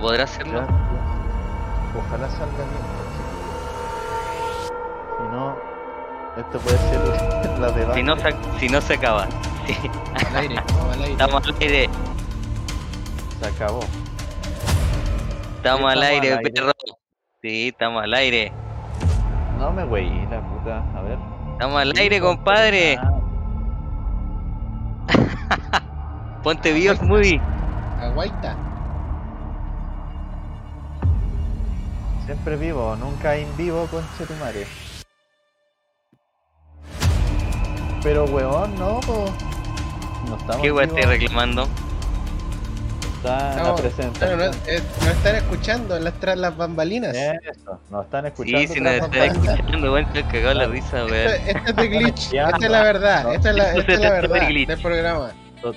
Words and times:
podrá 0.00 0.24
hacerlo? 0.24 0.62
Ojalá 1.98 2.28
salga 2.30 2.64
bien. 2.64 2.98
Si 5.16 5.22
no, 5.34 5.56
esto 6.36 6.58
puede 6.60 6.78
ser 6.78 7.58
la 7.60 7.70
de 7.72 7.94
Si 7.94 8.02
no, 8.02 8.16
se, 8.16 8.36
si 8.58 8.68
no 8.68 8.80
se 8.80 8.94
acaba. 8.94 9.26
Sí, 9.66 9.76
Al 10.28 10.36
aire, 10.36 10.56
vamos 10.78 10.94
al 10.94 11.00
aire. 11.02 11.12
estamos 11.12 11.46
al 11.46 11.54
aire. 11.60 11.90
Se 13.40 13.46
acabó. 13.48 13.80
Estamos 15.56 15.92
al 15.92 16.02
estamos 16.02 16.10
aire, 16.10 16.32
al 16.32 16.38
aire. 16.38 16.50
perro. 16.52 16.72
Sí, 17.42 17.68
estamos 17.68 18.02
al 18.02 18.14
aire. 18.14 18.52
No 19.58 19.72
me 19.72 19.84
güey, 19.84 20.26
la 20.28 20.40
puta. 20.40 20.82
A 20.96 21.02
ver. 21.02 21.18
Estamos 21.52 21.80
al 21.80 21.92
aire, 21.96 22.20
compadre. 22.20 22.98
Ponte 26.42 26.72
Bios 26.72 27.00
Movie. 27.02 27.40
Aguaita. 28.00 28.56
Siempre 32.28 32.56
vivo, 32.56 32.94
nunca 32.96 33.36
en 33.36 33.56
vivo 33.56 33.86
con 33.90 34.04
Chetumare. 34.18 34.66
Pero 38.02 38.26
weón, 38.26 38.74
no, 38.78 39.00
po. 39.00 39.24
No 40.28 40.36
estamos 40.36 40.56
¿Qué 40.56 40.62
vivos. 40.64 40.82
estoy 40.82 41.02
reclamando? 41.04 41.66
Está 43.16 43.52
en 43.52 43.56
la 43.56 43.62
No, 43.62 43.76
presentación. 43.76 44.38
no, 44.38 44.44
no, 44.44 44.52
eh, 44.66 44.82
no 45.04 45.10
están 45.10 45.36
escuchando 45.36 45.98
las 45.98 46.12
tras 46.20 46.36
las 46.36 46.54
bambalinas. 46.54 47.16
Eso, 47.16 47.80
nos 47.90 48.04
están 48.04 48.26
escuchando. 48.26 48.58
Sí, 48.60 48.66
si 48.74 48.80
nos 48.80 48.92
están 48.92 49.22
escuchando, 49.22 49.92
weón, 49.92 50.04
estoy 50.04 50.22
cagado 50.24 50.54
la 50.54 50.66
risa, 50.66 51.00
Esto, 51.00 51.12
weón. 51.14 51.32
esto 51.48 51.70
es 51.70 51.76
de 51.76 51.88
glitch. 51.88 52.24
Esta 52.34 52.56
es 52.60 52.70
la 52.70 52.82
verdad. 52.82 53.34
Esta 53.34 53.50
es 53.50 53.56
la, 53.56 53.68
Esto 53.70 53.80
esta 53.80 53.92
es 53.94 54.00
la 54.00 54.10
verdad 54.10 54.48
glitch. 54.48 54.68
del 54.68 54.82
programa. 54.82 55.30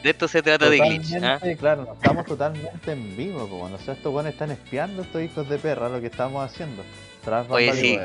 De 0.04 0.10
esto 0.10 0.28
se 0.28 0.42
trata 0.44 0.70
de 0.70 0.78
glitch. 0.80 1.14
¿ah? 1.16 1.38
Totalmente, 1.40 1.58
Claro, 1.58 1.86
no 1.86 1.94
estamos 1.94 2.26
totalmente 2.26 2.92
en 2.92 3.18
vivo, 3.18 3.48
como 3.50 3.68
no 3.70 3.78
sé, 3.80 3.94
estos 3.94 4.12
buenos 4.12 4.34
están 4.34 4.52
espiando 4.52 5.02
estos 5.02 5.22
hijos 5.24 5.50
de 5.50 5.58
perra 5.58 5.90
lo 5.90 6.00
que 6.00 6.08
estamos 6.08 6.44
haciendo. 6.46 6.84
Tras 7.24 7.50
Oye, 7.50 7.74
sí. 7.74 8.00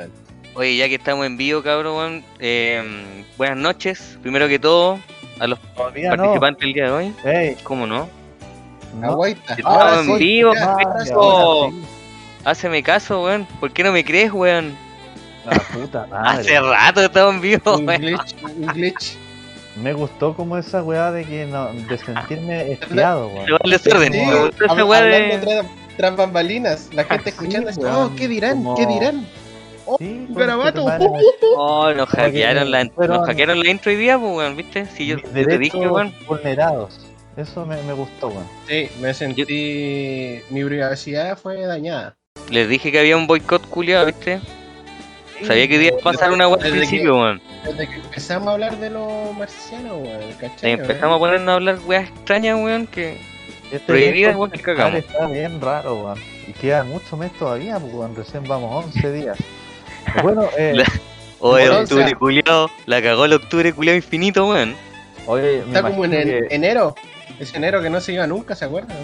Oye, 0.55 0.77
ya 0.77 0.89
que 0.89 0.95
estamos 0.95 1.27
en 1.27 1.37
vivo, 1.37 1.63
cabrón, 1.63 1.97
weón, 1.97 2.25
eh, 2.39 3.25
buenas 3.37 3.59
noches. 3.59 4.19
Primero 4.23 4.49
que 4.49 4.59
todo, 4.59 4.99
a 5.39 5.47
los 5.47 5.59
Todavía 5.75 6.11
no. 6.11 6.17
participantes 6.17 6.61
del 6.63 6.73
día 6.73 6.85
de 6.87 6.91
hoy. 6.91 7.15
Ey, 7.25 7.57
¿Cómo 7.63 7.87
no? 7.87 8.09
no. 8.99 9.11
Aguaita. 9.11 9.55
Estamos 9.55 9.79
Ahora 9.83 10.01
en 10.01 10.19
vivo, 10.19 10.55
ya, 10.55 10.77
sí. 11.05 11.83
Háceme 12.45 12.83
caso, 12.83 13.23
weón. 13.25 13.47
¿Por 13.61 13.71
qué 13.73 13.83
no 13.83 13.93
me 13.93 14.03
crees, 14.05 14.33
weón? 14.33 14.75
La 15.45 15.59
puta 15.59 16.07
madre. 16.07 16.41
Hace 16.41 16.61
rato 16.61 17.01
estamos 17.03 17.35
en 17.35 17.41
vivo, 17.43 17.77
Un 17.77 17.87
weón. 17.87 18.01
glitch, 18.01 18.35
un 18.43 18.67
glitch. 18.69 19.17
Me 19.83 19.93
gustó 19.93 20.35
como 20.35 20.57
esa 20.57 20.83
weá 20.83 21.11
de 21.13 21.25
que 21.25 21.47
no, 21.47 21.73
de 21.73 21.99
sentirme 21.99 22.73
espiado, 22.81 23.29
weón. 23.29 23.47
Desorden. 23.71 24.13
Sí, 24.13 24.19
de. 24.19 25.39
tras, 25.43 25.67
tras 25.97 26.17
bambalinas, 26.17 26.89
la 26.93 27.05
gente 27.05 27.25
Sí, 27.25 27.29
escuchando 27.31 27.71
esto, 27.71 27.83
weón, 27.83 28.13
oh, 28.13 28.17
¿qué 28.17 28.29
dirán? 28.29 28.55
como- 28.57 28.75
¿Qué 28.77 28.87
dirán? 28.87 29.27
Oh, 29.85 29.97
Sí, 29.99 30.27
un 30.29 30.35
garabato. 30.35 30.85
Oh, 31.59 31.93
nos 31.93 32.09
hackearon 32.09 32.71
la, 32.71 32.87
fueron- 32.95 33.19
nos 33.19 33.27
hackearon 33.27 33.61
la 33.61 33.71
intro 33.71 33.91
hoy 33.93 33.97
día, 33.99 34.19
pues, 34.19 34.33
weón, 34.37 34.57
¿viste? 34.57 34.87
Si 34.87 35.07
yo, 35.07 35.17
yo 35.19 35.47
te 35.47 35.59
dije, 35.59 35.79
weón. 35.79 36.13
vulnerados. 36.27 37.01
Eso 37.37 37.67
me, 37.67 37.81
me 37.83 37.93
gustó, 37.93 38.29
weón. 38.29 38.47
Sí, 38.67 38.89
me 39.01 39.13
sentí. 39.15 40.41
Mi 40.51 40.65
privacidad 40.65 41.37
fue 41.39 41.61
dañada. 41.61 42.17
Les 42.51 42.69
dije 42.69 42.91
que 42.91 42.99
había 43.01 43.17
un 43.17 43.27
boicot 43.27 43.67
culiado, 43.69 44.07
¿viste? 44.07 44.41
Sabía 45.45 45.69
que 45.69 45.83
iba 45.85 45.97
a 45.97 46.01
pasar 46.01 46.31
una 46.33 46.49
weá 46.49 46.57
al 46.57 46.63
que- 46.73 46.79
principio, 46.79 47.17
weón. 47.19 47.43
Desde 47.65 47.89
que 47.89 47.95
empezamos 47.97 48.49
a 48.49 48.53
hablar 48.53 48.77
de 48.79 48.91
los 48.91 49.37
marcianos, 49.37 49.93
weón, 50.03 50.23
Y 50.31 50.33
¿cachai? 50.35 50.71
empezamos 50.73 51.17
a 51.17 51.19
ponernos 51.19 51.49
a 51.49 51.55
hablar 51.55 51.79
weas 51.87 52.09
extrañas, 52.09 52.57
weón, 52.63 52.87
que. 52.87 53.21
Este 53.71 53.81
Prohibida, 53.81 54.29
elenco 54.29 54.41
weón, 54.43 54.51
que 54.53 54.63
cagamos. 54.63 54.99
Está 55.01 55.27
bien 55.27 55.61
raro, 55.61 55.95
weón. 55.97 56.19
Y 56.47 56.53
queda 56.53 56.85
mucho 56.85 57.17
mes 57.17 57.33
todavía, 57.39 57.79
pues, 57.79 57.93
weón. 57.93 58.15
Recién 58.17 58.45
vamos 58.45 58.85
11 58.87 59.13
días. 59.13 59.37
Bueno, 60.23 60.49
eh, 60.57 60.73
La- 60.75 60.85
O 61.41 61.59
el 61.59 61.65
Entonces- 61.65 61.91
octubre 61.93 62.15
culiado, 62.15 62.71
la 62.87 63.03
cagó 63.03 63.25
el 63.27 63.33
octubre 63.35 63.73
culiado 63.75 63.97
infinito, 63.97 64.49
weón. 64.49 64.75
oye, 65.27 65.63
me 65.67 65.67
Está 65.67 65.83
como 65.83 66.05
en 66.07 66.13
imagino 66.15 66.37
en- 66.39 66.49
que- 66.49 66.55
enero. 66.55 66.95
Es 67.39 67.55
enero 67.55 67.83
que 67.83 67.91
no 67.91 68.01
se 68.01 68.13
iba 68.15 68.27
nunca, 68.27 68.55
¿se 68.55 68.65
acuerdan? 68.65 68.97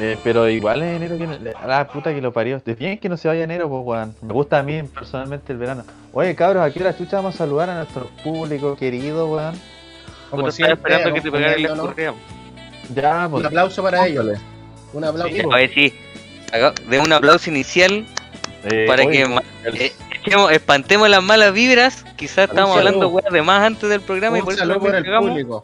Eh, 0.00 0.18
pero 0.24 0.48
igual 0.48 0.82
es 0.82 0.96
enero 0.96 1.16
que... 1.18 1.26
no- 1.26 1.38
La 1.66 1.86
puta 1.88 2.12
que 2.14 2.20
lo 2.20 2.32
parió. 2.32 2.60
Es 2.64 2.78
bien 2.78 2.98
que 2.98 3.08
no 3.08 3.16
se 3.16 3.28
vaya 3.28 3.44
enero, 3.44 3.68
pues, 3.68 3.82
weón. 3.84 4.14
Me 4.22 4.32
gusta 4.32 4.58
a 4.58 4.62
mí 4.62 4.82
personalmente 4.82 5.52
el 5.52 5.58
verano. 5.58 5.84
Oye, 6.12 6.34
cabros, 6.34 6.62
aquí 6.64 6.78
la 6.80 6.96
chucha 6.96 7.16
vamos 7.16 7.34
a 7.36 7.38
saludar 7.38 7.70
a 7.70 7.74
nuestro 7.76 8.08
público 8.22 8.76
querido, 8.76 9.26
weón. 9.28 9.54
Estaba 10.48 10.72
esperando 10.72 11.14
que 11.14 11.20
te 11.20 11.30
pegaran 11.30 11.62
la 11.62 11.76
correa. 11.76 12.14
Ya, 12.94 13.28
pues. 13.30 13.40
Un 13.40 13.46
aplauso 13.46 13.82
para 13.82 14.06
ellos. 14.06 14.24
póngale. 14.24 14.40
Un 14.92 15.04
aplauso. 15.04 15.34
Sí, 15.34 15.42
A 15.50 15.56
ver 15.56 15.70
si. 15.74 15.94
haga- 16.52 16.74
De 16.88 16.98
un 16.98 17.12
aplauso 17.12 17.50
inicial 17.50 18.06
Eh, 18.64 18.84
para 18.88 19.04
oye, 19.04 19.12
que 19.12 19.68
el- 19.68 19.76
eh, 19.80 19.92
echemos- 20.22 20.50
espantemos 20.52 21.08
las 21.08 21.22
malas 21.22 21.52
vibras. 21.52 22.04
Quizás 22.16 22.48
estamos 22.48 22.76
hablando 22.76 23.08
weas 23.08 23.32
de 23.32 23.42
más 23.42 23.62
antes 23.62 23.88
del 23.88 24.00
programa 24.00 24.38
y 24.38 24.42
por 24.42 24.54
eso 24.54 24.64
lo 24.64 24.80
por 24.80 24.94
el 24.94 25.04
pegamos. 25.04 25.30
público. 25.30 25.62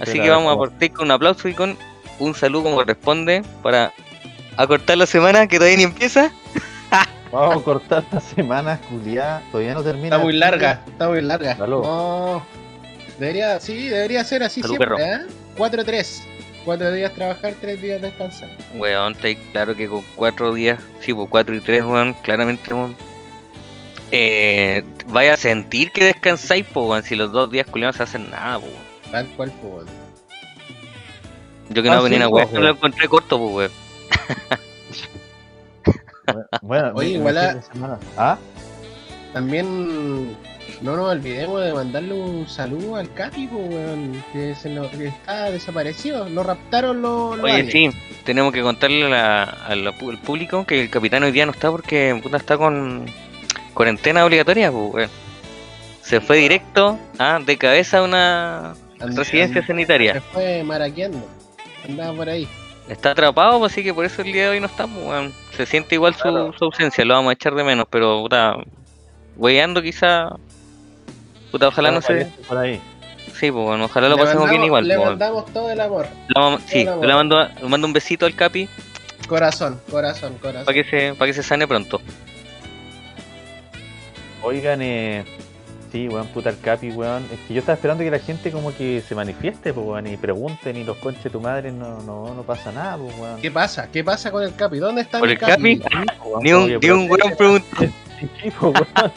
Así 0.00 0.12
Pero 0.12 0.24
que 0.24 0.30
vamos 0.30 0.46
a 0.52 0.56
como- 0.56 0.68
partir 0.70 0.92
con 0.92 1.04
un 1.06 1.10
aplauso 1.12 1.48
y 1.48 1.54
con 1.54 1.76
un 2.18 2.34
saludo 2.34 2.64
como 2.64 2.76
corresponde 2.76 3.42
para 3.62 3.92
acortar 4.56 4.98
la 4.98 5.06
semana 5.06 5.46
que 5.46 5.56
todavía 5.56 5.78
ni 5.78 5.84
empieza. 5.84 6.32
Vamos 7.32 7.62
a 7.62 7.64
cortar 7.64 8.04
la 8.12 8.20
semana, 8.20 8.80
culiada. 8.88 9.42
Todavía 9.50 9.74
no 9.74 9.82
termina. 9.82 10.06
Está 10.06 10.18
muy 10.18 10.32
larga, 10.34 10.82
está 10.86 11.08
muy 11.08 11.20
larga. 11.20 11.56
Salud. 11.56 11.82
No. 11.82 12.46
Debería, 13.18 13.58
sí, 13.58 13.88
debería 13.88 14.22
ser 14.22 14.42
así 14.44 14.62
Salud, 14.62 14.76
siempre, 14.76 15.04
¿eh? 15.04 15.18
4-3. 15.56 16.22
Cuatro 16.64 16.92
días 16.92 17.12
trabajar, 17.12 17.54
tres 17.60 17.82
días 17.82 18.00
descansar. 18.00 18.48
Weón, 18.74 19.12
está 19.12 19.28
claro 19.52 19.76
que 19.76 19.86
con 19.86 20.02
cuatro 20.14 20.54
días, 20.54 20.80
sí, 21.00 21.12
pues 21.12 21.28
cuatro 21.28 21.54
y 21.54 21.60
tres, 21.60 21.84
weón, 21.84 22.14
claramente, 22.22 22.72
weón. 22.72 22.96
Eh, 24.10 24.82
vaya 25.08 25.34
a 25.34 25.36
sentir 25.36 25.90
que 25.90 26.04
descansáis, 26.04 26.64
pues, 26.72 26.86
weón, 26.86 27.02
si 27.02 27.16
los 27.16 27.32
dos 27.32 27.50
días 27.50 27.66
culiados 27.66 27.96
se 27.96 28.04
hacen 28.04 28.30
nada, 28.30 28.60
pues, 28.60 28.72
weón. 28.72 29.12
Tal 29.12 29.26
cual, 29.36 29.52
pues. 29.60 30.03
Yo 31.74 31.82
que 31.82 31.90
Ah, 31.90 31.96
no 31.96 32.02
sí, 32.04 32.10
venía 32.10 32.26
a 32.26 32.30
pues, 32.30 32.50
weón, 32.50 32.62
lo 32.64 32.70
encontré 32.70 33.08
corto, 33.08 33.38
pues, 33.38 33.52
weón. 33.54 33.70
Bueno, 36.62 36.92
Oye, 36.94 37.10
igual 37.10 37.36
a-. 37.36 37.60
¿Ah? 38.16 38.38
También 39.32 40.32
no 40.80 40.96
nos 40.96 41.10
olvidemos 41.12 41.62
de 41.62 41.72
mandarle 41.74 42.14
un 42.14 42.48
saludo 42.48 42.96
al 42.96 43.12
Capi, 43.12 43.46
pues, 43.48 43.68
weón, 43.68 44.24
que, 44.32 44.54
se 44.54 44.70
nos, 44.70 44.88
que 44.88 45.08
está 45.08 45.50
desaparecido. 45.50 46.28
Lo 46.28 46.42
raptaron 46.42 47.02
los. 47.02 47.36
los 47.36 47.44
Oye, 47.44 47.70
sí, 47.70 47.90
tenemos 48.24 48.52
que 48.52 48.62
contarle 48.62 49.04
a 49.06 49.08
la- 49.08 49.42
a 49.44 49.74
la 49.76 49.92
pu- 49.92 50.10
al 50.10 50.18
público 50.18 50.64
que 50.64 50.82
el 50.82 50.90
capitán 50.90 51.24
hoy 51.24 51.32
día 51.32 51.44
no 51.44 51.52
está 51.52 51.70
porque 51.70 52.18
puta 52.22 52.36
está 52.38 52.56
con 52.56 53.06
cuarentena 53.74 54.24
obligatoria, 54.24 54.70
pues, 54.72 54.94
weón. 54.94 55.10
Se 56.02 56.20
fue 56.20 56.36
directo 56.38 56.98
a 57.18 57.40
de 57.40 57.56
cabeza 57.58 57.98
a 57.98 58.02
una 58.02 58.74
And- 59.00 59.16
residencia 59.18 59.58
and- 59.60 59.66
sanitaria. 59.66 60.12
Se 60.14 60.20
fue 60.20 60.62
maraqueando. 60.62 61.26
Andaba 61.88 62.12
por 62.16 62.28
ahí. 62.28 62.48
Está 62.88 63.12
atrapado, 63.12 63.58
pues, 63.58 63.72
así 63.72 63.82
que 63.82 63.94
por 63.94 64.04
eso 64.04 64.22
el 64.22 64.32
día 64.32 64.44
de 64.44 64.48
hoy 64.50 64.60
no 64.60 64.66
estamos, 64.66 65.02
weón. 65.02 65.32
Se 65.56 65.64
siente 65.66 65.94
igual 65.94 66.14
su, 66.14 66.22
Claro. 66.22 66.52
su 66.58 66.64
ausencia, 66.66 67.04
lo 67.04 67.14
vamos 67.14 67.30
a 67.30 67.34
echar 67.34 67.54
de 67.54 67.64
menos, 67.64 67.86
pero 67.90 68.20
puta, 68.22 68.56
weyando 69.36 69.80
quizá. 69.82 70.28
Puta, 71.50 71.68
ojalá 71.68 71.90
no 71.90 72.00
se. 72.02 72.26
Por 72.48 72.58
ahí. 72.58 72.80
Sí, 73.34 73.50
pues, 73.50 73.64
bueno, 73.64 73.86
ojalá 73.86 74.08
lo 74.08 74.16
Le 74.16 74.22
pasemos 74.22 74.50
bien 74.50 74.64
igual, 74.64 74.86
Le 74.86 74.96
pues, 74.96 75.08
mandamos 75.08 75.46
todo 75.52 75.70
el 75.70 75.80
amor. 75.80 76.06
La 76.28 76.58
Sí, 76.66 76.80
el 76.80 76.84
yo 76.86 76.92
amor. 76.92 77.06
le 77.06 77.14
mando, 77.14 77.48
le 77.62 77.68
mando 77.68 77.86
un 77.86 77.92
besito 77.92 78.26
al 78.26 78.34
Capi 78.34 78.68
Corazón, 79.28 79.80
corazón, 79.90 80.34
corazón. 80.38 80.64
para 80.66 80.74
que 80.74 80.84
se, 80.84 81.14
para 81.14 81.26
que 81.28 81.34
se 81.34 81.42
sane 81.42 81.66
pronto. 81.66 82.00
Oigan, 84.42 84.82
eh. 84.82 85.24
Sí, 85.94 86.08
weón, 86.08 86.26
puta 86.26 86.50
el 86.50 86.58
capi, 86.58 86.90
weón. 86.90 87.24
Es 87.32 87.38
que 87.46 87.54
yo 87.54 87.60
estaba 87.60 87.76
esperando 87.76 88.02
que 88.02 88.10
la 88.10 88.18
gente 88.18 88.50
como 88.50 88.74
que 88.74 89.00
se 89.00 89.14
manifieste, 89.14 89.72
pues, 89.72 89.86
weón, 89.86 90.08
y 90.08 90.16
pregunten, 90.16 90.76
y 90.76 90.82
los 90.82 90.96
conches 90.96 91.22
de 91.22 91.30
tu 91.30 91.40
madre 91.40 91.70
no, 91.70 92.02
no, 92.02 92.34
no 92.34 92.42
pasa 92.42 92.72
nada, 92.72 92.96
pues, 92.96 93.16
weón. 93.16 93.40
¿Qué 93.40 93.48
pasa? 93.52 93.88
¿Qué 93.92 94.02
pasa 94.02 94.32
con 94.32 94.42
el 94.42 94.56
Capi? 94.56 94.78
¿Dónde 94.78 95.02
está 95.02 95.20
¿Por 95.20 95.28
mi 95.28 95.34
el 95.34 95.38
Capi? 95.38 95.80
Weón, 96.24 96.42
Ni 96.42 96.52
un, 96.52 96.80
ni 96.80 96.90
un 96.90 97.08
weón 97.08 97.36
preguntó. 97.38 97.76
Sí, 98.42 98.50
pues, 98.58 98.74
weón. 98.74 99.12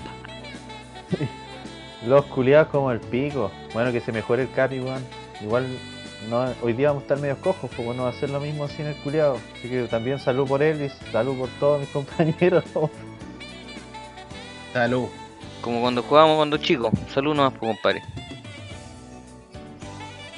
Los 2.07 2.25
culiados 2.25 2.67
como 2.67 2.91
el 2.91 2.99
pico. 2.99 3.49
Bueno, 3.73 3.91
que 3.91 3.99
se 3.99 4.11
mejore 4.11 4.43
el 4.43 4.51
capi, 4.51 4.79
weón. 4.79 5.03
Igual, 5.41 5.65
no, 6.29 6.45
hoy 6.61 6.73
día 6.73 6.89
vamos 6.89 7.01
a 7.01 7.05
estar 7.05 7.17
medio 7.17 7.41
cojos, 7.41 7.71
pues 7.75 7.97
no 7.97 8.03
va 8.03 8.09
a 8.09 8.13
ser 8.13 8.29
lo 8.29 8.39
mismo 8.39 8.67
sin 8.67 8.85
el 8.85 8.95
culiado. 8.97 9.39
Así 9.55 9.67
que 9.67 9.87
también 9.87 10.19
salud 10.19 10.47
por 10.47 10.61
él 10.61 10.79
y 10.79 11.11
salud 11.11 11.39
por 11.39 11.49
todos 11.59 11.79
mis 11.79 11.89
compañeros. 11.89 12.63
Salud. 14.73 15.07
Como 15.67 15.81
cuando 15.81 16.01
jugábamos 16.01 16.37
cuando 16.37 16.55
chicos. 16.55 16.93
Salud 17.13 17.35
nomás, 17.35 17.51
pues, 17.59 17.73
compadre. 17.73 18.01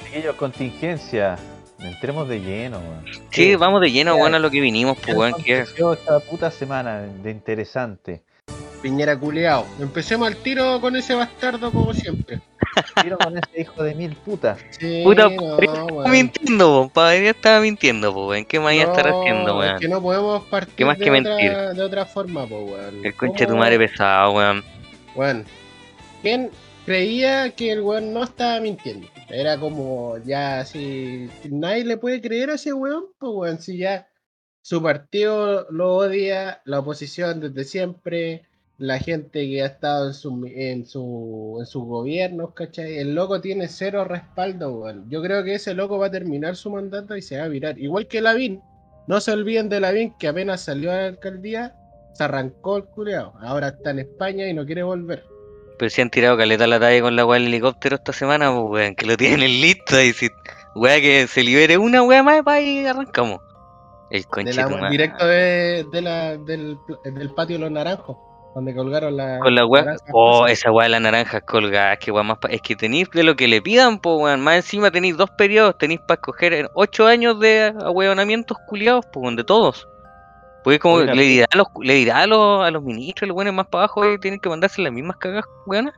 Chiquillos, 0.04 0.34
contingencia. 0.34 1.36
Entremos 1.78 2.28
de 2.28 2.40
lleno, 2.40 2.78
weón. 2.80 3.04
Sí, 3.30 3.54
vamos 3.54 3.80
de 3.80 3.92
lleno, 3.92 4.16
weón, 4.16 4.34
a 4.34 4.40
lo 4.40 4.50
que 4.50 4.60
vinimos, 4.60 4.96
pues, 4.96 5.06
¿Qué 5.06 5.12
weón. 5.14 5.34
que- 5.34 5.54
aconteció 5.60 5.92
esta 5.92 6.18
puta 6.18 6.50
semana 6.50 7.02
de 7.02 7.30
interesante? 7.30 8.22
Piñera 8.82 9.16
culeado. 9.16 9.66
Empecemos 9.78 10.26
al 10.26 10.34
tiro 10.36 10.80
con 10.80 10.96
ese 10.96 11.14
bastardo 11.14 11.70
como 11.70 11.94
siempre. 11.94 12.40
tiro 13.02 13.16
con 13.18 13.38
ese 13.38 13.60
hijo 13.60 13.82
de 13.84 13.94
mil 13.94 14.16
putas. 14.16 14.58
Sí, 14.78 15.02
Puta, 15.04 15.28
no, 15.28 15.58
Estaba 15.60 16.08
mintiendo, 16.08 16.90
estaba 16.94 17.60
mintiendo, 17.60 18.12
po, 18.12 18.26
weón. 18.28 18.44
¿Qué 18.46 18.58
más 18.58 18.74
iba 18.74 18.84
a 18.84 18.86
estar 18.88 19.08
No, 19.08 19.20
haciendo, 19.20 19.62
es 19.62 19.68
weón? 19.68 19.78
que 19.80 19.88
no 19.88 20.02
podemos 20.02 20.42
partir 20.46 20.74
¿Qué 20.74 20.84
más 20.84 20.98
de, 20.98 21.04
que 21.04 21.10
otra, 21.10 21.22
mentir? 21.36 21.52
de 21.76 21.82
otra 21.84 22.04
forma, 22.04 22.46
po, 22.46 22.58
weón. 22.62 23.04
El 23.04 23.14
conche 23.14 23.38
de 23.40 23.46
tu 23.46 23.52
¿Cómo- 23.52 23.60
madre 23.60 23.78
pesado, 23.78 24.32
weón. 24.32 24.64
Bueno, 25.14 25.44
¿quién 26.22 26.50
creía 26.86 27.50
que 27.50 27.72
el 27.72 27.82
weón 27.82 28.12
no 28.12 28.24
estaba 28.24 28.60
mintiendo? 28.60 29.08
Era 29.28 29.58
como 29.58 30.18
ya 30.18 30.60
así. 30.60 31.28
Nadie 31.50 31.84
le 31.84 31.96
puede 31.96 32.20
creer 32.20 32.50
a 32.50 32.54
ese 32.54 32.72
weón, 32.72 33.06
pues 33.18 33.32
weón, 33.34 33.58
si 33.60 33.78
ya 33.78 34.08
su 34.62 34.82
partido 34.82 35.66
lo 35.70 35.96
odia, 35.96 36.60
la 36.64 36.80
oposición 36.80 37.40
desde 37.40 37.64
siempre, 37.64 38.46
la 38.78 38.98
gente 38.98 39.46
que 39.48 39.62
ha 39.62 39.66
estado 39.66 40.08
en 40.08 40.14
su 40.14 40.46
en 40.46 40.86
su 40.86 41.56
en 41.60 41.66
sus 41.66 41.84
gobiernos. 41.84 42.52
El 42.76 43.14
loco 43.14 43.40
tiene 43.40 43.68
cero 43.68 44.04
respaldo, 44.04 44.72
weón. 44.72 45.10
Yo 45.10 45.22
creo 45.22 45.44
que 45.44 45.54
ese 45.54 45.74
loco 45.74 45.98
va 45.98 46.06
a 46.06 46.10
terminar 46.10 46.56
su 46.56 46.70
mandato 46.70 47.16
y 47.16 47.22
se 47.22 47.38
va 47.38 47.44
a 47.44 47.48
virar. 47.48 47.78
Igual 47.78 48.06
que 48.06 48.20
Lavín. 48.20 48.62
No 49.06 49.20
se 49.20 49.32
olviden 49.32 49.68
de 49.68 49.80
Lavín 49.80 50.14
que 50.18 50.28
apenas 50.28 50.60
salió 50.62 50.92
a 50.92 50.96
la 50.96 51.06
alcaldía, 51.06 51.74
se 52.12 52.24
arrancó 52.24 52.76
el 52.76 52.84
culeado. 52.84 53.32
Ahora 53.40 53.68
está 53.68 53.90
en 53.90 54.00
España 54.00 54.46
y 54.48 54.54
no 54.54 54.64
quiere 54.66 54.82
volver. 54.82 55.24
Pero 55.78 55.88
si 55.90 56.02
han 56.02 56.10
tirado 56.10 56.36
caleta 56.36 56.64
a 56.64 56.66
la 56.66 56.78
talla 56.78 57.00
con 57.00 57.16
la 57.16 57.24
weá 57.24 57.38
del 57.38 57.48
helicóptero 57.48 57.96
esta 57.96 58.12
semana, 58.12 58.50
pues 58.52 58.64
weón, 58.70 58.94
que 58.94 59.06
lo 59.06 59.16
tienen 59.16 59.48
listo 59.60 60.00
y 60.00 60.12
si 60.12 60.28
weá 60.74 61.00
que 61.00 61.26
se 61.26 61.42
libere 61.42 61.78
una 61.78 62.02
weá 62.02 62.22
más 62.22 62.42
para 62.42 62.60
y 62.60 62.84
arrancamos. 62.86 63.40
El 64.10 64.22
De 64.44 64.52
la- 64.54 64.66
de 64.66 64.90
directo 64.90 65.26
de, 65.26 65.86
de 65.92 66.02
la, 66.02 66.36
del, 66.36 66.76
del 67.04 67.30
patio 67.32 67.56
de 67.56 67.60
los 67.60 67.70
naranjos, 67.70 68.16
donde 68.56 68.74
colgaron 68.74 69.16
la. 69.16 69.38
Con 69.38 69.54
la 69.54 69.64
weá. 69.64 69.96
Oh, 70.12 70.46
esa 70.48 70.70
weá 70.72 70.84
de 70.86 70.90
las 70.90 71.00
naranjas 71.00 71.42
colgadas, 71.46 71.96
que 71.98 72.10
weá 72.10 72.24
más. 72.24 72.38
pa- 72.38 72.48
Es 72.48 72.60
que 72.60 72.74
tenéis 72.76 73.08
de 73.12 73.22
lo 73.22 73.36
que 73.36 73.46
le 73.48 73.62
pidan, 73.62 74.00
pues 74.00 74.16
weón. 74.18 74.40
Más 74.40 74.56
encima 74.56 74.90
tenéis 74.90 75.16
dos 75.16 75.30
periodos, 75.38 75.78
tenéis 75.78 76.00
para 76.00 76.16
escoger 76.16 76.52
en 76.54 76.68
ocho 76.74 77.06
años 77.06 77.38
de 77.40 77.72
ahueonamientos 77.80 78.58
culiados, 78.66 79.06
pues 79.12 79.36
de 79.36 79.44
todos. 79.44 79.86
Pues 80.62 80.78
como 80.78 81.00
la 81.00 81.14
le 81.14 81.22
dirá 81.22 81.46
a 81.50 81.56
los, 81.56 81.68
le 81.82 81.94
dirá 81.94 82.18
a 82.20 82.26
los, 82.26 82.64
a 82.64 82.70
los 82.70 82.82
ministros, 82.82 83.28
los 83.28 83.36
weones 83.36 83.54
más 83.54 83.66
para 83.66 83.84
abajo, 83.84 84.04
eh, 84.04 84.18
tienen 84.18 84.40
que 84.40 84.48
mandarse 84.48 84.82
las 84.82 84.92
mismas 84.92 85.16
cagas, 85.16 85.44
weones. 85.66 85.94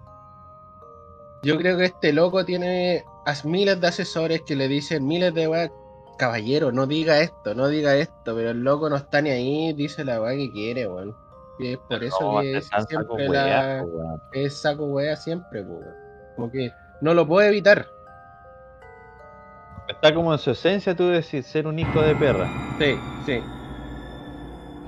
Yo 1.43 1.59
creo 1.59 1.77
que 1.77 1.87
este 1.87 2.13
loco 2.13 2.45
tiene 2.45 3.05
as 3.27 3.45
miles 3.45 3.81
de 3.81 3.89
asesores 3.89 4.43
que 4.43 4.55
le 4.55 4.69
dicen 4.69 5.07
miles 5.07 5.35
de 5.35 5.49
weas. 5.49 5.71
Caballero, 6.19 6.71
no 6.71 6.87
diga 6.87 7.19
esto, 7.21 7.55
no 7.55 7.67
diga 7.67 7.97
esto, 7.97 8.37
pero 8.37 8.51
el 8.51 8.63
loco 8.63 8.89
no 8.89 8.97
está 8.97 9.21
ni 9.21 9.31
ahí, 9.31 9.73
dice 9.73 10.05
la 10.05 10.21
weá 10.21 10.37
que 10.37 10.53
quiere, 10.53 10.87
weón. 10.87 11.17
Y 11.59 11.73
es 11.73 11.79
por 11.79 12.05
eso 12.05 12.35
No, 12.35 12.41
que 12.41 12.59
es 12.59 12.67
saco 12.67 12.87
siempre 12.87 13.29
weá, 13.29 13.83
la, 13.83 13.87
es 14.33 14.55
saco 14.55 14.85
wea 14.85 15.17
siempre, 15.17 15.63
weón. 15.63 15.95
Como 16.37 16.53
que 16.53 16.73
no 17.01 17.15
lo 17.15 17.27
puede 17.27 17.49
evitar. 17.49 17.89
Está 19.89 20.15
como 20.15 20.33
en 20.33 20.39
su 20.39 20.53
esencia, 20.53 20.95
tú 20.95 21.09
decís, 21.09 21.45
ser 21.47 21.67
un 21.67 21.79
hijo 21.79 22.01
de 22.03 22.15
perra. 22.15 22.49
Sí, 22.79 22.95
sí. 23.27 23.43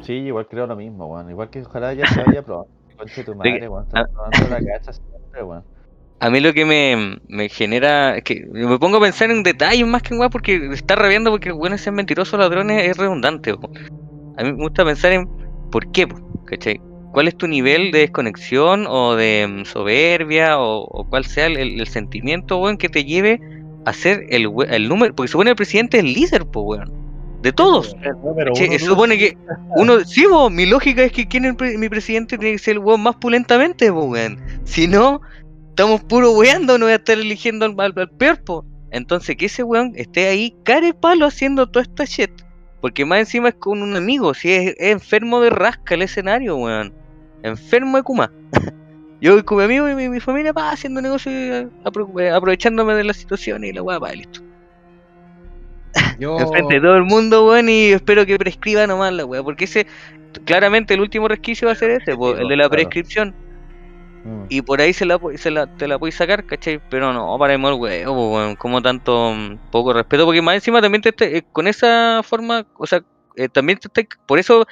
Sí, 0.05 0.13
igual 0.13 0.47
creo 0.47 0.67
lo 0.67 0.77
mismo, 0.77 1.07
weón. 1.07 1.31
Igual 1.31 1.51
que 1.51 1.63
ojalá 1.63 1.95
ya 1.95 2.07
se 2.07 2.23
vaya 2.23 2.43
pronto. 2.43 2.69
Conche 2.97 3.25
tu 3.25 3.35
madre, 3.35 3.69
weón. 3.69 3.87
probando 3.89 4.49
la 4.51 4.61
cacha 4.61 4.93
siempre, 4.93 5.43
weón. 5.43 5.65
A 6.21 6.31
mí 6.31 6.41
lo 6.41 6.53
que 6.55 6.65
me, 6.65 7.19
me 7.29 7.49
genera 7.49 8.17
es 8.17 8.25
que 8.25 8.47
me 8.51 8.79
pongo 8.79 8.99
a 8.99 9.01
pensar 9.01 9.31
en 9.31 9.43
detalles 9.43 9.87
más 9.87 10.03
que 10.03 10.15
en 10.15 10.21
weá 10.21 10.31
porque 10.31 10.71
está 10.73 10.95
rabiando 10.95 11.31
porque 11.31 11.51
bueno 11.51 11.77
ser 11.77 11.93
mentirosos 11.93 12.39
ladrones 12.39 12.89
es 12.89 12.97
redundante. 12.97 13.55
po. 13.55 13.71
A 14.37 14.43
mí 14.43 14.53
me 14.53 14.63
gusta 14.63 14.85
pensar 14.85 15.13
en 15.13 15.29
por 15.71 15.91
qué, 15.93 16.07
¿cachai? 16.47 16.81
¿Cuál 17.13 17.29
es 17.29 17.37
tu 17.37 17.47
nivel 17.47 17.91
de 17.91 18.01
desconexión 18.01 18.87
o 18.89 19.17
de 19.17 19.47
mm, 19.49 19.65
soberbia 19.65 20.59
o, 20.59 20.85
o 20.85 21.05
cuál 21.09 21.25
sea 21.25 21.47
el, 21.47 21.81
el 21.81 21.87
sentimiento, 21.89 22.59
weón, 22.59 22.79
que 22.79 22.89
te 22.89 23.05
lleve 23.05 23.41
a 23.85 23.93
ser 23.93 24.25
el, 24.31 24.49
el 24.69 24.89
número? 24.89 25.15
Porque 25.15 25.29
supone 25.31 25.51
el 25.51 25.57
presidente 25.57 25.99
es 25.99 26.05
el 26.05 26.13
líder, 26.13 26.47
po, 26.47 26.63
weón. 26.63 27.04
De 27.45 27.53
todos. 27.53 27.95
Se 28.57 28.79
supone 28.79 29.19
que 29.19 29.37
uno, 29.77 30.01
sí, 30.01 30.25
mi 30.51 30.65
lógica 30.67 31.05
es 31.05 31.13
que 31.13 31.29
quien 31.29 31.55
pre- 31.57 31.77
mi 31.77 31.89
presidente 31.91 32.39
tiene 32.39 32.53
que 32.55 32.59
ser 32.59 32.73
el 32.73 32.79
weón 32.79 33.03
más 33.03 33.17
pulentamente, 33.17 33.91
weón. 33.91 34.41
Si 34.65 34.89
no, 34.89 35.21
estamos 35.69 36.03
puro 36.05 36.33
weando, 36.33 36.79
no 36.79 36.87
voy 36.87 36.93
a 36.95 36.97
estar 36.97 37.19
eligiendo 37.19 37.67
al, 37.67 37.75
al, 37.79 37.93
al 37.97 38.11
peor, 38.11 38.43
po. 38.43 38.65
Entonces, 38.91 39.37
que 39.37 39.47
ese 39.47 39.63
weón 39.63 39.93
esté 39.95 40.27
ahí, 40.29 40.57
care 40.65 40.95
palo, 40.95 41.27
haciendo 41.27 41.67
toda 41.69 41.83
esta 41.83 42.05
shit. 42.05 42.31
Porque 42.81 43.05
más 43.05 43.19
encima 43.21 43.51
es 43.51 43.55
con 43.57 43.83
un 43.83 43.95
amigo, 43.95 44.33
si 44.35 44.51
es, 44.51 44.75
es 44.79 44.93
enfermo 44.93 45.41
de 45.41 45.51
rasca 45.51 45.95
el 45.95 46.03
escenario, 46.03 46.57
weón. 46.57 46.95
Enfermo 47.43 47.99
de 47.99 48.03
Kuma. 48.05 48.33
Yo 49.21 49.45
con 49.45 49.59
mi 49.59 49.65
amigo 49.65 49.89
y 49.89 49.95
mi, 49.95 50.09
mi 50.09 50.21
familia, 50.21 50.53
pa, 50.55 50.71
haciendo 50.71 51.01
negocio, 51.03 51.31
eh, 51.31 51.69
apro- 51.85 52.21
eh, 52.21 52.31
aprovechándome 52.31 52.95
de 52.95 53.05
la 53.05 53.13
situación 53.13 53.65
y 53.65 53.73
la 53.73 53.83
weá, 53.83 54.01
pa, 54.01 54.13
listo. 54.13 54.41
Yo. 56.19 56.39
Enfrente 56.41 56.75
de 56.75 56.81
todo 56.81 56.97
el 56.97 57.05
mundo, 57.05 57.47
weón, 57.47 57.69
y 57.69 57.89
espero 57.93 58.27
que 58.27 58.39
prescriba 58.39 58.87
nomás 58.87 59.13
la 59.13 59.25
weá. 59.25 59.43
Porque 59.43 59.65
ese, 59.65 59.87
claramente 60.45 60.95
el 60.95 61.01
último 61.01 61.29
resquicio 61.29 61.67
va 61.67 61.73
a 61.73 61.77
ser 61.77 61.91
ese, 61.91 62.17
po, 62.17 62.37
el 62.37 62.49
de 62.49 62.57
la 62.57 62.69
prescripción. 62.69 63.35
Mm. 64.25 64.45
Y 64.49 64.63
por 64.63 64.81
ahí 64.81 64.93
se 64.93 65.05
la, 65.05 65.21
se 65.37 65.51
la, 65.51 65.67
te 65.77 65.87
la 65.87 65.99
puedes 65.99 66.15
sacar, 66.15 66.45
¿cachai? 66.47 66.81
Pero 66.89 67.13
no, 67.13 67.37
paremos 67.39 67.73
el 67.73 67.79
weón. 67.81 68.57
Como 68.57 68.81
tanto 68.83 69.33
mm, 69.35 69.71
poco 69.71 69.93
respeto. 69.93 70.25
Porque 70.25 70.43
más 70.43 70.55
encima 70.55 70.81
también 70.81 71.03
te, 71.03 71.13
te- 71.13 71.39
eh, 71.39 71.45
con 71.53 71.67
esa 71.67 72.23
forma, 72.25 72.67
o 72.77 72.87
sea, 72.87 73.03
eh, 73.37 73.49
también 73.49 73.79
te, 73.79 73.89
te- 73.89 74.09
por 74.27 74.39
eso 74.39 74.67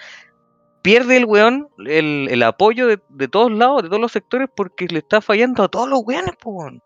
pierde 0.80 1.16
el 1.16 1.26
weón 1.26 1.69
el, 1.86 2.28
el 2.30 2.42
apoyo 2.42 2.86
de, 2.86 2.98
de 3.08 3.28
todos 3.28 3.52
lados, 3.52 3.82
de 3.82 3.88
todos 3.88 4.00
los 4.00 4.12
sectores, 4.12 4.48
porque 4.54 4.86
le 4.88 4.98
está 4.98 5.20
fallando 5.20 5.62
a 5.62 5.69
todos 5.69 5.88
los 5.88 6.00
weones, 6.04 6.34
po, 6.40 6.50
weón. 6.50 6.82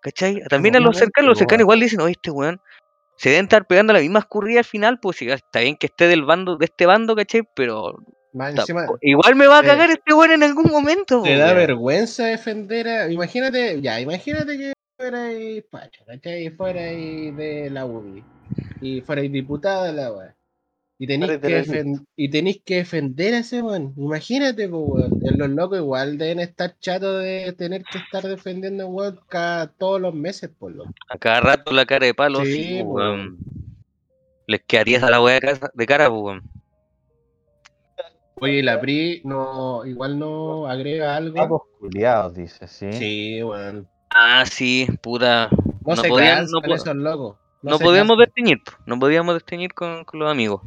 ¿Cachai? 0.00 0.42
También 0.48 0.74
a 0.74 0.80
los 0.80 0.96
cercanos, 0.96 1.28
los 1.28 1.38
cercanos 1.38 1.62
igual 1.62 1.78
dicen, 1.78 2.00
oye, 2.00 2.12
este 2.12 2.30
weón 2.32 2.60
se 3.16 3.30
deben 3.30 3.44
estar 3.44 3.66
pegando 3.66 3.92
la 3.92 4.00
misma 4.00 4.20
escurrida 4.20 4.60
al 4.60 4.64
final, 4.64 4.98
pues 5.00 5.16
si 5.18 5.28
está 5.30 5.60
bien 5.60 5.76
que 5.76 5.86
esté 5.86 6.08
del 6.08 6.24
bando, 6.24 6.56
de 6.56 6.64
este 6.66 6.86
bando, 6.86 7.14
¿cachai? 7.14 7.42
Pero 7.54 7.98
encima, 8.34 8.86
igual 9.00 9.36
me 9.36 9.46
va 9.46 9.58
a 9.58 9.62
te- 9.62 9.68
cagar 9.68 9.90
este 9.90 10.14
weón 10.14 10.32
en 10.32 10.42
algún 10.42 10.70
momento, 10.70 11.22
te 11.22 11.36
da 11.36 11.52
vergüenza 11.52 12.24
defender 12.26 12.88
a. 12.88 13.10
Imagínate, 13.10 13.80
ya, 13.80 14.00
imagínate 14.00 14.56
que 14.58 14.72
fuera 14.96 15.24
ahí 15.26 15.60
Pacho, 15.62 16.04
¿cachai? 16.06 16.46
Y 16.46 16.50
fuera 16.50 16.80
ahí 16.82 17.30
de 17.32 17.70
la 17.70 17.84
UBI. 17.84 18.24
Y 18.80 19.00
fuera 19.02 19.22
ahí 19.22 19.28
diputada 19.28 19.86
de 19.86 19.92
la 19.92 20.12
weá. 20.12 20.34
Y 21.02 21.06
tenéis 21.08 21.32
que, 21.40 21.94
y 22.14 22.28
tenéis 22.28 22.62
que 22.64 22.76
defender 22.76 23.34
a 23.34 23.38
ese 23.38 23.60
weón. 23.60 23.92
Imagínate, 23.96 24.68
pues 24.68 24.82
weón. 24.86 25.18
En 25.24 25.36
Los 25.36 25.50
locos 25.50 25.78
igual 25.80 26.16
deben 26.16 26.38
estar 26.38 26.78
chatos 26.78 27.24
de 27.24 27.52
tener 27.58 27.82
que 27.82 27.98
estar 27.98 28.22
defendiendo 28.22 28.84
a 28.84 28.86
un 28.86 28.94
weón 28.94 29.20
cada 29.28 29.66
todos 29.66 30.00
los 30.00 30.14
meses, 30.14 30.48
por 30.56 30.70
lo 30.70 30.84
A 31.08 31.18
cada 31.18 31.40
rato 31.40 31.72
la 31.72 31.86
cara 31.86 32.06
de 32.06 32.14
palo, 32.14 32.44
Sí, 32.44 32.52
sí, 32.52 32.82
po, 32.84 32.90
weón. 32.90 33.36
Les 34.46 34.60
quedarías 34.64 35.02
a 35.02 35.10
la 35.10 35.20
weá 35.20 35.40
de, 35.74 35.86
cara, 35.86 36.08
pues, 36.08 36.22
weón. 36.22 36.42
Oye, 38.36 38.62
la 38.62 38.80
PRI 38.80 39.22
no, 39.24 39.84
igual 39.84 40.20
no 40.20 40.68
agrega 40.68 41.16
algo. 41.16 41.34
Papos 41.34 41.62
culiados, 41.80 42.34
dice, 42.36 42.68
¿sí? 42.68 42.92
Sí, 42.92 43.42
weón. 43.42 43.88
Ah, 44.14 44.44
sí, 44.46 44.86
puta. 45.00 45.48
No, 45.50 45.96
No 45.96 45.96
se 45.96 46.08
podían- 46.08 46.46
no 46.46 46.74
esos 46.76 46.94
locos. 46.94 47.41
No, 47.62 47.78
podíamos 47.78 48.18
desteñir, 48.18 48.62
po, 48.64 48.72
no 48.86 48.98
podíamos 48.98 49.34
desteñir 49.34 49.72
con, 49.72 50.04
con 50.04 50.20
los 50.20 50.30
amigos. 50.30 50.60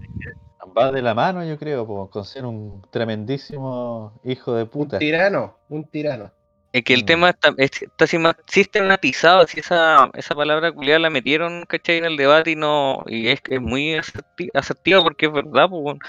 Va 0.78 0.92
de 0.92 1.02
la 1.02 1.14
mano, 1.14 1.44
yo 1.46 1.58
creo, 1.58 1.86
po, 1.86 2.10
con 2.10 2.26
ser 2.26 2.46
un 2.46 2.82
tremendísimo 2.90 4.20
hijo 4.24 4.54
de 4.56 4.64
Un 4.64 4.70
puta. 4.70 4.98
tirano, 5.00 5.58
un 5.70 5.84
tirano. 5.86 6.32
Es 6.74 6.84
que 6.84 6.94
el 6.94 7.04
Mm. 7.04 7.06
tema 7.06 7.30
está, 7.30 7.54
es- 7.58 7.84
está 7.84 8.06
sistematizado, 8.48 9.48
si 9.48 9.60
esa, 9.62 10.10
esa 10.14 10.36
palabra 10.36 10.72
culiada 10.72 11.00
la 11.00 11.10
metieron, 11.10 11.64
¿cachai? 11.68 11.98
En 11.98 12.06
el 12.06 12.18
debate 12.18 12.52
y 12.52 12.56
no, 12.56 13.04
y 13.08 13.28
es, 13.30 13.40
es 13.50 13.62
muy 13.62 13.94
aserti- 13.94 14.50
asertiva 14.54 15.02
porque 15.02 15.28
es 15.28 15.32
verdad, 15.32 15.68
weón. 15.70 16.00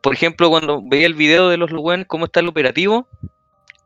Por 0.00 0.14
ejemplo, 0.14 0.48
cuando 0.50 0.80
veía 0.82 1.06
el 1.06 1.14
video 1.14 1.48
de 1.48 1.58
los 1.58 1.70
weones, 1.72 2.06
cómo 2.06 2.24
está 2.24 2.40
el 2.40 2.48
operativo, 2.48 3.06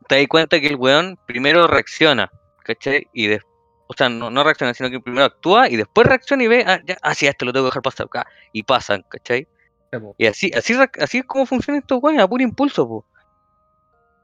te 0.07 0.15
das 0.17 0.27
cuenta 0.27 0.59
que 0.59 0.67
el 0.67 0.75
weón 0.77 1.17
primero 1.27 1.67
reacciona, 1.67 2.31
¿cachai? 2.63 3.07
Y 3.13 3.27
después, 3.27 3.53
o 3.87 3.93
sea, 3.93 4.09
no, 4.09 4.29
no 4.29 4.43
reacciona, 4.43 4.73
sino 4.73 4.89
que 4.89 4.99
primero 4.99 5.25
actúa 5.25 5.69
y 5.69 5.75
después 5.75 6.07
reacciona 6.07 6.43
y 6.43 6.47
ve, 6.47 6.63
ah, 6.67 6.81
ya, 6.85 6.97
ah, 7.01 7.13
sí, 7.13 7.27
a 7.27 7.31
este 7.31 7.45
lo 7.45 7.53
tengo 7.53 7.65
que 7.65 7.69
dejar 7.69 7.83
pasar 7.83 8.05
acá, 8.07 8.27
y 8.51 8.63
pasan, 8.63 9.03
¿cachai? 9.09 9.47
Sí, 9.91 9.99
po. 9.99 10.15
Y 10.17 10.25
así, 10.25 10.51
así, 10.55 10.73
así 10.99 11.17
es 11.19 11.25
como 11.25 11.45
funcionan 11.45 11.81
estos 11.81 12.01
weones, 12.01 12.21
a 12.21 12.27
puro 12.27 12.43
impulso, 12.43 12.87
po. 12.87 13.05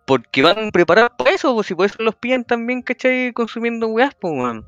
Porque 0.06 0.42
van 0.42 0.72
preparados 0.72 1.12
para 1.18 1.32
eso, 1.32 1.54
pues, 1.54 1.70
y 1.72 1.76
por 1.76 1.86
eso 1.86 1.96
los 2.00 2.16
pillan 2.16 2.44
también, 2.44 2.82
¿cachai? 2.82 3.32
Consumiendo 3.34 3.88
weas, 3.88 4.16
pues, 4.20 4.34
weón. 4.34 4.66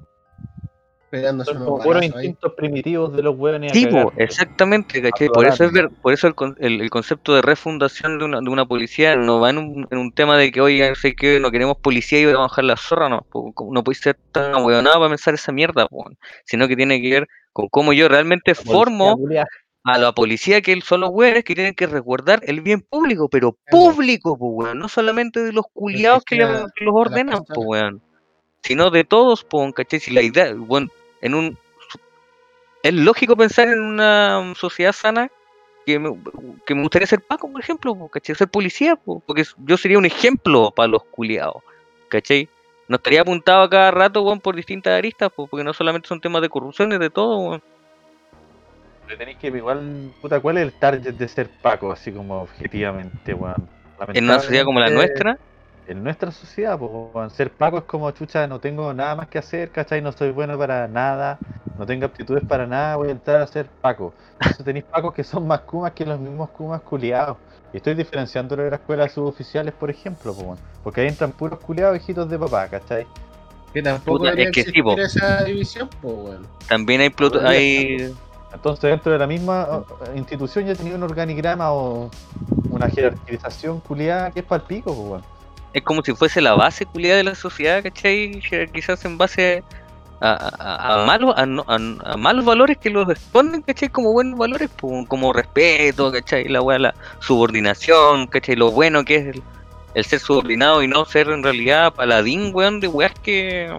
Son 1.46 1.64
como 1.64 1.80
puros 1.80 2.02
ahí. 2.02 2.08
instintos 2.08 2.54
primitivos 2.54 3.16
de 3.16 3.22
los 3.24 3.38
hueones 3.38 3.72
Sí, 3.74 3.86
cagar, 3.86 4.04
po, 4.06 4.12
po. 4.12 4.22
exactamente, 4.22 5.02
¿cachai? 5.02 5.28
Por 5.30 5.46
eso, 5.46 5.64
es 5.66 5.72
ver, 5.72 5.90
por 6.02 6.14
eso 6.14 6.28
el, 6.28 6.34
el, 6.60 6.82
el 6.82 6.90
concepto 6.90 7.36
de 7.36 7.42
refundación 7.42 8.18
de 8.18 8.26
una, 8.26 8.40
de 8.42 8.50
una 8.50 8.66
policía 8.66 9.16
no 9.16 9.40
va 9.40 9.52
en 9.52 9.58
un, 9.60 9.88
en 9.92 9.98
un 9.98 10.12
tema 10.12 10.38
de 10.38 10.52
que, 10.52 10.62
oye, 10.62 10.96
sé 10.96 11.16
que 11.16 11.40
no 11.40 11.52
queremos 11.52 11.78
policía 11.78 12.20
y 12.20 12.26
vamos 12.26 12.40
a 12.40 12.44
bajar 12.44 12.64
la 12.64 12.78
zorra, 12.78 13.10
no. 13.10 13.22
po, 13.30 13.54
no 13.72 13.84
puede 13.84 14.00
ser 14.00 14.18
tan 14.32 14.54
ahueonado 14.56 14.98
para 14.98 15.10
pensar 15.10 15.34
esa 15.36 15.52
mierda, 15.52 15.88
po, 15.88 16.06
sino 16.46 16.68
que 16.68 16.76
tiene 16.76 17.02
que 17.02 17.10
ver 17.10 17.28
con 17.52 17.68
cómo 17.70 17.94
yo 17.94 18.08
realmente 18.10 18.56
policía 18.56 18.74
formo 18.74 19.20
a 19.86 19.98
la 19.98 20.14
policía 20.14 20.62
que 20.62 20.80
son 20.82 21.02
los 21.02 21.10
weones 21.12 21.44
que 21.44 21.56
tienen 21.56 21.74
que 21.74 21.88
resguardar 21.88 22.42
el 22.46 22.62
bien 22.62 22.82
público, 22.82 23.28
pero 23.30 23.58
público, 23.70 24.38
pues 24.38 24.52
weón, 24.54 24.80
no 24.80 24.88
solamente 24.88 25.42
de 25.42 25.52
los 25.52 25.66
culiados 25.74 26.24
que, 26.24 26.38
que 26.38 26.86
los 26.86 26.94
ordenan, 26.96 27.40
pues 27.40 27.48
persona. 27.50 27.68
weón. 27.68 28.02
sino 28.64 28.90
de 28.92 29.04
todos, 29.04 29.44
po, 29.44 29.72
¿cachai? 29.74 30.00
Si 30.00 30.12
la 30.12 30.22
idea, 30.22 30.54
bueno, 30.56 30.88
en 31.24 31.34
un... 31.34 31.58
Es 32.84 32.94
lógico 32.94 33.36
pensar 33.38 33.70
en 33.70 33.80
una 33.80 34.54
sociedad 34.56 34.92
sana 34.92 35.32
que 35.86 35.98
me, 36.00 36.18
que 36.66 36.76
me 36.76 36.82
gustaría 36.82 37.08
ser 37.08 37.22
Paco, 37.22 37.50
por 37.50 37.62
ejemplo, 37.62 37.96
¿cachai? 38.10 38.36
Ser 38.36 38.50
policía, 38.50 38.98
po, 38.98 39.22
porque 39.26 39.46
yo 39.58 39.78
sería 39.78 39.98
un 39.98 40.06
ejemplo 40.06 40.72
para 40.72 40.88
los 40.88 41.04
culiados, 41.06 41.64
¿cachai? 42.10 42.50
No 42.90 42.98
estaría 42.98 43.22
apuntado 43.22 43.64
a 43.64 43.70
cada 43.70 43.92
rato, 43.92 44.22
weón, 44.22 44.42
por 44.42 44.56
distintas 44.56 44.98
aristas, 44.98 45.32
po, 45.32 45.48
porque 45.48 45.64
no 45.64 45.74
solamente 45.74 46.10
son 46.10 46.20
temas 46.20 46.42
de 46.42 46.50
corrupción, 46.50 46.92
es 46.92 47.00
de 47.00 47.10
todo, 47.10 47.38
weón. 47.38 47.64
Pero 49.06 49.18
tenéis 49.18 49.38
que 49.38 49.48
igual, 49.48 50.12
puta, 50.22 50.42
¿cuál 50.42 50.58
es 50.58 50.64
el 50.64 50.74
target 50.74 51.14
de 51.14 51.28
ser 51.30 51.50
Paco? 51.62 51.92
Así 51.92 52.12
como 52.12 52.42
objetivamente, 52.42 53.34
weón. 53.34 53.70
En 54.14 54.26
una 54.26 54.40
sociedad 54.40 54.66
como 54.66 54.82
la 54.82 54.90
nuestra, 54.90 55.38
En 55.86 56.04
nuestra 56.04 56.32
sociedad, 56.32 56.80
pues, 56.80 57.34
ser 57.34 57.52
Paco 57.52 57.78
es 57.80 57.84
como, 57.84 58.10
chucha, 58.12 58.48
no 58.48 58.60
tengo 58.60 58.94
nada 58.94 59.16
más 59.16 59.28
que 59.28 59.38
hacer, 59.38 59.70
¿cachai? 59.72 60.02
No 60.02 60.12
soy 60.14 60.32
bueno 60.32 60.58
para 60.58 60.88
nada, 60.88 61.40
no 61.78 61.86
tengo 61.86 62.06
aptitudes 62.06 62.44
para 62.44 62.66
nada, 62.66 62.96
voy 62.96 63.10
a 63.10 63.12
entrar 63.12 63.42
a 63.42 63.48
ser 63.48 63.66
Paco. 63.82 64.14
Entonces 64.38 64.64
tenéis 64.66 64.86
Pacos 64.86 65.14
que 65.14 65.24
son 65.24 65.46
más 65.46 65.62
Kumas 65.62 65.92
que 65.92 66.06
los 66.06 66.20
mismos 66.20 66.50
Kumas 66.52 66.82
culiados. 66.82 67.38
Y 67.74 67.78
estoy 67.78 67.96
diferenciándolo 67.96 68.64
de 68.64 68.70
la 68.70 68.76
escuela 68.78 69.04
de 69.04 69.10
suboficiales, 69.10 69.74
por 69.74 69.90
ejemplo, 69.90 70.34
pues, 70.34 70.60
porque 70.84 71.02
ahí 71.02 71.08
entran 71.08 71.32
puros 71.32 71.60
culiados 71.60 71.98
hijitos 71.98 72.30
de 72.30 72.40
papá, 72.40 72.68
¿cachai? 72.70 73.06
Que 73.74 73.82
tampoco 73.82 74.20
Puta, 74.20 74.34
es 74.34 74.52
que 74.52 74.64
sí, 74.64 74.84
esa 74.98 75.44
división, 75.44 75.90
pues, 76.02 76.14
weón. 76.16 76.48
también 76.70 77.02
hay, 77.02 77.10
pluto- 77.10 77.46
hay 77.46 78.14
Entonces 78.54 78.90
dentro 78.92 79.12
de 79.12 79.18
la 79.18 79.28
misma 79.28 79.84
institución 80.16 80.66
ya 80.66 80.76
tenía 80.76 80.96
un 80.96 81.04
organigrama 81.04 81.74
o 81.74 82.10
una 82.70 82.88
jerarquización 82.88 83.82
culiada 83.82 84.32
que 84.32 84.42
es 84.42 84.46
para 84.46 84.62
el 84.62 84.68
pico, 84.68 84.96
pues. 85.10 85.24
Es 85.74 85.82
como 85.84 86.04
si 86.04 86.14
fuese 86.14 86.40
la 86.42 86.54
base 86.56 86.86
culiada 86.86 87.18
de 87.18 87.24
la 87.24 87.36
sociedad, 87.36 87.82
¿cachai? 87.84 88.42
Quizás 88.74 89.04
en 89.06 89.18
base 89.18 89.64
a, 90.22 90.32
a- 90.60 91.02
a 91.02 91.06
malos, 91.06 91.34
a, 91.36 91.46
no- 91.46 91.66
a- 91.68 92.12
a 92.14 92.18
malos 92.18 92.46
valores 92.46 92.78
que 92.78 92.90
los 92.90 93.10
exponen, 93.10 93.62
¿cachai? 93.62 93.90
Como 93.90 94.14
buenos 94.14 94.38
valores, 94.40 94.70
po, 94.70 95.06
como 95.08 95.34
respeto, 95.34 96.12
¿cachai? 96.12 96.48
La 96.48 96.60
la 96.80 96.94
subordinación, 97.20 98.28
¿cachai? 98.28 98.56
Lo 98.56 98.72
bueno 98.72 99.04
que 99.04 99.16
es 99.16 99.26
el, 99.36 99.44
el 99.96 100.06
ser 100.06 100.20
subordinado 100.20 100.82
y 100.84 100.88
no 100.88 101.06
ser 101.06 101.28
en 101.30 101.44
realidad 101.44 101.94
paladín, 101.94 102.52
weón, 102.54 102.80
de 102.80 102.88
weas 102.88 103.14
que. 103.22 103.70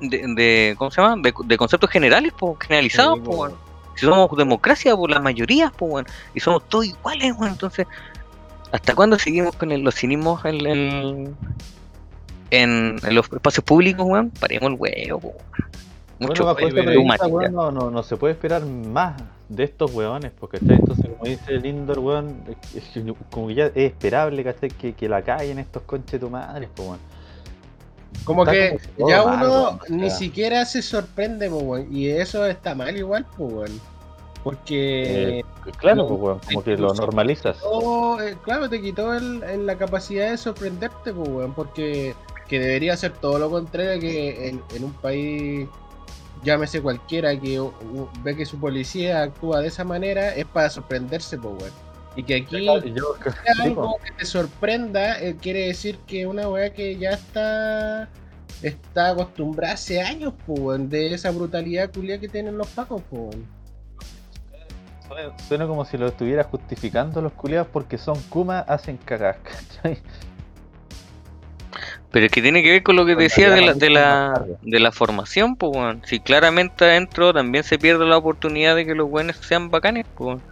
De, 0.00 0.24
de- 0.34 0.74
¿Cómo 0.78 0.90
se 0.90 1.00
llama? 1.00 1.20
De, 1.22 1.32
de 1.44 1.56
conceptos 1.56 1.88
generales, 1.90 2.32
po, 2.32 2.56
generalizados, 2.60 3.16
Sí, 3.18 3.24
po, 3.24 3.30
po. 3.48 3.56
Si 3.94 4.06
somos 4.06 4.30
democracia, 4.38 4.96
por 4.96 5.10
la 5.10 5.20
mayoría, 5.20 5.70
pues, 5.76 5.92
weón. 5.92 6.06
Y 6.34 6.40
somos 6.40 6.66
todos 6.68 6.86
iguales, 6.86 7.34
weón. 7.38 7.52
Entonces, 7.52 7.86
¿hasta 8.72 8.94
cuándo 8.94 9.18
seguimos 9.18 9.54
con 9.56 9.70
el- 9.72 9.82
los 9.82 9.94
cinismos 9.94 10.44
en, 10.44 10.66
en, 10.66 11.36
en- 12.50 12.96
en 13.02 13.14
los 13.14 13.30
espacios 13.32 13.64
públicos, 13.64 14.04
weón? 14.08 14.30
Paremos 14.30 14.70
el 14.72 14.76
huevo. 14.78 15.34
Mucho 16.18 16.44
bueno, 16.44 16.60
bajo 16.60 16.68
premisa, 16.68 17.26
weón, 17.26 17.52
no, 17.52 17.70
no, 17.72 17.90
no 17.90 18.02
se 18.02 18.16
puede 18.16 18.34
esperar 18.34 18.64
más 18.64 19.20
de 19.48 19.64
estos 19.64 19.92
weones, 19.92 20.30
porque 20.38 20.58
entonces 20.58 21.04
como 21.10 21.24
dice 21.24 21.52
Lindor, 21.58 21.98
weón, 21.98 22.36
es- 22.74 22.76
es 22.76 22.88
que 22.90 23.14
como 23.30 23.48
que 23.48 23.54
ya 23.54 23.66
es 23.66 23.76
esperable 23.76 24.42
¿cachai? 24.44 24.70
Que, 24.70 24.94
que 24.94 25.08
la 25.08 25.22
caguen 25.22 25.58
estos 25.58 25.82
conches 25.82 26.12
de 26.12 26.18
tu 26.20 26.30
madre, 26.30 26.68
pues 26.74 26.88
weón. 26.88 27.00
Como 28.24 28.42
Está 28.44 28.52
que 28.52 28.78
como 28.96 29.08
ya 29.08 29.24
mal, 29.24 29.46
uno 29.46 29.62
weón, 29.64 29.78
ni 29.88 30.08
sea. 30.10 30.18
siquiera 30.18 30.64
se 30.64 30.80
sorprende, 30.82 31.48
po, 31.50 31.56
weón. 31.58 31.94
Y 31.94 32.08
eso 32.08 32.46
está 32.46 32.74
mal 32.74 32.96
igual, 32.96 33.26
pues, 33.36 33.52
weón. 33.52 33.80
Porque 34.42 35.38
Eh, 35.40 35.44
claro, 35.78 36.08
pues 36.08 36.20
weón, 36.20 36.40
como 36.46 36.64
que 36.64 36.76
lo 36.76 36.92
normalizas. 36.94 37.56
quitó, 37.58 38.20
eh, 38.20 38.36
claro, 38.42 38.68
te 38.68 38.80
quitó 38.80 39.14
el, 39.14 39.42
el- 39.44 39.66
la 39.66 39.76
capacidad 39.78 40.30
de 40.30 40.36
sorprenderte, 40.36 41.12
pues, 41.12 41.28
weón. 41.28 41.54
Porque 41.54 42.14
que 42.48 42.58
debería 42.58 42.96
ser 42.96 43.12
todo 43.12 43.38
lo 43.38 43.48
contrario 43.50 44.00
que 44.00 44.48
en, 44.48 44.62
en 44.74 44.84
un 44.84 44.92
país, 44.94 45.68
llámese 46.44 46.82
cualquiera, 46.82 47.38
que 47.38 47.60
u- 47.60 47.66
u- 47.94 48.08
ve 48.22 48.36
que 48.36 48.44
su 48.44 48.58
policía 48.58 49.22
actúa 49.22 49.60
de 49.60 49.68
esa 49.68 49.84
manera, 49.84 50.34
es 50.34 50.44
para 50.46 50.68
sorprenderse, 50.70 51.38
pues, 51.38 51.54
weón. 51.62 51.72
Y 52.16 52.24
que 52.24 52.34
aquí 52.36 52.64
Claro, 52.64 52.84
yo- 52.84 53.14
sí, 53.54 53.62
algo 53.62 53.96
que 54.04 54.10
te 54.18 54.24
sorprenda, 54.26 55.18
eh, 55.22 55.36
quiere 55.40 55.68
decir 55.68 55.98
que 56.06 56.26
una 56.26 56.48
weá 56.48 56.72
que 56.74 56.96
ya 56.98 57.10
está 57.10 58.08
está 58.62 59.10
acostumbrada 59.10 59.74
hace 59.74 60.00
años, 60.02 60.34
pues, 60.46 60.58
weón, 60.60 60.88
de 60.90 61.14
esa 61.14 61.30
brutalidad 61.30 61.90
culia 61.92 62.18
que 62.18 62.28
tienen 62.28 62.58
los 62.58 62.66
pacos, 62.68 63.02
pues. 63.08 63.36
Suena- 65.12 65.38
Suena 65.48 65.66
como 65.66 65.84
si 65.84 65.98
lo 65.98 66.06
estuviera 66.06 66.44
justificando 66.44 67.20
los 67.20 67.32
culiados 67.32 67.68
porque 67.72 67.98
son 67.98 68.20
Kuma, 68.30 68.60
hacen 68.60 68.96
cagar, 68.96 69.38
¿cachai? 69.42 69.98
Pero 72.10 72.26
es 72.26 72.32
que 72.32 72.42
tiene 72.42 72.62
que 72.62 72.70
ver 72.70 72.82
con 72.82 72.96
lo 72.96 73.06
que 73.06 73.16
decía 73.16 73.50
de 73.50 73.62
la, 73.62 73.72
de 73.74 73.88
la, 73.88 74.44
de 74.60 74.80
la 74.80 74.92
formación, 74.92 75.56
pues, 75.56 75.74
weón. 75.74 76.02
Si 76.04 76.20
claramente 76.20 76.84
adentro 76.84 77.32
también 77.32 77.64
se 77.64 77.78
pierde 77.78 78.04
la 78.04 78.18
oportunidad 78.18 78.76
de 78.76 78.84
que 78.84 78.94
los 78.94 79.08
buenos 79.08 79.36
sean 79.36 79.70
bacanes, 79.70 80.04
pues, 80.14 80.26
weón. 80.26 80.42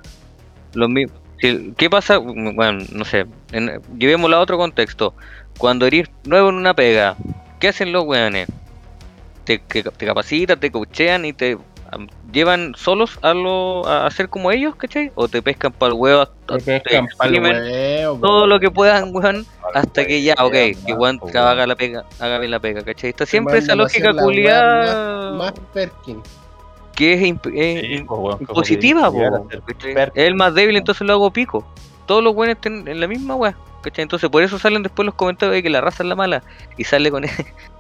Lo 0.72 0.88
mismo. 0.88 1.18
Si- 1.38 1.74
¿Qué 1.76 1.90
pasa? 1.90 2.16
Bueno, 2.18 2.84
no 2.92 3.04
sé. 3.04 3.26
En, 3.52 3.80
llevémoslo 3.98 4.36
a 4.36 4.40
otro 4.40 4.56
contexto. 4.56 5.14
Cuando 5.58 5.86
eres 5.86 6.08
nuevo 6.24 6.48
en 6.48 6.54
una 6.54 6.72
pega, 6.72 7.16
¿qué 7.58 7.68
hacen 7.68 7.92
los 7.92 8.04
weones? 8.04 8.48
Te, 9.44 9.58
te 9.58 9.82
capacitan, 10.06 10.58
te 10.60 10.70
coachean 10.70 11.26
y 11.26 11.34
te 11.34 11.58
llevan 12.32 12.74
solos 12.76 13.18
a, 13.22 13.34
lo, 13.34 13.86
a 13.86 14.06
hacer 14.06 14.28
como 14.28 14.50
ellos, 14.50 14.74
¿cachai? 14.76 15.10
O 15.14 15.28
te 15.28 15.42
pescan 15.42 15.72
para 15.72 15.92
el 15.92 15.98
huevo, 15.98 16.26
Te 16.26 16.58
te 16.58 16.80
pescan 16.80 17.06
pa'l 17.18 17.34
exprimen 17.34 17.56
huevo, 17.62 18.20
po, 18.20 18.26
todo 18.26 18.46
lo 18.46 18.60
que 18.60 18.70
puedan, 18.70 19.14
weón, 19.14 19.46
hasta 19.74 20.06
que 20.06 20.22
ya, 20.22 20.34
ok, 20.38 20.52
que 20.52 20.94
weón 20.96 21.20
haga 21.34 21.66
la 21.66 21.74
pega, 21.76 22.04
haga 22.18 22.38
bien 22.38 22.50
la 22.50 22.60
pega, 22.60 22.82
¿cachai? 22.82 23.10
Está 23.10 23.26
siempre 23.26 23.58
esa 23.58 23.74
lógica 23.74 24.14
culiada 24.14 25.30
Más, 25.32 25.52
más 25.52 25.52
Perkin. 25.72 26.22
que 26.94 27.14
es, 27.14 27.20
imp- 27.22 27.52
es 27.54 27.80
Sí, 27.80 27.86
im- 27.94 28.06
weón, 28.08 28.22
como 28.24 28.36
que 28.38 28.44
impositiva, 28.44 29.10
llegar 29.10 29.34
a 29.34 29.38
po, 29.38 29.48
ser 29.50 29.62
¿cachai? 29.62 29.94
perkin, 29.94 30.22
Es 30.22 30.28
el 30.28 30.34
más 30.34 30.54
débil, 30.54 30.76
entonces 30.76 31.06
lo 31.06 31.12
hago 31.14 31.30
pico. 31.32 31.66
Todos 32.06 32.22
los 32.24 32.34
buenos 32.34 32.56
estén 32.56 32.86
en 32.88 33.00
la 33.00 33.06
misma 33.06 33.34
weá, 33.36 33.54
¿cachai? 33.82 34.02
Entonces 34.02 34.28
por 34.30 34.42
eso 34.42 34.58
salen 34.58 34.82
después 34.82 35.06
los 35.06 35.14
comentarios 35.14 35.54
de 35.54 35.62
que 35.62 35.70
la 35.70 35.80
raza 35.80 36.02
es 36.02 36.08
la 36.08 36.14
mala 36.16 36.42
y 36.76 36.84
sale 36.84 37.10
con 37.10 37.24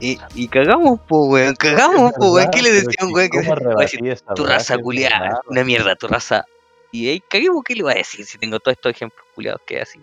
y, 0.00 0.18
y 0.34 0.48
cagamos, 0.48 1.00
po, 1.00 1.26
weón, 1.28 1.54
cagamos, 1.54 2.12
po, 2.14 2.32
weón. 2.32 2.50
¿Qué 2.50 2.62
le 2.62 2.70
Pero 2.70 2.86
decía 2.86 3.06
un 3.06 3.08
que 3.08 3.14
weón 3.14 3.30
que 3.30 3.38
¿cómo 3.38 3.48
va 3.50 3.54
a 3.54 3.82
decir, 3.82 4.00
rebatí 4.00 4.08
esa 4.10 4.34
tu 4.34 4.44
raza 4.44 4.78
culiada, 4.78 5.40
una 5.48 5.64
mierda, 5.64 5.94
tu 5.96 6.08
raza? 6.08 6.44
Y 6.90 7.08
ahí 7.08 7.20
caguemos, 7.20 7.62
¿qué 7.64 7.74
le 7.74 7.82
va 7.82 7.92
a 7.92 7.96
decir 7.96 8.24
si 8.24 8.38
tengo 8.38 8.58
todos 8.60 8.76
estos 8.76 8.90
ejemplos 8.92 9.24
culiados 9.34 9.60
que 9.66 9.80
así? 9.80 10.00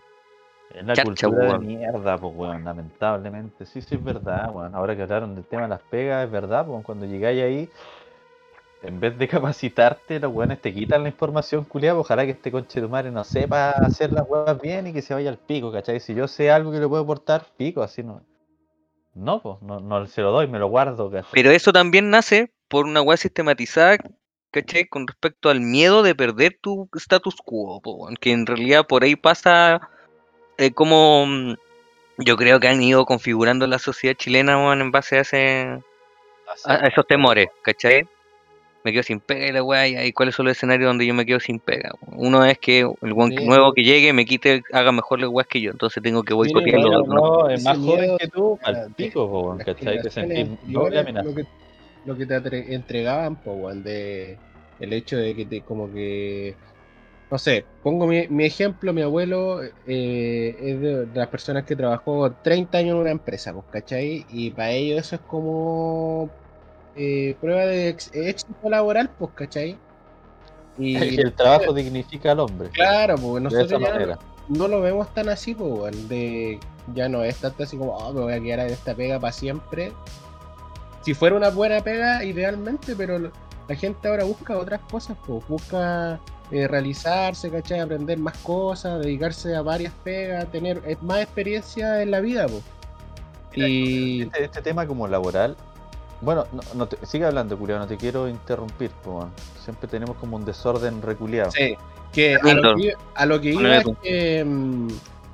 Es 0.73 0.85
la 0.85 0.93
Chacha, 0.93 1.03
cultura 1.03 1.37
de 1.45 1.47
weón. 1.49 1.67
mierda, 1.67 2.17
pues, 2.17 2.33
weón, 2.35 2.63
lamentablemente. 2.63 3.65
Sí, 3.65 3.81
sí, 3.81 3.95
es 3.95 4.03
verdad, 4.03 4.49
weón. 4.53 4.73
Ahora 4.75 4.95
que 4.95 5.01
hablaron 5.03 5.35
del 5.35 5.45
tema 5.45 5.63
de 5.63 5.67
las 5.69 5.81
pegas, 5.81 6.25
es 6.25 6.31
verdad, 6.31 6.65
pues, 6.65 6.83
cuando 6.85 7.05
llegáis 7.05 7.43
ahí, 7.43 7.69
en 8.83 8.99
vez 8.99 9.17
de 9.17 9.27
capacitarte, 9.27 10.19
los 10.19 10.33
weones 10.33 10.61
te 10.61 10.73
quitan 10.73 11.03
la 11.03 11.09
información, 11.09 11.65
culiada, 11.65 11.95
pues, 11.97 12.05
ojalá 12.05 12.25
que 12.25 12.31
este 12.31 12.51
conche 12.51 12.79
de 12.81 12.87
madre 12.87 13.11
no 13.11 13.23
sepa 13.23 13.71
hacer 13.71 14.11
las 14.13 14.25
weas 14.27 14.59
bien 14.61 14.87
y 14.87 14.93
que 14.93 15.01
se 15.01 15.13
vaya 15.13 15.29
al 15.29 15.37
pico, 15.37 15.71
¿cachai? 15.71 15.99
Si 15.99 16.13
yo 16.15 16.27
sé 16.27 16.49
algo 16.49 16.71
que 16.71 16.79
le 16.79 16.87
puedo 16.87 17.03
aportar, 17.03 17.45
pico, 17.57 17.81
así 17.83 18.01
no. 18.03 18.21
No, 19.13 19.41
pues, 19.41 19.61
no, 19.61 19.79
no 19.79 20.05
se 20.07 20.21
lo 20.21 20.31
doy, 20.31 20.47
me 20.47 20.59
lo 20.59 20.67
guardo, 20.67 21.11
¿cachai? 21.11 21.29
Pero 21.33 21.51
eso 21.51 21.73
también 21.73 22.09
nace 22.09 22.53
por 22.67 22.85
una 22.85 23.01
weá 23.01 23.17
sistematizada, 23.17 23.97
¿cachai? 24.51 24.87
Con 24.87 25.07
respecto 25.07 25.49
al 25.49 25.59
miedo 25.59 26.03
de 26.03 26.15
perder 26.15 26.57
tu 26.61 26.89
status 26.95 27.35
quo, 27.43 27.81
po, 27.81 28.09
que 28.19 28.31
en 28.31 28.45
realidad 28.45 28.87
por 28.87 29.03
ahí 29.03 29.15
pasa 29.15 29.89
eh, 30.57 30.71
como 30.71 31.25
mm, 31.25 31.55
yo 32.19 32.37
creo 32.37 32.59
que 32.59 32.67
han 32.67 32.81
ido 32.81 33.05
configurando 33.05 33.67
la 33.67 33.79
sociedad 33.79 34.15
chilena 34.15 34.73
en 34.73 34.91
base 34.91 35.17
a, 35.17 35.21
ese, 35.21 35.83
a, 36.65 36.73
a 36.73 36.87
esos 36.87 37.05
temores, 37.05 37.49
¿cachai? 37.63 38.07
Me 38.83 38.91
quedo 38.91 39.03
sin 39.03 39.19
pega 39.19 39.47
y 39.47 39.51
la 39.51 39.63
weá, 39.63 40.05
y 40.05 40.11
cuáles 40.11 40.33
son 40.35 40.47
los 40.47 40.57
escenarios 40.57 40.89
donde 40.89 41.05
yo 41.05 41.13
me 41.13 41.25
quedo 41.25 41.39
sin 41.39 41.59
pega. 41.59 41.91
Uno 42.01 42.43
es 42.45 42.57
que 42.57 42.79
el 42.79 43.13
weón 43.13 43.31
Sí. 43.37 43.45
nuevo 43.45 43.73
que 43.73 43.83
llegue 43.83 44.11
me 44.13 44.25
quite, 44.25 44.63
haga 44.73 44.91
mejor 44.91 45.19
las 45.19 45.29
weas 45.29 45.47
que 45.47 45.61
yo, 45.61 45.71
entonces 45.71 46.01
tengo 46.01 46.23
que 46.23 46.33
boicotearlo. 46.33 47.03
bueno, 47.05 47.43
no, 47.43 47.49
es 47.49 47.63
más 47.63 47.77
joven 47.77 48.01
miedo 48.01 48.17
que 48.17 48.27
tú, 48.27 48.59
al 48.63 48.91
pico, 48.95 49.29
po, 49.29 49.57
¿cachai? 49.57 50.01
Que 50.01 50.09
sentís 50.09 50.39
anteriores, 50.39 50.73
doble 50.73 50.99
amenaza. 50.99 51.29
lo 51.29 51.35
que, 51.35 51.45
lo 52.05 52.17
que 52.17 52.25
te 52.25 52.73
entregaban, 52.73 53.35
po, 53.35 53.53
weón, 53.53 53.83
de 53.83 54.37
el 54.79 54.93
hecho 54.93 55.17
de 55.17 55.35
que 55.35 55.45
te 55.45 55.61
como 55.61 55.93
que 55.93 56.55
no 57.31 57.37
sé, 57.37 57.63
pongo 57.81 58.07
mi, 58.07 58.27
mi 58.27 58.43
ejemplo, 58.43 58.91
mi 58.91 59.01
abuelo 59.03 59.63
eh, 59.63 60.55
es 60.59 60.81
de 60.81 61.07
las 61.13 61.29
personas 61.29 61.63
que 61.63 61.77
trabajó 61.77 62.29
30 62.43 62.79
años 62.79 62.95
en 62.95 63.01
una 63.01 63.11
empresa, 63.11 63.53
pues, 63.53 63.65
¿cachai? 63.71 64.25
Y 64.29 64.51
para 64.51 64.71
ellos 64.71 64.99
eso 64.99 65.15
es 65.15 65.21
como 65.21 66.29
eh, 66.95 67.35
prueba 67.41 67.65
de 67.65 67.89
ex- 67.89 68.11
éxito 68.13 68.69
laboral, 68.69 69.09
pues, 69.17 69.31
¿cachai? 69.35 69.77
Y 70.77 70.95
El 71.19 71.33
trabajo 71.33 71.73
dignifica 71.73 72.31
al 72.31 72.39
hombre. 72.39 72.69
claro, 72.71 73.15
pues 73.17 73.43
de 73.49 73.49
esa 73.61 73.67
nosotros 73.69 73.79
ya 73.79 73.79
manera. 73.79 74.19
no 74.47 74.67
lo 74.67 74.81
vemos 74.81 75.13
tan 75.13 75.29
así, 75.29 75.53
pues, 75.55 76.07
de 76.09 76.59
ya 76.93 77.07
no 77.09 77.23
es 77.23 77.37
tanto 77.37 77.63
así 77.63 77.77
como, 77.77 77.95
oh, 77.95 78.13
me 78.13 78.21
voy 78.21 78.33
a 78.33 78.41
quedar 78.41 78.59
en 78.61 78.73
esta 78.73 78.95
pega 78.95 79.19
para 79.19 79.33
siempre. 79.33 79.91
Si 81.01 81.13
fuera 81.13 81.35
una 81.35 81.49
buena 81.49 81.81
pega, 81.81 82.23
idealmente, 82.23 82.95
pero 82.95 83.17
la 83.19 83.75
gente 83.75 84.07
ahora 84.07 84.23
busca 84.23 84.57
otras 84.57 84.81
cosas, 84.91 85.17
pues, 85.25 85.47
busca 85.47 86.19
eh, 86.51 86.67
realizarse, 86.67 87.49
¿cachai? 87.49 87.79
Aprender 87.79 88.17
más 88.19 88.37
cosas, 88.39 88.99
dedicarse 89.01 89.55
a 89.55 89.61
varias 89.61 89.93
pegas, 90.03 90.51
tener 90.51 90.81
eh, 90.85 90.97
más 91.01 91.19
experiencia 91.21 92.01
en 92.01 92.11
la 92.11 92.19
vida, 92.19 92.47
pues. 92.47 92.63
Y 93.53 94.23
Este, 94.23 94.43
este 94.45 94.61
tema 94.61 94.85
como 94.87 95.07
laboral. 95.07 95.55
Bueno, 96.21 96.45
no, 96.51 96.61
no 96.75 96.87
te, 96.87 97.03
sigue 97.05 97.25
hablando, 97.25 97.57
culiao, 97.57 97.79
no 97.79 97.87
te 97.87 97.97
quiero 97.97 98.27
interrumpir, 98.27 98.91
po. 99.03 99.29
Siempre 99.63 99.87
tenemos 99.87 100.15
como 100.17 100.37
un 100.37 100.45
desorden 100.45 101.01
reculeado. 101.01 101.51
sí, 101.51 101.75
que 102.13 102.35
a 102.35 102.53
lo 102.53 102.75
que, 102.75 102.93
a 103.15 103.25
lo 103.25 103.41
que 103.41 103.49
iba 103.53 103.77
es 103.77 103.85
que 104.03 104.43
mm, 104.45 104.87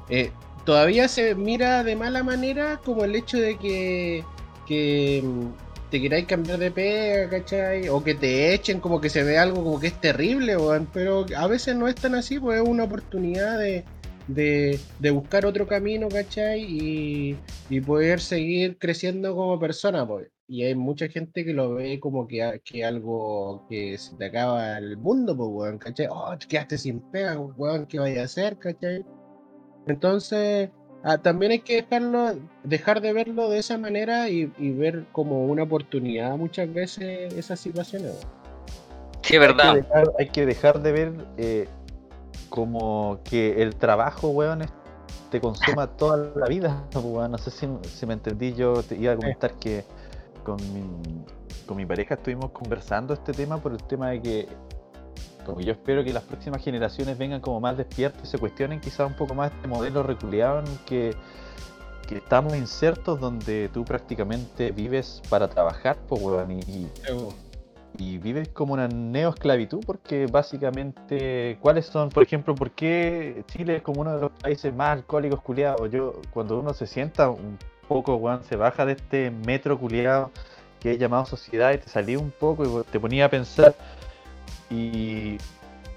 eh, 0.10 0.32
todavía 0.64 1.08
se 1.08 1.36
mira 1.36 1.84
de 1.84 1.96
mala 1.96 2.24
manera 2.24 2.80
como 2.84 3.04
el 3.04 3.16
hecho 3.16 3.38
de 3.38 3.58
que, 3.58 4.24
que 4.66 5.22
mm, 5.24 5.90
te 5.90 6.02
queráis 6.02 6.26
cambiar 6.26 6.60
de 6.60 6.72
pega, 6.72 7.30
¿cachai? 7.30 7.90
O 7.90 8.04
que 8.04 8.16
te 8.16 8.54
echen, 8.54 8.80
como 8.80 9.02
que 9.02 9.10
se 9.10 9.24
ve 9.24 9.38
algo 9.38 9.64
como 9.64 9.80
que 9.80 9.88
es 9.88 10.00
terrible, 10.00 10.56
weón. 10.56 10.88
Pero 10.94 11.26
a 11.36 11.48
veces 11.48 11.76
no 11.76 11.88
es 11.88 11.96
tan 11.96 12.16
así, 12.16 12.40
pues 12.40 12.62
es 12.62 12.68
una 12.68 12.86
oportunidad 12.86 13.58
de, 13.60 13.84
de, 14.28 14.80
de 15.00 15.12
buscar 15.12 15.46
otro 15.46 15.68
camino, 15.68 16.08
¿cachai? 16.10 16.62
Y, 16.64 17.38
y 17.70 17.82
poder 17.82 18.22
seguir 18.22 18.78
creciendo 18.78 19.36
como 19.36 19.60
persona, 19.60 20.08
pues. 20.08 20.30
Y 20.50 20.64
hay 20.64 20.76
mucha 20.76 21.10
gente 21.10 21.44
que 21.44 21.52
lo 21.54 21.74
ve 21.74 22.00
como 22.00 22.26
que, 22.26 22.62
que 22.64 22.86
algo 22.86 23.66
que 23.70 23.98
se 23.98 24.16
te 24.16 24.26
acaba 24.28 24.78
el 24.78 24.96
mundo, 24.98 25.36
pues, 25.36 25.50
weón, 25.52 25.78
¿cachai? 25.78 26.08
Oh, 26.10 26.38
te 26.38 26.48
quedaste 26.48 26.78
sin 26.78 27.02
pega, 27.12 27.38
weón, 27.38 27.86
¿qué 27.86 28.00
vaya 28.00 28.22
a 28.22 28.26
hacer, 28.26 28.58
¿cachai? 28.58 29.04
Entonces, 29.88 30.70
ah, 31.04 31.18
también 31.18 31.52
hay 31.52 31.60
que 31.60 31.82
dejarlo, 31.82 32.36
dejar 32.64 33.02
de 33.02 33.14
verlo 33.14 33.50
de 33.50 33.60
esa 33.60 33.78
manera 33.78 34.30
y, 34.30 34.52
y 34.58 34.72
ver 34.72 35.06
como 35.12 35.46
una 35.46 35.64
oportunidad 35.64 36.36
muchas 36.38 36.74
veces 36.74 37.34
esas 37.34 37.60
situaciones. 37.60 38.12
weón. 38.14 38.38
Sí, 39.24 39.34
es 39.36 39.40
verdad. 39.42 39.72
Hay 39.76 39.82
que 39.82 39.82
dejar, 39.88 40.14
hay 40.20 40.30
que 40.30 40.46
dejar 40.46 40.82
de 40.82 40.92
ver 40.94 41.14
eh, 41.38 41.68
como 42.50 43.20
que 43.26 43.62
el 43.62 43.76
trabajo, 43.76 44.30
weón, 44.30 44.62
es- 44.62 44.70
te 45.30 45.42
consuma 45.42 45.88
toda 45.98 46.32
la 46.36 46.48
vida, 46.48 46.84
weón. 46.96 47.32
No 47.32 47.38
sé 47.38 47.52
si, 47.52 47.68
si 47.84 48.06
me 48.06 48.14
entendí, 48.14 48.54
yo 48.54 48.82
te 48.84 48.96
iba 48.96 49.12
a 49.12 49.16
comentar 49.18 49.54
que 49.56 49.84
con 50.48 50.56
mi, 50.74 50.82
con 51.66 51.76
mi 51.76 51.86
pareja 51.86 52.14
estuvimos 52.14 52.52
conversando 52.52 53.14
este 53.14 53.34
tema 53.34 53.58
por 53.58 53.74
el 53.74 53.84
tema 53.84 54.12
de 54.12 54.22
que 54.22 54.48
como 55.46 55.60
yo 55.60 55.74
espero 55.74 56.06
que 56.06 56.14
las 56.14 56.24
próximas 56.24 56.64
generaciones 56.64 57.18
vengan 57.18 57.42
como 57.42 57.60
más 57.60 57.76
despiertos 57.76 58.24
y 58.24 58.28
se 58.28 58.38
cuestionen 58.38 58.80
quizás 58.80 59.08
un 59.08 59.14
poco 59.16 59.34
más 59.34 59.52
este 59.52 59.68
modelo 59.68 60.04
reculeado 60.04 60.60
en 60.60 60.66
que, 60.86 61.14
que 62.08 62.16
estamos 62.18 62.56
insertos 62.56 63.20
donde 63.20 63.70
tú 63.74 63.84
prácticamente 63.84 64.72
vives 64.72 65.22
para 65.30 65.50
trabajar, 65.50 65.98
pues 66.08 66.22
weón, 66.22 66.52
y- 66.52 66.60
y 66.72 66.90
y 68.00 68.20
vives 68.20 68.50
como 68.50 68.74
una 68.74 68.88
neoesclavitud 68.88 69.80
porque 69.84 70.28
básicamente, 70.28 71.58
¿cuáles 71.62 71.88
son, 71.88 72.10
por 72.10 72.22
ejemplo, 72.22 72.54
por 72.54 72.70
qué 72.72 73.44
Chile 73.48 73.78
es 73.78 73.82
como 73.82 74.02
uno 74.02 74.14
de 74.16 74.22
los 74.22 74.32
países 74.34 74.72
más 74.76 74.98
alcohólicos 74.98 75.42
culiados? 75.42 75.90
Yo, 75.90 76.14
cuando 76.32 76.60
uno 76.60 76.74
se 76.76 76.86
sienta 76.86 77.30
un 77.32 77.58
poco, 77.88 78.16
weón, 78.16 78.44
se 78.44 78.56
baja 78.56 78.86
de 78.86 78.94
este 78.94 79.32
metro 79.32 79.78
culiado 79.78 80.32
que 80.80 80.92
es 80.92 81.00
llamado 81.00 81.26
sociedad 81.26 81.74
y 81.74 81.78
te 81.80 81.90
salí 81.90 82.16
un 82.16 82.32
poco 82.32 82.64
y 82.64 82.92
te 82.92 83.00
ponía 83.00 83.26
a 83.26 83.30
pensar 83.30 83.74
y 84.70 85.38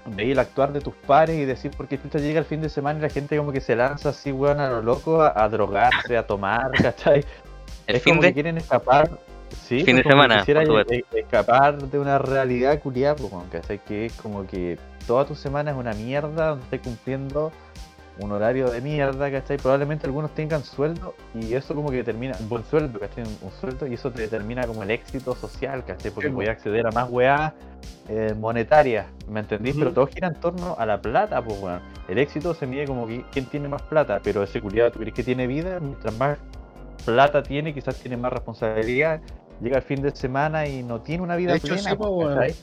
veía 0.05 0.33
el 0.33 0.39
actuar 0.39 0.73
de 0.73 0.81
tus 0.81 0.95
pares 0.95 1.37
y 1.37 1.45
decir, 1.45 1.71
porque 1.75 2.01
chucha 2.01 2.19
llega 2.19 2.39
el 2.39 2.45
fin 2.45 2.61
de 2.61 2.69
semana 2.69 2.99
y 2.99 3.01
la 3.03 3.09
gente 3.09 3.37
como 3.37 3.51
que 3.51 3.61
se 3.61 3.75
lanza 3.75 4.09
así, 4.09 4.31
weón, 4.31 4.59
a 4.59 4.69
lo 4.69 4.81
loco, 4.81 5.21
a, 5.21 5.43
a 5.43 5.49
drogarse, 5.49 6.17
a 6.17 6.25
tomar, 6.25 6.71
¿cachai? 6.81 7.23
El 7.87 7.95
es 7.95 8.03
fin 8.03 8.13
como 8.13 8.21
que 8.21 8.27
de. 8.27 8.33
quieren 8.33 8.57
escapar. 8.57 9.09
Sí, 9.67 9.83
Fin 9.83 9.97
de 9.97 10.03
que 10.03 10.09
semana, 10.09 10.39
quisiera 10.39 10.63
escapar 11.13 11.77
de 11.77 11.99
una 11.99 12.17
realidad 12.17 12.79
culiada, 12.79 13.15
pues, 13.17 13.31
¿cachai? 13.51 13.79
Que 13.79 14.05
es 14.05 14.13
como 14.13 14.47
que 14.47 14.79
toda 15.05 15.25
tu 15.25 15.35
semana 15.35 15.71
es 15.71 15.77
una 15.77 15.91
mierda, 15.91 16.49
donde 16.51 16.63
estás 16.63 16.79
cumpliendo 16.79 17.51
un 18.21 18.31
horario 18.31 18.69
de 18.69 18.81
mierda, 18.81 19.31
¿cachai? 19.31 19.57
Probablemente 19.57 20.05
algunos 20.07 20.31
tengan 20.35 20.63
sueldo 20.63 21.15
y 21.33 21.53
eso 21.53 21.73
como 21.75 21.89
que 21.89 21.97
determina, 21.97 22.35
un 22.39 22.49
buen 22.49 22.63
sueldo, 22.63 22.99
¿cachai? 22.99 23.23
Un, 23.23 23.37
un 23.41 23.51
sueldo 23.51 23.87
y 23.87 23.93
eso 23.95 24.11
te 24.11 24.21
determina 24.21 24.65
como 24.67 24.83
el 24.83 24.91
éxito 24.91 25.35
social, 25.35 25.83
¿cachai? 25.85 26.11
Porque 26.11 26.29
Sí, 26.29 26.35
voy 26.35 26.47
a 26.47 26.51
acceder 26.51 26.85
a 26.87 26.91
más 26.91 27.09
weá 27.09 27.53
eh, 28.09 28.33
monetarias, 28.39 29.05
¿me 29.29 29.39
entendís? 29.41 29.75
Pero 29.77 29.91
todo 29.93 30.07
gira 30.07 30.27
en 30.27 30.35
torno 30.35 30.75
a 30.77 30.85
la 30.85 31.01
plata, 31.01 31.41
pues, 31.43 31.59
weón. 31.61 31.79
El 32.07 32.17
éxito 32.17 32.53
se 32.53 32.67
mide 32.67 32.85
como 32.85 33.07
qui- 33.07 33.25
quién 33.31 33.45
tiene 33.45 33.67
más 33.67 33.81
plata, 33.83 34.19
pero 34.23 34.43
ese 34.43 34.61
culiado, 34.61 34.91
¿tú 34.91 34.99
crees 34.99 35.13
que 35.13 35.23
tiene 35.23 35.47
vida? 35.47 35.79
Mientras 35.79 36.15
más 36.17 36.37
plata 37.05 37.41
tiene, 37.43 37.73
quizás 37.73 37.95
tiene 37.97 38.17
más 38.17 38.31
responsabilidad. 38.33 39.21
Llega 39.61 39.77
el 39.77 39.83
fin 39.83 40.01
de 40.01 40.11
semana 40.15 40.67
y 40.67 40.83
no 40.83 41.01
tiene 41.01 41.23
una 41.23 41.35
vida 41.35 41.51
De 41.51 41.57
hecho, 41.57 41.67
plena, 41.67 41.89
sí, 41.91 41.95
pues. 41.95 42.57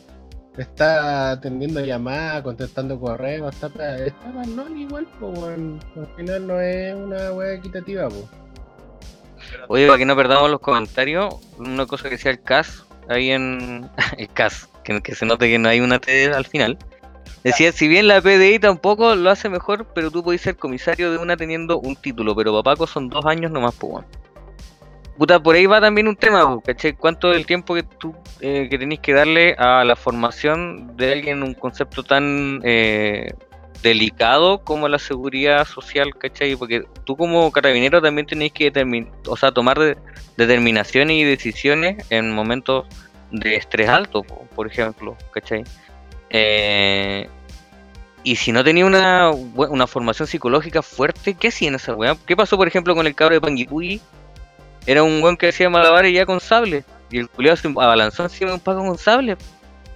Está 0.59 1.31
atendiendo 1.31 1.81
llamadas, 1.81 2.43
contestando 2.43 2.99
correos, 2.99 3.55
está, 3.55 3.69
está 3.99 4.27
mal 4.33 4.77
igual, 4.77 5.07
pues. 5.21 5.49
Al 5.49 6.07
final 6.17 6.47
no 6.47 6.61
es 6.61 6.95
una 6.95 7.33
wea 7.33 7.55
equitativa, 7.55 8.09
pues. 8.09 8.25
Oye, 9.69 9.87
para 9.87 9.99
que 9.99 10.05
no 10.05 10.17
perdamos 10.17 10.51
los 10.51 10.61
comentarios, 10.61 11.35
una 11.59 11.87
cosa 11.87 12.05
que 12.05 12.17
decía 12.17 12.33
el 12.33 12.43
CAS, 12.43 12.85
ahí 13.09 13.31
en 13.31 13.89
el 14.19 14.29
CAS, 14.29 14.69
que, 14.83 15.15
se 15.15 15.27
note 15.27 15.49
que 15.49 15.59
no 15.59 15.69
hay 15.69 15.81
una 15.81 15.99
T 15.99 16.27
al 16.27 16.45
final. 16.45 16.79
Decía, 17.45 17.71
si 17.71 17.87
bien 17.87 18.09
la 18.09 18.21
PDI 18.21 18.59
tampoco 18.59 19.15
lo 19.15 19.31
hace 19.31 19.49
mejor, 19.49 19.87
pero 19.95 20.11
tú 20.11 20.25
podés 20.25 20.41
ser 20.41 20.57
comisario 20.57 21.13
de 21.13 21.19
una 21.19 21.37
teniendo 21.37 21.79
un 21.79 21.95
título, 21.95 22.35
pero 22.35 22.53
papaco 22.53 22.87
son 22.87 23.09
dos 23.09 23.25
años 23.27 23.51
nomás, 23.51 23.75
pues, 23.77 23.93
weón. 23.93 24.07
Puta, 25.19 25.41
por 25.43 25.57
ahí 25.57 25.67
va 25.67 25.81
también 25.81 26.07
un 26.07 26.15
tema, 26.15 26.59
¿cachai? 26.65 26.93
¿Cuánto 26.93 27.33
es 27.33 27.39
el 27.39 27.45
tiempo 27.47 27.75
que 27.75 27.83
tú 27.83 28.15
eh, 28.41 28.69
que 28.71 28.79
tenés 28.79 29.01
que 29.01 29.13
darle 29.13 29.55
a 29.59 29.83
la 29.85 29.97
formación 29.97 30.97
de 30.97 31.13
alguien 31.13 31.39
en 31.39 31.43
un 31.43 31.55
concepto 31.55 32.05
tan 32.05 32.61
eh, 32.63 33.33
delicado 33.83 34.63
como 34.63 34.87
la 34.89 35.01
seguridad 35.01 35.67
social, 35.67 36.15
¿cachai? 36.17 36.55
Porque 36.55 36.85
tú 37.05 37.17
como 37.17 37.51
carabinero 37.51 38.01
también 38.01 38.27
tenés 38.29 38.53
que 38.53 38.71
tomar 39.53 39.79
de- 39.81 39.99
determinaciones 40.37 41.17
y 41.17 41.25
decisiones 41.25 42.05
en 42.11 42.33
momentos 42.33 42.87
de 43.33 43.57
estrés 43.57 43.89
alto, 43.89 44.23
po, 44.23 44.47
por 44.55 44.69
ejemplo, 44.69 45.17
¿cachai? 45.33 45.65
Eh, 46.31 47.29
y 48.23 48.37
si 48.37 48.53
no 48.53 48.63
tenía 48.63 48.87
una, 48.87 49.31
una 49.31 49.87
formación 49.89 50.29
psicológica 50.29 50.83
fuerte, 50.83 51.35
¿qué 51.35 51.49
hacía 51.49 51.69
en 51.69 51.75
esa 51.77 51.95
weá? 51.95 52.17
¿Qué 52.27 52.37
pasó, 52.37 52.57
por 52.57 52.69
ejemplo, 52.69 52.95
con 52.95 53.07
el 53.07 53.15
cabro 53.17 53.35
de 53.35 53.41
Panguipulli? 53.41 54.01
Era 54.87 55.03
un 55.03 55.23
weón 55.23 55.37
que 55.37 55.49
hacía 55.49 55.69
malabares 55.71 56.13
ya 56.13 56.27
con 56.27 56.41
sable. 56.41 56.85
Y 57.11 57.19
el 57.19 57.29
culiado 57.29 57.57
se 57.57 57.69
abalanzó 57.69 58.25
encima 58.25 58.51
de 58.51 58.55
un 58.55 58.61
paco 58.61 58.81
con 58.81 58.99
sable. 58.99 59.37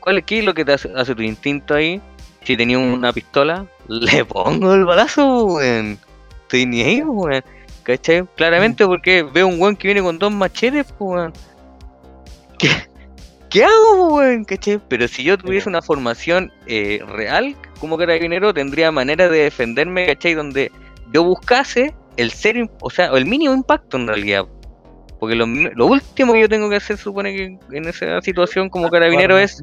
¿Cuál 0.01 0.19
es, 0.19 0.25
qué 0.25 0.41
es 0.41 0.45
lo 0.45 0.55
que 0.55 0.65
te 0.65 0.73
hace, 0.73 0.91
hace 0.97 1.15
tu 1.15 1.23
instinto 1.23 1.75
ahí? 1.75 2.01
Si 2.45 2.57
tenía 2.57 2.79
una 2.79 3.13
pistola, 3.13 3.67
le 3.89 4.25
pongo 4.25 4.75
el 4.75 4.85
balazo, 4.85 5.47
weón. 5.47 5.99
Estoy 6.43 6.67
ni 6.67 6.83
ahí, 6.83 7.03
weón. 7.03 7.43
¿Cachai? 7.83 8.25
Claramente 8.37 8.87
porque 8.87 9.23
veo 9.23 9.49
un 9.49 9.61
weón 9.61 9.77
que 9.77 9.89
viene 9.89 10.03
con 10.03 10.19
dos 10.19 10.33
machetes, 10.33 10.93
weón. 10.99 11.33
¿Qué, 12.59 12.69
¿Qué 13.53 13.65
hago, 13.65 14.17
weón? 14.17 14.45
¿Cachai? 14.45 14.81
Pero 14.89 15.07
si 15.09 15.25
yo 15.25 15.37
tuviese 15.37 15.69
una 15.69 15.83
formación 15.83 16.51
eh, 16.67 17.01
real 17.07 17.55
como 17.81 17.99
carabinero, 17.99 18.55
tendría 18.55 18.91
manera 18.91 19.29
de 19.29 19.45
defenderme, 19.45 20.07
¿cachai? 20.07 20.35
Donde 20.35 20.73
yo 21.13 21.23
buscase 21.25 21.95
el 22.17 22.31
ser, 22.31 22.69
o 22.81 22.91
sea, 22.91 23.07
el 23.09 23.27
mínimo 23.27 23.53
impacto 23.53 23.97
en 23.97 24.07
realidad. 24.07 24.47
Porque 25.23 25.37
lo, 25.37 25.47
último 25.87 26.33
que 26.33 26.41
yo 26.41 26.49
tengo 26.49 26.69
que 26.69 26.75
hacer, 26.75 26.97
supone 26.97 27.33
que 27.33 27.57
en 27.77 27.87
esa 27.87 28.21
situación 28.23 28.69
como 28.69 28.91
carabinero 28.91 29.39
es 29.39 29.63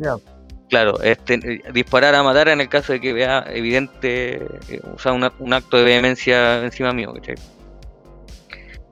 Claro, 0.69 1.01
este, 1.01 1.61
disparar 1.73 2.15
a 2.15 2.23
matar 2.23 2.47
en 2.47 2.61
el 2.61 2.69
caso 2.69 2.93
de 2.93 3.01
que 3.01 3.11
vea 3.11 3.43
evidente, 3.49 4.35
eh, 4.69 4.79
o 4.95 4.97
sea, 4.97 5.11
una- 5.11 5.33
un 5.37 5.51
acto 5.53 5.75
de 5.75 5.83
vehemencia 5.83 6.63
encima 6.63 6.93
mío, 6.93 7.11
¿cachai? 7.13 7.35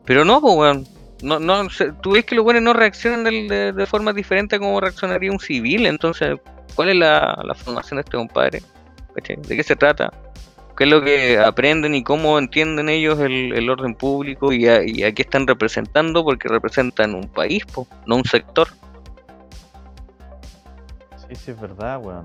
Pero 0.04 0.26
no, 0.26 0.42
pues, 0.42 0.56
weón. 0.58 0.86
No, 1.22 1.40
no, 1.40 1.70
tú 2.02 2.12
ves 2.12 2.26
que 2.26 2.36
los 2.36 2.44
buenos 2.44 2.62
no 2.62 2.74
reaccionan 2.74 3.24
de 3.24 3.86
forma 3.90 4.12
diferente 4.12 4.58
a 4.58 4.60
como 4.60 4.82
reaccionaría 4.82 5.32
un 5.32 5.40
civil, 5.40 5.86
entonces, 5.86 6.38
¿cuál 6.76 6.90
es 6.90 6.96
la, 6.98 7.42
la 7.46 7.56
formación 7.56 7.96
de 7.96 8.02
este 8.02 8.18
compadre? 8.18 8.62
¿Cachai? 9.16 9.38
¿De 9.38 9.56
qué 9.56 9.64
se 9.64 9.78
trata? 9.78 10.12
¿Qué 10.78 10.84
es 10.84 10.90
lo 10.90 11.02
que 11.02 11.40
aprenden 11.40 11.96
y 11.96 12.04
cómo 12.04 12.38
entienden 12.38 12.88
ellos 12.90 13.20
el, 13.20 13.52
el 13.54 13.70
orden 13.70 13.96
público 13.96 14.54
y 14.54 14.68
a, 14.68 14.84
y 14.86 15.04
a 15.04 15.12
qué 15.12 15.24
están 15.24 15.48
representando? 15.48 16.24
Porque 16.24 16.48
representan 16.48 17.16
un 17.16 17.28
país, 17.28 17.66
po, 17.66 17.88
no 18.06 18.16
un 18.18 18.24
sector. 18.26 18.68
Sí, 21.28 21.36
sí, 21.36 21.52
es 21.52 21.60
verdad, 21.60 22.00
weón. 22.02 22.24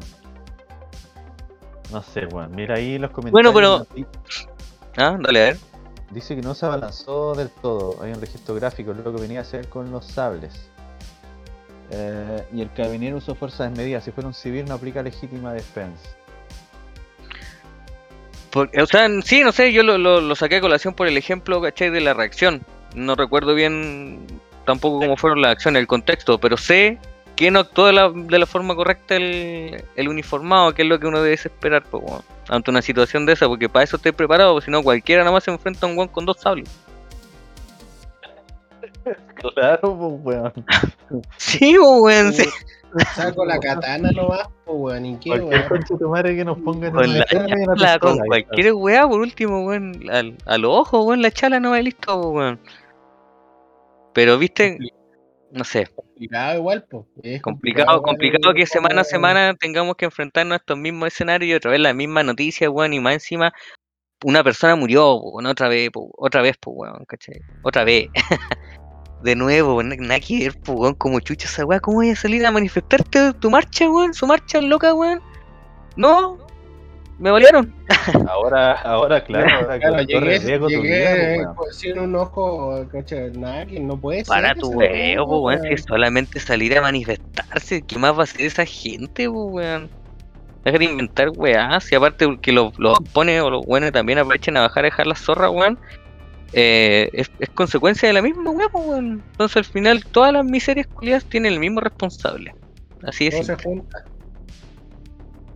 No 1.90 2.02
sé, 2.02 2.26
weón. 2.26 2.54
Mira 2.54 2.74
ahí 2.76 2.98
los 2.98 3.10
Bueno, 3.12 3.52
comentarios. 3.52 3.86
pero- 3.94 4.06
Ah, 4.98 5.16
dale 5.20 5.40
a 5.40 5.44
ver. 5.44 5.56
Dice 6.10 6.36
que 6.36 6.42
no 6.42 6.54
se 6.54 6.66
abalanzó 6.66 7.34
del 7.34 7.48
todo. 7.48 8.02
Hay 8.02 8.12
un 8.12 8.20
registro 8.20 8.54
gráfico, 8.54 8.92
lo 8.92 9.14
que 9.14 9.22
venía 9.22 9.38
a 9.38 9.42
hacer 9.42 9.68
con 9.68 9.90
los 9.90 10.04
sables. 10.04 10.68
Eh, 11.90 12.44
y 12.52 12.60
el 12.60 12.70
carabinero 12.72 13.16
usó 13.16 13.34
fuerza 13.34 13.64
desmedida. 13.64 14.00
Si 14.02 14.10
fuera 14.10 14.28
un 14.28 14.34
civil, 14.34 14.66
no 14.66 14.74
aplica 14.74 15.02
legítima 15.02 15.54
defensa. 15.54 16.10
O 18.54 18.86
sea, 18.86 19.08
sí, 19.22 19.42
no 19.42 19.52
sé, 19.52 19.72
yo 19.72 19.82
lo, 19.82 19.96
lo, 19.96 20.20
lo 20.20 20.34
saqué 20.34 20.56
a 20.56 20.60
colación 20.60 20.94
por 20.94 21.06
el 21.06 21.16
ejemplo, 21.16 21.60
¿cachai? 21.60 21.90
De 21.90 22.00
la 22.00 22.12
reacción. 22.14 22.62
No 22.94 23.14
recuerdo 23.14 23.54
bien 23.54 24.26
tampoco 24.66 24.98
cómo 24.98 25.16
fueron 25.16 25.40
las 25.40 25.52
acciones, 25.52 25.80
el 25.80 25.86
contexto, 25.86 26.38
pero 26.38 26.56
sé 26.56 26.98
que 27.36 27.50
no 27.50 27.60
actuó 27.60 27.86
de 27.86 27.94
la, 27.94 28.10
de 28.10 28.38
la 28.38 28.46
forma 28.46 28.74
correcta 28.74 29.16
el, 29.16 29.82
el 29.96 30.08
uniformado, 30.08 30.74
que 30.74 30.82
es 30.82 30.88
lo 30.88 31.00
que 31.00 31.06
uno 31.06 31.22
debe 31.22 31.34
esperar 31.34 31.82
pues, 31.84 32.04
ante 32.48 32.70
una 32.70 32.82
situación 32.82 33.24
de 33.26 33.32
esa, 33.32 33.48
porque 33.48 33.68
para 33.68 33.84
eso 33.84 33.96
estoy 33.96 34.12
preparado, 34.12 34.60
si 34.60 34.70
no 34.70 34.82
cualquiera 34.82 35.22
nada 35.22 35.32
más 35.32 35.44
se 35.44 35.50
enfrenta 35.50 35.86
a 35.86 35.88
un 35.88 35.96
guan 35.96 36.08
con 36.08 36.26
dos 36.26 36.38
sables. 36.40 36.68
Claro, 39.34 40.20
pues, 40.22 40.36
weón. 40.36 40.52
Sí, 41.36 41.76
weón. 41.76 42.32
sí. 42.32 42.44
Saco 43.14 43.44
la 43.44 43.58
katana 43.58 44.10
nomás, 44.12 44.48
pues, 44.64 44.76
weón. 44.78 45.06
¿Y 45.06 45.16
qué, 45.18 45.30
Cualquier 45.30 45.50
weón? 45.50 45.68
conche 45.68 45.96
tu 45.98 46.08
madre 46.08 46.36
que 46.36 46.44
nos 46.44 46.58
ponga 46.58 46.88
en 46.88 46.94
Con 46.94 47.10
una 47.10 47.74
la 47.76 47.98
con 47.98 48.18
cualquier 48.18 48.72
weá, 48.74 49.08
por 49.08 49.20
último, 49.20 49.64
weón. 49.64 50.10
Al, 50.10 50.36
a 50.46 50.58
los 50.58 50.70
ojos, 50.70 51.06
weón, 51.06 51.22
la 51.22 51.30
chala 51.30 51.60
no 51.60 51.70
va 51.70 51.80
listo, 51.80 52.30
weón. 52.30 52.60
Pero, 54.14 54.38
viste, 54.38 54.78
no 55.50 55.64
sé, 55.64 55.86
Complicado 55.94 56.58
igual, 56.58 56.84
pues. 56.88 57.04
Es 57.22 57.42
complicado, 57.42 58.02
complicado 58.02 58.54
que 58.54 58.66
semana 58.66 59.00
a 59.00 59.04
semana 59.04 59.54
tengamos 59.54 59.96
que 59.96 60.04
enfrentarnos 60.04 60.54
a 60.54 60.56
estos 60.56 60.78
mismos 60.78 61.08
escenarios 61.08 61.50
y 61.50 61.54
otra 61.54 61.70
vez 61.72 61.80
la 61.80 61.94
misma 61.94 62.22
noticia, 62.22 62.70
weón, 62.70 62.92
y 62.92 63.00
más 63.00 63.14
encima 63.14 63.52
una 64.24 64.44
persona 64.44 64.76
murió, 64.76 65.00
po, 65.20 65.30
weón, 65.32 65.46
otra 65.46 65.68
vez, 65.68 65.90
po, 65.90 66.10
otra 66.16 66.42
vez, 66.42 66.56
pues, 66.60 66.76
weón, 66.76 67.04
¿cachai? 67.06 67.40
Otra 67.62 67.84
vez. 67.84 68.08
De 69.22 69.36
nuevo, 69.36 69.76
weón, 69.76 69.90
nada 69.98 70.18
que 70.20 70.38
ver, 70.48 70.54
weón, 70.66 70.94
como 70.94 71.20
chucha 71.20 71.46
esa 71.46 71.64
weá, 71.64 71.78
¿cómo 71.80 71.98
voy 71.98 72.10
a 72.10 72.16
salir 72.16 72.44
a 72.44 72.50
manifestarte 72.50 73.32
tu 73.34 73.50
marcha, 73.50 73.88
weón? 73.88 74.12
Su 74.14 74.26
marcha 74.26 74.60
loca, 74.60 74.92
weón. 74.94 75.20
No, 75.96 76.38
me 77.18 77.30
valieron. 77.30 77.72
Ahora, 78.28 78.72
ahora, 78.72 79.22
claro, 79.22 79.46
ahora 79.54 79.78
Claro, 79.78 79.96
la 79.96 80.06
torre 80.06 80.38
llegué, 80.38 80.38
riesgo 80.48 80.66
tu 80.68 80.80
vida, 80.80 81.14
llegué 81.14 81.34
pues, 81.34 81.38
weón. 81.38 81.54
con- 81.54 81.72
sin 81.72 81.98
un 81.98 82.16
ojo, 82.16 82.88
coche, 82.90 83.30
nada, 83.30 83.66
que 83.66 83.78
no 83.78 83.96
puede 83.96 84.24
Para 84.24 84.48
ser. 84.48 84.58
tu 84.58 84.68
esa 84.70 84.76
huevo, 84.78 85.42
weón, 85.42 85.58
si 85.60 85.64
weón. 85.66 85.74
es 85.78 85.84
solamente 85.86 86.40
salir 86.40 86.76
a 86.76 86.80
manifestarse, 86.80 87.82
¿qué 87.82 87.98
más 87.98 88.14
va 88.14 88.20
a 88.20 88.24
hacer 88.24 88.40
esa 88.46 88.64
gente, 88.64 89.28
weón? 89.28 89.88
Deja 90.64 90.78
de 90.78 90.84
inventar 90.84 91.28
weás, 91.36 91.90
y 91.92 91.94
aparte 91.94 92.38
que 92.40 92.52
los 92.52 92.72
los 92.78 92.98
pone 93.12 93.40
o 93.40 93.50
los 93.50 93.66
buenos 93.66 93.92
también 93.92 94.18
aprovechen 94.18 94.56
a 94.56 94.62
bajar 94.62 94.84
a 94.84 94.86
dejar 94.88 95.06
la 95.06 95.14
zorra, 95.14 95.50
weón. 95.50 95.78
Eh, 96.52 97.10
es, 97.12 97.30
es 97.38 97.48
consecuencia 97.50 98.08
de 98.08 98.14
la 98.14 98.22
misma 98.22 98.50
weá, 98.50 98.68
po, 98.68 98.80
weón. 98.80 99.22
Entonces 99.32 99.56
al 99.56 99.64
final 99.64 100.04
todas 100.06 100.32
las 100.32 100.44
miserias 100.44 100.86
culiadas 100.86 101.24
tienen 101.24 101.52
el 101.54 101.60
mismo 101.60 101.80
responsable. 101.80 102.54
Así 103.02 103.28
es. 103.28 103.46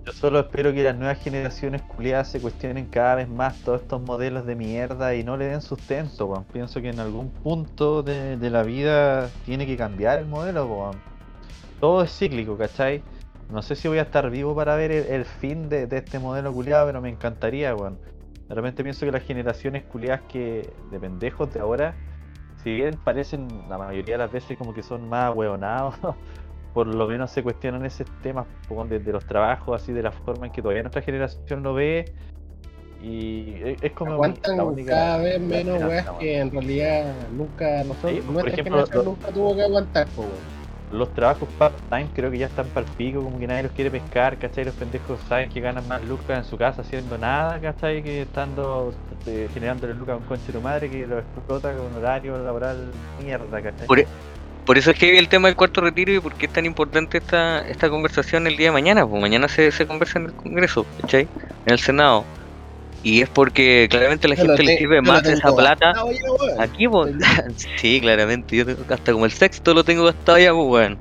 Yo 0.05 0.13
solo 0.13 0.39
espero 0.39 0.73
que 0.73 0.85
las 0.85 0.97
nuevas 0.97 1.19
generaciones 1.21 1.83
culiadas 1.83 2.31
se 2.31 2.41
cuestionen 2.41 2.87
cada 2.87 3.17
vez 3.17 3.29
más 3.29 3.57
todos 3.65 3.83
estos 3.83 4.01
modelos 4.03 4.47
de 4.47 4.55
mierda 4.55 5.17
y 5.17 5.25
no 5.25 5.37
le 5.37 5.47
den 5.47 5.61
sustento, 5.61 6.27
weón. 6.27 6.45
Pienso 6.45 6.81
que 6.81 6.91
en 6.91 7.01
algún 7.01 7.31
punto 7.31 8.05
de, 8.05 8.37
de 8.37 8.51
la 8.51 8.63
vida 8.63 9.29
tiene 9.45 9.67
que 9.67 9.77
cambiar 9.77 10.21
el 10.21 10.27
modelo, 10.27 10.67
weón. 10.67 11.01
Todo 11.81 12.03
es 12.05 12.17
cíclico, 12.17 12.57
¿cachai? 12.57 13.03
No 13.51 13.63
sé 13.63 13.75
si 13.77 13.89
voy 13.89 13.99
a 13.99 14.03
estar 14.03 14.31
vivo 14.31 14.55
para 14.55 14.77
ver 14.77 14.93
el, 14.93 15.07
el 15.07 15.25
fin 15.25 15.69
de, 15.69 15.87
de 15.87 15.99
este 15.99 16.19
modelo 16.21 16.53
culiado, 16.53 16.87
pero 16.87 17.01
me 17.01 17.09
encantaría, 17.09 17.75
weón. 17.75 17.99
De 18.49 18.55
repente 18.55 18.83
pienso 18.85 19.05
que 19.07 19.13
las 19.13 19.23
generaciones 19.25 19.83
culiadas 19.85 20.23
que 20.29 20.73
de 20.91 21.01
pendejos 21.01 21.53
de 21.53 21.61
ahora, 21.61 21.95
si 22.63 22.73
bien 22.75 22.97
parecen 23.03 23.49
la 23.69 23.77
mayoría 23.79 24.15
de 24.15 24.19
las 24.19 24.33
veces 24.33 24.57
como 24.57 24.73
que 24.73 24.83
son 24.83 25.09
más 25.09 25.35
hueonados, 25.35 25.95
por 26.75 26.87
lo 26.87 27.07
menos 27.09 27.31
se 27.31 27.43
cuestionan 27.43 27.85
ese 27.85 28.05
tema 28.23 28.47
po, 28.69 28.85
de, 28.85 28.99
de 29.01 29.13
los 29.13 29.25
trabajos, 29.25 29.83
así 29.83 29.93
de 29.93 30.03
la 30.03 30.13
forma 30.13 30.47
en 30.47 30.53
que 30.53 30.63
todavía 30.63 30.83
nuestra 30.83 31.03
generación 31.03 31.63
lo 31.63 31.75
ve. 31.75 32.05
Y 33.03 33.55
es, 33.63 33.83
es 33.83 33.93
como 33.93 34.13
Aguantan 34.13 34.61
única- 34.61 34.91
cada 34.91 35.19
vez 35.19 35.41
menos 35.41 35.79
weas 35.85 36.07
que 36.19 36.39
en 36.39 36.51
realidad 36.51 37.15
nunca 37.31 37.85
nosotros, 37.85 38.13
Sí, 38.13 38.21
por 38.21 38.33
nuestra 38.33 38.53
ejemplo, 38.53 38.73
generación 38.73 39.05
lo- 39.05 39.11
nunca 39.11 39.33
tuvo 39.33 39.57
que 39.57 39.63
aguantar, 39.63 40.07
po, 40.09 40.23
weón. 40.23 40.56
Los 40.91 41.13
trabajos 41.15 41.49
part-time 41.59 42.09
creo 42.15 42.31
que 42.31 42.39
ya 42.39 42.47
están 42.47 42.67
para 42.69 42.87
el 42.87 42.93
pico, 42.93 43.23
como 43.23 43.39
que 43.39 43.47
nadie 43.47 43.65
los 43.65 43.73
quiere 43.73 43.91
pescar, 43.91 44.39
¿cachai? 44.39 44.65
Los 44.65 44.75
pendejos 44.75 45.19
saben 45.29 45.51
que 45.51 45.61
ganan 45.61 45.87
más 45.89 46.05
lucas 46.05 46.39
en 46.39 46.45
su 46.45 46.57
casa 46.57 46.83
haciendo 46.83 47.19
nada, 47.19 47.61
¿cachai? 47.61 48.03
Que 48.03 48.23
estando 48.23 48.95
eh, 49.27 49.49
generándole 49.53 49.95
lucas 49.95 50.15
a 50.15 50.17
un 50.19 50.25
conche 50.25 50.53
de 50.53 50.61
madre 50.61 50.89
que 50.89 51.07
lo 51.07 51.19
explota 51.19 51.73
con 51.75 51.95
horario 51.97 52.39
laboral 52.39 52.93
mierda, 53.21 53.61
¿cachai? 53.61 53.87
Por, 53.87 54.05
por 54.65 54.79
eso 54.79 54.91
es 54.91 54.99
que 54.99 55.19
el 55.19 55.29
tema 55.29 55.49
del 55.49 55.57
cuarto 55.57 55.81
retiro 55.81 56.13
y 56.13 56.21
por 56.21 56.35
qué 56.35 56.47
es 56.47 56.53
tan 56.53 56.67
importante 56.67 57.19
esta, 57.19 57.67
esta 57.69 57.89
conversación 57.89 58.47
el 58.47 58.57
día 58.57 58.69
de 58.69 58.73
mañana. 58.73 59.07
Pues 59.07 59.21
mañana 59.21 59.49
se, 59.49 59.73
se 59.73 59.87
conversa 59.87 60.19
en 60.19 60.27
el 60.27 60.35
Congreso, 60.35 60.87
¿cachai? 61.01 61.29
En 61.67 61.73
el 61.73 61.79
Senado. 61.79 62.25
Y 63.03 63.23
es 63.23 63.29
porque 63.29 63.87
claramente 63.91 64.27
a 64.27 64.31
la 64.31 64.37
gente 64.37 64.63
le 64.63 64.79
sirve 64.79 65.01
más 65.01 65.25
esa 65.25 65.55
plata. 65.55 65.95
Aquí, 66.59 66.89
pues. 66.89 67.15
sí, 67.77 68.01
claramente. 68.01 68.57
Yo 68.57 68.67
tengo 68.67 68.83
hasta 68.89 69.13
como 69.13 69.25
el 69.25 69.33
sexto 69.33 69.75
lo 69.75 69.85
tengo 69.85 70.05
gastado 70.05 70.39
ya, 70.39 70.53
pues, 70.53 70.67
weón. 70.67 70.99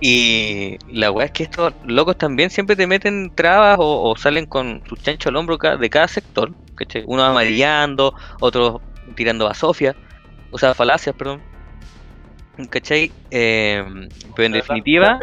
Y 0.00 0.76
la 0.88 1.10
weá 1.10 1.26
es 1.26 1.32
que 1.32 1.44
estos 1.44 1.72
locos 1.84 2.18
también 2.18 2.50
siempre 2.50 2.76
te 2.76 2.86
meten 2.86 3.32
trabas 3.34 3.78
o, 3.78 4.10
o 4.10 4.16
salen 4.16 4.46
con 4.46 4.82
sus 4.88 5.00
chanchos 5.02 5.28
al 5.28 5.36
hombro 5.36 5.56
de 5.56 5.90
cada 5.90 6.08
sector. 6.08 6.52
¿cachai? 6.74 7.04
Uno 7.06 7.22
amarillando, 7.22 8.14
otros 8.40 8.80
tirando 9.14 9.48
a 9.48 9.54
Sofía, 9.54 9.94
o 10.50 10.58
sea, 10.58 10.74
falacias, 10.74 11.14
perdón. 11.14 11.40
¿Cachai? 12.70 13.10
Eh, 13.30 13.84
pero 14.34 14.46
en 14.46 14.52
definitiva, 14.52 15.18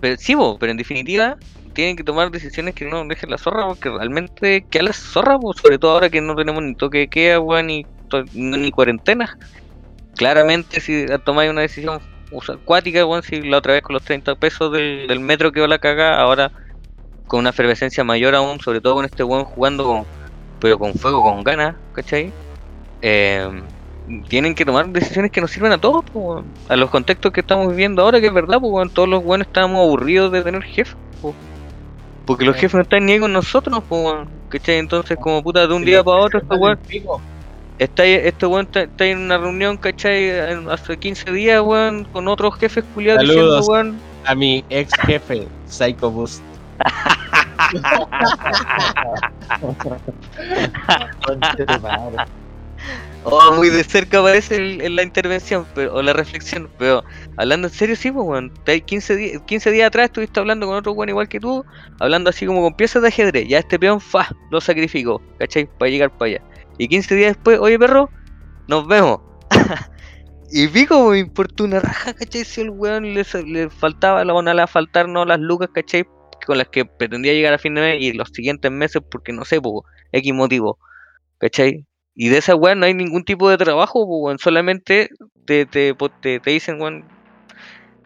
pero, 0.00 0.16
sí, 0.16 0.34
bo, 0.34 0.58
pero 0.58 0.72
en 0.72 0.78
definitiva 0.78 1.36
tienen 1.72 1.96
que 1.96 2.04
tomar 2.04 2.30
decisiones 2.30 2.74
que 2.74 2.84
no 2.84 3.04
dejen 3.04 3.30
la 3.30 3.38
zorra 3.38 3.66
porque 3.66 3.90
realmente 3.90 4.64
queda 4.70 4.84
la 4.84 4.92
zorra, 4.92 5.36
bo, 5.36 5.52
sobre 5.52 5.78
todo 5.78 5.92
ahora 5.92 6.10
que 6.10 6.20
no 6.20 6.34
tenemos 6.34 6.62
ni 6.62 6.74
toque 6.74 6.98
de 6.98 7.08
queda, 7.08 7.40
weón, 7.40 7.66
ni, 7.66 7.86
ni 8.34 8.70
cuarentena. 8.70 9.36
Claramente 10.16 10.80
si 10.80 11.06
tomáis 11.24 11.50
una 11.50 11.62
decisión 11.62 12.00
acuática, 12.48 13.04
si 13.22 13.42
la 13.42 13.58
otra 13.58 13.74
vez 13.74 13.82
con 13.82 13.94
los 13.94 14.02
30 14.02 14.34
pesos 14.36 14.72
del, 14.72 15.06
del 15.06 15.20
metro 15.20 15.52
quedó 15.52 15.66
la 15.66 15.78
cagada, 15.78 16.20
ahora 16.20 16.52
con 17.26 17.40
una 17.40 17.50
efervescencia 17.50 18.04
mayor 18.04 18.34
aún, 18.34 18.60
sobre 18.60 18.80
todo 18.80 18.94
con 18.94 19.04
este 19.04 19.24
weón 19.24 19.44
jugando 19.44 19.84
con, 19.84 20.04
pero 20.60 20.78
con 20.78 20.94
fuego, 20.94 21.22
con 21.22 21.42
ganas, 21.42 21.76
¿cachai? 21.94 22.32
Eh, 23.00 23.48
tienen 24.28 24.54
que 24.54 24.64
tomar 24.64 24.88
decisiones 24.88 25.30
que 25.30 25.40
nos 25.40 25.50
sirvan 25.50 25.72
a 25.72 25.78
todos, 25.78 26.04
weón. 26.12 26.44
a 26.68 26.76
los 26.76 26.90
contextos 26.90 27.32
que 27.32 27.40
estamos 27.40 27.68
viviendo 27.68 28.02
ahora, 28.02 28.20
que 28.20 28.26
es 28.26 28.34
verdad, 28.34 28.60
pues 28.60 28.92
todos 28.92 29.08
los 29.08 29.22
buenos 29.22 29.46
estábamos 29.46 29.80
aburridos 29.80 30.32
de 30.32 30.42
tener 30.42 30.62
jefes, 30.62 30.96
po. 31.20 31.34
Porque 32.24 32.44
los 32.44 32.56
jefes 32.56 32.74
no 32.74 32.82
están 32.82 33.06
ni 33.06 33.12
ahí 33.12 33.20
con 33.20 33.32
nosotros, 33.32 33.80
weón, 33.88 34.42
¿cachai? 34.48 34.76
Entonces, 34.78 35.16
como 35.20 35.42
puta, 35.42 35.66
de 35.66 35.74
un 35.74 35.84
día 35.84 36.02
para 36.04 36.18
otro, 36.18 36.38
este 36.40 36.54
weón, 36.56 36.80
está, 37.78 38.02
ahí- 38.04 38.12
este 38.14 38.46
weón 38.46 38.64
está, 38.66 38.82
está 38.82 39.06
en 39.06 39.18
una 39.18 39.38
reunión, 39.38 39.76
¿cachai? 39.76 40.28
En- 40.30 40.70
hace 40.70 40.98
15 40.98 41.30
días, 41.32 41.60
weón, 41.62 42.04
con 42.06 42.28
otros 42.28 42.56
jefes 42.58 42.84
culiados 42.92 43.22
diciendo, 43.22 43.50
weón, 43.68 44.02
A 44.24 44.34
mi 44.36 44.64
ex 44.68 44.92
jefe, 45.04 45.48
Psycho 45.64 46.10
Boost. 46.10 46.44
Oh, 53.24 53.52
muy 53.54 53.68
de 53.70 53.84
cerca 53.84 54.20
parece 54.20 54.56
el- 54.56 54.80
en 54.80 54.96
la 54.96 55.04
intervención 55.04 55.64
o 55.92 56.02
la 56.02 56.12
reflexión, 56.12 56.68
pero 56.76 57.04
hablando 57.36 57.68
en 57.68 57.74
serio, 57.74 57.94
sí, 57.94 58.10
pues, 58.10 58.26
weón. 58.26 58.52
Te- 58.64 58.80
15, 58.80 59.14
di- 59.14 59.38
15 59.46 59.70
días 59.70 59.86
atrás 59.88 60.06
estuviste 60.06 60.40
hablando 60.40 60.66
con 60.66 60.74
otro 60.76 60.92
weón 60.92 61.08
igual 61.10 61.28
que 61.28 61.38
tú, 61.38 61.64
hablando 62.00 62.30
así 62.30 62.46
como 62.46 62.62
con 62.62 62.74
piezas 62.74 63.00
de 63.02 63.08
ajedrez. 63.08 63.46
Ya 63.48 63.58
este 63.60 63.78
peón, 63.78 64.00
fa, 64.00 64.28
lo 64.50 64.60
sacrificó, 64.60 65.22
¿cachai? 65.38 65.66
Para 65.78 65.90
llegar 65.90 66.10
para 66.18 66.30
allá. 66.32 66.42
Y 66.78 66.88
15 66.88 67.14
días 67.14 67.34
después, 67.36 67.60
oye 67.60 67.78
perro, 67.78 68.10
nos 68.66 68.86
vemos. 68.88 69.20
y 70.50 70.66
pico, 70.68 71.10
me 71.10 71.18
importó 71.20 71.64
una 71.64 71.80
raja, 71.80 72.14
¿cachai? 72.14 72.44
Si 72.44 72.60
el 72.60 72.70
weón 72.70 73.14
le, 73.14 73.24
faltaba, 73.70 74.24
la 74.24 74.32
van 74.32 74.48
a 74.48 74.66
faltarnos 74.66 75.26
las 75.28 75.38
lucas, 75.40 75.70
¿cachai? 75.72 76.04
Con 76.46 76.58
las 76.58 76.68
que 76.68 76.84
pretendía 76.84 77.32
llegar 77.34 77.54
a 77.54 77.58
fin 77.58 77.74
de 77.76 77.82
mes 77.82 78.02
y 78.02 78.12
los 78.14 78.30
siguientes 78.30 78.70
meses, 78.72 79.00
porque 79.08 79.32
no 79.32 79.44
sé, 79.44 79.60
pues, 79.60 79.84
X 80.12 80.34
motivo, 80.34 80.78
¿cachai? 81.38 81.86
Y 82.14 82.28
de 82.28 82.38
esa 82.38 82.54
weá 82.56 82.74
no 82.74 82.86
hay 82.86 82.94
ningún 82.94 83.24
tipo 83.24 83.48
de 83.50 83.58
trabajo, 83.58 84.06
pues, 84.06 84.18
weón. 84.22 84.38
Solamente 84.38 85.08
te, 85.44 85.66
te, 85.66 85.94
te, 86.20 86.40
te 86.40 86.50
dicen, 86.50 86.80
weón, 86.80 87.02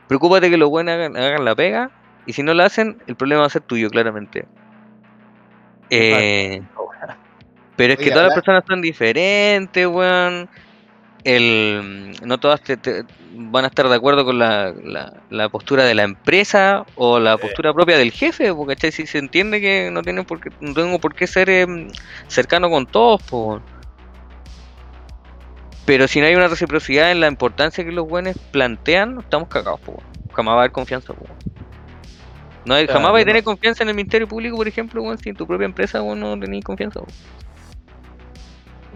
preocúpate 0.06 0.50
que 0.50 0.56
los 0.56 0.68
weones 0.70 0.94
hagan, 0.94 1.16
hagan 1.16 1.44
la 1.44 1.54
pega. 1.54 1.90
Y 2.24 2.32
si 2.32 2.42
no 2.42 2.54
la 2.54 2.64
hacen, 2.66 2.96
el 3.06 3.16
problema 3.16 3.42
va 3.42 3.46
a 3.46 3.50
ser 3.50 3.62
tuyo, 3.62 3.88
claramente. 3.90 4.48
Eh, 5.90 6.60
pero 7.76 7.92
es 7.94 7.98
que 8.00 8.10
todas 8.10 8.26
las 8.26 8.34
personas 8.34 8.62
son 8.66 8.80
diferentes, 8.82 9.86
weón. 9.86 10.48
El, 11.24 12.16
no 12.24 12.38
todas 12.38 12.62
te- 12.62 12.78
te- 12.78 13.02
van 13.18 13.64
a 13.64 13.68
estar 13.68 13.88
de 13.88 13.96
acuerdo 13.96 14.24
con 14.24 14.38
la, 14.38 14.72
la, 14.82 15.12
la 15.28 15.48
postura 15.50 15.84
de 15.84 15.94
la 15.94 16.04
empresa 16.04 16.84
o 16.94 17.18
la 17.20 17.38
postura 17.38 17.74
propia 17.74 17.98
del 17.98 18.12
jefe, 18.12 18.54
porque 18.54 18.92
si 18.92 19.06
se 19.06 19.18
entiende 19.18 19.60
que 19.60 19.90
no 19.92 20.02
tienen 20.02 20.24
por 20.24 20.40
qué, 20.40 20.50
no 20.60 20.74
tengo 20.74 21.00
por 21.00 21.14
qué 21.14 21.26
ser 21.26 21.50
em, 21.50 21.88
cercano 22.28 22.70
con 22.70 22.86
todos, 22.86 23.22
pues. 23.28 23.62
Pero 25.86 26.08
si 26.08 26.20
no 26.20 26.26
hay 26.26 26.34
una 26.34 26.48
reciprocidad 26.48 27.10
en 27.12 27.20
la 27.20 27.28
importancia 27.28 27.84
que 27.84 27.92
los 27.92 28.06
buenos 28.08 28.36
plantean, 28.50 29.18
estamos 29.20 29.48
cagados, 29.48 29.80
po. 29.80 30.02
Jamás 30.34 30.52
va 30.52 30.56
a 30.58 30.60
haber 30.62 30.72
confianza, 30.72 31.14
po. 31.14 31.24
No 32.64 32.74
hay, 32.74 32.86
Claro, 32.86 32.98
jamás 33.00 33.14
va 33.14 33.18
a 33.18 33.20
no- 33.20 33.26
tener 33.26 33.44
confianza 33.44 33.84
en 33.84 33.90
el 33.90 33.94
Ministerio 33.94 34.26
Público, 34.26 34.56
por 34.56 34.66
ejemplo, 34.66 35.00
weón, 35.02 35.16
si 35.18 35.28
en 35.30 35.36
tu 35.36 35.46
propia 35.46 35.64
empresa 35.66 36.02
weón, 36.02 36.18
no 36.20 36.38
tenéis 36.38 36.64
confianza. 36.64 37.00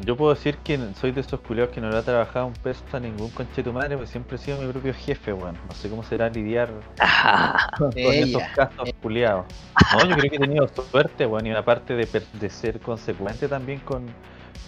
Yo 0.04 0.16
puedo 0.16 0.32
decir 0.34 0.56
que 0.64 0.78
soy 0.98 1.12
de 1.12 1.20
esos 1.20 1.40
culiados 1.40 1.72
que 1.74 1.80
no 1.80 1.90
le 1.90 1.98
ha 1.98 2.02
trabajado 2.02 2.46
un 2.46 2.54
peso 2.54 2.82
a 2.94 3.00
ningún 3.00 3.28
conche 3.30 3.62
tu 3.62 3.70
madre, 3.72 3.96
porque 3.96 4.10
siempre 4.10 4.36
he 4.36 4.38
sido 4.38 4.58
mi 4.58 4.66
propio 4.72 4.94
jefe, 4.94 5.32
weón. 5.32 5.56
No 5.68 5.74
sé 5.74 5.90
cómo 5.90 6.02
será 6.02 6.28
lidiar 6.30 6.70
con 7.78 7.88
esos 7.96 8.42
Ella. 8.42 8.52
casos 8.54 8.90
culiados. 9.02 9.44
No, 9.92 10.04
yo 10.08 10.16
creo 10.16 10.30
que 10.30 10.36
he 10.36 10.40
tenido 10.40 10.66
suerte, 10.68 11.26
weón, 11.26 11.46
y 11.46 11.50
una 11.50 11.64
parte 11.64 11.94
de, 11.94 12.06
per- 12.06 12.26
de 12.32 12.48
ser 12.50 12.80
consecuente 12.80 13.46
también 13.46 13.78
con, 13.80 14.06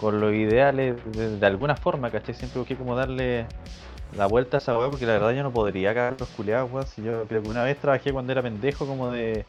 con 0.01 0.21
los 0.21 0.33
ideales 0.33 0.97
de, 1.41 1.47
alguna 1.47 1.77
forma, 1.77 2.11
¿cachai? 2.11 2.35
Siempre 2.35 2.59
busqué 2.59 2.77
como 2.77 2.97
darle 2.97 3.47
la 4.17 4.27
vuelta 4.27 4.57
a 4.57 4.59
esa 4.59 4.77
weá, 4.77 4.91
porque 4.91 5.07
la 5.07 5.15
verdad 5.15 5.33
yo 5.33 5.43
no 5.43 5.53
podría 5.53 5.95
cagar 5.95 6.17
los 6.19 6.29
culiados, 6.31 6.71
weón. 6.71 6.87
Si 6.87 7.03
yo 7.03 7.25
creo 7.25 7.43
que 7.43 7.49
una 7.49 7.63
vez 7.63 7.79
trabajé 7.79 8.13
cuando 8.13 8.33
era 8.33 8.43
pendejo 8.43 8.87
como 8.87 9.11
de. 9.11 9.45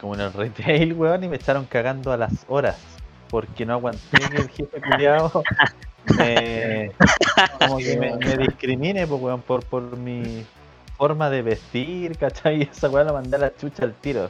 como 0.00 0.14
en 0.14 0.20
el 0.20 0.32
retail, 0.32 0.92
weón, 0.98 1.24
y 1.24 1.28
me 1.28 1.36
echaron 1.36 1.64
cagando 1.64 2.12
a 2.12 2.16
las 2.16 2.44
horas. 2.48 2.78
Porque 3.30 3.64
no 3.64 3.72
aguanté 3.74 4.18
que 4.30 4.36
el 4.36 4.48
jefe 4.50 4.80
culiado 4.80 5.42
me. 6.18 6.92
como 7.58 7.78
que 7.78 7.96
me, 7.96 8.16
me 8.16 8.36
discrimine, 8.36 9.06
pues, 9.06 9.20
weón, 9.20 9.40
por, 9.40 9.64
por 9.64 9.96
mi 9.96 10.44
forma 10.98 11.30
de 11.30 11.42
vestir, 11.42 12.16
¿cachai? 12.18 12.60
Y 12.60 12.62
esa 12.62 12.88
weá 12.88 13.04
la 13.04 13.12
mandé 13.12 13.36
a 13.36 13.38
la 13.40 13.56
chucha 13.56 13.84
al 13.84 13.94
tiro. 13.94 14.28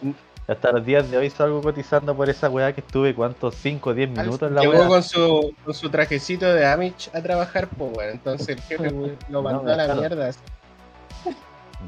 Hasta 0.48 0.72
los 0.72 0.85
días 0.85 1.09
de 1.11 1.16
hoy 1.16 1.31
salgo 1.31 1.62
cotizando 1.62 2.16
por 2.16 2.28
esa 2.28 2.50
weá 2.50 2.72
que 2.74 2.81
estuve, 2.81 3.14
¿cuántos? 3.14 3.55
5 3.55 3.90
o 3.90 3.94
10 3.94 4.11
minutos 4.11 4.42
en 4.48 4.55
la 4.57 4.62
Llegó 4.62 4.72
weá. 4.74 4.88
con 4.88 5.02
su, 5.02 5.55
con 5.64 5.72
su 5.72 5.88
trajecito 5.88 6.46
de 6.52 6.66
Amish 6.66 7.11
a 7.14 7.22
trabajar, 7.22 7.68
pues, 7.68 7.96
weón. 7.96 8.11
Entonces 8.11 8.48
el 8.48 8.61
jefe 8.62 8.90
lo 9.28 9.42
mandó 9.42 9.62
No, 9.62 9.72
a 9.72 9.76
la 9.76 9.85
claro. 9.85 10.00
mierda. 10.00 10.31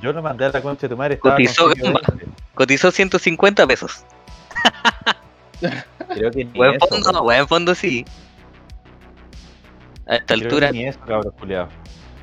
Yo 0.01 0.13
lo 0.13 0.23
mandé 0.23 0.45
a 0.45 0.51
la 0.51 0.63
concha 0.63 0.83
de 0.83 0.89
tu 0.89 0.97
madre, 0.97 1.15
estaba 1.15 1.35
con 1.37 1.45
Cotizó 1.45 1.69
sitio 1.71 1.85
gamba. 1.85 2.01
20. 2.09 2.27
Cotizó 2.55 2.91
150 2.91 3.67
pesos. 3.67 4.05
Creo 6.15 6.31
que 6.31 6.45
ni 6.45 6.51
Buen 6.53 6.75
eso, 6.75 6.87
fondo, 6.89 7.11
weón. 7.11 7.25
buen 7.25 7.49
fondo 7.49 7.75
sí. 7.75 8.05
A 10.07 10.17
esta 10.17 10.35
Creo 10.35 10.45
altura. 10.47 10.67
que 10.69 10.73
ni 10.79 10.85
eso, 10.87 11.01
cabrón, 11.07 11.33
culiao. 11.39 11.69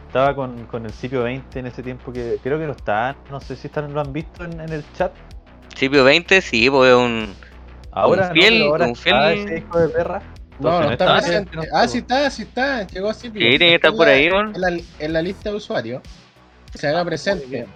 Estaba 0.08 0.36
con, 0.36 0.66
con 0.68 0.86
el 0.86 0.92
sitio 0.92 1.24
20 1.24 1.60
en 1.60 1.66
ese 1.68 1.82
tiempo 1.82 2.12
que 2.12 2.38
creo 2.44 2.60
que 2.60 2.66
lo 2.66 2.74
están, 2.74 3.16
no 3.30 3.40
sé 3.40 3.56
si 3.56 3.68
están, 3.68 3.94
lo 3.94 4.02
han 4.02 4.12
visto 4.12 4.44
en, 4.44 4.60
en 4.60 4.72
el 4.72 4.84
chat. 4.94 5.12
Principio 5.72 6.04
20, 6.04 6.42
sí, 6.42 6.70
pues 6.70 6.94
un. 6.94 7.34
Ahora, 7.92 8.28
no, 8.30 8.34
fiel- 8.36 8.50
pero 8.60 8.66
ahora 8.72 8.86
un 8.86 8.92
está 8.92 9.10
fiel- 9.10 9.34
ese 9.46 9.58
hijo 9.58 9.80
de 9.80 9.90
perra. 9.90 10.22
No, 10.60 10.82
no 10.82 10.92
está 10.92 11.06
está 11.06 11.18
presente. 11.28 11.56
no 11.56 11.62
Ah, 11.64 11.66
está, 11.66 11.88
sí 11.88 11.98
está, 11.98 12.30
sí 12.30 12.42
está. 12.44 12.88
Llegó 12.88 13.10
así. 13.10 13.28
Sí, 13.28 13.34
tiene 13.34 13.58
que 13.58 13.76
estar 13.76 13.92
en 13.92 13.98
por 13.98 14.06
la- 14.08 14.14
ahí. 14.14 14.26
En 14.28 14.62
la, 14.62 14.84
en 15.00 15.14
la 15.14 15.22
lista 15.22 15.50
de 15.50 15.56
usuarios. 15.56 16.02
Que 16.72 16.78
se 16.78 16.88
haga 16.88 17.04
presente. 17.04 17.68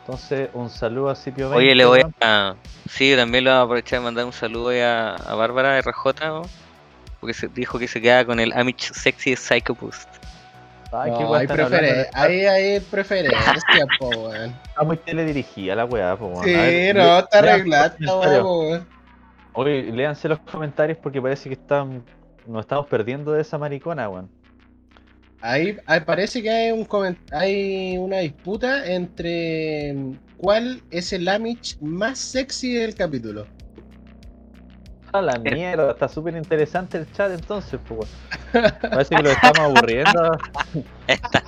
Entonces, 0.00 0.48
un 0.54 0.70
saludo 0.70 1.10
a 1.10 1.14
Sitio 1.14 1.50
20. 1.50 1.58
Oye, 1.66 1.74
le 1.74 1.84
voy 1.84 2.02
a. 2.22 2.54
Sí, 2.88 3.14
también 3.16 3.44
le 3.44 3.50
voy 3.50 3.58
a 3.58 3.62
aprovechar 3.62 3.98
de 3.98 4.04
mandar 4.04 4.24
un 4.24 4.32
saludo 4.32 4.70
a, 4.70 5.14
a 5.16 5.34
Bárbara 5.34 5.74
de 5.74 5.82
RJ, 5.82 6.26
¿no? 6.28 6.42
porque 7.20 7.34
se 7.34 7.48
dijo 7.48 7.78
que 7.78 7.88
se 7.88 8.00
queda 8.00 8.24
con 8.24 8.38
el 8.38 8.52
Amish 8.52 8.92
Sexy 8.92 9.34
Psycho 9.36 9.74
Boost. 9.74 10.08
Ay, 10.92 11.10
No, 11.10 11.34
hay, 11.34 11.42
están 11.44 11.60
hablando 11.60 11.76
preferen- 11.86 11.96
de- 11.96 12.08
hay, 12.12 12.46
hay 12.46 12.80
preferencia, 12.80 13.40
po, 13.98 14.08
weón. 14.08 14.54
Está 14.68 14.82
muy 14.84 14.96
teledirigida 14.98 15.74
la 15.74 15.84
weá, 15.84 16.16
po, 16.16 16.26
weón. 16.26 16.44
Sí, 16.44 16.54
ver, 16.54 16.96
no, 16.96 17.18
está 17.18 17.38
arreglada 17.38 17.96
weón. 18.60 18.86
Oye, 19.54 19.82
léanse 19.92 20.28
los 20.28 20.38
comentarios 20.40 20.98
porque 21.02 21.20
parece 21.20 21.48
que 21.48 21.54
están 21.54 22.04
nos 22.46 22.60
estamos 22.60 22.86
perdiendo 22.86 23.32
de 23.32 23.42
esa 23.42 23.58
maricona, 23.58 24.08
weón. 24.08 24.30
Ahí, 25.40 25.76
ahí 25.86 26.00
parece 26.00 26.42
que 26.42 26.50
hay, 26.50 26.72
un 26.72 26.86
hay 27.32 27.98
una 27.98 28.18
disputa 28.18 28.86
entre 28.86 29.92
mm, 29.92 30.12
cuál 30.38 30.82
es 30.90 31.12
el 31.12 31.28
Amish 31.28 31.78
más 31.80 32.18
sexy 32.18 32.72
del 32.74 32.94
capítulo. 32.94 33.46
A 35.16 35.22
la 35.22 35.38
mierda, 35.38 35.92
está 35.92 36.08
súper 36.08 36.36
interesante 36.36 36.98
el 36.98 37.10
chat 37.12 37.32
entonces, 37.32 37.80
pues. 37.86 38.08
weón. 38.52 38.72
Parece 38.80 39.16
que 39.16 39.22
lo 39.22 39.30
estamos 39.30 39.58
aburriendo. 39.58 40.38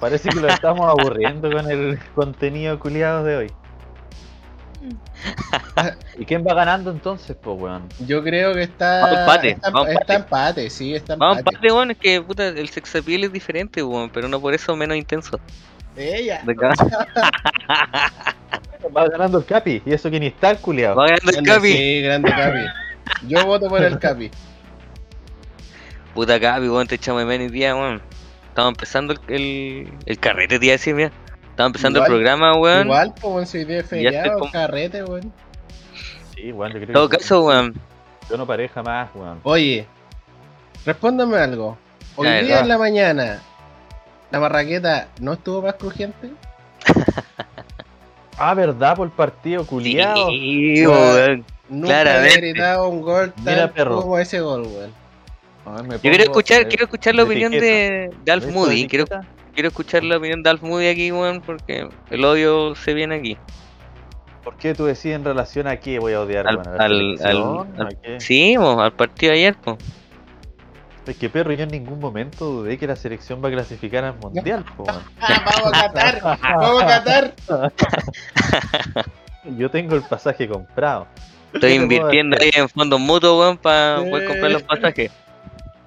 Parece 0.00 0.28
que 0.31 0.40
lo 0.40 0.48
estamos 0.48 0.87
aburriendo 0.87 1.50
con 1.50 1.70
el 1.70 1.98
contenido 2.14 2.78
culiado 2.78 3.24
de 3.24 3.37
hoy. 3.37 3.52
¿Y 6.18 6.24
quién 6.24 6.46
va 6.46 6.54
ganando 6.54 6.90
entonces, 6.90 7.37
pues, 7.40 7.61
weón? 7.61 7.88
Yo 8.07 8.22
creo 8.22 8.54
que 8.54 8.62
está. 8.62 9.02
Vamos 9.02 9.18
empate, 9.18 9.50
está, 9.50 9.70
vamos 9.70 9.88
está 9.88 10.00
empate. 10.00 10.14
empate, 10.14 10.70
sí, 10.70 10.94
está 10.94 11.16
Vamos, 11.16 11.38
empate. 11.38 11.72
weón, 11.72 11.90
es 11.90 11.98
que 11.98 12.22
puta, 12.22 12.48
el 12.48 12.68
sex 12.68 12.96
appeal 12.96 13.24
es 13.24 13.33
diferente, 13.33 13.83
weón, 13.83 14.11
pero 14.11 14.28
no 14.28 14.40
por 14.40 14.54
eso 14.54 14.74
menos 14.76 14.96
intenso. 14.96 15.38
Ella. 15.96 16.42
De 16.44 16.52
acá. 16.52 16.72
Va 18.96 19.09
ganando 19.09 19.38
el 19.38 19.44
Capi, 19.44 19.83
y 19.85 19.92
eso 19.92 20.11
que 20.11 20.20
ni 20.20 20.28
está 20.28 20.50
el 20.52 20.59
culiado. 20.59 20.96
Va 20.96 21.09
ganando 21.09 21.31
el 21.31 21.44
Capi. 21.44 21.72
Sí, 21.72 22.02
grande 22.02 22.31
Capi. 22.31 22.59
Yo 23.27 23.44
voto 23.47 23.68
por 23.68 23.83
el 23.83 23.99
Capi. 23.99 24.31
Puta 26.14 26.40
Capi, 26.40 26.68
weón, 26.68 26.87
te 26.87 26.97
echamos 26.97 27.21
de 27.23 27.27
menos 27.27 27.53
día, 27.53 27.75
weón. 27.75 28.01
Estamos 28.49 28.71
empezando 28.73 29.12
el, 29.12 29.21
el, 29.29 29.92
el 30.07 30.18
carrete, 30.18 30.59
te 30.59 30.64
iba 30.66 30.73
a 30.73 30.77
decir, 30.77 30.94
mira. 30.94 31.12
Estamos 31.51 31.71
empezando 31.71 31.99
Igual, 31.99 32.11
el 32.12 32.16
programa, 32.16 32.55
weón. 32.57 32.87
Igual, 32.87 33.14
pues, 33.14 33.25
weón, 33.25 33.47
si 33.47 33.64
de 33.64 33.83
feriado, 33.85 34.38
como- 34.38 34.53
carrete, 34.53 35.05
weón. 35.05 35.33
Sí, 36.35 36.53
weón, 36.53 36.73
yo 36.73 36.79
creo 36.79 36.88
En 36.88 36.92
todo 36.94 37.09
que 37.09 37.16
caso, 37.18 37.42
weón. 37.44 37.75
yo 38.31 38.37
no 38.37 38.47
paré 38.47 38.68
jamás, 38.68 39.11
weón. 39.14 39.40
Oye, 39.42 39.87
respóndame 40.87 41.37
algo. 41.37 41.77
Hoy 42.16 42.27
A 42.27 42.40
día 42.42 42.61
en 42.61 42.68
la 42.68 42.79
mañana, 42.79 43.42
¿la 44.33 44.38
barraqueta 44.40 45.09
no 45.21 45.35
estuvo 45.35 45.62
más 45.62 45.75
crujiente? 45.75 46.31
Ah, 48.40 48.55
¿verdad? 48.55 48.94
Por 48.94 49.09
el 49.09 49.12
partido 49.12 49.66
culiado. 49.66 50.29
Sí, 50.29 50.87
weón. 50.87 51.44
Nunca 51.68 52.02
Claramente. 52.02 52.38
había 52.38 52.50
gritado 52.52 52.88
un 52.88 53.02
gol 53.02 53.33
tan 53.35 53.44
Mira, 53.44 53.68
perro. 53.72 54.00
como 54.00 54.18
ese 54.18 54.40
gol, 54.40 54.62
weón. 54.62 54.92
Yo 55.90 56.00
quiero 56.00 56.22
escuchar, 56.22 56.66
quiero 56.68 56.85
escuchar 56.85 57.14
la 57.14 57.24
opinión 57.24 57.52
de, 57.52 58.11
de 58.24 58.33
Alf 58.33 58.46
Moody. 58.46 58.87
Quiero, 58.87 59.04
quiero 59.54 59.68
escuchar 59.68 60.02
la 60.02 60.16
opinión 60.16 60.42
de 60.42 60.48
Alf 60.48 60.62
Moody 60.62 60.87
aquí, 60.88 61.12
weón, 61.12 61.42
porque 61.42 61.87
el 62.11 62.24
odio 62.24 62.74
se 62.74 62.94
viene 62.94 63.16
aquí. 63.16 63.37
¿Por 64.42 64.57
qué 64.57 64.72
tú 64.74 64.87
decís 64.87 65.07
en 65.12 65.24
relación 65.24 65.66
a 65.66 65.76
qué 65.76 65.98
voy 65.98 66.14
a 66.14 66.22
odiar, 66.22 66.48
Al-? 66.48 66.61
¿A 66.61 66.62
la 66.64 66.85
al- 66.85 67.18
al- 67.22 67.87
¿A 67.87 67.88
qué? 68.02 68.18
Sí, 68.18 68.57
mo, 68.57 68.81
al 68.81 68.92
partido 68.94 69.33
de 69.33 69.38
ayer, 69.40 69.57
po. 69.57 69.76
Es 71.07 71.16
que 71.18 71.28
perro, 71.28 71.52
yo 71.52 71.64
en 71.64 71.70
ningún 71.70 72.00
momento 72.00 72.46
dudé 72.46 72.78
que 72.78 72.87
la 72.87 72.96
selección 72.96 73.42
va 73.44 73.48
a 73.48 73.52
clasificar 73.52 74.04
al 74.04 74.16
mundial, 74.16 74.64
po, 74.74 74.85
weón. 74.85 75.02
Ah, 75.20 75.44
vamos 75.54 75.72
a 75.74 75.92
Qatar, 75.92 76.20
vamos 76.40 76.83
a 76.83 76.87
Qatar. 76.87 77.35
Yo 79.57 79.70
tengo 79.70 79.94
el 79.96 80.02
pasaje 80.02 80.48
comprado. 80.48 81.07
Estoy 81.54 81.72
¿Qué 81.72 81.78
te 81.78 81.87
puedo 81.87 82.00
invirtiendo 82.00 82.37
ahí 82.40 82.48
hacer? 82.50 82.62
en 82.62 82.68
fondos 82.68 83.00
mutuos, 83.00 83.40
weón, 83.40 83.58
para 83.58 84.02
Sí. 84.02 84.11
poder 84.11 84.24
comprar 84.26 84.50
los 84.50 84.62
pasajes. 84.62 85.11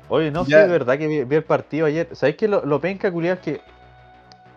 Oye, 0.09 0.31
no 0.31 0.43
sé, 0.43 0.51
Ya. 0.51 0.61
de 0.63 0.67
verdad 0.67 0.97
que 0.97 1.07
vi, 1.07 1.23
vi 1.23 1.35
el 1.37 1.43
partido 1.43 1.85
ayer. 1.85 2.07
¿Sabéis 2.13 2.35
que 2.35 2.47
lo, 2.47 2.65
lo 2.65 2.81
penca, 2.81 3.11
culiado, 3.11 3.35
es 3.35 3.41
que 3.41 3.61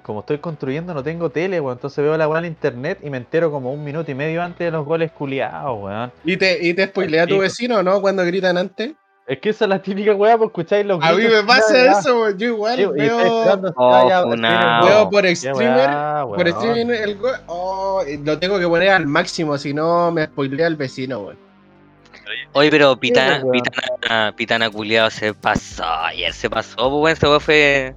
como 0.03 0.21
estoy 0.21 0.39
construyendo 0.39 0.93
no 0.93 1.03
tengo 1.03 1.31
tele, 1.31 1.61
weón? 1.61 1.77
Entonces 1.79 2.03
veo 2.05 2.17
la 2.17 2.29
weá 2.29 2.41
en 2.41 2.47
internet 2.47 2.99
y 3.03 3.11
me 3.11 3.17
entero 3.19 3.51
como 3.51 3.73
un 3.73 3.85
minuto 3.85 4.11
y 4.11 4.15
medio 4.15 4.43
antes 4.43 4.59
de 4.67 4.71
los 4.71 4.85
goles 4.85 5.13
culiados, 5.13 5.81
weón. 5.83 6.13
¿Y 6.25 6.37
te, 6.37 6.59
y 6.67 6.75
te 6.75 6.87
spoilea 6.87 7.27
tu 7.27 7.35
Sí. 7.35 7.41
vecino, 7.41 7.83
no? 7.83 8.01
Cuando 8.01 8.25
gritan 8.25 8.59
antes. 8.59 8.93
Es 9.27 9.39
que 9.41 9.49
esa 9.49 9.65
es 9.65 9.69
la 9.71 9.81
típica 9.81 10.15
weá, 10.15 10.37
pues 10.37 10.49
escucháis 10.49 10.85
los 10.85 11.03
A 11.03 11.13
mí 11.15 11.23
me 11.23 11.43
pasa 11.45 11.99
eso, 11.99 12.21
weón. 12.21 12.39
Yo 12.39 12.47
igual 12.49 12.77
Sí, 12.77 12.85
veo, 12.85 13.19
Oh, 13.77 14.27
viene- 14.29 14.49
veo 14.85 15.09
por 15.11 15.27
streamer. 15.35 15.77
weá, 15.77 16.25
Por 16.27 16.51
streamer 16.53 17.03
el. 17.03 17.19
Oh, 17.47 18.03
lo 18.23 18.39
tengo 18.39 18.59
que 18.59 18.69
poner 18.69 18.91
al 18.91 19.07
máximo, 19.07 19.57
si 19.57 19.73
no 19.73 20.11
me 20.11 20.27
spoilea 20.27 20.67
el 20.67 20.77
vecino, 20.77 21.21
weón. 21.21 21.39
Oye, 22.53 22.71
pero 22.71 22.97
Pitana. 22.99 23.43
Pitana, 23.51 24.35
Pitana 24.37 24.71
culiado 24.71 25.09
se 25.11 25.33
pasó, 25.33 25.85
ayer 25.85 26.33
se 26.35 26.51
pasó, 26.51 26.77
pues, 26.77 26.91
weón, 26.93 27.13
ese 27.13 27.27
weón 27.27 27.41
fue 27.41 27.95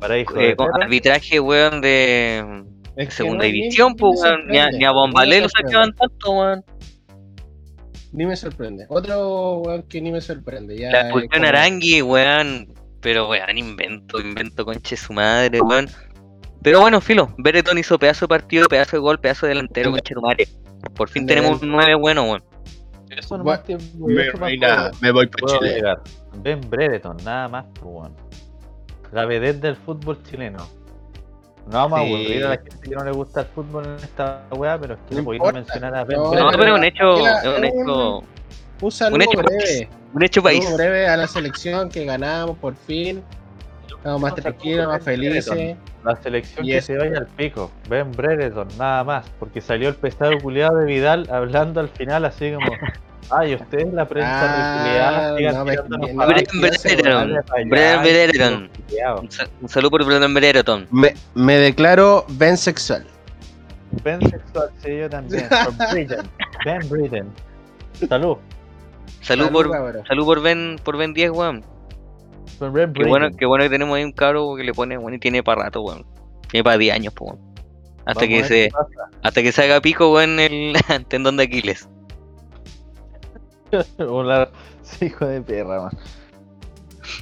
Para 0.00 0.18
hijo 0.18 0.36
eh, 0.38 0.48
de 0.48 0.56
con 0.56 0.68
perra. 0.68 0.84
arbitraje, 0.86 1.38
weón, 1.40 1.80
de 1.82 2.64
Es 2.96 3.08
que 3.08 3.14
segunda 3.14 3.44
no, 3.44 3.52
división, 3.52 3.94
pues, 3.94 4.20
weón, 4.22 4.46
ni 4.48 4.58
a, 4.58 4.68
ni 4.70 4.84
a 4.86 4.90
Bombalé 4.90 5.42
lo 5.42 5.48
sacaban 5.50 5.92
tanto, 5.94 6.30
weón. 6.32 6.64
Ni 8.12 8.26
me 8.26 8.36
sorprende. 8.36 8.86
Otro 8.88 9.58
weón 9.58 9.82
que 9.84 10.00
ni 10.00 10.12
me 10.12 10.20
sorprende. 10.20 10.76
Ya 10.76 10.90
La 10.90 10.98
es 10.98 11.04
expulsión 11.06 11.30
como- 11.32 11.46
Arangui, 11.46 12.02
weón. 12.02 12.74
Pero 13.00 13.28
weón, 13.28 13.58
invento, 13.58 14.20
invento, 14.20 14.64
conche 14.64 14.96
su 14.96 15.12
madre, 15.12 15.60
weón. 15.60 15.88
Pero 16.62 16.80
bueno, 16.80 17.00
filo, 17.00 17.34
Bereton 17.38 17.76
hizo 17.78 17.98
pedazo 17.98 18.26
de 18.26 18.28
partido, 18.28 18.68
pedazo 18.68 18.96
de 18.96 19.00
gol, 19.00 19.18
pedazo 19.18 19.46
de 19.46 19.50
delantero, 19.54 19.90
conche 19.90 20.14
tu 20.14 20.20
madre. 20.20 20.46
Por 20.94 21.08
fin 21.08 21.26
tenemos 21.26 21.60
un 21.62 21.70
9 21.70 21.94
bueno, 21.96 22.22
weón. 22.24 22.44
Eso 23.10 23.36
Bueno, 23.38 23.44
me 25.00 25.10
voy 25.12 25.26
por 25.26 25.40
Puedo 25.40 25.58
Chile. 25.58 25.70
agregar. 25.70 26.00
Ben 26.38 26.60
Brereton, 26.70 27.16
nada 27.24 27.48
más, 27.48 27.64
pues, 27.74 27.84
weón. 27.84 28.16
La 29.12 29.26
vedette 29.26 29.60
del 29.60 29.76
fútbol 29.76 30.22
chileno. 30.22 30.66
No 31.66 31.78
vamos 31.78 32.00
a 32.00 32.02
Sí. 32.02 32.08
aburrir 32.14 32.44
a 32.44 32.48
la 32.50 32.56
gente 32.56 32.76
que 32.88 32.94
no 32.96 33.04
le 33.04 33.12
gusta 33.12 33.40
el 33.40 33.46
fútbol 33.46 33.84
en 33.86 33.94
esta 33.96 34.42
weá, 34.56 34.78
pero 34.78 34.94
es 34.94 35.00
que 35.08 35.14
No 35.14 35.24
podéis 35.24 35.42
mencionar 35.52 35.94
a 35.94 36.04
Ben 36.04 36.18
No, 36.18 36.34
No, 36.34 36.50
pero 36.50 36.66
es 36.66 36.72
un 36.78 36.84
hecho, 36.84 37.14
un 37.14 37.26
es 37.28 37.44
un- 37.44 37.64
hecho, 37.64 38.24
Un 38.82 38.90
saludo 38.90 39.16
un 39.16 39.22
hecho 39.22 39.38
breve. 39.38 39.58
país. 39.64 39.88
Un 40.14 40.22
hecho 40.24 40.40
Un 40.40 40.44
país. 40.44 40.64
saludo 40.64 40.76
breve 40.78 41.06
a 41.08 41.16
la 41.16 41.26
selección 41.28 41.88
que 41.88 42.04
ganamos 42.04 42.58
por 42.58 42.74
fin. 42.74 43.22
Estamos 43.96 44.20
más 44.20 44.34
tranquilos, 44.34 44.88
más 44.88 45.04
felices. 45.04 45.76
La 46.02 46.16
selección 46.16 46.66
Y 46.66 46.72
que 46.72 46.82
se 46.82 46.96
vaya 46.98 47.18
al 47.18 47.26
pico. 47.28 47.70
Ben 47.88 48.10
Brereton, 48.10 48.66
nada 48.76 49.04
más. 49.04 49.24
Porque 49.38 49.60
salió 49.60 49.88
el 49.88 49.94
pesado 49.94 50.32
culiado 50.40 50.78
de 50.78 50.86
Vidal 50.86 51.28
hablando 51.30 51.78
al 51.78 51.88
final 51.88 52.24
así 52.24 52.52
como. 52.52 52.66
Ay, 53.30 53.54
ustedes 53.54 53.92
la 53.92 54.06
prensa 54.06 54.30
Ah, 54.42 55.28
no, 55.28 55.34
me- 55.64 55.72
tirándonos 55.72 56.10
no, 56.10 56.16
para 56.16 56.26
Bren 56.32 56.46
sí, 56.50 56.58
abajo, 56.58 56.74
hace, 56.74 56.88
Brereton, 56.96 57.30
dale 57.30 57.42
para 57.44 57.60
allá, 57.60 57.68
Bren 57.70 58.02
Brereton. 58.02 58.70
culiao. 58.88 59.20
Un 59.20 59.30
sa- 59.30 59.48
Un 59.62 59.68
saludo 59.68 59.90
por 59.90 60.04
Brandon 60.04 60.34
Brereton. 60.34 60.86
Me, 60.90 61.14
me 61.34 61.56
declaro 61.56 62.24
bensexual. 62.30 63.06
Ben 64.04 64.20
sexual, 64.28 64.70
sí, 64.82 64.96
yo 64.98 65.08
también. 65.10 65.46
Por 65.76 65.90
Britain. 65.92 66.26
Ben 66.64 66.88
Britain. 66.88 67.26
Salud. 68.08 68.36
Salud 69.20 69.44
Salud, 69.46 69.52
por, 69.52 70.06
salud 70.08 70.24
por 70.24 70.40
Ben, 70.42 70.76
por 70.82 70.96
Ben 70.96 71.12
10, 71.14 71.30
weón. 71.30 71.60
Qué 72.58 72.68
bueno, 72.68 72.72
Breaking. 72.72 73.36
qué 73.36 73.46
bueno 73.46 73.64
que 73.64 73.70
tenemos 73.70 73.96
ahí 73.96 74.04
un 74.04 74.12
cabro 74.12 74.54
que 74.56 74.64
le 74.64 74.72
pone, 74.72 74.96
bueno, 74.96 75.16
y 75.16 75.20
tiene 75.20 75.42
para 75.42 75.64
rato, 75.64 75.82
weón. 75.82 76.04
Tiene 76.50 76.64
para 76.64 76.78
10 76.78 76.94
años, 76.94 77.12
pues, 77.14 77.32
weón. 77.32 77.52
Hasta 78.04 78.22
Vamos 78.24 78.28
que 78.38 78.44
se, 78.44 78.70
hasta 79.22 79.42
que 79.42 79.52
se 79.52 79.62
haga 79.62 79.80
pico, 79.80 80.12
weón, 80.12 80.40
el 80.40 80.74
tendón 81.08 81.36
de 81.36 81.44
Aquiles. 81.44 81.88
Hola, 83.98 84.50
sí, 84.82 85.06
hijo 85.06 85.26
de 85.26 85.40
perra, 85.42 85.82
man. 85.82 85.98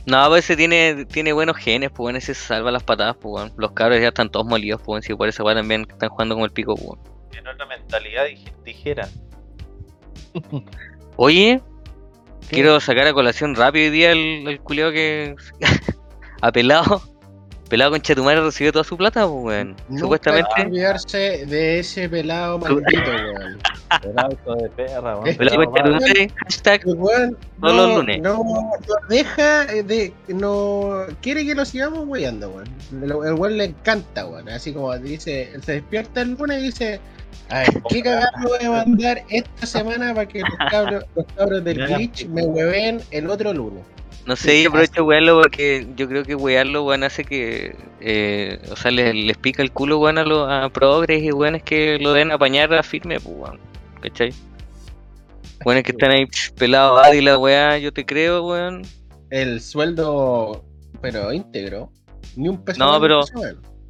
No, 0.06 0.28
pues 0.28 0.44
ese 0.44 0.56
tiene, 0.56 1.04
tiene 1.06 1.32
buenos 1.32 1.56
genes, 1.56 1.90
pues, 1.90 2.14
ese 2.16 2.34
se 2.34 2.46
salva 2.46 2.70
las 2.70 2.82
patadas, 2.82 3.16
pues. 3.16 3.52
Los 3.56 3.72
cabros 3.72 4.00
ya 4.00 4.08
están 4.08 4.30
todos 4.30 4.46
molidos, 4.46 4.80
pues, 4.84 5.04
si 5.04 5.14
por 5.14 5.28
eso 5.28 5.44
weón 5.44 5.58
también 5.58 5.86
están 5.90 6.08
jugando 6.10 6.34
como 6.34 6.44
el 6.44 6.52
pico, 6.52 6.74
pues. 6.74 6.98
Tiene 7.30 7.50
otra 7.50 7.66
mentalidad, 7.66 8.26
dij- 8.26 8.52
dijeran. 8.64 9.08
Oye, 11.16 11.60
quiero 12.48 12.80
sacar 12.80 13.06
a 13.06 13.12
colación 13.12 13.54
rápido 13.54 13.86
hoy 13.86 13.90
día 13.90 14.12
el, 14.12 14.46
el 14.48 14.60
culiao 14.60 14.90
que 14.92 15.34
ha 16.42 16.52
pelado. 17.70 17.90
Pelado 17.90 17.90
con 17.92 18.02
Chetumare 18.02 18.40
recibió 18.42 18.72
toda 18.72 18.84
su 18.84 18.96
plata, 18.96 19.26
pues, 19.26 19.44
weón. 19.44 19.76
Supuestamente, 19.98 20.48
olvidarse 20.66 21.46
de 21.46 21.78
ese 21.78 22.08
pelado 22.08 22.58
maldito, 22.58 23.00
weón. 23.10 23.58
Hijo 24.32 24.54
de 24.56 24.68
perra. 24.70 25.20
Es 25.24 25.36
pelado 25.38 25.64
con 25.64 25.74
Chetumare, 25.74 26.32
hashtag, 26.44 26.82
weón 26.86 27.36
Todos 27.60 27.74
no, 27.74 27.86
los 27.86 27.96
lunes. 27.96 28.20
No, 28.20 28.44
no 28.44 28.94
deja 29.08 29.66
de. 29.66 30.12
No 30.28 31.04
quiere 31.22 31.46
que 31.46 31.54
lo 31.54 31.64
sigamos 31.64 32.06
weyando, 32.06 32.50
weón. 32.50 32.68
El, 32.92 33.10
el 33.10 33.34
weón 33.34 33.56
le 33.56 33.64
encanta, 33.64 34.26
weón. 34.26 34.48
Así 34.48 34.72
como 34.72 34.96
dice, 34.98 35.52
él 35.54 35.62
se 35.62 35.72
despierta 35.72 36.22
el 36.22 36.32
lunes 36.32 36.60
y 36.60 36.66
dice. 36.66 37.00
A 37.48 37.60
ver, 37.60 37.82
¿qué 37.88 38.02
cagada 38.02 38.30
me 38.38 38.46
voy 38.46 38.64
a 38.64 38.70
mandar 38.70 39.24
esta 39.28 39.66
semana 39.66 40.14
para 40.14 40.26
que 40.26 40.40
los 40.40 40.70
cabros, 40.70 41.04
los 41.16 41.26
cabros 41.36 41.64
del 41.64 41.84
glitch 41.84 42.26
me 42.28 42.42
hueven 42.42 43.00
el 43.10 43.28
otro 43.28 43.52
lunes? 43.52 43.82
No 44.26 44.36
sé, 44.36 44.62
yo 44.62 44.68
aprovecho 44.68 45.04
wearlo 45.04 45.40
porque 45.40 45.86
yo 45.96 46.08
creo 46.08 46.24
que 46.24 46.34
wearlo, 46.34 46.84
weón, 46.84 47.04
hace 47.04 47.24
que, 47.24 47.74
eh, 48.00 48.60
o 48.70 48.76
sea, 48.76 48.90
les, 48.90 49.14
les 49.14 49.36
pica 49.36 49.62
el 49.62 49.72
culo, 49.72 49.98
weón, 49.98 50.18
a 50.18 50.24
los 50.24 50.48
a 50.48 50.68
progres 50.68 51.22
y 51.22 51.32
weón, 51.32 51.56
es 51.56 51.62
que 51.62 51.98
lo 51.98 52.12
den 52.12 52.30
a 52.30 52.34
apañar 52.34 52.72
a 52.74 52.82
firme, 52.82 53.18
pues, 53.20 53.34
weón. 53.36 53.60
¿Cachai? 54.00 54.32
Weones 55.64 55.84
que 55.84 55.92
están 55.92 56.10
ahí 56.10 56.26
pelados, 56.56 57.14
la 57.14 57.38
weá, 57.38 57.78
yo 57.78 57.92
te 57.92 58.06
creo, 58.06 58.46
weón. 58.46 58.82
El 59.30 59.60
sueldo, 59.60 60.64
pero 61.02 61.32
íntegro. 61.32 61.90
Ni 62.36 62.48
un 62.48 62.64
peso. 62.64 62.78
No, 62.78 63.00
pero- 63.00 63.24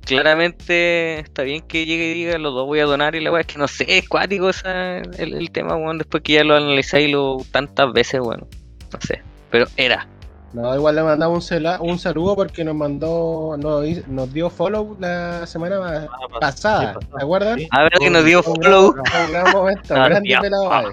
claramente 0.04 1.20
está 1.20 1.42
bien 1.42 1.60
que 1.62 1.86
llegue 1.86 2.10
y 2.10 2.14
diga 2.14 2.38
los 2.38 2.52
dos 2.54 2.66
voy 2.66 2.80
a 2.80 2.84
donar 2.84 3.14
y 3.14 3.20
la 3.20 3.30
weá 3.30 3.42
es 3.42 3.46
que 3.46 3.58
no 3.58 3.68
sé, 3.68 3.84
es 3.86 4.08
cuático 4.08 4.48
esa, 4.50 4.98
el, 4.98 5.34
el 5.34 5.50
tema, 5.50 5.76
weón, 5.76 5.98
después 5.98 6.22
que 6.22 6.32
ya 6.32 6.44
lo 6.44 6.56
analizáis 6.56 7.12
lo, 7.12 7.44
tantas 7.52 7.92
veces, 7.92 8.20
weón. 8.20 8.46
No 8.92 9.00
sé. 9.00 9.22
Pero 9.50 9.66
era. 9.76 10.08
No, 10.52 10.74
igual 10.74 10.96
le 10.96 11.02
mandamos 11.04 11.50
un, 11.50 11.56
cela- 11.58 11.78
un 11.80 11.98
saludo 11.98 12.34
porque 12.34 12.64
nos 12.64 12.74
mandó, 12.74 13.56
nos, 13.56 13.84
nos 14.08 14.32
dio 14.32 14.50
follow 14.50 14.96
la 14.98 15.46
semana 15.46 16.08
pa- 16.30 16.40
pasada, 16.40 16.96
Sí. 17.00 17.06
¿te 17.16 17.22
acuerdan? 17.22 17.58
Sí, 17.58 17.68
A 17.70 17.82
ver 17.84 17.92
que 17.92 18.10
nos 18.10 18.24
dio 18.24 18.38
Un 18.38 18.44
follow. 18.56 18.92
gran- 18.94 19.26
un 19.26 19.32
gran 19.32 19.52
momento, 19.52 19.94
Ah, 19.94 20.08
grande 20.08 20.28
tío. 20.28 20.40
pelado, 20.40 20.72
Ave. 20.72 20.88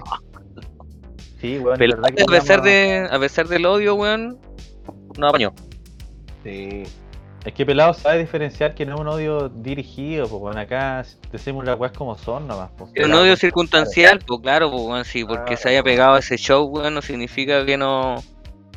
Sí, 1.40 1.58
weón. 1.58 1.74
A 1.82 2.26
pesar 2.30 2.62
de, 2.62 3.08
a 3.10 3.18
pesar 3.18 3.48
del 3.48 3.66
odio, 3.66 3.94
weón, 3.94 4.38
no 5.18 5.28
apañó. 5.28 5.52
Sí. 6.44 6.84
Es 7.44 7.54
que 7.54 7.64
Pelado 7.64 7.94
sabe 7.94 8.18
diferenciar 8.18 8.74
que 8.74 8.84
no 8.84 8.96
es 8.96 9.00
un 9.00 9.08
odio 9.08 9.48
dirigido, 9.48 10.26
pues 10.28 10.40
bueno, 10.40 10.60
acá 10.60 11.04
decimos 11.32 11.64
las 11.64 11.78
weas 11.78 11.92
como 11.96 12.18
son 12.18 12.46
nomás. 12.46 12.70
Pues, 12.76 12.90
Es 12.94 13.06
un 13.06 13.14
odio 13.14 13.36
circunstancial, 13.36 14.18
pues 14.26 14.40
claro, 14.40 14.70
pues 14.70 14.82
weón, 14.82 15.04
sí, 15.04 15.24
porque 15.24 15.56
se 15.56 15.68
haya 15.70 15.82
pegado 15.82 16.14
a 16.14 16.18
ese 16.18 16.36
show, 16.36 16.64
weón, 16.66 16.94
no 16.94 17.00
significa 17.00 17.64
que 17.64 17.76
no, 17.76 18.16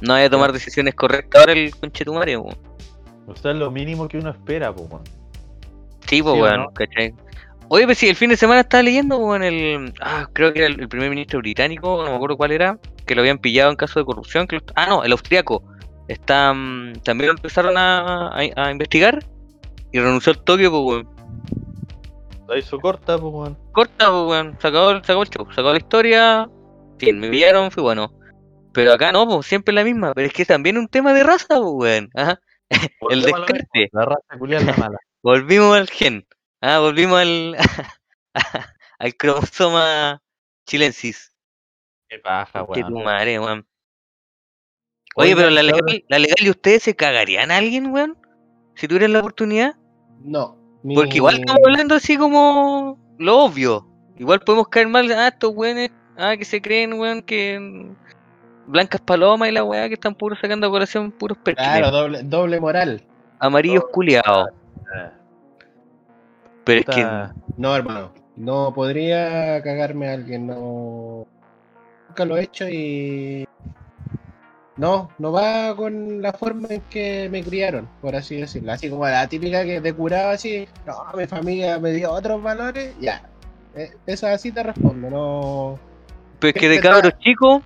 no 0.02 0.14
vaya 0.14 0.26
a 0.28 0.30
tomar 0.30 0.52
decisiones 0.52 0.96
correctas 0.96 1.40
ahora 1.42 1.54
el 1.54 1.76
conchetumare, 1.76 2.38
weón. 2.38 2.58
O 3.28 3.36
sea, 3.36 3.52
es 3.52 3.58
lo 3.58 3.72
mínimo 3.72 4.08
que 4.08 4.18
uno 4.18 4.30
espera, 4.32 4.74
pues 4.74 4.90
bueno. 4.90 5.04
Sí, 6.08 6.22
pues 6.22 6.34
¿Sí 6.36 6.40
o 6.40 6.44
weón, 6.44 6.62
no? 6.62 6.72
¿cachai? 6.74 7.14
Oye, 7.70 7.86
pues 7.86 7.98
sí, 8.00 8.10
el 8.10 8.16
fin 8.18 8.30
de 8.30 8.36
semana 8.36 8.62
estaba 8.62 8.84
leyendo, 8.84 9.18
weón, 9.18 9.44
el. 9.44 9.94
Ah, 10.02 10.28
creo 10.34 10.52
que 10.52 10.60
era 10.60 10.68
el, 10.68 10.90
primer 10.90 11.10
ministro 11.10 11.40
británico, 11.40 12.04
no 12.04 12.10
me 12.10 12.16
acuerdo 12.16 12.36
cuál 12.36 12.52
era, 12.52 12.78
que 13.06 13.16
lo 13.16 13.22
habían 13.22 13.38
pillado 13.38 13.70
en 13.72 13.78
caso 13.78 14.00
de 14.00 14.06
corrupción. 14.06 14.46
Que 14.48 14.58
lo- 14.58 14.64
ah, 14.76 14.88
no, 14.88 15.04
el 15.04 15.12
austriaco. 15.14 15.64
Está, 16.10 16.54
mm, 16.54 16.96
también 17.04 17.28
lo 17.28 17.34
empezaron 17.36 17.78
a, 17.78 18.28
a, 18.28 18.40
a 18.56 18.72
investigar 18.72 19.24
y 19.94 20.00
renunció 20.00 20.34
al 20.34 20.44
Tokio, 20.44 20.70
pues 20.70 20.84
weón. 20.84 21.10
La 22.50 22.58
hizo 22.58 22.78
corta, 22.82 23.18
pues 23.18 23.32
bueno. 23.32 23.58
Corta, 23.72 24.10
pues 24.12 24.24
weón, 24.28 24.58
se 24.60 24.68
acabó, 24.68 24.90
el- 24.92 24.98
se 25.06 25.12
acabó 25.14 25.24
el 25.24 25.30
show, 25.30 25.46
se 25.46 25.54
acabó 25.54 25.72
la 25.72 25.78
historia. 25.78 26.50
Fin, 26.98 27.20
me 27.20 27.30
pillaron, 27.30 27.72
fue 27.72 27.84
bueno. 27.84 28.12
Pero 28.74 28.94
acá 28.94 29.12
no, 29.12 29.28
pues 29.28 29.48
siempre 29.48 29.74
la 29.74 29.84
misma, 29.84 30.14
pero 30.14 30.28
es 30.28 30.34
que 30.34 30.46
también 30.46 30.78
es 30.78 30.82
un 30.82 30.88
tema 30.88 31.14
de 31.14 31.24
raza, 31.24 31.48
pues 31.50 31.62
weón. 31.74 32.10
Ajá. 32.16 32.40
El 33.10 33.22
descarte. 33.24 33.90
La 33.92 34.06
raza 34.06 34.38
culiada 34.40 34.62
es 34.62 34.78
la 34.78 34.78
mala. 34.78 34.98
Volvimos 35.24 35.78
al 35.78 35.90
gen. 35.90 36.26
Ah, 36.62 36.80
volvimos 36.80 37.20
al, 37.20 37.58
al 39.00 39.16
cromosoma 39.16 40.22
chilensis. 40.66 41.34
Qué 42.10 42.20
paja, 42.20 42.66
Que 42.74 42.82
weón. 42.82 42.94
tu 42.94 43.00
madre, 43.00 43.40
weón. 43.40 43.68
Oye, 45.16 45.36
pero 45.36 45.50
la 45.50 45.62
legal, 45.64 46.04
la 46.08 46.20
legal 46.20 46.38
y 46.40 46.50
ustedes 46.50 46.84
se 46.84 46.96
cagarían 46.96 47.52
a 47.52 47.58
alguien, 47.58 47.88
weón. 47.92 48.18
Si 48.76 48.88
tuvieran 48.88 49.14
la 49.14 49.20
oportunidad. 49.20 49.76
No. 50.22 50.58
ni- 50.84 50.96
Porque 50.96 51.18
igual 51.18 51.40
estamos 51.40 51.62
hablando 51.66 51.96
así 51.96 52.18
como 52.18 52.98
lo 53.20 53.40
obvio. 53.40 53.88
Igual 54.18 54.40
podemos 54.42 54.70
caer 54.70 54.88
mal 54.88 55.12
a 55.12 55.28
estos 55.30 55.52
weones, 55.54 55.92
ah, 56.18 56.38
que 56.38 56.46
se 56.46 56.62
creen, 56.62 56.94
weón, 56.94 57.22
que 57.24 57.92
blancas 58.68 59.02
palomas 59.02 59.50
y 59.50 59.52
la 59.52 59.64
weá 59.64 59.88
que 59.88 59.96
están 59.96 60.16
puros 60.16 60.40
sacando 60.40 60.68
a 60.68 60.70
colación 60.70 61.12
puros 61.12 61.38
perkines. 61.38 61.80
Claro, 61.80 61.92
doble, 61.92 62.24
doble 62.24 62.60
moral. 62.60 63.04
Amarillos 63.40 63.82
Doble 63.82 63.94
culiados. 63.94 64.50
Pero 66.64 66.80
es 66.80 66.86
que 66.86 67.08
No, 67.58 67.76
hermano. 67.76 68.12
No 68.36 68.74
podría 68.74 69.62
cagarme 69.62 70.10
a 70.10 70.14
alguien, 70.14 70.48
no. 70.48 71.26
Nunca 72.08 72.26
lo 72.26 72.38
he 72.38 72.44
hecho 72.44 72.68
y. 72.68 73.48
No, 74.78 75.12
no 75.20 75.32
va 75.32 75.76
con 75.76 76.22
la 76.22 76.34
forma 76.34 76.70
en 76.70 76.82
que 76.90 77.28
me 77.30 77.44
criaron, 77.44 77.88
por 78.02 78.16
así 78.16 78.38
decirlo. 78.38 78.72
Así 78.72 78.90
como 78.90 79.06
la 79.06 79.28
típica 79.28 79.64
que 79.64 79.82
te 79.82 79.94
curaba 79.94 80.32
así, 80.32 80.68
no, 80.88 80.96
mi 81.16 81.28
familia 81.28 81.78
me 81.78 81.92
dio 81.92 82.12
otros 82.12 82.42
valores, 82.42 82.96
ya. 83.00 83.22
Eh, 83.76 83.92
Esa 84.06 84.32
así 84.34 84.52
te 84.52 84.64
respondo, 84.64 85.10
no. 85.10 85.80
pero 86.40 86.54
es 86.56 86.62
que 86.62 86.70
de 86.70 86.80
cabros 86.80 87.14
chicos, 87.20 87.62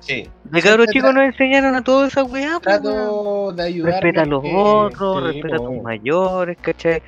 Sí. 0.00 0.28
de 0.44 0.62
cabros 0.62 0.88
chicos 0.88 1.12
nos 1.14 1.24
enseñaron 1.24 1.74
a 1.76 1.82
toda 1.84 2.08
esa 2.08 2.24
weá, 2.24 2.58
pues, 2.60 2.80
weón. 2.82 2.94
Trato 2.94 3.52
de 3.52 3.62
ayudar. 3.64 3.92
Respeta 3.92 4.22
a 4.22 4.26
los 4.26 4.42
otros, 4.44 5.22
respeta 5.24 5.56
a 5.56 5.58
tus 5.58 5.82
mayores. 5.82 6.58
¿cachai? 6.60 7.02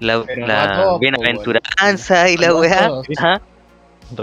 La, 0.00 0.24
la 0.36 0.72
todos, 0.72 0.88
po, 0.94 0.98
bienaventuranza 0.98 2.28
y 2.30 2.36
la 2.36 2.54
weá. 2.54 2.90
ajá. 3.18 3.42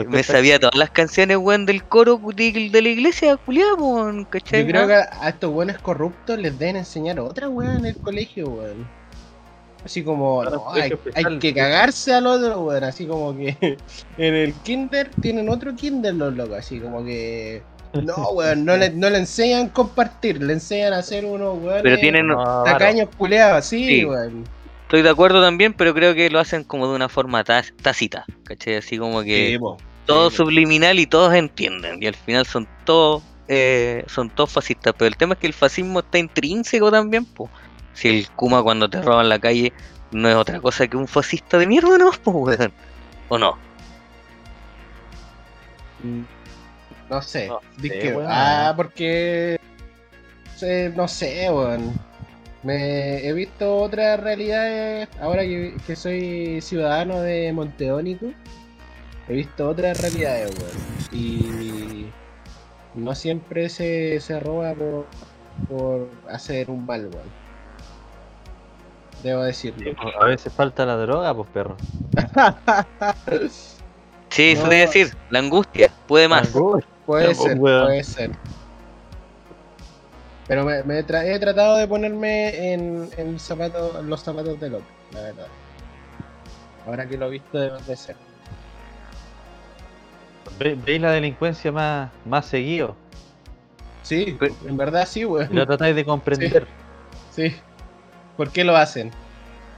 Me 0.08 0.24
sabía 0.24 0.60
todas 0.60 0.76
las 0.76 0.92
canciones, 0.92 1.38
weón, 1.38 1.66
del 1.66 1.84
coro 1.84 2.20
de, 2.36 2.70
de 2.72 2.82
la 2.82 2.90
iglesia, 2.90 3.36
culiado, 3.38 3.76
weón, 3.78 4.26
¿cachai? 4.26 4.62
Yo 4.64 4.68
creo 4.68 4.84
Ah, 4.84 4.88
que 4.88 4.94
a 5.26 5.30
estos 5.30 5.52
buenos 5.52 5.80
corruptos 5.80 6.38
les 6.38 6.58
deben 6.60 6.78
enseñar 6.78 7.20
otra 7.20 7.50
weá 7.50 7.76
en 7.76 7.86
el 7.86 7.98
colegio, 7.98 8.48
weón. 8.50 8.88
Así 9.84 10.04
como, 10.04 10.44
no, 10.46 10.72
hay, 10.74 10.94
hay 11.16 11.40
que 11.40 11.54
cagarse 11.56 12.14
al 12.14 12.28
otro, 12.28 12.62
weón. 12.62 12.84
Así 12.84 13.08
como 13.08 13.36
que 13.36 13.58
en 14.18 14.36
el 14.36 14.54
kinder 14.62 15.10
tienen 15.20 15.50
otro 15.50 15.76
kinder 15.76 16.14
los 16.14 16.34
locos, 16.36 16.58
así 16.60 16.80
como 16.80 17.04
que... 17.04 17.64
No, 17.94 18.30
weón, 18.32 18.64
no 18.66 18.78
le, 18.78 18.90
no 18.92 19.10
le 19.10 19.18
enseñan 19.18 19.70
compartir, 19.70 20.42
le 20.42 20.54
enseñan 20.54 20.94
a 20.94 21.00
hacer 21.00 21.26
unos 21.26 21.58
weón. 21.62 21.82
Pero 21.84 21.98
tienen- 21.98 22.28
No, 22.28 22.36
claro. 22.36 22.64
Tacaños 22.64 23.10
culeados, 23.18 23.58
así, 23.60 23.86
Sí. 23.86 24.06
weón. 24.06 24.44
Estoy 24.84 25.02
de 25.02 25.10
acuerdo 25.10 25.42
también, 25.42 25.74
pero 25.74 25.94
creo 25.94 26.14
que 26.14 26.30
lo 26.30 26.40
hacen 26.40 26.64
como 26.64 26.88
de 26.90 26.96
una 26.96 27.10
forma 27.10 27.44
tá- 27.44 27.64
tácita, 27.82 28.26
¿cachai? 28.44 28.76
Así 28.76 28.98
como 28.98 29.22
que 29.24 29.52
Sí, 29.52 29.58
po. 29.58 29.78
todo 30.06 30.30
sí. 30.30 30.38
subliminal 30.38 31.00
y 31.00 31.06
todos 31.06 31.34
entienden, 31.34 32.02
y 32.04 32.08
al 32.08 32.16
final 32.16 32.46
son 32.46 32.68
todos 32.86 33.24
eh, 33.54 34.06
son 34.08 34.30
todos 34.30 34.50
fascistas, 34.50 34.94
pero 34.98 35.08
el 35.10 35.18
tema 35.18 35.34
es 35.34 35.40
que 35.40 35.48
el 35.48 35.52
fascismo 35.54 36.00
está 36.00 36.18
intrínseco 36.18 36.90
también, 36.90 37.26
pues. 37.26 37.50
Si 37.94 38.08
el 38.08 38.30
Kuma 38.30 38.64
cuando 38.64 38.90
te 38.90 39.02
roban 39.02 39.28
la 39.28 39.40
calle 39.40 39.74
no 40.12 40.30
es 40.30 40.36
otra 40.36 40.62
cosa 40.62 40.88
que 40.88 40.96
un 40.96 41.06
fascista 41.08 41.58
de 41.58 41.68
mierda, 41.68 41.98
¿no? 41.98 42.12
Pues, 42.24 42.58
weón. 42.60 42.72
¿O 43.28 43.38
no? 43.38 43.58
No 47.12 47.22
sé. 47.22 47.50
No 47.50 47.60
ah, 48.26 48.74
porque. 48.76 49.60
no 50.96 51.08
sé, 51.10 51.50
weón. 51.52 51.94
Me 52.64 53.28
he 53.28 53.34
visto 53.34 53.76
otras 53.80 54.18
realidades. 54.18 55.10
Ahora 55.20 55.42
que, 55.42 55.76
que 55.86 55.96
soy 55.98 56.62
ciudadano 56.62 57.20
de 57.20 57.52
Monteónico, 57.52 58.28
he 59.28 59.34
visto 59.34 59.68
otras 59.68 60.00
realidades, 60.00 60.58
weón. 60.58 60.72
Y. 61.12 62.06
No 62.96 63.14
siempre 63.14 63.68
se, 63.68 64.22
se 64.22 64.40
roba 64.40 64.74
por, 64.74 65.06
por 65.68 66.10
hacer 66.30 66.70
un 66.70 66.86
mal, 66.86 67.10
weón. 67.14 67.42
Debo 69.22 69.44
decirlo. 69.44 69.92
A 70.22 70.26
veces 70.28 70.54
falta 70.54 70.86
la 70.86 70.96
droga, 70.96 71.34
pues 71.36 71.50
perro. 71.50 71.76
Sí, 74.32 74.52
eso 74.52 74.64
No. 74.64 74.70
te 74.70 74.76
iba 74.78 74.84
a 74.86 74.88
decir, 74.88 75.14
la 75.30 75.40
angustia, 75.40 75.92
puede 76.08 76.30
más. 76.30 76.48
Angustia. 76.56 76.88
Puede 77.06 77.28
Ya, 77.30 77.36
ser, 77.36 77.58
puede 77.58 78.04
ser. 78.04 78.32
Pero 80.48 80.66
me, 80.66 80.84
me 80.84 81.06
tra- 81.06 81.24
he 81.26 81.40
tratado 81.40 81.78
de 81.78 81.88
ponerme 81.88 82.74
en, 82.74 83.10
en 83.18 83.28
el 83.30 83.40
zapato, 83.40 84.00
en 84.00 84.10
los 84.10 84.22
zapatos 84.22 84.60
del 84.60 84.76
otro, 84.76 84.88
la 85.14 85.22
verdad. 85.22 85.48
Ahora 86.86 87.08
que 87.08 87.18
lo 87.18 87.28
he 87.28 87.32
visto 87.32 87.58
debe 87.60 87.82
de 87.84 87.96
ser. 87.96 88.16
Ve- 90.60 90.76
¿Veis 90.86 91.02
la 91.02 91.12
delincuencia 91.12 91.72
más, 91.72 92.10
más 92.26 92.46
seguido? 92.46 92.96
Sí, 94.04 94.36
Pero- 94.40 94.56
en 94.68 94.78
verdad 94.78 95.08
sí, 95.08 95.22
Y 95.22 95.26
weón. 95.26 95.50
lo 95.52 95.66
tratáis 95.66 95.96
de 95.96 96.04
comprender. 96.06 96.68
Sí. 97.34 97.56
¿Por 98.36 98.50
qué 98.50 98.64
lo 98.64 98.76
hacen? 98.76 99.12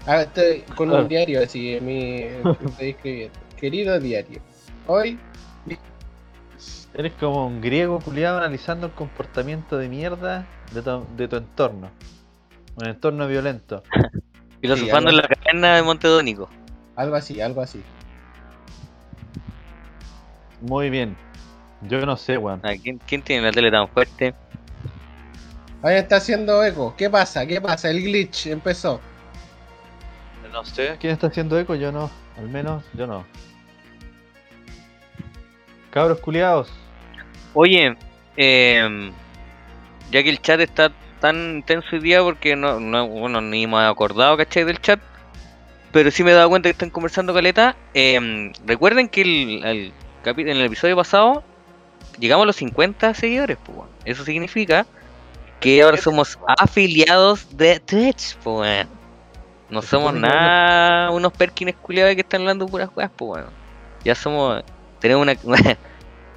Ah, 0.08 0.22
estoy 0.22 0.62
con 0.76 0.92
un 0.92 1.08
diario 1.08 1.44
así 1.44 1.76
en 1.76 1.86
mi. 1.86 2.22
Estoy 2.66 2.90
escribiendo. 2.90 3.40
Querido 3.58 4.00
diario. 4.00 4.40
Hoy. 4.88 5.20
Eres 6.96 7.14
como 7.14 7.48
un 7.48 7.60
griego 7.60 8.00
culiado 8.00 8.38
analizando 8.38 8.88
el 8.88 8.94
comportamiento 8.94 9.78
de 9.78 9.90
mierda 9.90 10.46
de 10.72 10.82
tu, 10.84 11.08
de 11.18 11.28
tu 11.28 11.38
entorno. 11.38 11.90
Un 12.76 12.88
entorno 12.88 13.28
violento. 13.28 13.84
Filosofando 14.62 15.10
algo 15.10 15.22
en 15.22 15.30
la 15.30 15.36
caverna 15.36 15.76
de 15.76 15.84
Montedónico. 15.84 16.50
Algo 16.96 17.16
así, 17.16 17.42
algo 17.42 17.62
así. 17.62 17.84
Muy 20.62 20.90
bien. 20.90 21.18
Yo 21.82 22.06
no 22.06 22.16
sé, 22.16 22.38
weón. 22.38 22.62
Ah, 22.64 22.74
¿quién, 22.82 23.00
quién 23.00 23.22
tiene 23.22 23.42
la 23.44 23.52
tele 23.52 23.72
tan 23.72 23.88
fuerte? 23.90 24.34
Ahí 25.82 25.98
está 25.98 26.18
haciendo 26.18 26.64
eco. 26.64 26.96
¿Qué 26.96 27.10
pasa? 27.10 27.46
¿Qué 27.46 27.60
pasa? 27.60 27.90
El 27.90 28.04
glitch 28.04 28.48
empezó. 28.48 29.02
No 30.52 30.64
sé. 30.64 30.96
¿Quién 31.00 31.12
está 31.14 31.28
haciendo 31.28 31.60
eco? 31.60 31.76
Yo 31.76 31.92
no. 31.92 32.10
Al 32.38 32.48
menos 32.48 32.84
yo 32.94 33.08
no. 33.08 33.26
Cabros 35.90 36.20
culiados. 36.20 36.72
Oye, 37.54 37.96
em, 38.38 39.12
ya 40.12 40.24
que 40.24 40.30
el 40.30 40.42
chat 40.42 40.60
está 40.60 40.92
tan 41.20 41.58
intenso 41.58 41.88
hoy 41.94 42.00
día 42.00 42.22
porque 42.22 42.56
no, 42.56 42.80
no 42.80 43.08
bueno, 43.08 43.42
ni 43.42 43.68
me 43.68 43.78
he 43.78 43.88
acordado, 43.88 44.36
¿cachai? 44.38 44.64
Del 44.64 44.82
chat. 44.82 45.00
Pero 45.92 46.10
sí 46.10 46.24
me 46.24 46.32
he 46.32 46.34
dado 46.34 46.50
cuenta 46.50 46.68
que 46.68 46.72
están 46.72 46.90
conversando 46.90 47.34
caleta. 47.34 47.76
em, 47.94 48.52
recuerden 48.66 49.08
que 49.08 49.22
el, 49.22 49.64
el 49.64 49.94
en 50.26 50.50
el 50.50 50.66
episodio 50.66 50.96
pasado 50.96 51.44
llegamos 52.20 52.44
a 52.44 52.48
los 52.48 52.56
50 52.56 53.14
seguidores, 53.14 53.58
pues. 53.64 53.80
Eso 54.06 54.24
significa 54.24 54.86
que 55.60 55.82
ahora 55.82 55.98
somos 55.98 56.38
afiliados 56.58 57.56
de 57.56 57.80
Twitch, 57.80 58.36
pues. 58.44 58.46
weón. 58.46 58.88
No 59.70 59.82
somos 59.82 60.14
nada 60.14 61.10
unos 61.12 61.34
perkines 61.34 61.76
culiados 61.76 62.14
que 62.16 62.22
están 62.22 62.42
hablando 62.42 62.66
puras 62.66 62.90
weas, 62.96 63.12
pues. 63.16 63.44
weón. 63.44 63.54
Ya 64.04 64.16
somos. 64.16 64.64
Tenemos 65.00 65.26
una, 65.26 65.36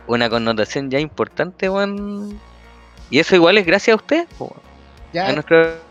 una 0.06 0.28
connotación 0.30 0.90
ya 0.90 0.98
importante, 0.98 1.68
weón. 1.68 2.38
Y 3.10 3.18
eso 3.18 3.34
igual 3.34 3.58
es 3.58 3.66
gracias 3.66 3.94
a 3.94 3.96
usted, 3.96 4.26
po. 4.38 4.54
Ya, 5.12 5.28
a 5.28 5.32
nuestro 5.32 5.85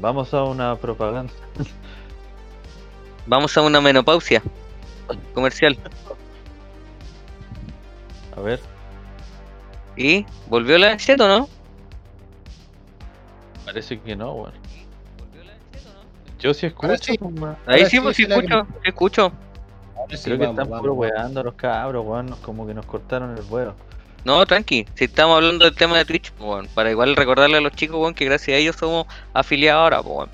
Vamos 0.00 0.32
a 0.32 0.44
una 0.44 0.76
propaganda. 0.76 1.32
Vamos 3.26 3.56
a 3.56 3.62
una 3.62 3.80
menopausia 3.80 4.42
comercial. 5.34 5.76
A 8.36 8.40
ver. 8.40 8.60
¿Y 9.96 10.24
volvió 10.48 10.78
la 10.78 10.96
chat 10.96 11.20
o 11.20 11.28
no? 11.28 11.48
Parece 13.64 14.00
que 14.00 14.14
no, 14.14 14.32
weón. 14.32 14.52
Yo 16.38 16.54
sí 16.54 16.66
escucho. 16.66 16.96
Sí. 17.02 17.18
weón. 17.20 17.56
Ahí 17.66 17.84
sí, 17.84 17.90
sí, 17.90 18.00
pues 18.00 18.16
sí 18.16 18.22
escucho, 18.22 18.66
escucho. 18.84 19.32
Creo 20.22 20.38
que 20.38 20.46
vamos, 20.46 20.50
están 20.50 20.70
vamos, 20.70 20.80
puro 20.80 20.94
weando 20.94 21.42
los 21.42 21.54
cabros, 21.54 22.06
weón. 22.06 22.34
Como 22.42 22.66
que 22.66 22.74
nos 22.74 22.86
cortaron 22.86 23.36
el 23.36 23.42
vuelo. 23.42 23.74
No, 24.24 24.44
tranqui, 24.44 24.86
si 24.94 25.04
estamos 25.04 25.36
hablando 25.36 25.64
del 25.64 25.74
tema 25.74 25.96
de 25.96 26.04
Twitch, 26.04 26.32
weón, 26.38 26.68
para 26.74 26.90
igual 26.90 27.16
recordarle 27.16 27.56
a 27.58 27.60
los 27.60 27.72
chicos 27.72 27.98
weón, 27.98 28.14
que 28.14 28.24
gracias 28.26 28.56
a 28.56 28.58
ellos 28.58 28.76
somos 28.76 29.06
afiliados 29.32 29.82
ahora. 29.82 30.00
weón. 30.00 30.28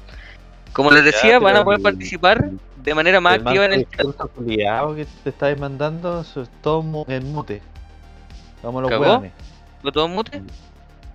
Como 0.73 0.91
les 0.91 1.05
decía, 1.05 1.39
van 1.39 1.57
a 1.57 1.65
poder 1.65 1.79
el- 1.79 1.83
participar 1.85 2.51
de 2.77 2.95
manera 2.95 3.21
más 3.21 3.37
El 3.37 3.47
activa 3.47 3.65
en 3.67 3.73
el 3.75 3.89
chat. 3.89 4.07
culiao 4.35 4.95
que 4.97 5.07
te 5.23 5.31
estáis 5.31 5.59
mandando, 5.59 6.21
eso 6.23 6.43
es 6.43 6.49
todo 6.63 7.05
en 7.09 7.33
mute. 7.33 7.63
Vamos 8.63 8.83
los 8.83 8.91
¿Cagó? 8.91 9.03
weones. 9.05 9.33
¿Lo 9.83 9.93
todo 9.93 10.09
mute? 10.09 10.43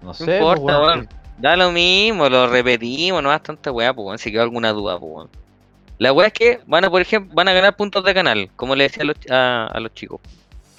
No 0.01 0.13
sé, 0.13 0.38
importa, 0.38 0.61
pues, 0.63 0.78
weón. 0.95 1.09
Da 1.39 1.55
lo 1.55 1.72
mismo, 1.72 2.30
lo 2.30 2.47
repetimos, 2.47 3.22
no 3.24 3.30
das 3.30 3.43
tanta 3.43 3.72
weá, 3.72 3.93
pues, 3.93 4.22
si 4.22 4.32
quedó 4.32 4.43
alguna 4.43 4.72
duda, 4.72 4.97
pues. 4.99 5.28
La 5.97 6.13
weá 6.13 6.28
es 6.28 6.34
que 6.34 6.61
van 6.65 6.86
a, 6.86 6.89
por 6.89 7.01
ejemplo, 7.01 7.34
van 7.36 7.47
a 7.49 7.53
ganar 7.53 7.76
puntos 7.76 8.03
de 8.05 8.13
canal, 8.13 8.49
como 8.55 8.76
le 8.76 8.86
decía 8.86 9.03
a 9.03 9.05
los, 9.05 9.17
a, 9.30 9.67
a 9.67 9.80
los 9.82 9.93
chicos. 9.93 10.22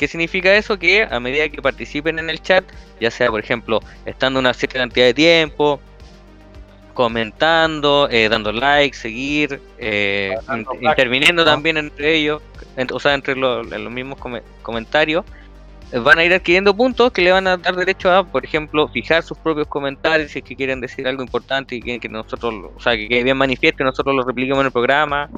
¿Qué 0.00 0.08
significa 0.08 0.54
eso? 0.56 0.78
Que 0.78 1.02
a 1.02 1.20
medida 1.20 1.46
que 1.50 1.60
participen 1.60 2.18
en 2.18 2.30
el 2.30 2.40
chat, 2.40 2.64
ya 3.02 3.10
sea, 3.10 3.28
por 3.28 3.38
ejemplo, 3.38 3.80
estando 4.06 4.40
una 4.40 4.54
cierta 4.54 4.78
cantidad 4.78 5.04
de 5.04 5.12
tiempo, 5.12 5.78
comentando, 6.94 8.08
eh, 8.10 8.30
dando 8.30 8.50
like, 8.50 8.96
seguir, 8.96 9.60
eh, 9.76 10.34
like, 10.48 10.78
interviniendo 10.80 11.44
¿no? 11.44 11.50
también 11.50 11.76
entre 11.76 12.14
ellos, 12.14 12.40
en- 12.78 12.88
o 12.90 12.98
sea, 12.98 13.12
entre 13.12 13.36
los, 13.36 13.70
en 13.70 13.84
los 13.84 13.92
mismos 13.92 14.18
come- 14.18 14.42
comentarios, 14.62 15.26
van 15.92 16.18
a 16.18 16.24
ir 16.24 16.32
adquiriendo 16.32 16.74
puntos 16.76 17.10
que 17.12 17.22
le 17.22 17.32
van 17.32 17.46
a 17.46 17.56
dar 17.56 17.74
derecho 17.76 18.10
a, 18.12 18.24
por 18.24 18.44
ejemplo, 18.44 18.86
fijar 18.88 19.22
sus 19.22 19.36
propios 19.38 19.66
comentarios 19.66 20.30
si 20.30 20.38
es 20.40 20.44
que 20.44 20.54
quieren 20.56 20.80
decir 20.80 21.06
algo 21.08 21.22
importante 21.22 21.74
y 21.74 21.80
quieren 21.82 22.00
que 22.00 22.08
nosotros, 22.08 22.54
o 22.76 22.80
sea, 22.80 22.96
que 22.96 23.08
quede 23.08 23.24
bien 23.24 23.36
manifiesto 23.36 23.82
y 23.82 23.86
nosotros 23.86 24.14
lo 24.14 24.22
repliquemos 24.22 24.60
en 24.60 24.66
el 24.66 24.72
programa. 24.72 25.28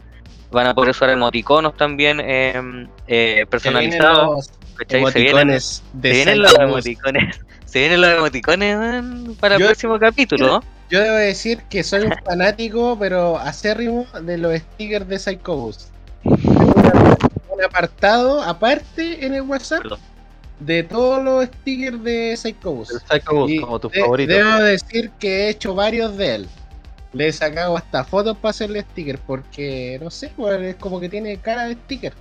Van 0.51 0.67
a 0.67 0.75
poder 0.75 0.91
usar 0.91 1.09
emoticonos 1.09 1.75
también 1.77 2.21
eh, 2.21 2.53
eh, 2.55 2.57
Se 2.59 3.35
vienen 3.35 3.47
personalizados. 3.49 4.27
los. 4.37 4.47
Se 4.77 4.85
vienen, 4.89 5.03
emoticones 5.03 5.83
de 5.95 6.09
se 6.11 6.15
vienen 6.15 6.43
los 6.43 6.59
emoticones. 6.59 7.41
Se 7.65 7.79
vienen 7.79 8.01
los 8.03 8.11
emoticones 8.19 8.77
man, 8.77 9.37
para 9.41 9.57
el 9.57 9.65
próximo 9.65 9.99
capítulo. 9.99 10.63
Yo 10.91 11.01
debo 11.01 11.17
decir 11.17 11.63
que 11.71 11.83
soy 11.83 12.03
un 12.03 12.13
fanático, 12.27 12.99
pero 13.01 13.39
acérrimo 13.39 14.07
de 14.23 14.37
los 14.37 14.55
stickers 14.59 15.09
de 15.09 15.19
Psycho 15.19 15.57
Boost. 15.57 15.89
Tengo 16.23 16.73
una- 16.77 17.17
Un 17.49 17.65
apartado 17.65 18.43
aparte 18.43 19.25
en 19.25 19.33
el 19.35 19.43
WhatsApp 19.43 19.83
Perdón. 19.83 20.01
De 20.67 20.83
todos 20.83 21.23
los 21.23 21.45
stickers 21.47 22.03
de 22.03 22.37
Psycho 22.37 22.73
Boost. 22.73 22.93
El 22.93 23.01
Psycho 23.01 23.31
como 23.61 23.79
tu 23.81 23.89
de- 23.89 24.01
favorito. 24.01 24.33
Debo 24.33 24.57
decir 24.63 25.11
que 25.19 25.29
he 25.29 25.49
hecho 25.51 25.75
varios 25.75 26.17
de 26.17 26.35
él. 26.37 26.49
Le 27.13 27.29
he 27.29 27.33
sacado 27.33 27.77
hasta 27.77 28.05
fotos 28.05 28.37
para 28.39 28.51
hacerle 28.51 28.83
sticker 28.83 29.19
porque, 29.19 29.99
no 30.03 30.11
sé, 30.11 30.33
es 30.63 30.77
como 30.77 30.99
que 30.99 31.09
tiene 31.09 31.37
cara 31.37 31.67
de 31.67 31.75
sticker. 31.75 32.15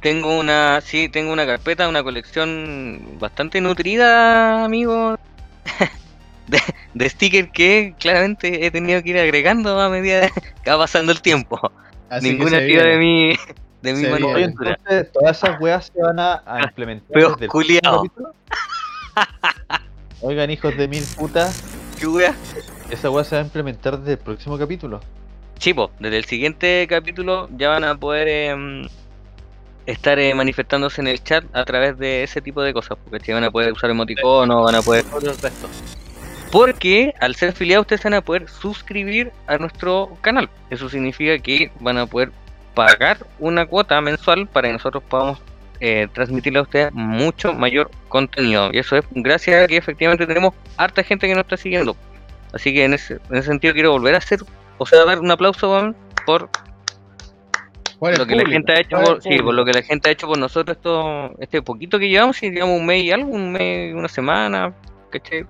Tengo 0.00 0.38
una, 0.38 0.80
sí, 0.80 1.08
tengo 1.08 1.32
una 1.32 1.46
carpeta, 1.46 1.88
una 1.88 2.02
colección 2.02 3.18
bastante 3.20 3.60
nutrida, 3.60 4.64
amigo, 4.64 5.16
de, 6.48 6.58
de 6.94 7.08
stickers 7.08 7.50
que 7.52 7.94
claramente 7.98 8.66
he 8.66 8.70
tenido 8.70 9.02
que 9.02 9.10
ir 9.10 9.18
agregando 9.18 9.78
a 9.78 9.88
medida 9.88 10.28
que 10.64 10.70
va 10.70 10.78
pasando 10.78 11.12
el 11.12 11.20
tiempo. 11.20 11.60
Así 12.08 12.30
Ninguna 12.30 12.58
sido 12.60 12.82
de 12.84 12.96
viene. 12.98 13.38
De 13.82 13.94
mi 13.94 14.04
entonces, 14.42 15.12
todas 15.12 15.36
esas 15.36 15.60
weas 15.60 15.90
se 15.92 16.00
van 16.00 16.18
a, 16.18 16.42
a 16.46 16.62
implementar. 16.62 17.08
Pero 17.12 17.30
desde 17.30 17.44
el 17.46 17.50
culiao. 17.50 17.80
próximo 17.80 18.02
capítulo? 18.02 18.34
Oigan, 20.20 20.50
hijos 20.50 20.76
de 20.76 20.88
mil 20.88 21.04
putas, 21.16 21.62
¿Qué 21.98 22.08
wea? 22.08 22.34
Esa 22.90 23.10
weá 23.10 23.22
se 23.22 23.36
va 23.36 23.42
a 23.42 23.44
implementar 23.44 23.96
desde 23.98 24.12
el 24.12 24.18
próximo 24.18 24.58
capítulo. 24.58 25.00
Chipo, 25.58 25.92
desde 26.00 26.16
el 26.16 26.24
siguiente 26.24 26.84
capítulo 26.88 27.48
ya 27.56 27.68
van 27.68 27.84
a 27.84 27.96
poder 27.96 28.26
em, 28.26 28.88
estar 29.86 30.18
eh, 30.18 30.34
manifestándose 30.34 31.00
en 31.00 31.06
el 31.06 31.22
chat 31.22 31.44
a 31.52 31.64
través 31.64 31.96
de 31.98 32.24
ese 32.24 32.40
tipo 32.40 32.60
de 32.60 32.72
cosas, 32.72 32.98
porque 33.04 33.24
si 33.24 33.32
van 33.32 33.44
a 33.44 33.52
poder 33.52 33.72
usar 33.72 33.90
emoticonos, 33.90 34.64
van 34.64 34.74
a 34.74 34.82
poder 34.82 35.04
Todo 35.04 35.30
el 35.30 35.38
resto. 35.38 35.68
Porque 36.50 37.14
al 37.20 37.36
ser 37.36 37.50
afiliados 37.50 37.84
ustedes 37.84 38.02
van 38.02 38.14
a 38.14 38.20
poder 38.20 38.48
suscribir 38.48 39.30
a 39.46 39.58
nuestro 39.58 40.16
canal. 40.20 40.50
Eso 40.70 40.88
significa 40.88 41.38
que 41.38 41.70
van 41.78 41.98
a 41.98 42.06
poder 42.06 42.32
pagar 42.74 43.18
una 43.38 43.66
cuota 43.66 44.00
mensual 44.00 44.46
para 44.46 44.68
que 44.68 44.72
nosotros 44.74 45.02
podamos 45.08 45.40
eh, 45.80 46.08
transmitirle 46.12 46.60
a 46.60 46.62
ustedes 46.62 46.92
mucho 46.92 47.52
mayor 47.52 47.90
contenido. 48.08 48.70
Y 48.72 48.78
eso 48.78 48.96
es 48.96 49.04
gracias 49.10 49.64
a 49.64 49.66
que 49.66 49.76
efectivamente 49.76 50.26
tenemos 50.26 50.54
harta 50.76 51.02
gente 51.02 51.26
que 51.26 51.34
nos 51.34 51.42
está 51.42 51.56
siguiendo. 51.56 51.96
Así 52.52 52.72
que 52.72 52.84
en 52.84 52.94
ese, 52.94 53.14
en 53.30 53.36
ese 53.36 53.48
sentido 53.48 53.74
quiero 53.74 53.92
volver 53.92 54.14
a 54.14 54.18
hacer, 54.18 54.40
o 54.78 54.86
sea, 54.86 55.04
dar 55.04 55.18
un 55.18 55.30
aplauso 55.30 55.94
por 56.26 56.48
lo 58.10 58.26
que 58.26 58.34
la 58.34 58.46
gente 58.46 58.72
ha 58.72 58.80
hecho 58.80 58.96
por 59.00 59.22
sí, 59.22 59.38
lo 59.38 59.64
que 59.64 59.72
la 59.72 59.82
gente 59.82 60.08
ha 60.08 60.12
hecho 60.12 60.26
por 60.26 60.36
nosotros 60.36 60.76
esto, 60.76 61.38
este 61.38 61.62
poquito 61.62 61.98
que 61.98 62.08
llevamos, 62.08 62.36
si 62.36 62.50
digamos 62.50 62.78
un 62.80 62.86
mes 62.86 63.04
y 63.04 63.12
algo, 63.12 63.30
un 63.30 63.52
mes, 63.52 63.94
una 63.94 64.08
semana, 64.08 64.74
¿cachai? 65.10 65.46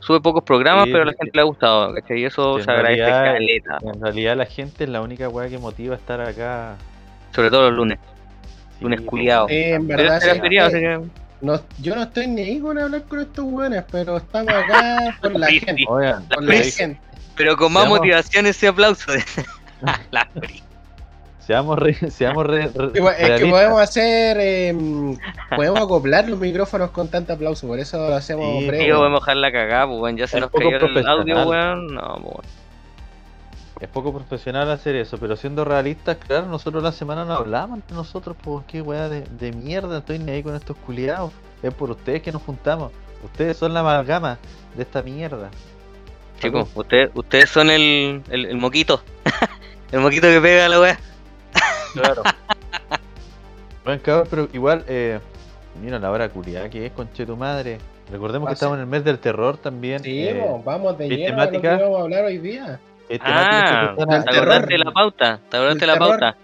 Sube 0.00 0.20
pocos 0.20 0.42
programas, 0.42 0.86
Sí, 0.86 0.90
pero 0.92 1.02
a 1.02 1.06
la 1.06 1.12
gente 1.12 1.30
le 1.34 1.40
ha 1.40 1.44
gustado, 1.44 1.94
¿cachai? 1.94 2.20
Y 2.20 2.24
eso 2.24 2.58
se 2.60 2.70
agradece 2.70 3.02
realidad- 3.04 3.34
caleta, 3.34 3.78
En 3.94 4.00
realidad 4.00 4.36
la 4.36 4.46
gente 4.46 4.84
es 4.84 4.90
la 4.90 5.02
única 5.02 5.28
weá 5.28 5.48
que 5.48 5.58
motiva 5.58 5.94
a 5.94 5.98
estar 5.98 6.20
acá. 6.20 6.76
sobre 7.34 7.50
todo 7.50 7.68
los 7.70 7.74
lunes. 7.74 7.98
Sí, 8.78 8.84
Lunes 8.84 9.00
po, 9.02 9.06
culiao. 9.06 9.46
Sí, 9.48 9.54
en 9.56 9.86
verdad. 9.86 10.20
era 10.22 10.34
sí, 10.34 10.40
feriado, 10.40 10.70
sí. 10.70 10.76
así 10.76 10.84
que- 10.84 11.20
No, 11.42 11.60
yo 11.80 11.94
no 11.96 12.02
estoy 12.02 12.26
ni 12.26 12.40
ahí 12.42 12.60
con 12.60 12.76
hablar 12.78 13.02
con 13.04 13.20
estos 13.20 13.44
buenos, 13.44 13.84
pero 13.92 14.16
estamos 14.16 14.52
acá 14.52 15.16
por 15.22 15.38
la 15.38 15.46
gente. 15.48 15.84
Oigan, 15.88 16.24
Por 16.28 16.42
La 16.44 16.54
gente. 16.54 17.00
Pero 17.36 17.56
con 17.56 17.72
más 17.72 17.82
Seamos- 17.84 17.98
motivación 17.98 18.46
ese 18.46 18.68
aplauso. 18.68 19.12
la 20.10 20.28
seamos 21.50 21.78
re, 21.80 21.94
seamos 22.10 22.46
re, 22.46 22.68
re- 22.68 22.86
Es 22.86 22.92
que, 22.92 22.98
es 23.00 23.16
que 23.16 23.26
realistas. 23.26 23.50
podemos 23.50 23.80
hacer. 23.82 24.36
em, 24.40 25.18
podemos 25.56 25.80
acoplar 25.80 26.28
los 26.28 26.38
micrófonos 26.38 26.90
con 26.90 27.08
tanto 27.08 27.32
aplauso, 27.32 27.66
por 27.66 27.80
eso 27.80 27.98
lo 28.08 28.14
hacemos 28.14 28.60
Sí, 28.60 28.68
breve. 28.68 28.84
Tío, 28.84 29.00
vamos 29.00 29.16
a 29.16 29.20
dejar 29.22 29.36
la 29.38 29.50
cagada, 29.50 29.86
pues 29.88 29.98
weón, 30.00 30.16
ya 30.16 30.28
se 30.28 30.36
Es 30.36 30.42
nos 30.42 30.50
cayó 30.52 30.76
el 30.76 31.08
audio, 31.08 31.42
weón. 31.48 31.86
No, 31.94 32.00
pues 32.22 32.24
weón. 32.24 32.60
Es 33.80 33.88
poco 33.88 34.12
profesional 34.12 34.70
hacer 34.70 34.94
eso, 34.94 35.18
pero 35.18 35.34
siendo 35.34 35.64
realistas, 35.64 36.18
claro, 36.18 36.46
nosotros 36.46 36.82
la 36.84 36.92
semana 36.92 37.24
no 37.24 37.32
hablamos 37.32 37.78
entre 37.78 37.96
nosotros, 37.96 38.36
pues 38.40 38.64
qué 38.68 38.80
weá 38.82 39.08
de, 39.08 39.22
de 39.22 39.52
mierda, 39.52 39.98
estoy 39.98 40.18
ni 40.20 40.30
ahí 40.30 40.42
con 40.44 40.54
estos 40.54 40.76
culiados. 40.76 41.32
Es 41.62 41.74
por 41.74 41.90
ustedes 41.90 42.22
que 42.22 42.30
nos 42.30 42.42
juntamos. 42.42 42.92
Ustedes 43.24 43.56
son 43.56 43.74
la 43.74 43.80
amalgama 43.80 44.38
de 44.76 44.82
esta 44.82 45.02
mierda. 45.02 45.50
Chicos, 46.40 46.68
ustedes, 46.74 47.10
ustedes 47.14 47.50
son 47.50 47.70
el, 47.70 48.22
el, 48.30 48.46
el 48.46 48.56
moquito. 48.56 49.02
el 49.92 50.00
moquito 50.00 50.28
que 50.28 50.40
pega 50.40 50.66
a 50.66 50.68
la 50.68 50.80
weá. 50.80 51.00
Claro. 51.92 52.22
bueno, 53.84 54.02
cabrón, 54.02 54.26
pero 54.30 54.48
igual, 54.52 54.84
eh, 54.88 55.18
mira 55.82 55.98
la 55.98 56.10
hora 56.10 56.28
culiada 56.28 56.68
que 56.68 56.86
es, 56.86 56.92
conche 56.92 57.26
tu 57.26 57.36
madre. 57.36 57.78
Recordemos 58.10 58.48
que 58.48 58.54
estamos 58.54 58.76
en 58.76 58.80
el 58.82 58.86
mes 58.86 59.04
del 59.04 59.18
terror 59.18 59.56
también. 59.56 60.00
Sí, 60.00 60.26
eh, 60.26 60.34
po, 60.34 60.62
vamos 60.64 60.98
de 60.98 61.08
¿qué 61.08 61.16
lleno 61.16 61.42
a 61.42 61.46
lo 61.46 61.60
que 61.60 61.68
vamos 61.68 62.00
a 62.00 62.02
hablar 62.02 62.24
hoy 62.24 62.38
día. 62.38 62.80
Ah, 63.20 63.94
¿te 63.96 64.04
acordaste 64.04 64.72
de 64.72 64.78
la 64.78 64.92
pauta? 64.92 65.40
¿Te 65.48 65.56
acordaste 65.56 65.80
de 65.80 65.86
la 65.86 65.92
terror. 65.94 66.08
pauta? 66.20 66.36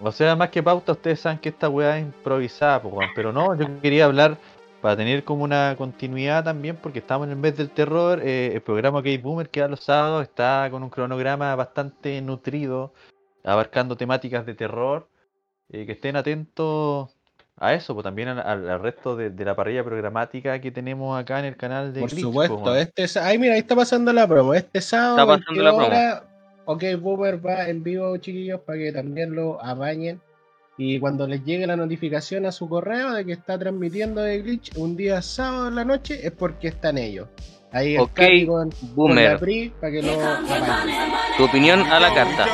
O 0.00 0.12
sea, 0.12 0.36
más 0.36 0.50
que 0.50 0.62
pauta, 0.62 0.92
ustedes 0.92 1.20
saben 1.20 1.38
que 1.38 1.48
esta 1.48 1.68
weá 1.68 1.98
es 1.98 2.04
improvisada, 2.04 2.82
pues, 2.82 2.94
weón. 2.94 3.10
Pero 3.14 3.32
no, 3.32 3.54
yo 3.54 3.66
quería 3.80 4.04
hablar 4.04 4.36
para 4.82 4.96
tener 4.96 5.24
como 5.24 5.42
una 5.44 5.74
continuidad 5.76 6.44
también, 6.44 6.76
porque 6.76 6.98
estamos 6.98 7.26
en 7.26 7.32
el 7.32 7.38
mes 7.38 7.56
del 7.56 7.70
terror. 7.70 8.20
eh, 8.22 8.52
el 8.54 8.60
programa 8.60 9.00
Gay 9.00 9.16
Boomer 9.18 9.48
que 9.48 9.60
da 9.60 9.68
los 9.68 9.80
sábados 9.80 10.22
está 10.22 10.68
con 10.70 10.82
un 10.82 10.90
cronograma 10.90 11.54
bastante 11.56 12.20
nutrido, 12.20 12.92
abarcando 13.46 13.96
temáticas 13.96 14.44
de 14.46 14.54
terror. 14.54 15.08
eh, 15.70 15.84
que 15.86 15.92
estén 15.92 16.14
atentos 16.14 17.10
a 17.56 17.74
eso, 17.74 17.94
pues 17.94 18.04
también 18.04 18.28
al, 18.28 18.80
resto 18.80 19.16
de, 19.16 19.30
de 19.30 19.44
la 19.44 19.56
parrilla 19.56 19.82
programática 19.82 20.60
que 20.60 20.70
tenemos 20.70 21.18
acá 21.18 21.38
en 21.40 21.46
el 21.46 21.56
canal 21.56 21.92
de 21.92 22.00
Por 22.00 22.10
Glitch, 22.10 22.22
pues, 22.24 22.48
supuesto, 22.48 22.70
weón. 22.70 22.76
este 22.78 23.08
sa- 23.08 23.26
Ay, 23.26 23.38
mira, 23.38 23.54
ahí 23.54 23.60
está 23.60 23.74
pasando 23.74 24.12
la 24.12 24.28
promo. 24.28 24.54
Este 24.54 24.80
sábado, 24.80 25.16
Está 25.18 25.26
pasando 25.26 25.62
la 25.62 25.70
22 25.72 26.20
promo. 26.20 26.36
Ok, 26.66 26.84
Boomer 27.00 27.44
va 27.46 27.68
en 27.68 27.82
vivo, 27.82 28.16
chiquillos, 28.18 28.60
para 28.60 28.78
que 28.78 28.92
también 28.92 29.34
lo 29.34 29.60
apañen. 29.64 30.20
Y 30.78 31.00
cuando 31.00 31.26
les 31.26 31.42
llegue 31.44 31.66
la 31.66 31.74
notificación 31.76 32.44
a 32.44 32.52
su 32.52 32.68
correo 32.68 33.12
de 33.14 33.24
que 33.24 33.32
está 33.32 33.58
transmitiendo 33.58 34.20
de 34.20 34.42
Glitch 34.42 34.76
un 34.76 34.96
día 34.96 35.22
sábado 35.22 35.68
en 35.68 35.74
la 35.76 35.84
noche, 35.84 36.24
es 36.26 36.32
porque 36.32 36.68
están 36.68 36.98
ellos. 36.98 37.28
Ahí 37.76 37.98
Ok, 37.98 38.18
está 38.18 38.46
con, 38.46 38.70
con 38.70 38.78
la 38.80 38.94
Boomer, 38.94 39.38
PRI 39.38 39.72
para 39.78 39.92
que 39.92 40.00
lo 40.02 40.12
tu 41.36 41.44
opinión 41.44 41.80
a 41.82 42.00
la 42.00 42.14
carta. 42.14 42.46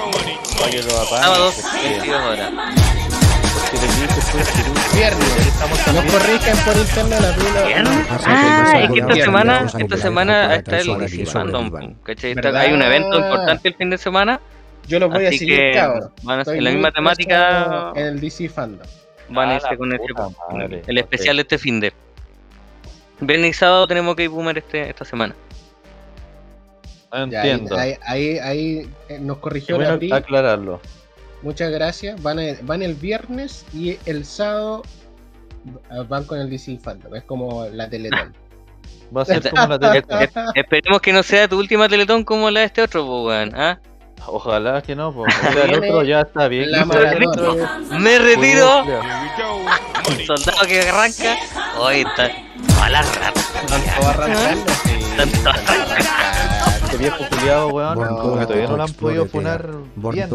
Para 0.58 0.70
que 0.70 0.82
lo 0.82 0.98
apaguen, 0.98 1.22
Sábados, 1.22 1.54
porque- 1.62 1.88
22 1.90 2.20
horas. 2.22 2.50
Viernes. 4.94 5.46
Estamos 5.46 5.78
No 5.78 5.84
también- 5.84 6.06
corrijan 6.08 6.56
por 6.64 6.76
internet 6.76 7.20
la 7.20 7.34
PRI. 7.36 7.82
no- 7.84 7.90
Ah, 8.26 8.72
es 8.82 8.90
que 8.90 8.98
esta 8.98 9.06
Viernes. 9.14 9.24
semana, 9.24 9.66
esta 9.78 9.96
semana 9.96 10.54
está 10.56 10.78
el 10.80 11.26
Fandom. 11.26 11.70
Hay 12.56 12.72
un 12.72 12.82
evento 12.82 13.18
importante 13.18 13.68
el 13.68 13.74
fin 13.74 13.90
de 13.90 13.98
semana, 13.98 14.40
Yo 14.88 14.98
los 14.98 15.08
voy 15.10 15.24
a 15.24 15.28
así 15.28 15.38
seguir, 15.38 15.56
que 15.58 15.72
cabrón. 15.74 16.10
van 16.24 16.40
a 16.40 16.42
en 16.52 16.64
la 16.64 16.70
misma 16.70 16.90
temática, 16.90 17.92
En 17.94 18.06
el 18.06 18.20
DC 18.20 18.48
Fandom. 18.48 18.86
van 19.28 19.48
a 19.48 19.52
Ah, 19.52 19.54
irse 19.54 19.68
la 19.70 19.76
con 19.76 19.88
madre, 20.58 20.82
el 20.84 20.98
especial 20.98 21.36
de 21.36 21.42
este 21.42 21.58
fin 21.58 21.78
de. 21.78 21.92
Viernes 23.26 23.50
y 23.50 23.52
sábado 23.54 23.86
tenemos 23.86 24.14
que 24.16 24.24
ir 24.24 24.28
Boomer 24.28 24.58
este, 24.58 24.88
esta 24.90 25.04
semana. 25.04 25.34
No 27.12 27.26
Ya, 27.28 27.42
ahí, 27.42 27.50
entiendo. 27.50 27.76
ahí, 27.78 27.94
ahí, 28.06 28.38
ahí, 28.38 28.90
eh, 29.08 29.18
nos 29.20 29.38
corrigió 29.38 29.76
bueno 29.76 29.90
la 29.90 30.16
aclararlo. 30.16 30.80
Muchas 31.42 31.70
gracias. 31.70 32.22
Van, 32.22 32.38
a- 32.38 32.56
van 32.62 32.82
el 32.82 32.94
viernes 32.94 33.64
y 33.74 33.98
el 34.06 34.24
sábado 34.24 34.82
ah, 35.90 36.04
van 36.08 36.24
con 36.24 36.38
el 36.40 36.48
DC 36.48 36.78
Fandom. 36.78 37.14
Es 37.14 37.24
como 37.24 37.66
la 37.66 37.88
Teletón. 37.88 38.34
Va 39.14 39.22
a 39.22 39.24
ser 39.26 39.50
como 39.50 39.66
la 39.66 39.74
Es- 39.98 40.06
tele. 40.06 40.24
es- 40.24 40.30
esperemos 40.54 41.00
que 41.02 41.12
no 41.12 41.22
sea 41.22 41.46
tu 41.48 41.58
última 41.58 41.88
teletón 41.88 42.24
como 42.24 42.50
la 42.50 42.60
de 42.60 42.66
este 42.66 42.82
otro, 42.82 43.04
weón. 43.24 43.52
¿ah? 43.54 43.78
Ojalá 44.26 44.80
que 44.82 44.94
no, 44.96 45.12
sea, 45.52 45.64
el 45.64 45.74
otro 45.74 46.02
ya 46.04 46.20
está 46.20 46.46
bien. 46.48 46.70
la. 46.70 46.84
Me 47.98 48.18
retiro. 48.18 48.84
Un 48.84 50.26
soldado 50.26 50.66
que 50.66 50.80
arranca. 50.80 51.36
Hoy 51.84 52.02
está. 52.02 52.30
A 52.80 52.90
la 52.90 53.02
rata. 53.02 53.32
Están 53.60 53.82
todos 53.82 54.06
arrancando. 54.06 54.72
sí, 54.84 54.90
Están 54.92 55.30
todos 55.30 55.56
están 55.56 55.80
arrancando. 55.80 56.82
Este 56.84 56.96
viejo 56.96 57.24
culiado, 57.28 57.68
weón. 57.70 57.96
Como 57.96 58.38
que 58.38 58.40
to 58.40 58.46
todavía 58.46 58.68
no 58.68 58.76
lo 58.76 58.82
han 58.84 58.92
podido 58.92 59.26
funar 59.26 59.68
bien. 59.96 60.28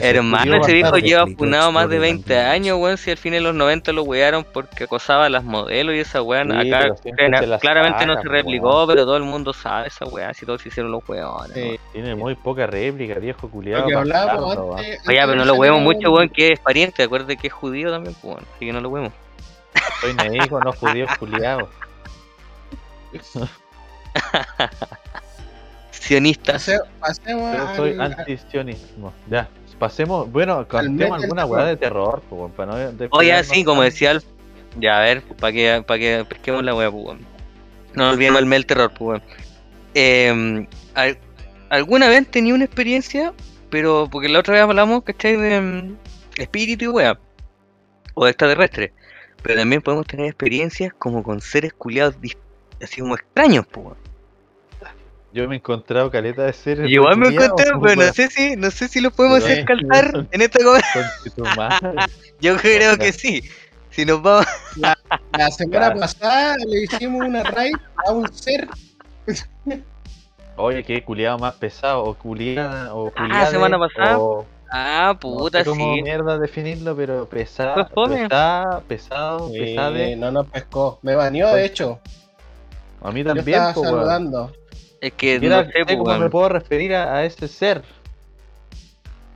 Hermano, 0.00 0.56
ese 0.56 0.72
viejo 0.72 0.98
lleva 0.98 1.24
funado 1.38 1.70
más 1.70 1.88
de 1.88 1.98
explore 1.98 2.12
20 2.14 2.24
the 2.24 2.40
años, 2.40 2.78
weón. 2.80 2.98
Si 2.98 3.12
al 3.12 3.16
fin 3.16 3.32
de 3.32 3.40
los 3.40 3.54
90 3.54 3.92
lo 3.92 4.02
wearon 4.02 4.42
porque 4.42 4.84
acosaba 4.84 5.26
a 5.26 5.28
las 5.28 5.44
modelos 5.44 5.94
y 5.94 6.00
esa 6.00 6.20
weón. 6.20 6.50
Sí, 6.50 6.72
acá 6.72 6.88
las 7.46 7.60
claramente 7.60 8.06
no 8.06 8.20
se 8.20 8.28
replicó, 8.28 8.88
pero 8.88 9.04
todo 9.04 9.18
el 9.18 9.22
mundo 9.22 9.52
sabe 9.52 9.86
esa 9.86 10.04
weá. 10.04 10.34
Si 10.34 10.46
todos 10.46 10.62
se 10.62 10.70
hicieron 10.70 10.90
los 10.90 11.08
weones. 11.08 11.52
Sí. 11.54 11.78
Tiene 11.92 12.16
muy 12.16 12.34
poca 12.34 12.66
réplica, 12.66 13.20
viejo 13.20 13.48
culiado. 13.48 13.86
Oye, 13.86 14.98
pero 15.06 15.36
no 15.36 15.44
lo 15.44 15.54
huevemos 15.54 15.82
mucho, 15.82 16.10
weón, 16.10 16.28
que 16.28 16.54
es 16.54 16.58
pariente. 16.58 17.04
Acuérdate 17.04 17.36
que 17.36 17.46
es 17.46 17.52
judío 17.52 17.92
también, 17.92 18.16
weón. 18.24 18.40
Así 18.56 18.66
que 18.66 18.72
no 18.72 18.80
lo 18.80 18.88
huevemos. 18.88 19.12
Estoy 19.74 20.16
ahí 20.40 20.48
con 20.48 20.64
los 20.64 20.76
judíos 20.76 21.10
culiados. 21.18 21.68
Sionistas. 25.90 26.64
Pase- 26.64 26.80
Pasemos 27.00 27.56
Yo 27.56 27.76
soy 27.76 27.90
al- 27.92 28.14
antisionismo. 28.18 29.12
Ya, 29.28 29.48
pasemos. 29.78 30.30
Bueno, 30.30 30.66
del 30.66 31.12
alguna 31.12 31.44
weá 31.46 31.64
de 31.64 31.76
terror, 31.76 32.22
pues, 32.28 32.52
para 32.52 32.72
no 32.90 33.06
Oye, 33.10 33.32
así 33.32 33.64
como 33.64 33.82
decía 33.82 34.12
Alf. 34.12 34.24
Ya, 34.78 34.98
a 34.98 35.00
ver, 35.00 35.22
para 35.22 35.52
que, 35.52 35.84
para 35.86 35.98
que 35.98 36.24
pesquemos 36.28 36.62
la 36.64 36.74
weá, 36.74 36.90
pues. 36.90 37.18
No 37.94 38.10
olvidemos 38.10 38.38
el 38.40 38.46
mes 38.46 38.58
del 38.60 38.66
terror, 38.66 38.92
pues. 38.96 39.22
Eh, 39.94 40.66
al- 40.94 41.18
¿Alguna 41.70 42.08
vez 42.08 42.28
tenido 42.30 42.56
una 42.56 42.64
experiencia? 42.64 43.32
Pero, 43.70 44.08
porque 44.10 44.28
la 44.28 44.40
otra 44.40 44.54
vez 44.54 44.62
hablamos, 44.62 45.02
¿cachai? 45.04 45.36
De 45.36 45.60
mm, 45.60 45.96
espíritu 46.36 46.84
y 46.86 46.88
weá. 46.88 47.18
O 48.14 48.24
de 48.24 48.30
extraterrestre. 48.30 48.92
Pero 49.42 49.56
también 49.58 49.80
podemos 49.82 50.06
tener 50.06 50.26
experiencias 50.26 50.92
como 50.98 51.22
con 51.22 51.40
seres 51.40 51.72
culiados 51.72 52.14
así 52.82 53.00
como 53.00 53.14
extraños, 53.14 53.66
pues. 53.70 53.96
Yo 55.32 55.48
me 55.48 55.54
he 55.54 55.58
encontrado 55.58 56.10
caleta 56.10 56.42
de 56.44 56.52
seres. 56.52 56.90
Y 56.90 56.94
Igual 56.94 57.16
me 57.16 57.28
encontré, 57.28 57.70
pues, 57.78 57.94
pero 57.94 58.06
no 58.08 58.12
sé 58.12 58.28
si, 58.30 58.56
no 58.56 58.70
sé 58.70 58.88
si 58.88 59.00
lo 59.00 59.12
podemos 59.12 59.40
Pero, 59.44 59.52
hacer 59.52 59.64
calzar 59.64 60.26
en 60.32 60.42
esta 60.42 60.58
conversación. 60.64 61.04
Yo 62.40 62.56
creo 62.56 62.98
que 62.98 63.12
sí. 63.12 63.42
Si 63.90 64.04
nos 64.04 64.20
vamos. 64.22 64.46
La 65.32 65.50
semana 65.50 65.86
Claro. 65.92 66.00
pasada 66.00 66.56
le 66.66 66.82
hicimos 66.82 67.26
una 67.26 67.42
raid 67.44 67.74
a 68.06 68.12
un 68.12 68.32
ser. 68.32 68.68
Oye, 70.56 70.82
qué 70.84 71.02
culiado 71.02 71.38
más 71.38 71.54
pesado, 71.54 72.02
o 72.04 72.14
culiada, 72.14 72.92
o 72.94 73.08
Ah, 73.08 73.12
culiade, 73.22 73.50
semana 73.50 73.78
pasada. 73.78 74.18
o 74.18 74.46
Ah, 74.72 75.10
no 75.14 75.18
puta, 75.18 75.64
sé 75.64 75.70
cómo 75.70 75.94
sí. 75.96 76.02
mierda 76.02 76.38
definirlo, 76.38 76.94
pero 76.96 77.28
pesado, 77.28 77.88
Pues 77.92 78.10
pesado, 78.22 78.82
pesado, 78.86 79.48
Sí, 79.48 79.58
pesade. 79.58 80.16
no 80.16 80.30
nos 80.30 80.46
pescó. 80.46 80.98
Me 81.02 81.14
baneó, 81.16 81.52
de 81.54 81.64
hecho. 81.66 81.98
A 83.02 83.10
mí 83.10 83.24
Yo 83.24 83.34
también, 83.34 83.48
estaba 83.58 83.74
po, 83.74 83.80
weón. 83.80 83.94
saludando. 83.96 84.52
Es 85.00 85.12
que 85.14 85.34
Siquiera 85.34 85.64
no 85.64 85.70
sé, 85.70 85.96
cómo 85.96 86.18
me 86.18 86.30
puedo 86.30 86.48
referir 86.50 86.94
a, 86.94 87.16
a 87.16 87.24
ese 87.24 87.48
ser. 87.48 87.82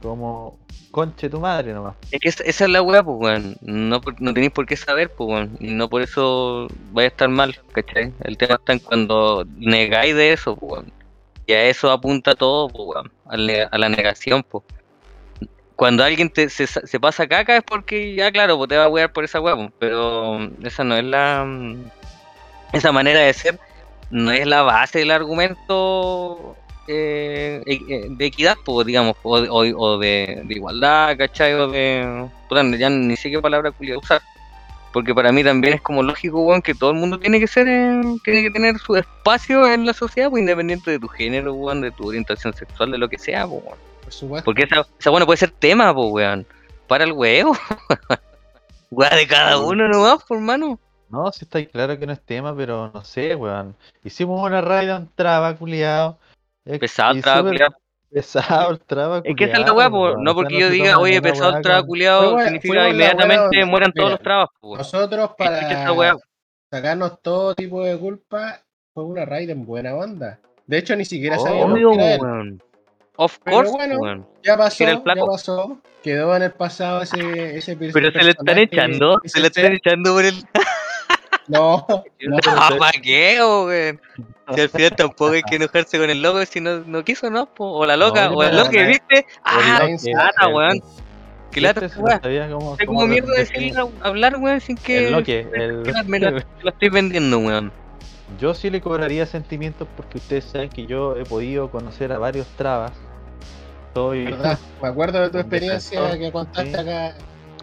Como 0.03 0.59
conche 0.91 1.29
tu 1.29 1.41
madre 1.41 1.73
nomás. 1.73 1.97
Es 2.13 2.21
que 2.21 2.29
esa, 2.29 2.45
esa 2.45 2.65
es 2.65 2.71
la 2.71 2.83
weá, 2.83 3.03
pues, 3.03 3.17
weón. 3.19 3.57
No, 3.63 4.01
no 4.21 4.35
tenéis 4.35 4.53
por 4.53 4.67
qué 4.67 4.77
saber, 4.77 5.11
pues, 5.11 5.29
weón. 5.29 5.57
Y 5.61 5.73
no 5.73 5.89
por 5.89 6.03
eso 6.03 6.69
vaya 6.93 7.07
a 7.07 7.11
estar 7.11 7.29
mal, 7.29 7.59
¿cachai? 7.73 8.13
El 8.23 8.37
tema 8.37 8.55
está 8.57 8.75
en 8.75 8.79
cuando 8.81 9.45
negáis 9.57 10.15
de 10.15 10.33
eso, 10.33 10.55
pues, 10.57 10.73
weón. 10.73 10.93
Y 11.47 11.53
a 11.55 11.65
eso 11.65 11.91
apunta 11.91 12.35
todo, 12.35 12.69
pues, 12.69 12.89
weón. 12.89 13.13
A 13.73 13.79
la 13.79 13.89
negación, 13.89 14.45
pues. 14.49 14.63
Cuando 15.77 16.05
alguien 16.05 16.31
te, 16.31 16.49
se, 16.49 16.67
se 16.67 17.01
pasa 17.01 17.27
caca 17.27 17.57
es 17.57 17.63
porque 17.65 18.15
ya, 18.15 18.31
claro, 18.31 18.57
pues 18.57 18.69
te 18.69 18.77
va 18.77 18.85
a 18.85 18.89
wear 18.89 19.13
por 19.13 19.25
esa 19.25 19.41
weá, 19.41 19.57
pues, 19.57 19.71
Pero 19.79 20.39
esa 20.63 20.85
no 20.85 20.97
es 20.97 21.05
la. 21.05 21.45
mm, 21.45 21.85
Esa 22.73 22.93
manera 22.93 23.21
de 23.21 23.33
ser 23.33 23.59
no 24.11 24.31
es 24.31 24.47
la 24.47 24.63
base 24.63 25.01
del 25.01 25.11
argumento 25.11 26.57
eh, 26.87 27.63
e- 27.67 27.73
eh, 27.89 28.07
de 28.11 28.27
equidad, 28.27 28.57
pues, 28.65 28.87
digamos, 28.87 29.17
o, 29.23 29.39
o- 29.39 29.79
o 29.79 29.99
de 29.99 30.45
igualdad, 30.51 31.17
¿cachai? 31.17 31.55
O 31.55 31.69
de. 31.69 32.29
puta, 32.49 32.63
ya 32.77 32.91
ni 32.91 33.17
sé 33.17 33.31
qué 33.31 33.41
palabra 33.41 33.71
culia 33.73 33.99
usar. 33.99 34.21
Porque 34.93 35.13
para 35.13 35.33
mí 35.33 35.43
también 35.43 35.75
es 35.75 35.81
como 35.81 36.05
lógico, 36.05 36.41
weón, 36.43 36.63
que 36.63 36.75
todo 36.75 36.91
el 36.91 36.97
mundo 36.97 37.19
tiene 37.19 37.41
que 37.41 37.49
ser, 37.49 37.67
eh, 37.67 38.01
tiene 38.23 38.43
que 38.43 38.51
tener 38.51 38.79
su 38.79 38.95
espacio 38.95 39.67
en 39.73 39.87
la 39.87 39.93
sociedad, 39.93 40.31
pues, 40.31 40.41
independiente 40.43 40.91
de 40.93 41.01
tu 41.01 41.09
género, 41.09 41.53
weón, 41.55 41.81
de 41.81 41.91
tu 41.91 42.07
orientación 42.09 42.55
sexual, 42.55 42.93
de 42.93 42.99
lo 42.99 43.09
que 43.09 43.19
sea, 43.19 43.47
pues, 43.49 43.65
weón. 43.65 43.79
Por 44.05 44.13
supuesto. 44.13 44.45
Porque 44.45 44.63
esa, 44.63 44.87
esa 44.99 45.11
bueno 45.11 45.27
puede 45.27 45.39
ser 45.39 45.51
tema, 45.51 45.93
pues, 45.95 46.09
weón. 46.11 46.47
Para 46.87 47.05
el 47.05 47.13
huevo. 47.13 47.57
Weón 48.91 49.17
de 49.17 49.27
cada 49.27 49.59
uno 49.59 49.89
nomás, 49.89 50.23
por 50.23 50.39
mano. 50.39 50.79
No, 51.09 51.31
sí 51.33 51.45
está 51.45 51.65
claro 51.67 51.99
que 51.99 52.07
no 52.07 52.13
es 52.13 52.21
tema, 52.21 52.55
pero 52.57 52.91
no 52.93 53.05
sé, 53.05 53.35
weón. 53.35 53.75
Hicimos 54.05 54.41
una 54.41 54.61
raid 54.61 54.95
un 54.95 55.11
traba, 55.15 55.57
culiado. 55.57 56.19
Pesado 56.79 57.15
el 57.15 57.23
traba, 57.23 57.43
culiao. 57.49 57.71
Pesado 58.11 58.71
el 58.71 58.81
traba, 58.81 59.23
Es 59.25 59.35
que 59.37 59.45
esa 59.45 59.59
es 59.59 59.67
la 59.67 59.73
weá, 59.73 59.91
pues. 59.91 60.15
No 60.19 60.35
porque 60.35 60.61
yo 60.61 60.71
diga, 60.71 60.99
oye, 60.99 61.21
pesado 61.21 61.57
el 61.57 61.63
traba 61.63 61.83
culiado, 61.83 62.39
significa 62.39 62.89
inmediatamente 62.89 63.65
mueran 63.65 63.93
todos 63.93 64.11
los 64.13 64.21
trabas, 64.21 64.49
weón. 64.63 64.79
Nosotros 64.79 65.31
para 65.37 66.17
sacarnos 66.71 67.21
todo 67.21 67.55
tipo 67.55 67.83
de 67.83 67.99
culpa 67.99 68.61
fue 68.93 69.05
una 69.05 69.25
raid 69.25 69.51
en 69.51 69.65
buena 69.65 69.95
onda. 69.95 70.39
De 70.67 70.79
hecho, 70.79 70.97
ni 70.97 71.05
siquiera 71.05 71.37
Oh, 71.39 71.45
sabíamos 71.45 71.73
Obvio, 71.73 72.59
que. 73.17 73.23
Of 73.23 73.39
Pero 73.45 73.57
course, 73.57 73.73
bueno, 73.73 73.99
weón. 73.99 74.27
Ya 74.43 74.57
pasó, 74.57 74.85
ya 74.85 75.03
pasó. 75.27 75.79
Quedó 76.03 76.37
en 76.37 76.43
el 76.43 76.51
pasado 76.53 77.03
ese, 77.03 77.57
ese 77.57 77.77
Pero 77.77 78.11
se 78.13 78.23
le 78.23 78.31
están 78.31 78.59
echando, 78.59 79.21
se 79.25 79.41
le 79.41 79.47
están 79.47 79.65
ser. 79.65 79.73
echando 79.75 80.13
por 80.15 80.25
el. 80.25 80.35
No, 81.47 81.87
no, 82.23 82.39
Ah, 82.47 82.71
¿para 82.79 82.99
qué, 83.03 83.39
weón? 83.39 84.01
Si 84.55 84.61
al 84.63 84.69
final 84.71 84.97
tampoco 84.97 85.33
hay 85.33 85.43
que 85.43 85.57
enojarse 85.57 85.99
con 85.99 86.09
el 86.09 86.23
loco 86.23 86.43
si 86.47 86.59
no, 86.61 86.79
no 86.81 87.05
quiso, 87.05 87.29
¿no? 87.29 87.45
po? 87.47 87.67
O 87.71 87.85
la 87.85 87.99
loca, 87.99 88.29
No, 88.31 88.37
o 88.37 88.43
el 88.43 88.53
no, 88.53 88.65
loco, 88.65 88.73
no. 88.73 88.87
¿viste? 88.87 89.27
Ah, 89.43 89.81
loco, 89.83 90.01
qué 90.03 90.13
lata, 90.15 90.47
el- 90.47 90.55
weón. 90.55 90.83
Qué 91.51 91.61
lata, 91.61 91.81
weón. 91.99 92.51
no 92.51 92.59
cómo 92.59 92.77
cómo 92.87 93.07
mierda 93.07 93.35
decir 93.35 93.75
hablar, 94.03 94.37
weón, 94.39 94.61
sin 94.63 94.77
que. 94.77 95.07
El 95.07 95.13
loque, 95.13 95.41
el- 95.55 95.83
que 95.83 95.93
me 96.05 96.19
me 96.19 96.31
la 96.31 96.71
estoy 96.71 96.89
vendiendo, 96.89 97.39
weón. 97.39 97.71
Yo 98.41 98.55
sí 98.55 98.71
le 98.71 98.81
cobraría 98.81 99.27
sentimientos 99.27 99.87
porque 99.97 100.17
ustedes 100.17 100.45
saben 100.45 100.71
que 100.71 100.87
yo 100.87 101.15
he 101.17 101.25
podido 101.27 101.71
conocer 101.71 102.11
a 102.13 102.19
varios 102.19 102.47
trabas. 102.57 102.93
Soy, 103.95 104.25
¿verdad? 104.25 104.59
Me 104.83 104.89
acuerdo 104.89 105.21
de 105.21 105.31
tu 105.31 105.39
experiencia 105.39 106.01
defensor, 106.01 106.19
que 106.19 106.33
contaste 106.33 106.71
sí. 106.71 106.77
acá. 106.77 107.15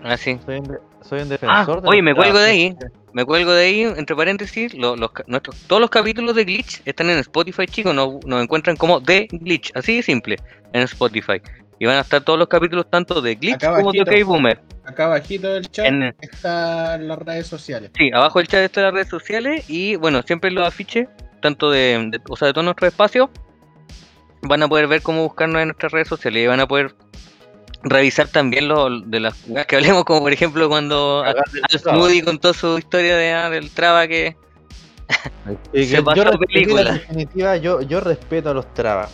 Ah, 0.03 0.17
sí. 0.17 0.39
soy 0.45 0.57
un, 0.59 0.77
soy 1.01 1.19
un 1.19 1.25
Ah, 1.25 1.29
defensor 1.29 1.81
de 1.81 1.89
oye, 1.89 2.01
me 2.01 2.15
cuelgo 2.15 2.39
de 2.39 2.45
ahí. 2.49 2.75
Me 3.13 3.25
cuelgo 3.25 3.51
de 3.51 3.65
ahí, 3.65 3.81
entre 3.81 4.15
paréntesis, 4.15 4.73
los, 4.73 4.97
nuestros, 5.27 5.57
todos 5.67 5.81
los 5.81 5.89
capítulos 5.89 6.33
de 6.33 6.45
Glitch 6.45 6.81
están 6.85 7.09
en 7.09 7.17
Spotify, 7.19 7.65
chicos. 7.67 7.93
Nos, 7.93 8.25
nos 8.25 8.41
encuentran 8.41 8.77
como 8.77 9.03
The 9.03 9.27
Glitch, 9.29 9.71
así 9.75 9.97
de 9.97 10.01
simple, 10.01 10.37
en 10.71 10.83
Spotify. 10.83 11.41
Y 11.77 11.85
van 11.87 11.97
a 11.97 12.01
estar 12.01 12.21
todos 12.21 12.39
los 12.39 12.47
capítulos, 12.47 12.89
tanto 12.89 13.21
de 13.21 13.35
Glitch 13.35 13.55
Acá 13.55 13.75
como 13.75 13.91
de. 13.91 14.01
OK 14.01 14.23
Boomer. 14.25 14.61
Acá 14.85 15.05
abajito 15.05 15.49
del 15.53 15.69
chat 15.69 15.87
En- 15.87 16.15
están 16.21 17.07
las 17.07 17.19
redes 17.19 17.47
sociales. 17.47 17.91
Sí, 17.97 18.09
abajo 18.13 18.39
del 18.39 18.47
chat 18.47 18.61
están 18.61 18.85
las 18.85 18.93
redes 18.93 19.09
sociales 19.09 19.69
y 19.69 19.97
bueno, 19.97 20.21
siempre 20.23 20.49
los 20.49 20.65
afiches, 20.65 21.07
tanto 21.41 21.69
de, 21.69 22.07
de- 22.11 22.21
o 22.29 22.35
sea, 22.37 22.47
de 22.47 22.53
todos 22.53 22.65
nuestros 22.65 22.87
espacios, 22.91 23.29
van 24.41 24.63
a 24.63 24.67
poder 24.67 24.87
ver 24.87 25.01
cómo 25.01 25.23
buscarnos 25.23 25.61
en 25.61 25.67
nuestras 25.69 25.91
redes 25.91 26.07
sociales 26.07 26.43
y 26.43 26.47
van 26.47 26.59
a 26.59 26.67
poder 26.67 26.95
revisar 27.83 28.27
también 28.27 28.67
lo 28.67 28.99
de 29.01 29.19
las 29.19 29.35
que 29.67 29.75
hablemos, 29.75 30.03
como 30.05 30.21
por 30.21 30.31
ejemplo 30.33 30.69
cuando 30.69 31.23
Al. 31.23 31.35
Smoothie 31.79 32.23
contó 32.23 32.53
su 32.53 32.77
historia 32.77 33.15
de, 33.17 33.33
ah, 33.33 33.49
del 33.49 33.71
traba 33.71 34.07
que 34.07 34.35
Y 35.73 35.85
Se 35.85 35.97
que 35.97 36.03
pasó 36.03 36.17
yo, 36.17 36.23
la 36.25 36.31
respeto- 36.31 36.53
película. 36.53 36.81
En 36.89 36.93
definitiva, 36.95 37.57
yo, 37.57 37.81
yo 37.81 37.99
respeto 37.99 38.49
a 38.51 38.53
los 38.53 38.71
trabas, 38.73 39.09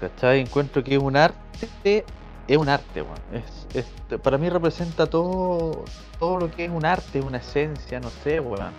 ¿cachai? 0.00 0.40
Encuentro 0.40 0.82
que 0.82 0.94
es 0.96 1.02
un 1.02 1.16
arte, 1.16 2.04
es 2.48 2.56
un 2.56 2.68
arte, 2.68 3.02
weón. 3.02 3.18
Es, 3.32 3.66
es- 3.76 4.18
para 4.18 4.38
mí 4.38 4.48
representa 4.48 5.06
todo, 5.06 5.84
todo 6.18 6.38
lo 6.38 6.50
que 6.50 6.64
es 6.64 6.70
un 6.70 6.84
arte, 6.86 7.20
una 7.20 7.38
esencia, 7.38 8.00
no 8.00 8.08
sé, 8.24 8.40
weón. 8.40 8.72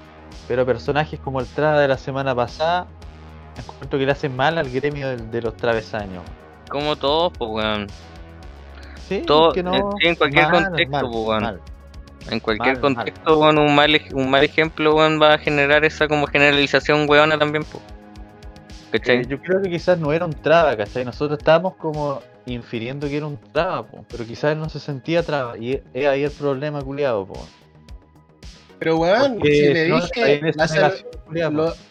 Pero 0.47 0.65
personajes 0.65 1.19
como 1.19 1.39
el 1.41 1.45
traba 1.47 1.79
de 1.81 1.87
la 1.87 1.97
semana 1.97 2.33
pasada, 2.33 2.87
encuentro 3.59 3.99
que 3.99 4.05
le 4.05 4.11
hacen 4.11 4.35
mal 4.35 4.57
al 4.57 4.69
gremio 4.69 5.15
de, 5.17 5.41
los 5.41 5.55
travesaños. 5.55 6.23
como 6.69 6.95
todos, 6.95 7.33
pues 7.37 7.49
weón, 7.51 7.87
Sí, 9.07 9.23
Todo- 9.25 9.53
que 9.53 9.63
no, 9.63 9.93
sí, 10.01 10.07
en 10.07 10.15
cualquier 10.15 10.49
mal, 10.49 10.63
contexto, 10.65 10.91
mal, 10.91 11.05
po, 11.05 11.21
weón. 11.23 11.43
mal. 11.43 11.61
en 12.29 12.39
cualquier 12.41 12.79
contexto, 12.81 13.39
weón, 13.39 13.57
un 13.57 13.73
mal 13.73 14.01
un 14.13 14.29
mal 14.29 14.43
ejemplo, 14.43 14.95
weón, 14.95 15.21
va 15.21 15.35
a 15.35 15.37
generar 15.37 15.85
esa 15.85 16.07
como 16.09 16.27
generalización 16.27 17.09
weona 17.09 17.37
también, 17.37 17.63
pues. 17.63 17.83
Eh, 18.93 19.25
yo 19.27 19.39
creo 19.41 19.61
que 19.61 19.69
quizás 19.69 19.99
no 19.99 20.13
era 20.13 20.25
un 20.25 20.33
traba, 20.33 20.75
¿cachai? 20.75 21.03
Nosotros 21.03 21.37
estábamos 21.39 21.75
como 21.75 22.21
infiriendo 22.45 23.07
que 23.07 23.17
era 23.17 23.25
un 23.25 23.37
traba, 23.51 23.85
po, 23.85 24.05
pero 24.09 24.25
quizás 24.25 24.53
él 24.53 24.59
no 24.59 24.69
se 24.69 24.79
sentía 24.79 25.23
traba. 25.23 25.57
Y 25.57 25.81
es 25.93 26.07
ahí 26.07 26.23
el 26.23 26.31
problema, 26.31 26.81
culiado, 26.81 27.25
po. 27.25 27.45
Pero 28.79 28.97
weón, 28.97 29.33
Porque 29.39 29.51
si 29.53 29.73
le 29.73 29.87
no, 29.89 30.01
dije, 30.01 30.41
la, 30.55 30.67
sal- 30.67 31.05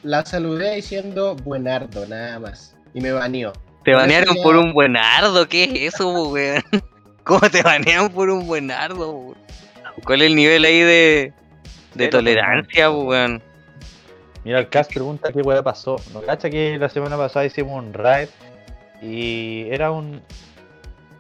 lo- 0.05 0.25
saludé 0.25 0.77
diciendo 0.77 1.35
buenardo, 1.37 2.07
nada 2.07 2.39
más. 2.39 2.77
Y 2.95 3.01
me 3.01 3.13
baneó. 3.13 3.53
Te 3.85 3.93
banearon 3.95 4.37
por 4.43 4.57
un 4.57 4.73
buenardo, 4.73 5.49
¿qué 5.49 5.65
es 5.65 5.95
eso, 5.95 6.29
weón? 6.31 6.63
¿Cómo 7.25 7.41
te 7.51 7.63
banean 7.63 8.09
por 8.11 8.31
un 8.31 8.47
buenardo, 8.47 9.11
weón? 9.11 9.39
¿Cuál 10.05 10.23
es 10.23 10.27
el 10.29 10.37
nivel 10.37 10.65
ahí 10.65 10.81
de, 10.81 11.33
de 11.95 12.09
tolerancia, 12.09 12.91
weón? 12.91 13.43
Mira, 14.45 14.61
el 14.61 14.69
Cas 14.69 14.87
pregunta 14.87 15.33
qué 15.33 15.41
weá 15.41 15.63
pasó. 15.63 15.97
¿No 16.15 16.21
cacha 16.23 16.49
que 16.51 16.79
la 16.79 16.89
semana 16.89 17.17
pasada 17.17 17.45
hicimos 17.45 17.83
un 17.83 17.93
raid 17.93 18.29
y 19.03 19.67
era 19.71 19.91
un. 19.91 20.23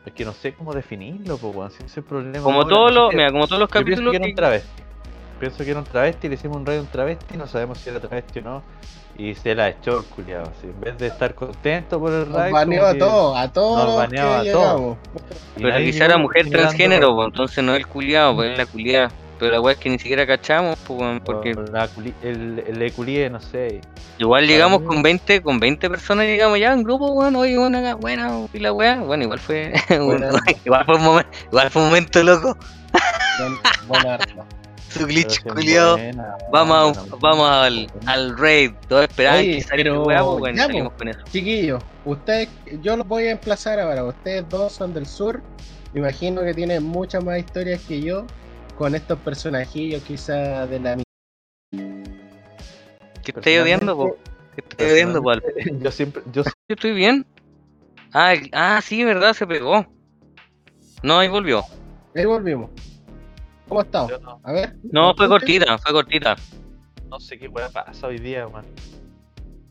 Es 0.05 0.12
que 0.12 0.25
no 0.25 0.33
sé 0.33 0.55
cómo 0.55 0.73
definirlo, 0.73 1.37
pues, 1.37 1.57
weón. 1.57 1.71
Si 1.73 1.83
ese 1.85 2.03
problema. 2.03 2.45
Como 2.45 2.64
todos 2.69 2.93
los, 2.93 3.12
mira, 3.12 3.33
como 3.33 3.47
todos 3.49 3.59
los 3.59 3.69
capítulos 3.69 4.12
que 4.12 4.17
era 4.19 4.25
un 4.27 4.31
que- 4.31 4.37
travesti. 4.37 4.83
Pienso 5.39 5.64
que 5.64 5.70
era 5.70 5.80
un 5.80 5.84
travesti, 5.87 6.28
le 6.28 6.34
hicimos 6.34 6.57
un 6.57 6.66
raid 6.66 6.78
a 6.78 6.80
un 6.82 6.87
travesti, 6.87 7.37
no 7.37 7.47
sabemos 7.47 7.78
si 7.78 7.91
era 7.91 8.01
travesti 8.01 8.39
o 8.39 8.43
no. 8.43 8.62
Y 9.18 9.34
se 9.34 9.55
la 9.55 9.68
echó 9.70 9.99
el 9.99 10.05
culiado. 10.05 10.45
así, 10.57 10.66
En 10.66 10.80
vez 10.80 10.99
de 10.99 11.07
estar 11.07 11.34
contento 11.34 11.99
por 11.99 12.12
el 12.12 12.28
Nos 12.28 12.39
raid. 12.39 12.53
baneó 12.53 12.80
como 12.80 12.91
a 12.91 12.99
todos, 12.99 13.37
a 13.39 13.53
todos 13.53 13.97
nos 13.97 14.09
que 14.11 14.18
a 14.18 14.53
todos. 14.53 14.97
Pero 15.57 15.76
quizá 15.78 16.05
era 16.05 16.18
mujer 16.18 16.51
transgénero, 16.51 17.14
po, 17.16 17.24
entonces 17.24 17.64
no 17.64 17.72
es 17.72 17.78
el 17.78 17.87
culiado, 17.87 18.34
pues 18.34 18.51
es 18.53 18.59
la 18.59 18.66
culiada. 18.66 19.11
Pero 19.39 19.53
la 19.53 19.61
weá 19.61 19.74
es 19.74 19.78
que 19.78 19.91
ni 19.91 19.99
siquiera 19.99 20.26
cachamos, 20.26 20.78
weón, 20.89 21.20
porque 21.20 21.55
la 21.55 21.89
culi- 21.89 22.14
el, 22.22 22.64
el 22.66 22.80
eculie, 22.80 23.28
no 23.28 23.39
sé. 23.39 23.82
igual 24.16 24.47
llegamos 24.47 24.80
con 24.80 25.03
20, 25.03 25.43
con 25.43 25.61
20 25.61 25.91
personas, 25.91 26.24
llegamos 26.24 26.59
ya 26.59 26.72
en 26.72 26.82
grupo, 26.82 27.12
weón, 27.12 27.37
oye, 27.37 27.59
bueno, 27.59 27.76
acá, 27.78 27.97
buena, 27.97 28.30
y 28.55 28.59
la 28.61 28.72
weá, 28.72 28.97
bueno, 29.01 29.24
igual 29.24 29.39
fue, 29.39 29.74
igual 30.64 30.84
fue 30.87 30.95
un 30.97 31.03
momento, 31.03 31.30
igual 31.53 31.70
fue 31.70 31.82
un 31.82 31.89
momento 31.89 32.22
loco, 32.22 32.57
Buen- 33.39 33.59
buenardo. 33.89 34.47
Su 34.97 35.07
glitch 35.07 35.42
culiado. 35.42 35.99
Vamos, 36.51 36.97
buena, 36.97 37.16
vamos 37.20 37.51
al, 37.51 37.86
buena. 37.86 38.12
al 38.12 38.38
raid, 38.38 38.72
todos 38.88 39.05
esperaban 39.05 39.40
Oye, 39.40 39.57
que 39.57 39.62
saliera 39.62 39.90
pero 39.90 40.05
weá, 40.05 40.22
bueno, 40.22 40.57
ya, 40.57 40.66
salimos 40.66 40.92
con 40.94 41.09
eso. 41.09 41.20
Chiquillos, 41.30 41.82
ustedes, 42.05 42.49
yo 42.82 42.97
los 42.97 43.07
voy 43.07 43.24
a 43.24 43.32
emplazar 43.32 43.80
ahora. 43.80 44.05
Ustedes 44.05 44.49
dos 44.49 44.72
son 44.72 44.94
del 44.94 45.07
sur. 45.07 45.42
Me 45.92 46.01
imagino 46.01 46.42
que 46.42 46.55
tienen 46.55 46.82
muchas 46.82 47.24
más 47.24 47.38
historias 47.38 47.80
que 47.82 48.01
yo 48.01 48.26
con 48.76 48.94
estos 48.94 49.18
personajillos, 49.20 50.03
quizás 50.03 50.68
de 50.68 50.80
la 50.80 50.97
¿Qué 53.22 53.32
estáis 53.34 53.61
odiando, 53.61 53.97
po? 53.97 54.16
¿Qué 54.55 54.62
estáis 54.68 54.92
odiando, 54.92 55.22
po? 55.22 55.32
Yo 55.80 55.90
siempre, 55.90 56.22
yo 56.32 56.44
Yo 56.44 56.51
estoy 56.68 56.92
bien. 56.92 57.26
Ah, 58.12 58.34
ah, 58.53 58.80
sí, 58.82 59.05
verdad, 59.05 59.32
se 59.34 59.47
pegó. 59.47 59.86
No, 61.03 61.18
ahí 61.18 61.28
volvió. 61.28 61.64
Ahí 62.14 62.24
volvimos. 62.24 62.70
¿Cómo 63.69 63.81
estamos? 63.83 64.12
No, 64.23 64.41
A 64.45 64.53
ver. 64.53 64.77
No, 64.93 65.14
fue 65.17 65.29
cortita, 65.29 65.79
fue 65.79 65.93
cortita. 65.93 66.37
no 67.09 67.19
sé 67.21 67.39
qué 67.39 67.49
weá 67.49 67.69
pasa 67.69 68.07
hoy 68.07 68.19
día. 68.19 68.47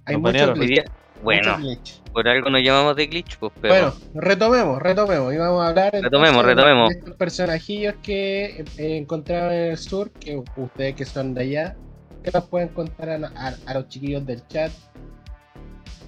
Hay 0.05 0.17
mucho 0.17 0.53
glitch, 0.53 0.69
día- 0.69 0.85
Bueno, 1.23 1.57
glitch. 1.57 2.01
por 2.11 2.27
algo 2.27 2.49
nos 2.49 2.61
llamamos 2.61 2.95
de 2.95 3.07
glitch, 3.07 3.37
pues, 3.39 3.51
pero. 3.61 3.73
Bueno, 3.73 3.93
retomemos, 4.13 4.81
retomemos. 4.81 5.33
Y 5.33 5.37
vamos 5.37 5.63
a 5.63 5.69
hablar 5.69 5.93
Retomemos, 5.93 6.27
entonces, 6.41 6.55
retomemos. 6.55 6.89
de 6.89 6.95
estos 6.99 7.15
personajillos 7.15 7.95
que 8.03 8.45
eh, 8.77 8.97
encontraron 8.97 9.53
en 9.53 9.71
el 9.71 9.77
sur, 9.77 10.11
que 10.11 10.41
ustedes 10.57 10.95
que 10.95 11.05
son 11.05 11.33
de 11.33 11.41
allá, 11.41 11.75
que 12.23 12.31
nos 12.31 12.43
pueden 12.45 12.69
contar 12.69 13.09
a, 13.09 13.15
a- 13.35 13.55
a 13.65 13.73
los 13.73 13.87
chiquillos 13.87 14.25
del 14.25 14.45
chat. 14.47 14.71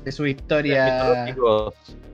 De 0.08 0.12
su 0.14 0.26
historia. 0.26 1.36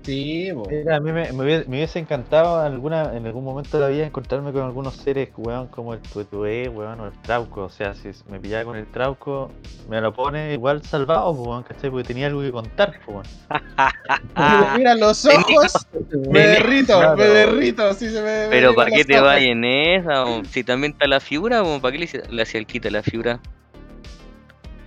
Sí. 0.01 0.51
Mira, 0.69 0.95
a 0.97 0.99
mí 0.99 1.11
me, 1.11 1.31
me 1.31 1.43
hubiese, 1.43 1.69
me 1.69 1.77
hubiese 1.77 1.99
encantado 1.99 2.59
alguna, 2.59 3.15
en 3.15 3.25
algún 3.27 3.45
momento 3.45 3.77
de 3.77 3.83
la 3.83 3.89
vida 3.89 4.05
encontrarme 4.05 4.51
con 4.51 4.63
algunos 4.63 4.95
seres, 4.95 5.29
weón, 5.37 5.67
como 5.67 5.93
el 5.93 5.99
tuetué, 6.01 6.67
weón, 6.69 6.99
o 7.01 7.05
el 7.05 7.13
trauco. 7.21 7.65
O 7.65 7.69
sea, 7.69 7.93
si 7.93 8.09
me 8.29 8.39
pillaba 8.39 8.65
con 8.65 8.77
el 8.77 8.87
trauco, 8.87 9.51
me 9.87 10.01
lo 10.01 10.11
pone 10.11 10.53
igual 10.53 10.83
salvado, 10.83 11.35
pues, 11.35 11.47
weón, 11.47 11.63
¿cachai? 11.63 11.91
Porque 11.91 12.03
tenía 12.07 12.25
algo 12.27 12.41
que 12.41 12.51
contar, 12.51 12.99
weón. 13.07 13.23
Mira 14.75 14.95
los 14.95 15.23
ojos, 15.25 15.87
me 16.31 16.47
derrito, 16.47 16.97
Claro. 16.97 17.15
me 17.15 17.25
derrito. 17.25 17.83
Así 17.83 18.09
se 18.09 18.21
me, 18.23 18.47
Pero 18.49 18.73
¿para 18.73 18.89
qué 18.89 19.05
te 19.05 19.19
vas 19.19 19.39
en 19.41 19.63
esa? 19.63 20.25
o 20.25 20.43
Si 20.45 20.63
también 20.63 20.93
está 20.93 21.05
la 21.07 21.19
figura, 21.19 21.61
o 21.61 21.79
¿para 21.79 21.95
qué 21.95 21.99
le, 21.99 22.23
le 22.29 22.41
hacía 22.41 22.59
el 22.59 22.65
quita 22.65 22.89
la 22.89 23.03
figura? 23.03 23.39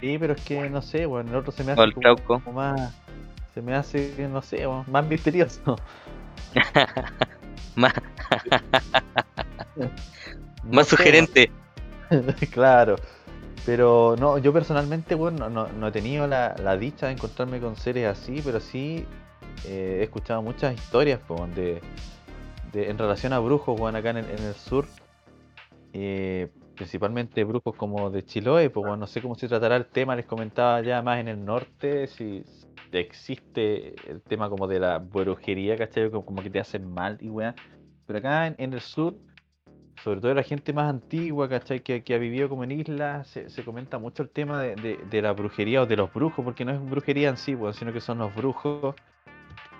Sí, 0.00 0.16
pero 0.18 0.34
es 0.34 0.44
que, 0.44 0.68
no 0.70 0.82
sé, 0.82 1.06
weón, 1.06 1.28
el 1.28 1.36
otro 1.36 1.52
se 1.52 1.64
me 1.64 1.72
hace 1.72 1.92
como, 1.92 2.16
como 2.44 2.52
más, 2.52 2.94
se 3.54 3.62
me 3.62 3.74
hace, 3.74 4.28
no 4.30 4.42
sé, 4.42 4.66
más 4.88 5.06
misterioso. 5.06 5.76
Más, 7.76 7.92
más 10.64 10.88
sugerente. 10.88 11.50
claro. 12.50 12.96
Pero 13.64 14.16
no, 14.18 14.38
yo 14.38 14.52
personalmente, 14.52 15.14
bueno, 15.14 15.48
no, 15.50 15.68
no- 15.68 15.88
he 15.88 15.92
tenido 15.92 16.26
la, 16.26 16.54
la 16.62 16.76
dicha 16.76 17.06
de 17.06 17.12
encontrarme 17.14 17.60
con 17.60 17.76
seres 17.76 18.06
así, 18.06 18.40
pero 18.44 18.60
sí 18.60 19.04
eh, 19.66 19.98
he 20.00 20.02
escuchado 20.04 20.40
muchas 20.42 20.74
historias 20.74 21.20
weón, 21.28 21.54
de, 21.54 21.80
de- 22.72 22.90
en 22.90 22.98
relación 22.98 23.32
a 23.32 23.38
brujos, 23.40 23.78
weón, 23.78 23.96
acá 23.96 24.10
en 24.10 24.18
el, 24.18 24.30
en 24.30 24.42
el 24.44 24.54
sur. 24.54 24.86
eh, 25.92 26.48
principalmente 26.76 27.44
brujos 27.44 27.74
como 27.76 28.10
de 28.10 28.24
Chiloé, 28.24 28.70
pues 28.70 28.82
bueno, 28.84 28.98
no 28.98 29.06
sé 29.06 29.22
cómo 29.22 29.34
se 29.36 29.48
tratará 29.48 29.76
el 29.76 29.86
tema, 29.86 30.16
les 30.16 30.26
comentaba 30.26 30.80
ya 30.82 31.02
más 31.02 31.18
en 31.20 31.28
el 31.28 31.44
norte, 31.44 32.06
si 32.06 32.44
existe 32.92 33.94
el 34.10 34.22
tema 34.22 34.48
como 34.48 34.66
de 34.68 34.80
la 34.80 34.98
brujería, 34.98 35.76
¿cachai? 35.78 36.10
Como, 36.10 36.24
como 36.24 36.42
que 36.42 36.50
te 36.50 36.60
hacen 36.60 36.92
mal 36.92 37.18
y 37.20 37.28
weá. 37.28 37.54
Pero 38.06 38.18
acá 38.20 38.46
en, 38.46 38.54
en 38.58 38.72
el 38.74 38.80
sur, 38.80 39.14
sobre 40.02 40.20
todo 40.20 40.34
la 40.34 40.42
gente 40.42 40.72
más 40.72 40.88
antigua, 40.90 41.48
¿cachai? 41.48 41.80
Que, 41.80 42.02
que 42.04 42.14
ha 42.14 42.18
vivido 42.18 42.48
como 42.48 42.64
en 42.64 42.72
islas, 42.72 43.28
se, 43.28 43.50
se 43.50 43.64
comenta 43.64 43.98
mucho 43.98 44.22
el 44.22 44.30
tema 44.30 44.60
de, 44.62 44.76
de- 44.76 44.98
de 45.10 45.22
la 45.22 45.32
brujería 45.32 45.82
o 45.82 45.86
de 45.86 45.96
los 45.96 46.12
brujos, 46.12 46.44
porque 46.44 46.64
no 46.64 46.72
es 46.72 46.80
brujería 46.90 47.28
en 47.30 47.36
sí, 47.36 47.54
weón, 47.54 47.74
sino 47.74 47.92
que 47.92 48.00
son 48.00 48.18
los 48.18 48.34
brujos. 48.34 48.94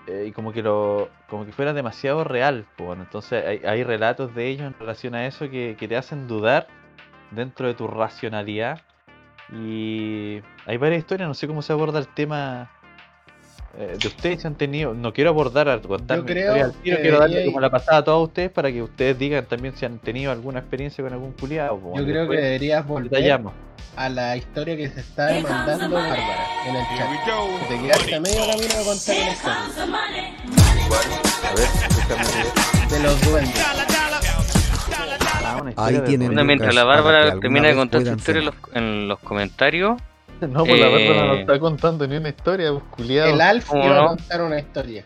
eh, 0.07 0.25
y 0.27 0.31
como 0.31 0.53
que 0.53 0.61
lo 0.63 1.09
como 1.29 1.45
que 1.45 1.51
fuera 1.51 1.73
demasiado 1.73 2.23
real, 2.23 2.65
pues, 2.77 2.87
bueno, 2.87 3.03
entonces 3.03 3.43
hay, 3.45 3.59
hay 3.65 3.83
relatos 3.83 4.33
de 4.35 4.47
ellos 4.47 4.67
en 4.67 4.73
relación 4.79 5.15
a 5.15 5.27
eso 5.27 5.49
que, 5.49 5.75
que 5.77 5.87
te 5.87 5.97
hacen 5.97 6.27
dudar 6.27 6.67
dentro 7.31 7.67
de 7.67 7.73
tu 7.73 7.87
racionalidad. 7.87 8.81
Y 9.53 10.41
hay 10.65 10.77
varias 10.77 10.99
historias, 10.99 11.27
no 11.27 11.33
sé 11.33 11.47
cómo 11.47 11.61
se 11.61 11.71
aborda 11.73 11.99
el 11.99 12.07
tema 12.07 12.69
eh, 13.77 13.95
de 13.99 14.07
ustedes 14.07 14.41
si 14.41 14.47
han 14.47 14.55
tenido, 14.55 14.95
no 14.95 15.13
quiero 15.13 15.29
abordar 15.29 15.79
contar 15.83 16.17
al 16.19 16.25
tiro, 16.25 16.71
quiero 16.81 17.19
darle 17.19 17.45
como 17.45 17.59
la 17.59 17.69
pasada 17.69 17.99
a 17.99 18.03
todos 18.03 18.27
ustedes 18.27 18.49
para 18.49 18.71
que 18.71 18.81
ustedes 18.81 19.19
digan 19.19 19.45
también 19.45 19.75
si 19.77 19.85
han 19.85 19.99
tenido 19.99 20.31
alguna 20.31 20.59
experiencia 20.59 21.03
con 21.03 21.13
algún 21.13 21.33
culiado. 21.33 21.79
Yo 21.95 22.03
creo 22.03 22.27
que 22.27 22.37
deberías 22.37 22.87
volver 22.87 23.11
detallamos. 23.11 23.53
a 23.95 24.09
la 24.09 24.35
historia 24.35 24.75
que 24.75 24.89
se 24.89 25.01
está 25.01 25.27
demandando 25.27 25.91
Bárbara 25.95 26.45
en 26.65 26.75
el 26.75 26.83
chat. 26.97 27.07
Que 27.59 27.75
te 27.75 27.81
quedaste 27.83 28.15
a 28.15 28.19
medio 28.19 28.39
camino 28.47 28.75
de 28.75 28.83
contar 28.83 29.15
la 29.15 29.31
historia 29.31 29.59
A 31.43 31.53
ver. 31.53 32.89
de 32.89 32.99
los 33.03 33.21
duendes. 33.29 33.63
Ah, 35.75 35.81
una 35.81 35.87
Ahí 35.87 35.93
historia 35.93 36.03
tienen 36.07 36.27
Bueno, 36.29 36.43
mientras 36.45 36.75
la 36.75 36.83
Bárbara 36.83 37.39
termina 37.39 37.67
de 37.69 37.75
contar 37.75 38.01
su 38.03 38.13
historia 38.13 38.39
en 38.39 38.45
los, 38.45 38.55
en 38.73 39.07
los 39.07 39.19
comentarios, 39.19 39.97
No, 40.41 40.65
pues 40.65 40.79
la 40.79 40.87
Bárbara 40.89 41.25
no 41.25 41.33
Eh, 41.33 41.39
está 41.41 41.59
contando 41.59 42.07
ni 42.07 42.15
una 42.17 42.29
historia, 42.29 42.71
pues, 42.71 42.83
culiado. 42.91 43.33
El 43.33 43.41
Alf 43.41 43.67
¿Cómo 43.69 43.85
iba 43.85 43.97
a 43.97 44.01
no? 44.01 44.07
contar 44.09 44.41
una 44.43 44.59
historia. 44.59 45.03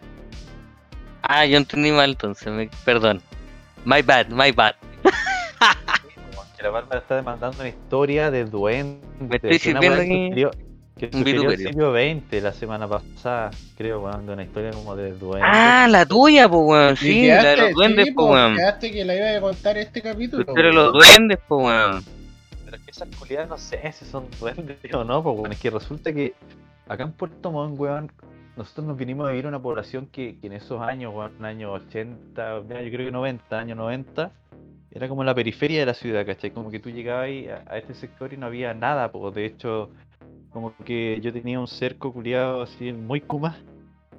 Ah, 1.24 1.45
yo 1.45 1.57
entendí 1.57 1.91
mal 1.91 2.09
entonces, 2.12 2.51
me- 2.51 2.70
perdón. 2.84 3.22
My 3.86 4.01
bad, 4.01 4.28
my 4.28 4.51
bad. 4.51 4.76
La 6.62 6.70
Bárbara 6.70 6.99
está 6.99 7.16
demandando 7.16 7.57
una 7.59 7.70
historia 7.70 8.30
de 8.30 8.45
duendes. 8.45 9.01
Me 9.20 9.36
estoy 9.38 9.57
sirviendo 9.57 9.99
aquí 10.01 10.45
Que 10.98 11.06
un 11.08 11.12
sugirió 11.14 11.42
el 11.44 11.58
vituperio. 11.58 11.68
siglo 11.70 11.94
XX 12.30 12.44
la 12.44 12.52
semana 12.54 12.88
pasada, 12.88 13.52
creo, 13.78 14.02
weón, 14.02 14.26
de 14.26 14.34
una 14.34 14.44
historia 14.44 14.72
como 14.72 14.96
de 14.96 15.14
duendes. 15.14 15.50
Ah, 15.52 15.88
la 15.89 16.06
tuya, 16.06 16.48
pues 16.50 16.62
weón, 16.64 16.98
sí, 16.98 17.28
la 17.28 17.36
de 17.36 17.42
quedaste- 17.42 17.62
los 17.62 17.74
duendes, 17.74 18.06
sí, 18.06 18.12
pues 18.12 18.26
po, 18.28 18.34
weón. 18.34 18.56
quedaste 18.56 18.92
que 18.92 19.06
la 19.06 19.16
iba 19.16 19.38
a 19.38 19.42
contar 19.42 19.78
este 19.78 20.02
capítulo. 20.02 20.54
De 20.54 20.64
los 20.74 20.94
duendes, 20.94 21.39
pues 21.48 21.66
weón. 21.66 22.04
Pero 22.66 22.78
es 22.78 22.84
que 22.84 22.92
esas 22.92 23.10
culiadas 23.18 23.50
no 23.50 23.58
sé 23.58 23.92
si 23.94 24.06
son 24.06 24.26
duendes 24.39 24.78
o 24.94 25.04
no, 25.04 25.24
pues 25.24 25.38
bueno, 25.38 25.54
es 25.54 25.60
que 25.60 25.70
resulta 25.70 26.14
que 26.14 26.34
acá 26.88 27.04
en 27.04 27.12
Puerto 27.14 27.52
Montt, 27.52 27.80
weón, 27.80 28.12
nosotros 28.58 28.86
nos 28.86 28.98
vinimos 28.98 29.28
a 29.28 29.32
vivir 29.32 29.46
a 29.46 29.50
una 29.50 29.62
población 29.62 30.08
que, 30.12 30.38
que 30.39 30.48
en 30.48 30.54
esos 30.54 30.82
años, 30.82 31.14
weón, 31.16 31.44
años 31.44 31.72
80, 31.86 32.64
ya, 32.70 32.82
yo 32.82 32.92
creo 32.92 33.06
que 33.08 33.12
90, 33.12 33.58
años 33.58 33.78
90, 33.78 34.30
era 34.94 35.08
como 35.08 35.24
la 35.24 35.34
periferia 35.34 35.80
de 35.80 35.86
la 35.86 35.94
ciudad, 35.94 36.26
¿cachai? 36.26 36.52
Como 36.52 36.70
que 36.70 36.80
tú 36.80 36.89
llegabas 36.89 37.26
ahí 37.26 37.48
a, 37.48 37.64
a 37.66 37.78
este 37.78 37.94
sector 37.94 38.34
y 38.34 38.38
no 38.38 38.46
había 38.48 38.74
nada, 38.74 39.10
pues 39.12 39.34
de 39.34 39.46
hecho, 39.46 39.89
como 40.52 40.76
que 40.86 41.20
yo 41.22 41.32
tenía 41.34 41.60
un 41.60 41.68
cerco 41.68 42.14
culiado 42.14 42.62
así 42.62 42.91
muy 42.93 43.22
kuma, 43.22 43.58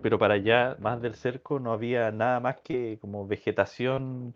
pero 0.03 0.18
para 0.18 0.35
allá, 0.35 0.76
más 0.80 1.01
del 1.01 1.14
cerco, 1.14 1.61
no 1.61 1.72
había 1.72 2.11
nada 2.11 2.41
más 2.41 2.57
que 2.62 2.99
como 3.01 3.26
vegetación, 3.26 4.35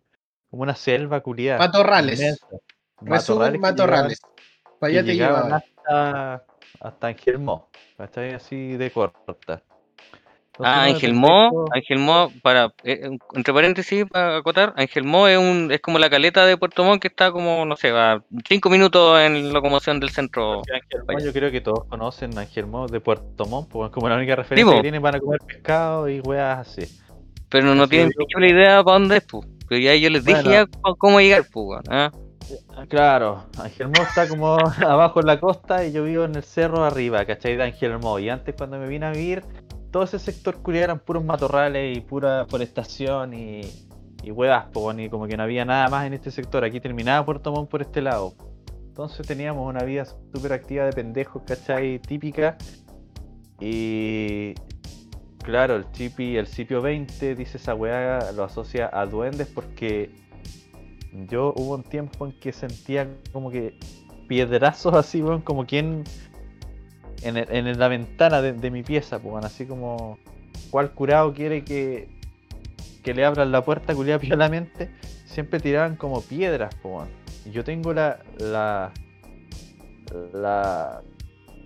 como 0.50 0.62
una 0.62 0.74
selva 0.74 1.20
culiada. 1.20 1.58
Matorrales. 1.58 2.38
que 3.00 3.58
matorrales. 3.58 4.20
Para 4.78 4.92
allá 4.92 5.04
te 5.04 5.12
llegaban 5.14 5.44
llevaba. 5.44 5.56
hasta, 5.56 6.44
hasta 6.80 7.06
Ángel 7.06 7.38
Mo, 7.38 7.68
¿cachai? 7.96 8.34
Así 8.34 8.76
de 8.76 8.90
corta. 8.90 9.62
Ah, 10.60 10.84
Ángel 10.84 11.12
Mo, 11.14 11.66
Ángel 11.74 11.98
Mo, 11.98 12.32
para, 12.42 12.72
eh, 12.84 13.10
entre 13.34 13.52
paréntesis, 13.52 14.04
para 14.06 14.38
acotar, 14.38 14.72
Ángel 14.76 15.04
Mo 15.04 15.28
es 15.28 15.38
un, 15.38 15.70
es 15.70 15.80
como 15.80 15.98
la 15.98 16.08
caleta 16.08 16.46
de 16.46 16.56
Puerto 16.56 16.82
Montt 16.84 17.02
que 17.02 17.08
está 17.08 17.30
como, 17.30 17.64
no 17.66 17.76
sé, 17.76 17.90
a 17.90 18.22
cinco 18.48 18.70
minutos 18.70 19.20
en 19.20 19.52
locomoción 19.52 20.00
del 20.00 20.10
centro. 20.10 20.62
porque 20.66 20.72
Ángel 20.74 21.00
Mo, 21.06 21.18
yo 21.24 21.32
creo 21.32 21.50
que 21.50 21.60
todos 21.60 21.84
conocen 21.88 22.36
a 22.38 22.42
Ángel 22.42 22.66
Mo 22.66 22.86
de 22.86 23.00
Puerto 23.00 23.44
Montt, 23.46 23.68
pues, 23.68 23.90
como 23.90 24.08
la 24.08 24.16
única 24.16 24.34
referencia 24.36 24.76
que 24.76 24.82
tienen 24.82 25.02
para 25.02 25.20
comer 25.20 25.40
pescado 25.46 26.08
y 26.08 26.20
weas 26.20 26.58
así. 26.60 26.82
Pero 27.48 27.74
no 27.74 27.82
Así 27.84 27.90
tienen 27.90 28.08
digo. 28.08 28.24
ni 28.36 28.40
la 28.48 28.52
idea 28.52 28.82
para 28.82 28.98
dónde 28.98 29.16
es, 29.18 29.24
pues. 29.24 29.46
Pero 29.68 29.80
ya 29.80 29.94
yo 29.94 30.10
les 30.10 30.24
dije 30.24 30.42
Bueno. 30.42 30.66
ya 30.66 30.92
cómo 30.98 31.20
llegar, 31.20 31.44
pues, 31.52 31.80
¿ah? 31.88 32.10
Ah, 32.76 32.84
Claro, 32.88 33.46
Ángel 33.60 33.88
Mo 33.88 34.02
está 34.02 34.28
como 34.28 34.56
abajo 34.86 35.20
en 35.20 35.26
la 35.26 35.40
costa 35.40 35.84
y 35.84 35.92
yo 35.92 36.04
vivo 36.04 36.24
en 36.24 36.34
el 36.36 36.42
cerro 36.44 36.84
arriba, 36.84 37.24
¿cachai? 37.24 37.56
De 37.56 37.64
Ángel 37.64 37.98
Mo. 37.98 38.18
Y 38.18 38.28
antes 38.28 38.54
cuando 38.56 38.78
me 38.78 38.86
vine 38.86 39.06
a 39.06 39.10
vivir, 39.10 39.42
todo 39.96 40.04
ese 40.04 40.18
sector 40.18 40.56
culiado 40.56 40.84
eran 40.84 40.98
puros 40.98 41.24
matorrales 41.24 41.96
y 41.96 42.02
pura 42.02 42.44
forestación 42.50 43.32
y, 43.32 43.62
y 44.22 44.30
huevas, 44.30 44.66
y 44.98 45.08
como 45.08 45.26
que 45.26 45.38
no 45.38 45.42
había 45.42 45.64
nada 45.64 45.88
más 45.88 46.06
en 46.06 46.12
este 46.12 46.30
sector. 46.30 46.62
Aquí 46.64 46.80
terminaba 46.80 47.24
Puerto 47.24 47.50
Montt 47.50 47.70
por 47.70 47.80
este 47.80 48.02
lado. 48.02 48.34
Entonces 48.88 49.26
teníamos 49.26 49.66
una 49.66 49.84
vida 49.84 50.04
súper 50.04 50.52
activa 50.52 50.84
de 50.84 50.92
pendejos, 50.92 51.44
¿cachai? 51.46 51.98
Típica. 51.98 52.58
Y 53.58 54.52
claro, 55.42 55.76
el 55.76 55.90
Chipi, 55.92 56.36
el 56.36 56.46
Cipio 56.46 56.82
20 56.82 57.34
dice 57.34 57.56
esa 57.56 57.74
weá, 57.74 58.32
lo 58.32 58.44
asocia 58.44 58.90
a 58.92 59.06
duendes 59.06 59.46
porque 59.46 60.14
yo 61.26 61.54
hubo 61.56 61.74
un 61.74 61.84
tiempo 61.84 62.26
en 62.26 62.38
que 62.38 62.52
sentía 62.52 63.08
como 63.32 63.50
que 63.50 63.78
piedrazos 64.28 64.92
así, 64.92 65.22
weón, 65.22 65.40
como 65.40 65.64
quien 65.64 66.04
en, 67.22 67.36
el- 67.36 67.50
en 67.50 67.78
la 67.78 67.88
ventana 67.88 68.42
de, 68.42 68.70
mi 68.70 68.82
pieza, 68.82 69.18
pues, 69.18 69.44
así 69.44 69.66
como 69.66 70.18
cuál 70.70 70.90
curado 70.92 71.32
quiere 71.32 71.64
que, 71.64 72.08
que 73.02 73.14
le 73.14 73.24
abran 73.24 73.52
la 73.52 73.64
puerta 73.64 73.94
culiada 73.94 74.18
piolamente, 74.20 74.90
siempre 75.24 75.60
tiraban 75.60 75.96
como 75.96 76.20
piedras, 76.22 76.74
pues. 76.82 77.08
Y 77.44 77.50
yo 77.50 77.62
tengo 77.64 77.92
la, 77.92 78.18
la, 78.38 78.92
la, 80.32 81.02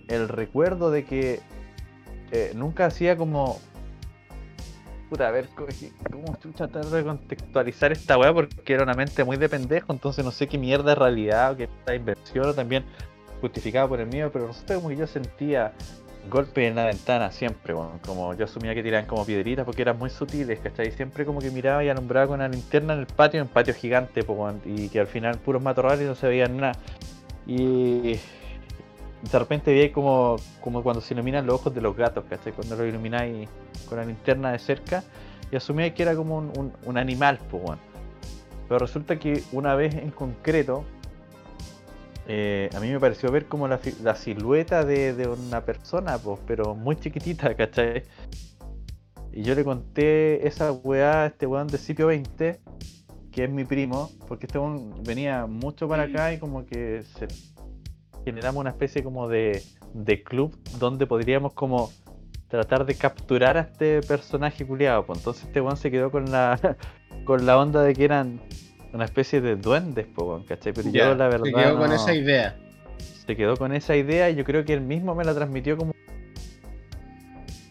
el 0.08 0.28
recuerdo 0.28 0.90
de 0.90 1.04
que 1.04 1.40
eh, 2.32 2.52
nunca 2.54 2.86
hacía 2.86 3.16
como 3.16 3.58
Puta, 5.10 5.26
a 5.26 5.32
ver, 5.32 5.48
¿cómo 6.08 6.36
chucha 6.40 6.68
tratar 6.68 6.84
de 6.86 7.02
contextualizar 7.02 7.90
esta 7.90 8.16
weá? 8.16 8.32
Porque 8.32 8.72
era 8.72 8.84
una 8.84 8.94
mente 8.94 9.24
muy 9.24 9.36
de 9.36 9.48
pendejo, 9.48 9.92
entonces 9.92 10.24
no 10.24 10.30
sé 10.30 10.46
qué 10.46 10.56
mierda 10.56 10.92
es 10.92 10.98
realidad 10.98 11.50
o 11.50 11.56
qué 11.56 11.66
mierda 11.66 11.94
es 11.94 11.98
inversión 11.98 12.48
o 12.48 12.54
también 12.54 12.84
justificada 13.40 13.88
por 13.88 14.00
el 14.00 14.06
miedo, 14.06 14.30
pero 14.32 14.46
resulta 14.48 14.74
como 14.74 14.88
que 14.88 14.96
yo 14.96 15.06
sentía 15.06 15.72
golpes 16.28 16.68
en 16.68 16.74
la 16.74 16.86
ventana 16.86 17.30
siempre, 17.30 17.74
como 17.74 18.34
yo 18.34 18.44
asumía 18.44 18.74
que 18.74 18.82
tiraban 18.82 19.06
como 19.06 19.24
piedritas 19.24 19.64
porque 19.64 19.82
eran 19.82 19.98
muy 19.98 20.10
sutiles, 20.10 20.60
¿cachai? 20.60 20.90
Siempre 20.90 21.24
como 21.24 21.40
que 21.40 21.50
miraba 21.50 21.82
y 21.84 21.88
alumbraba 21.88 22.26
con 22.26 22.40
la 22.40 22.48
linterna 22.48 22.94
en 22.94 23.00
el 23.00 23.06
patio, 23.06 23.40
en 23.40 23.46
un 23.46 23.52
patio 23.52 23.74
gigante, 23.74 24.24
y 24.64 24.88
que 24.88 25.00
al 25.00 25.06
final 25.06 25.38
puros 25.38 25.62
matorrales 25.62 26.02
y 26.02 26.04
no 26.04 26.14
se 26.14 26.28
veían 26.28 26.56
nada. 26.58 26.74
Y 27.46 28.18
de 29.22 29.38
repente 29.38 29.72
veía 29.72 29.92
como, 29.92 30.36
cuando 30.60 31.00
se 31.00 31.14
iluminan 31.14 31.46
los 31.46 31.56
ojos 31.56 31.74
de 31.74 31.80
los 31.80 31.96
gatos, 31.96 32.24
¿cachai? 32.28 32.52
Cuando 32.52 32.76
los 32.76 32.86
ilumináis 32.86 33.48
con 33.88 33.98
la 33.98 34.04
linterna 34.04 34.52
de 34.52 34.58
cerca 34.58 35.02
y 35.50 35.56
asumía 35.56 35.92
que 35.94 36.02
era 36.02 36.14
como 36.14 36.38
un, 36.38 36.98
animal, 36.98 37.38
pues. 37.50 37.78
Pero 38.68 38.78
resulta 38.78 39.18
que 39.18 39.42
una 39.52 39.74
vez 39.74 39.94
en 39.94 40.10
concreto, 40.10 40.84
eh, 42.32 42.70
a 42.76 42.78
mí 42.78 42.88
me 42.88 43.00
pareció 43.00 43.32
ver 43.32 43.46
como 43.46 43.66
la, 43.66 43.80
silueta 44.14 44.84
de, 44.84 45.26
una 45.26 45.64
persona, 45.64 46.16
pues, 46.16 46.38
pero 46.46 46.76
muy 46.76 46.94
chiquitita, 46.94 47.52
¿cachai? 47.56 48.04
Y 49.32 49.42
yo 49.42 49.56
le 49.56 49.64
conté 49.64 50.46
esa 50.46 50.70
weá 50.70 51.24
a 51.24 51.26
este 51.26 51.48
weón 51.48 51.66
de 51.66 51.76
Cipio 51.76 52.06
20, 52.06 52.60
que 53.32 53.44
es 53.44 53.50
mi 53.50 53.64
primo, 53.64 54.12
porque 54.28 54.46
este 54.46 54.60
weón 54.60 55.02
venía 55.02 55.46
mucho 55.46 55.88
para 55.88 56.04
acá 56.04 56.32
y 56.32 56.38
como 56.38 56.64
que 56.66 57.02
se 57.02 57.26
generamos 58.24 58.60
una 58.60 58.70
especie 58.70 59.02
como 59.02 59.28
de, 59.28 59.60
club 60.24 60.56
donde 60.78 61.08
podríamos 61.08 61.52
como 61.52 61.90
tratar 62.46 62.86
de 62.86 62.94
capturar 62.94 63.56
a 63.56 63.62
este 63.62 64.02
personaje 64.02 64.64
culiado. 64.64 65.04
Entonces 65.08 65.46
este 65.46 65.60
weón 65.60 65.76
se 65.76 65.90
quedó 65.90 66.12
con 66.12 66.30
la 66.30 66.76
con 67.24 67.44
la 67.44 67.58
onda 67.58 67.82
de 67.82 67.92
que 67.92 68.04
eran 68.04 68.40
una 68.92 69.04
especie 69.04 69.40
de 69.40 69.56
duendes, 69.56 70.06
pues, 70.14 70.26
weón, 70.26 70.44
¿cachai? 70.44 70.72
Pero 70.72 70.90
Ya, 70.90 71.08
yo 71.08 71.14
la 71.14 71.28
verdad 71.28 71.44
se 71.46 71.52
quedó 71.52 71.78
con 71.78 71.92
esa 71.92 72.14
idea. 72.14 72.56
se 73.26 73.36
quedó 73.36 73.56
con 73.56 73.72
esa 73.72 73.96
idea 73.96 74.30
y 74.30 74.34
yo 74.34 74.44
creo 74.44 74.64
que 74.64 74.72
él 74.74 74.80
mismo 74.80 75.14
me 75.14 75.24
la 75.24 75.34
transmitió 75.34 75.76
como 75.76 75.92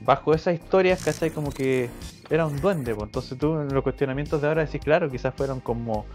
bajo 0.01 0.33
esas 0.33 0.55
historias, 0.55 1.03
¿cachai? 1.03 1.29
Como 1.29 1.51
que 1.51 1.89
era 2.29 2.45
un 2.45 2.59
duende, 2.61 2.95
pues 2.95 3.07
entonces 3.07 3.37
tú 3.37 3.59
en 3.59 3.73
los 3.73 3.83
cuestionamientos 3.83 4.41
de 4.41 4.47
ahora 4.47 4.65
decís, 4.65 4.81
claro, 4.83 5.09
quizás 5.11 5.33
fueron 5.35 5.59
como 5.59 6.05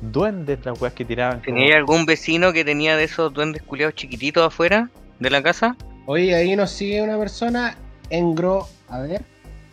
duendes 0.00 0.58
las 0.64 0.80
weas 0.80 0.94
que 0.94 1.04
tiraban. 1.04 1.40
como- 1.40 1.56
¿Tenía 1.56 1.76
algún 1.76 2.06
vecino 2.06 2.52
que 2.52 2.64
tenía 2.64 2.96
de 2.96 3.04
esos 3.04 3.32
duendes 3.32 3.62
culiados 3.62 3.94
chiquititos 3.94 4.44
afuera 4.46 4.88
de 5.20 5.30
la 5.30 5.42
casa? 5.42 5.76
Oye, 6.06 6.34
ahí 6.34 6.56
nos 6.56 6.70
sigue 6.72 7.00
una 7.02 7.18
persona, 7.18 7.76
Engro, 8.10 8.66
a 8.88 9.00
ver, 9.00 9.22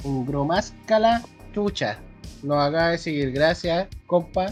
Engro 0.05 0.45
Máscala 0.45 1.21
Chucha. 1.53 1.97
Nos 2.43 2.57
acaba 2.57 2.89
de 2.89 2.97
seguir, 2.97 3.31
gracias, 3.31 3.87
compa. 4.05 4.47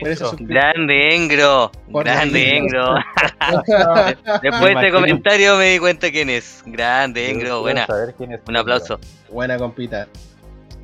Por 0.00 0.08
esa. 0.08 0.30
Grande 0.40 1.14
Engro, 1.14 1.70
Por 1.90 2.04
grande. 2.04 2.56
Engro. 2.56 2.94
Después 4.42 4.62
de 4.62 4.72
este 4.72 4.92
comentario 4.92 5.56
me 5.56 5.66
di 5.70 5.78
cuenta 5.78 6.10
quién 6.10 6.30
es. 6.30 6.62
Grande 6.66 7.30
Engro, 7.30 7.60
buena. 7.60 7.86
saber 7.86 8.14
quién 8.16 8.32
es 8.32 8.40
Un 8.48 8.56
aplauso. 8.56 8.98
Buena 9.30 9.56
compita. 9.56 10.08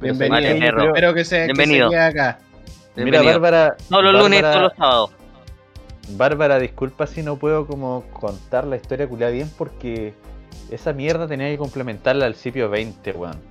Bienvenido. 0.00 0.86
Espero 0.86 1.12
que 1.12 1.24
se, 1.24 1.36
que 1.36 1.40
se 1.40 1.46
Bienvenido. 1.46 1.90
quede 1.90 2.00
acá. 2.00 2.38
Mira. 2.96 3.22
Bárbara. 3.22 3.76
Todos 3.88 4.04
los 4.04 4.12
lunes 4.14 4.40
todos 4.42 4.62
los 4.62 4.72
sábados. 4.76 5.10
Bárbara, 6.10 6.58
disculpa 6.58 7.06
si 7.06 7.22
no 7.22 7.36
puedo 7.36 7.66
como 7.66 8.04
contar 8.12 8.64
la 8.66 8.76
historia 8.76 9.08
culiada 9.08 9.32
bien 9.32 9.50
porque 9.58 10.14
esa 10.70 10.92
mierda 10.92 11.26
tenía 11.26 11.48
que 11.48 11.58
complementarla 11.58 12.26
al 12.26 12.34
Cipio 12.34 12.68
20, 12.70 13.12
weón. 13.12 13.49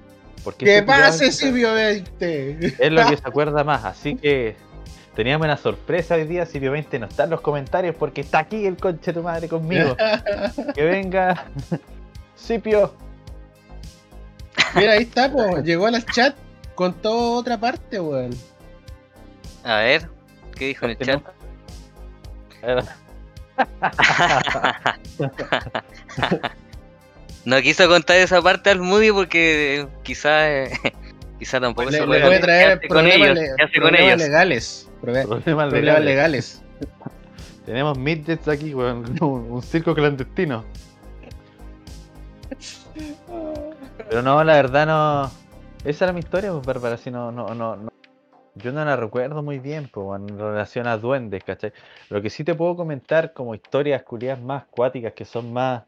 Porque 0.50 0.66
¡Que 0.66 0.82
pase, 0.82 1.32
Silvio 1.32 1.76
20! 1.76 2.76
Es 2.80 2.91
lo 2.91 3.06
que 3.06 3.18
se 3.18 3.24
acuerda 3.28 3.64
más, 3.64 3.86
así 3.86 4.16
que 4.16 4.56
teníamos 5.16 5.45
una 5.45 5.58
sorpresa 5.58 6.16
hoy 6.16 6.26
día, 6.26 6.47
Cipio 6.47 6.72
20 6.72 6.97
no 6.97 7.06
está 7.06 7.26
en 7.26 7.30
los 7.30 7.41
comentarios 7.41 7.95
porque 7.95 8.22
está 8.22 8.39
aquí 8.39 8.66
el 8.66 8.76
conche 8.76 9.14
tu 9.14 9.22
madre 9.22 9.47
conmigo. 9.47 9.95
Que 10.74 10.84
venga 10.84 11.45
Cipio. 12.36 12.95
Mira, 14.74 14.93
ahí 14.93 15.04
está, 15.04 15.32
po. 15.32 15.60
llegó 15.60 15.86
al 15.86 16.04
chat 16.08 16.36
con 16.74 16.93
toda 16.93 17.38
otra 17.38 17.60
parte, 17.60 18.00
weón. 18.00 18.32
A 19.64 19.78
ver, 19.78 20.10
¿qué 20.56 20.66
dijo 20.66 20.86
en 20.86 20.91
el 20.91 20.97
chat? 20.97 21.22
No 27.50 27.60
quiso 27.62 27.88
contar 27.88 28.18
esa 28.18 28.41
parte 28.43 28.70
al 28.70 28.80
Moody 28.80 29.12
porque 29.12 29.88
quizás 30.04 30.70
quizá 31.39 31.60
tampoco 31.60 31.89
Le, 31.89 31.97
se 31.97 32.02
le 32.02 32.06
puede 32.08 32.22
puede 32.22 32.39
traer 32.39 32.80
con 32.82 32.88
problemas, 32.89 33.16
ellos, 33.16 33.28
le- 33.36 33.41
quedarse 33.41 33.64
con 33.64 33.72
problemas 33.89 34.02
ellos. 34.08 34.22
legales. 34.22 34.89
Problemas 35.02 35.28
Problemas 35.28 35.74
legales. 35.74 36.06
legales. 36.06 36.62
Tenemos 37.66 37.97
midgets 37.97 38.47
aquí, 38.47 38.76
weón, 38.76 39.04
un, 39.22 39.52
un 39.52 39.62
circo 39.64 39.95
clandestino. 39.95 40.64
Pero 44.10 44.22
no, 44.22 44.43
la 44.43 44.54
verdad 44.54 44.86
no. 44.88 45.32
Esa 45.86 46.06
era 46.06 46.14
mi 46.14 46.20
historia, 46.20 46.52
pues, 46.52 46.66
Bárbara, 46.66 46.97
si 46.97 47.10
no, 47.10 47.32
no, 47.32 47.54
no, 47.56 47.76
no- 47.78 47.91
Yo 48.56 48.72
no 48.72 48.84
la 48.86 48.95
recuerdo 48.95 49.41
muy 49.41 49.58
bien, 49.60 49.89
pues, 49.91 50.22
en 50.22 50.38
relación 50.38 50.86
a 50.88 50.97
duendes, 50.97 51.43
¿cachai? 51.43 51.72
Lo 52.10 52.22
que 52.22 52.30
sí 52.30 52.43
te 52.43 52.54
puedo 52.54 52.76
comentar 52.76 53.34
como 53.34 53.56
historias 53.56 54.04
culiadas 54.04 54.41
más 54.41 54.66
cuáticas, 54.70 55.14
que 55.14 55.26
son 55.26 55.52
más. 55.54 55.84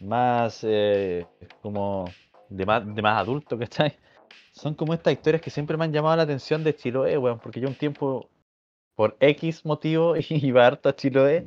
Más. 0.00 0.60
eh, 0.62 1.26
como. 1.62 2.04
de 2.48 2.64
más, 2.66 2.94
de 2.94 3.02
más 3.02 3.20
adulto, 3.20 3.58
¿cachai? 3.58 3.96
Son 4.52 4.74
como 4.74 4.94
estas 4.94 5.12
historias 5.12 5.42
que 5.42 5.50
siempre 5.50 5.76
me 5.76 5.84
han 5.84 5.92
llamado 5.92 6.16
la 6.16 6.22
atención 6.22 6.64
de 6.64 6.74
Chiloé, 6.74 7.18
weón, 7.18 7.38
porque 7.40 7.60
yo 7.60 7.68
un 7.68 7.74
tiempo, 7.74 8.28
por 8.94 9.16
X 9.20 9.64
motivo, 9.66 10.14
iba 10.30 10.66
harto 10.66 10.88
a 10.88 10.96
Chiloé 10.96 11.44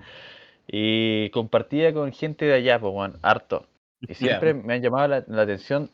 y 0.67 1.29
compartía 1.31 1.91
con 1.93 2.11
gente 2.11 2.45
de 2.45 2.53
allá, 2.53 2.79
pues, 2.79 2.93
weón, 2.93 3.17
harto. 3.23 3.65
Y 4.01 4.13
siempre 4.13 4.53
me 4.53 4.75
han 4.75 4.81
llamado 4.81 5.07
la, 5.07 5.23
la 5.27 5.41
atención 5.41 5.89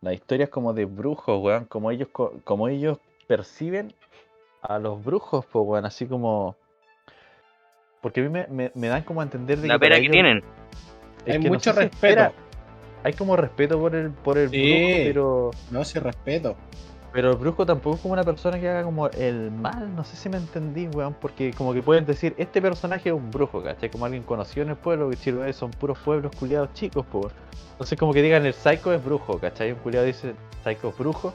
las 0.00 0.14
historias 0.14 0.48
como 0.50 0.74
de 0.74 0.84
brujos, 0.84 1.40
weón, 1.42 1.64
como 1.64 1.90
ellos, 1.90 2.08
co- 2.12 2.34
como 2.44 2.68
ellos 2.68 2.98
perciben 3.26 3.94
a 4.62 4.78
los 4.78 5.02
brujos, 5.02 5.46
pues, 5.46 5.64
weón, 5.66 5.86
así 5.86 6.06
como... 6.06 6.56
Porque 8.02 8.20
a 8.20 8.24
mí 8.24 8.28
me, 8.28 8.46
me- 8.48 8.72
me 8.74 8.88
dan 8.88 9.02
como 9.02 9.20
a 9.20 9.24
entender 9.24 9.58
de 9.58 9.68
La 9.68 9.74
que 9.74 9.80
pera 9.80 9.96
que 9.96 10.02
ellos- 10.02 10.12
tienen. 10.12 10.44
Es 11.28 11.36
Hay 11.36 11.42
que 11.42 11.48
no 11.48 11.54
mucho 11.54 11.72
sé 11.72 11.80
respeto. 11.80 12.32
hay 13.04 13.12
como 13.12 13.36
respeto 13.36 13.78
por 13.78 13.94
el, 13.94 14.10
por 14.10 14.38
el 14.38 14.50
Sí. 14.50 14.72
brujo, 14.72 15.04
pero... 15.04 15.50
No, 15.70 15.84
sí, 15.84 15.98
respeto. 15.98 16.56
Pero 17.12 17.30
el 17.30 17.36
brujo 17.38 17.64
tampoco 17.64 17.96
es 17.96 18.02
como 18.02 18.12
una 18.12 18.22
persona 18.24 18.60
que 18.60 18.68
haga 18.68 18.82
como 18.82 19.06
el 19.08 19.50
mal, 19.50 19.94
no 19.96 20.04
sé 20.04 20.14
si 20.16 20.28
me 20.28 20.36
entendí, 20.36 20.88
weón, 20.88 21.14
porque 21.18 21.52
como 21.54 21.72
que 21.72 21.80
pueden 21.82 22.04
decir, 22.04 22.34
este 22.36 22.60
personaje 22.60 23.08
es 23.08 23.14
un 23.14 23.30
brujo, 23.30 23.62
¿cachai? 23.62 23.88
Como 23.90 24.04
alguien 24.04 24.22
conocido 24.24 24.64
en 24.64 24.70
el 24.70 24.76
pueblo, 24.76 25.08
que 25.08 25.16
Chiloé 25.16 25.52
son 25.54 25.70
puros 25.70 25.98
pueblos 25.98 26.32
culiados 26.38 26.72
chicos, 26.74 27.06
pues. 27.10 27.32
Entonces 27.72 27.98
como 27.98 28.12
que 28.12 28.20
digan, 28.20 28.44
el 28.44 28.52
psycho 28.52 28.92
es 28.92 29.02
brujo, 29.02 29.38
¿cachai? 29.38 29.72
Un 29.72 29.78
culiado 29.78 30.04
dice, 30.04 30.34
psycho 30.64 30.88
es 30.90 30.98
brujo. 30.98 31.32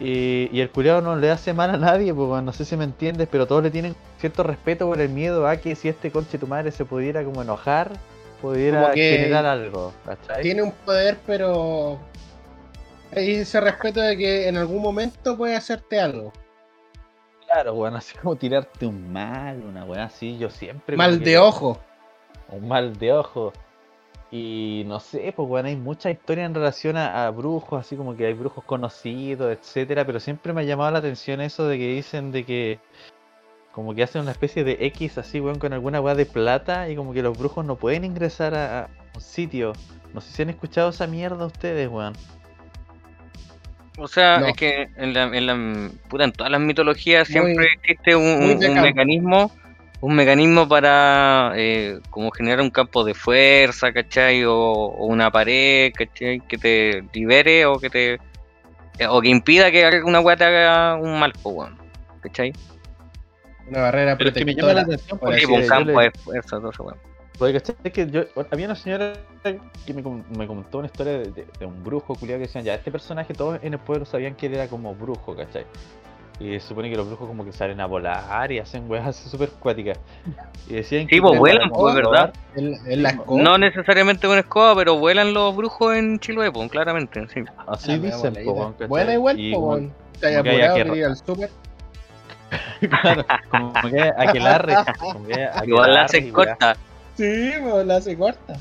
Y, 0.00 0.48
y 0.50 0.60
el 0.60 0.70
culiado 0.70 1.02
no 1.02 1.14
le 1.14 1.30
hace 1.30 1.52
mal 1.52 1.70
a 1.70 1.76
nadie, 1.76 2.12
pues, 2.12 2.42
no 2.42 2.52
sé 2.52 2.64
si 2.64 2.76
me 2.76 2.84
entiendes, 2.84 3.28
pero 3.30 3.46
todos 3.46 3.62
le 3.62 3.70
tienen 3.70 3.94
cierto 4.18 4.42
respeto 4.42 4.86
por 4.88 5.00
el 5.00 5.10
miedo 5.10 5.46
a 5.46 5.58
que 5.58 5.76
si 5.76 5.88
este 5.88 6.10
conche 6.10 6.36
tu 6.38 6.46
madre 6.48 6.72
se 6.72 6.84
pudiera 6.84 7.22
como 7.22 7.42
enojar, 7.42 7.92
pudiera 8.40 8.82
Como 8.82 8.94
que 8.94 9.16
generar 9.18 9.46
algo, 9.46 9.92
¿cachai? 10.04 10.42
Tiene 10.42 10.62
un 10.62 10.72
poder, 10.72 11.18
pero. 11.26 11.98
Hay 13.14 13.34
ese 13.34 13.60
respeto 13.60 14.00
de 14.00 14.16
que 14.16 14.48
en 14.48 14.56
algún 14.56 14.82
momento 14.82 15.36
puede 15.36 15.56
hacerte 15.56 16.00
algo. 16.00 16.32
Claro, 17.44 17.74
weón, 17.74 17.96
así 17.96 18.16
como 18.16 18.36
tirarte 18.36 18.86
un 18.86 19.12
mal, 19.12 19.60
una 19.64 19.84
weá 19.84 20.04
así, 20.04 20.38
yo 20.38 20.50
siempre... 20.50 20.96
Mal 20.96 21.18
de 21.18 21.36
ojo. 21.36 21.80
un 22.48 22.68
mal 22.68 22.96
de 22.96 23.12
ojo. 23.12 23.52
Y 24.30 24.84
no 24.86 25.00
sé, 25.00 25.32
pues 25.34 25.48
bueno, 25.48 25.68
hay 25.68 25.74
mucha 25.74 26.12
historia 26.12 26.44
en 26.44 26.54
relación 26.54 26.96
a, 26.96 27.26
a 27.26 27.30
brujos, 27.30 27.80
así 27.80 27.96
como 27.96 28.16
que 28.16 28.26
hay 28.26 28.34
brujos 28.34 28.62
conocidos, 28.62 29.50
etcétera, 29.50 30.04
pero 30.04 30.20
siempre 30.20 30.52
me 30.52 30.60
ha 30.60 30.64
llamado 30.64 30.92
la 30.92 31.00
atención 31.00 31.40
eso 31.40 31.66
de 31.66 31.78
que 31.78 31.88
dicen 31.88 32.30
de 32.30 32.46
que 32.46 32.78
como 33.80 33.94
que 33.94 34.02
hacen 34.02 34.20
una 34.20 34.30
especie 34.32 34.62
de 34.62 34.76
X 34.80 35.16
así, 35.16 35.40
weón, 35.40 35.58
con 35.58 35.72
alguna 35.72 36.02
weá 36.02 36.14
de 36.14 36.26
plata 36.26 36.90
y 36.90 36.96
como 36.96 37.14
que 37.14 37.22
los 37.22 37.38
brujos 37.38 37.64
no 37.64 37.76
pueden 37.76 38.04
ingresar 38.04 38.54
a, 38.54 38.80
a 38.84 38.88
un 39.14 39.20
sitio. 39.22 39.72
No 40.12 40.20
sé 40.20 40.30
si 40.32 40.42
han 40.42 40.50
escuchado 40.50 40.90
esa 40.90 41.06
mierda 41.06 41.46
ustedes, 41.46 41.88
weón. 41.88 42.12
O 43.96 44.06
sea, 44.06 44.38
No. 44.38 44.46
es 44.48 44.56
que 44.56 44.88
en, 44.96 45.14
la, 45.14 45.22
en, 45.24 45.46
la- 45.46 45.90
puta, 46.08 46.24
en 46.24 46.32
todas 46.32 46.52
las 46.52 46.60
mitologías 46.60 47.28
Muy- 47.30 47.32
siempre 47.32 47.66
existe 47.74 48.14
un, 48.16 48.58
mecanismo 48.82 49.50
un 50.02 50.14
mecanismo 50.14 50.66
para 50.68 51.52
eh, 51.56 52.00
como 52.10 52.30
generar 52.30 52.60
un 52.62 52.70
campo 52.70 53.02
de 53.04 53.12
fuerza, 53.14 53.92
¿cachai? 53.92 54.44
O, 54.44 54.54
o 54.54 55.06
una 55.06 55.30
pared, 55.30 55.92
¿cachai? 55.94 56.40
Que 56.40 56.56
te 56.58 57.04
libere 57.12 57.66
o 57.66 57.78
que 57.78 57.90
te 57.90 58.14
eh, 58.98 59.06
o 59.08 59.20
que 59.22 59.28
impida 59.28 59.70
que 59.70 59.84
alguna 59.84 60.20
weá 60.20 60.36
te 60.36 60.44
haga 60.44 60.96
un 60.96 61.18
mal, 61.18 61.32
weón, 61.44 61.76
¿cachai? 62.22 62.52
Una 63.68 63.82
barrera 63.82 64.16
Pero 64.18 64.30
es 64.30 64.36
que 64.36 64.44
me 64.44 64.54
llama 64.54 64.72
la 64.74 64.82
protectora. 64.84 64.94
atención 64.94 65.18
por 65.18 65.28
porque 65.28 65.40
Sí, 65.46 65.52
un 65.52 65.68
campo 65.68 66.00
le- 66.00 66.04
de 66.06 66.10
fuerza, 66.12 66.48
todo 66.58 66.70
eso, 66.70 66.82
weón. 66.84 66.98
Porque, 67.38 67.52
¿cachai? 67.54 67.76
Es 67.84 67.92
que 67.92 68.10
yo, 68.10 68.22
había 68.50 68.66
una 68.66 68.74
señora 68.74 69.12
que 69.86 69.94
me, 69.94 70.02
com- 70.02 70.22
me 70.36 70.46
contó 70.46 70.78
una 70.78 70.86
historia 70.86 71.12
de, 71.14 71.30
de- 71.30 71.46
de 71.58 71.66
un 71.66 71.82
brujo 71.82 72.14
culiado 72.14 72.38
que 72.40 72.46
decían, 72.46 72.64
ya, 72.64 72.74
este 72.74 72.90
personaje 72.90 73.32
todos 73.34 73.58
en 73.62 73.72
el 73.74 73.78
pueblo 73.78 74.04
sabían 74.04 74.34
que 74.34 74.46
él 74.46 74.54
era 74.54 74.66
como 74.68 74.94
brujo, 74.94 75.34
¿cachai? 75.34 75.64
Y 76.38 76.58
se 76.58 76.68
supone 76.68 76.90
que 76.90 76.96
los 76.96 77.06
brujos 77.06 77.28
como 77.28 77.44
que 77.44 77.52
salen 77.52 77.80
a 77.80 77.86
volar 77.86 78.50
y 78.50 78.58
hacen 78.58 78.90
weas 78.90 79.06
así 79.08 79.28
súper 79.28 79.50
cuáticas. 79.50 79.98
Y 80.68 80.74
decían 80.74 81.02
Sí, 81.08 81.16
que 81.16 81.22
pues 81.22 81.38
vuelan, 81.38 81.70
pues, 81.70 81.94
¿verdad? 81.94 82.32
La 82.54 83.10
escoba. 83.10 83.42
No 83.42 83.58
necesariamente 83.58 84.26
con 84.26 84.38
escoba, 84.38 84.74
pero 84.74 84.98
vuelan 84.98 85.32
los 85.32 85.54
brujos 85.56 85.94
en 85.96 86.18
Chiloé, 86.18 86.50
po, 86.52 86.66
claramente, 86.68 87.26
sí. 87.28 87.40
Así 87.66 87.92
Ah, 87.92 87.98
dicen, 87.98 88.34
¿cachai? 88.34 88.88
Buena 88.88 89.14
igual, 89.14 89.36
weón. 89.54 89.94
Te 90.18 90.26
haya 90.26 90.40
apurado, 90.40 91.06
al 91.06 91.16
súper. 91.16 91.50
claro, 93.02 93.24
como 93.50 93.72
que 93.72 94.12
aquelarre, 94.16 94.74
como 94.98 95.26
que 95.26 95.48
Igual 95.66 95.94
la 95.94 96.02
hacen 96.02 96.32
corta. 96.32 96.76
Sí, 97.14 97.52
pues 97.62 97.86
la 97.86 97.96
hace 97.96 98.16
corta. 98.16 98.54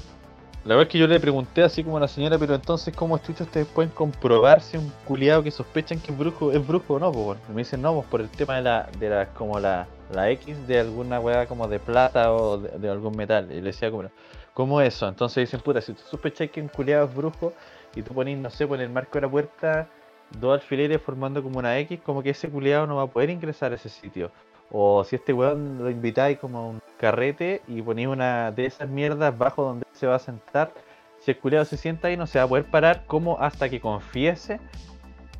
La 0.66 0.76
verdad 0.76 0.88
es 0.88 0.92
que 0.92 1.00
yo 1.00 1.08
le 1.08 1.20
pregunté 1.20 1.64
así 1.64 1.84
como 1.84 1.98
a 1.98 2.02
la 2.02 2.08
señora, 2.08 2.38
pero 2.38 2.54
entonces, 2.54 2.94
¿cómo 2.94 3.18
chucha 3.18 3.46
ustedes 3.46 3.66
pueden 3.66 3.92
comprobar 3.92 4.62
si 4.62 4.76
un 4.78 4.92
culiado 5.06 5.42
que 5.42 5.52
sospechan 5.52 6.00
que 6.00 6.12
es 6.12 6.18
brujo 6.18 6.52
es 6.52 6.68
brujo 6.68 6.96
o 6.96 7.00
no? 7.00 7.12
Pues, 7.12 7.26
bueno? 7.26 7.42
Y 7.50 7.52
me 7.54 7.58
dicen, 7.60 7.82
no, 7.82 7.94
pues 7.94 8.08
por 8.08 8.22
el 8.22 8.30
tema 8.30 8.58
de 8.58 8.64
la, 8.64 8.90
de 9.00 9.10
la 9.10 9.26
como 9.28 9.58
la, 9.60 9.88
la 10.14 10.30
X 10.32 10.68
de 10.68 10.82
alguna 10.82 11.22
weá 11.22 11.46
como 11.46 11.68
de 11.70 11.80
plata 11.80 12.34
o 12.34 12.58
de, 12.58 12.78
de 12.78 12.90
algún 12.90 13.16
metal. 13.16 13.50
Y 13.50 13.56
le 13.56 13.72
decía, 13.72 13.90
como, 13.90 14.10
¿cómo 14.54 14.82
eso? 14.82 15.08
Entonces 15.08 15.48
dicen, 15.48 15.62
puta, 15.62 15.80
si 15.80 15.94
tú 15.94 16.02
sospechas 16.10 16.50
que 16.50 16.62
un 16.62 16.68
culiado 16.68 17.06
es 17.06 17.16
brujo 17.16 17.54
y 17.96 18.02
tú 18.02 18.14
ponís, 18.14 18.38
no 18.38 18.50
sé, 18.50 18.68
por 18.68 18.82
el 18.82 18.90
marco 18.90 19.14
de 19.14 19.22
la 19.22 19.30
puerta 19.30 19.88
dos 20.32 20.54
alfileres 20.54 21.02
formando 21.02 21.42
como 21.44 21.60
una 21.60 21.78
X, 21.80 22.00
como 22.04 22.22
que 22.24 22.32
ese 22.32 22.50
culiado 22.50 22.88
no 22.88 22.98
va 22.98 23.04
a 23.04 23.08
poder 23.08 23.30
ingresar 23.30 23.72
a 23.72 23.76
ese 23.76 23.90
sitio. 23.90 24.32
O 24.72 25.04
si 25.04 25.16
este 25.16 25.34
weón 25.34 25.80
lo 25.80 25.90
invitáis 25.90 26.38
como 26.38 26.58
a 26.60 26.68
un 26.68 26.82
carrete 27.00 27.62
y 27.68 27.82
ponéis 27.82 28.08
una 28.08 28.52
de 28.52 28.68
esas 28.68 28.88
mierdas 28.88 29.36
bajo 29.36 29.64
donde 29.64 29.86
se 29.94 30.06
va 30.06 30.16
a 30.16 30.20
sentar, 30.20 30.72
si 31.20 31.32
el 31.32 31.38
culiado 31.38 31.66
se 31.66 31.78
sienta 31.78 32.08
ahí 32.08 32.18
no 32.18 32.28
se 32.28 32.40
va 32.40 32.46
a 32.46 32.48
poder 32.48 32.66
parar 32.66 33.04
como 33.08 33.40
hasta 33.40 33.70
que 33.70 33.82
confiese 33.82 34.60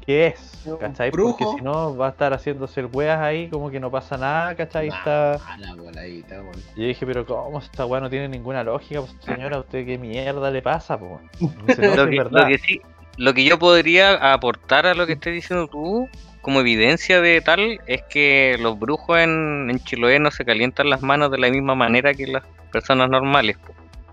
que 0.10 0.26
es, 0.26 0.68
¿cachai? 0.80 1.12
Porque 1.12 1.46
si 1.46 1.62
no 1.62 1.96
va 1.96 2.08
a 2.08 2.10
estar 2.10 2.34
haciéndose 2.34 2.80
el 2.80 2.88
weas 2.92 3.20
ahí 3.20 3.48
como 3.48 3.70
que 3.70 3.80
no 3.80 3.92
pasa 3.92 4.18
nada, 4.18 4.56
¿cachai? 4.56 4.88
Está... 4.88 5.36
Ah, 5.36 5.56
la 5.60 5.76
voladita. 5.76 6.42
Yo 6.76 6.84
dije, 6.84 7.06
pero 7.06 7.28
¿cómo 7.28 7.60
esta 7.60 7.86
weá 7.86 8.02
no 8.02 8.10
tiene 8.10 8.28
ninguna 8.28 8.64
lógica? 8.64 9.02
Pues, 9.02 9.16
señora, 9.20 9.58
¿a 9.58 9.60
usted 9.60 9.86
qué 9.86 10.00
mierda 10.00 10.50
le 10.50 10.64
pasa? 10.64 10.98
Dice, 11.68 11.82
no, 11.96 11.96
Lo 11.96 12.10
que, 12.10 12.16
lo 12.16 12.48
que 12.48 12.58
sí, 12.58 12.82
lo 13.20 13.34
que 13.34 13.44
yo 13.44 13.60
podría 13.60 14.14
aportar 14.34 14.88
a 14.88 14.96
lo 14.96 15.06
que 15.06 15.14
estés 15.14 15.34
diciendo 15.34 15.68
tú, 15.68 16.08
como 16.42 16.62
evidencia 16.62 17.20
de 17.20 17.42
tal, 17.42 17.82
es 17.86 18.02
que 18.10 18.56
los 18.62 18.80
brujos 18.80 19.20
en, 19.20 19.70
en 19.70 19.84
Chiloé 19.84 20.20
no 20.20 20.32
se 20.32 20.46
calientan 20.46 20.90
las 20.90 21.02
manos 21.02 21.30
de 21.30 21.38
la 21.38 21.50
misma 21.50 21.76
manera 21.76 22.14
que 22.14 22.28
las 22.28 22.44
personas 22.72 23.10
normales. 23.10 23.58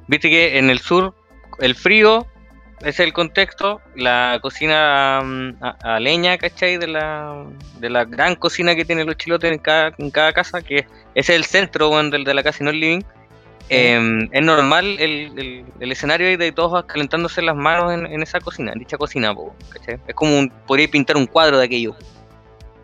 Viste 0.09 0.29
que 0.29 0.59
en 0.59 0.71
el 0.71 0.81
sur 0.81 1.15
el 1.61 1.77
frío 1.77 2.27
es 2.81 2.99
el 2.99 3.13
contexto, 3.13 3.81
la 3.95 4.41
cocina 4.43 5.21
mm, 5.25 5.55
a, 5.63 5.95
a 5.95 6.01
leña, 6.01 6.37
¿cachai? 6.37 6.77
De 6.77 6.89
la, 6.89 7.47
de 7.79 7.89
la 7.89 8.05
gran 8.05 8.35
cocina 8.35 8.75
que 8.75 8.85
tienen 8.85 9.07
los 9.07 9.17
chilotes 9.17 9.53
en 9.53 9.59
cada, 9.59 9.93
en 9.99 10.11
cada 10.11 10.33
casa, 10.33 10.63
que 10.63 10.85
es 11.15 11.31
el 11.31 11.45
centro 11.45 11.91
weón, 11.91 12.11
del 12.11 12.25
de 12.25 12.35
la 12.35 12.43
casa 12.43 12.59
y 12.61 12.65
no 12.65 12.71
el 12.71 12.81
living. 12.81 13.03
Eh, 13.69 14.29
es 14.31 14.43
normal 14.43 14.85
el, 15.01 15.39
el, 15.39 15.65
el 15.81 15.93
escenario 15.93 16.29
ahí 16.29 16.37
de 16.37 16.53
todos 16.53 16.85
calentándose 16.85 17.43
las 17.43 17.57
manos 17.57 17.93
en, 17.93 18.07
en 18.07 18.23
esa 18.23 18.39
cocina, 18.41 18.73
en 18.73 18.79
dicha 18.79 18.97
cocina, 18.97 19.35
po. 19.35 19.55
Es 19.87 20.15
como 20.15 20.39
un, 20.39 20.51
podría 20.67 20.89
pintar 20.89 21.17
un 21.17 21.27
cuadro 21.27 21.59
de 21.59 21.65
aquello. 21.65 21.97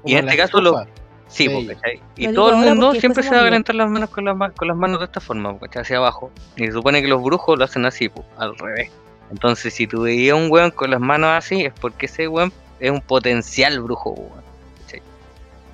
Y 0.04 0.14
en 0.14 0.28
este 0.28 0.36
caso 0.36 0.60
lo-. 0.60 0.84
Sí, 1.28 1.48
po, 1.48 1.60
Sí. 1.60 1.66
¿cachai? 1.68 2.00
Y 2.16 2.26
Lo 2.26 2.34
todo 2.34 2.50
el 2.50 2.56
mundo 2.56 2.92
siempre 2.94 3.22
se 3.22 3.30
va 3.30 3.40
a 3.40 3.44
calentar 3.44 3.74
las 3.74 3.88
manos 3.88 4.10
con 4.10 4.24
las, 4.24 4.52
con 4.52 4.68
las 4.68 4.76
manos 4.76 4.98
de 4.98 5.06
esta 5.06 5.20
forma. 5.20 5.56
Hacia 5.74 5.96
abajo. 5.96 6.30
Y 6.56 6.66
se 6.66 6.72
supone 6.72 7.00
que 7.00 7.08
los 7.08 7.22
brujos 7.22 7.58
lo 7.58 7.64
hacen 7.64 7.86
así, 7.86 8.08
po, 8.08 8.24
al 8.36 8.56
revés. 8.58 8.90
Entonces, 9.30 9.72
si 9.72 9.86
tú 9.86 10.02
veías 10.02 10.36
un 10.36 10.50
weón 10.50 10.70
con 10.72 10.90
las 10.90 11.00
manos 11.00 11.30
así, 11.30 11.64
es 11.64 11.72
porque 11.80 12.06
ese 12.06 12.28
weón 12.28 12.52
es 12.80 12.90
un 12.90 13.00
potencial 13.00 13.80
brujo, 13.80 14.14
po, 14.14 14.20
weón, 14.20 14.42
¿cachai? 14.84 15.02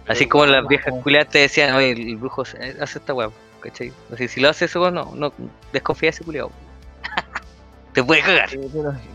Así 0.07 0.27
como 0.27 0.47
las 0.47 0.69
viejas 0.69 0.95
culiadas 1.03 1.31
te 1.31 1.39
decían, 1.41 1.75
oye, 1.75 1.91
el 1.91 2.17
brujo 2.17 2.43
hace 2.43 2.99
esta 2.99 3.13
weá, 3.15 3.31
¿cachai? 3.61 3.93
Si 4.29 4.41
lo 4.41 4.49
hace 4.49 4.67
weón, 4.79 4.95
no, 4.95 5.15
no, 5.15 5.33
desconfía 5.73 6.09
de 6.09 6.11
ese 6.11 6.25
culiado. 6.25 6.51
te 7.93 8.03
puede 8.03 8.23
cagar. 8.23 8.51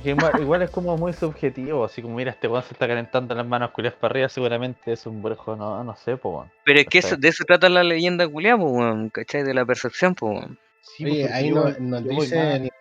Igual, 0.03 0.41
igual 0.41 0.61
es 0.61 0.69
como 0.69 0.97
muy 0.97 1.13
subjetivo, 1.13 1.85
así 1.85 2.01
como 2.01 2.15
mira, 2.15 2.31
este 2.31 2.47
weón 2.47 2.63
se 2.63 2.73
está 2.73 2.87
calentando 2.87 3.35
las 3.35 3.45
manos 3.45 3.71
culiadas 3.71 3.97
para 3.99 4.11
arriba, 4.11 4.29
seguramente 4.29 4.93
es 4.93 5.05
un 5.05 5.21
brujo, 5.21 5.55
no, 5.55 5.83
no 5.83 5.95
sé, 5.95 6.17
po 6.17 6.37
weón. 6.37 6.51
Pero 6.63 6.79
es 6.79 6.87
que 6.87 6.99
eso, 6.99 7.17
de 7.17 7.27
eso 7.27 7.43
trata 7.45 7.69
la 7.69 7.83
leyenda 7.83 8.27
culiada, 8.27 8.57
po, 8.57 8.69
weón, 8.69 9.09
¿cachai? 9.09 9.43
De 9.43 9.53
la 9.53 9.65
percepción, 9.65 10.15
po, 10.15 10.27
weón. 10.27 10.59
Sí, 10.81 11.05
Oye, 11.05 11.21
porque 11.21 11.33
ahí 11.33 11.49
yo 11.49 11.73
nos 11.79 12.03
dice 12.03 12.55
el, 12.55 12.71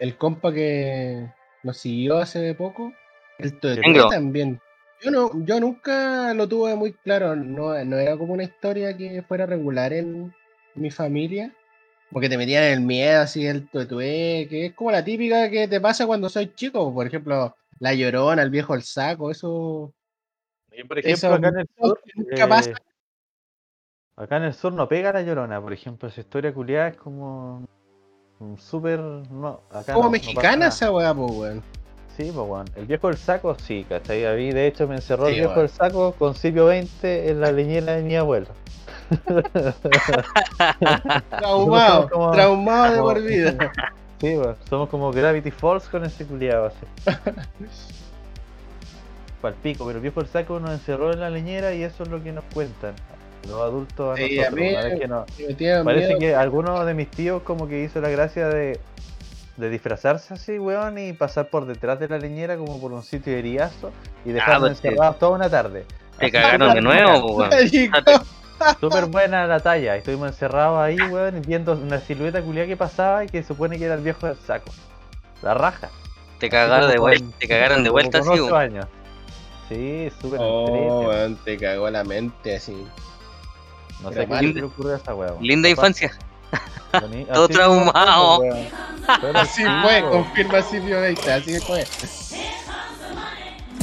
el 0.00 0.16
compa 0.16 0.52
que 0.52 1.26
nos 1.62 1.76
siguió 1.78 2.18
hace 2.18 2.54
poco, 2.54 2.92
el 3.38 3.58
Toetué 3.58 3.82
Tengo. 3.82 4.08
también. 4.08 4.60
Yo 5.02 5.10
no, 5.10 5.30
yo 5.44 5.60
nunca 5.60 6.32
lo 6.32 6.48
tuve 6.48 6.74
muy 6.74 6.92
claro, 6.92 7.36
no, 7.36 7.84
no 7.84 7.98
era 7.98 8.16
como 8.16 8.32
una 8.32 8.44
historia 8.44 8.96
que 8.96 9.22
fuera 9.22 9.44
regular 9.44 9.92
en 9.92 10.34
mi 10.76 10.90
familia, 10.90 11.52
porque 12.10 12.28
te 12.28 12.38
metían 12.38 12.64
el 12.64 12.80
miedo 12.80 13.20
así 13.22 13.46
el 13.46 13.68
tuetué, 13.68 14.46
que 14.48 14.66
es 14.66 14.74
como 14.74 14.90
la 14.90 15.04
típica 15.04 15.50
que 15.50 15.68
te 15.68 15.80
pasa 15.80 16.06
cuando 16.06 16.28
soy 16.28 16.54
chico, 16.54 16.92
por 16.92 17.06
ejemplo, 17.06 17.56
la 17.78 17.94
llorona, 17.94 18.42
el 18.42 18.50
viejo 18.50 18.74
el 18.74 18.82
saco, 18.82 19.30
eso, 19.30 19.92
y 20.72 20.84
por 20.84 20.98
eso 20.98 21.26
ejemplo, 21.26 21.48
acá 21.48 21.48
en 21.48 21.58
el 21.60 21.68
sur, 21.76 22.00
nunca 22.14 22.44
eh, 22.44 22.48
pasa. 22.48 22.82
acá 24.16 24.36
en 24.36 24.42
el 24.44 24.54
sur 24.54 24.72
no 24.72 24.88
pega 24.88 25.12
la 25.12 25.22
llorona, 25.22 25.60
por 25.60 25.72
ejemplo, 25.72 26.08
esa 26.08 26.20
historia 26.20 26.52
culiada 26.52 26.88
es 26.88 26.96
como 26.96 27.66
un 28.38 28.58
súper, 28.58 29.00
no, 29.00 29.62
acá 29.70 29.94
como 29.94 30.06
no- 30.06 30.10
mexicana 30.10 30.68
esa 30.68 30.90
weá, 30.92 31.14
pues 31.14 31.30
weón. 31.32 31.62
Sí, 32.16 32.30
pues 32.34 32.48
weón. 32.48 32.64
El 32.76 32.86
viejo 32.86 33.08
del 33.08 33.16
saco, 33.18 33.54
sí, 33.58 33.84
¿cachai? 33.88 34.24
A 34.24 34.32
mí, 34.32 34.50
de 34.52 34.66
hecho, 34.66 34.88
me 34.88 34.94
encerró 34.94 35.28
el 35.28 35.34
viejo 35.34 35.60
del 35.60 35.68
saco 35.68 36.12
con 36.12 36.34
Silvio 36.34 36.64
20 36.66 37.30
en 37.30 37.40
la 37.40 37.52
leñera 37.52 37.92
de 37.96 38.02
mi 38.02 38.16
abuelo. 38.16 38.46
Traumado, 41.30 42.08
como- 42.10 42.30
traumado 42.32 42.94
de 42.94 43.00
por 43.00 43.22
vida. 43.22 43.54
Sí, 44.18 44.34
weón. 44.34 44.56
Somos 44.70 44.88
como 44.88 45.12
Gravity 45.12 45.50
Falls 45.50 45.90
con 45.90 46.02
ese 46.06 46.24
culiado 46.24 46.66
así. 46.68 46.86
Palpico, 49.42 49.84
pero 49.84 49.98
el 49.98 50.02
viejo 50.02 50.20
del 50.22 50.30
saco 50.30 50.58
nos 50.58 50.70
encerró 50.70 51.12
en 51.12 51.20
la 51.20 51.28
leñera 51.28 51.74
y 51.74 51.82
eso 51.82 52.02
es 52.02 52.08
lo 52.08 52.22
que 52.22 52.32
nos 52.32 52.44
cuentan. 52.54 52.94
Los 53.46 53.60
adultos 53.60 54.14
a 54.14 54.16
Sí, 54.16 54.38
a 54.40 54.50
nosotros. 54.50 54.92
mí- 54.94 54.98
que 54.98 55.06
no- 55.06 55.26
Parece 55.84 56.06
miedo. 56.06 56.18
que 56.18 56.34
alguno 56.34 56.82
de 56.86 56.94
mis 56.94 57.10
tíos 57.10 57.42
como 57.42 57.68
que 57.68 57.82
hizo 57.84 58.00
la 58.00 58.08
gracia 58.08 58.48
de, 58.48 58.80
de 59.56 59.70
disfrazarse 59.70 60.34
así, 60.34 60.58
weón, 60.58 60.98
y 60.98 61.12
pasar 61.12 61.48
por 61.48 61.66
detrás 61.66 61.98
de 61.98 62.08
la 62.08 62.18
leñera 62.18 62.56
como 62.56 62.80
por 62.80 62.92
un 62.92 63.02
sitio 63.02 63.32
de 63.32 63.38
heriazo 63.38 63.90
y 64.24 64.32
dejarnos 64.32 64.70
pues, 64.70 64.78
sí. 64.78 64.88
encerrados 64.88 65.18
toda 65.18 65.32
una 65.32 65.48
tarde. 65.48 65.84
Te 66.18 66.30
cagaron 66.30 66.74
de 66.74 66.80
nuevo, 66.80 67.36
weón. 67.36 67.50
Súper 68.80 69.06
buena 69.06 69.46
la 69.46 69.60
talla. 69.60 69.96
Estuvimos 69.96 70.28
encerrados 70.28 70.78
ahí, 70.78 70.96
weón, 70.96 71.42
viendo 71.46 71.72
una 71.72 72.00
silueta 72.00 72.42
culiada 72.42 72.66
que 72.66 72.76
pasaba 72.76 73.24
y 73.24 73.28
que 73.28 73.42
supone 73.42 73.78
que 73.78 73.84
era 73.84 73.94
el 73.94 74.02
viejo 74.02 74.26
del 74.26 74.36
saco. 74.36 74.70
La 75.42 75.54
raja. 75.54 75.90
Te 76.38 76.48
cagaron 76.48 76.90
de 76.90 76.98
vuelta, 76.98 77.38
te 77.38 77.48
cagaron 77.48 77.84
de 77.84 77.90
vuelta 77.90 78.18
así, 78.18 78.30
años. 78.54 78.86
Sí, 79.68 80.10
súper 80.20 80.38
Oh, 80.42 81.08
weón, 81.08 81.36
te 81.44 81.56
cagó 81.56 81.90
la 81.90 82.04
mente 82.04 82.56
así. 82.56 82.86
No 84.02 84.10
pero 84.10 84.22
sé 84.22 84.28
qué 84.28 84.46
le 84.52 84.62
ocurrió 84.62 84.94
a 84.94 84.96
esa 84.96 85.14
weón. 85.14 85.38
Linda 85.40 85.68
infancia. 85.68 86.12
Todo 87.32 87.44
así 87.44 87.54
fue, 87.54 87.56
traumado. 87.56 88.42
Así 89.34 89.62
sí, 89.62 89.68
fue, 89.82 90.02
confirma 90.10 90.62
Silvio 90.62 91.00
Veita, 91.00 91.34
así 91.36 91.58
fue. 91.60 91.84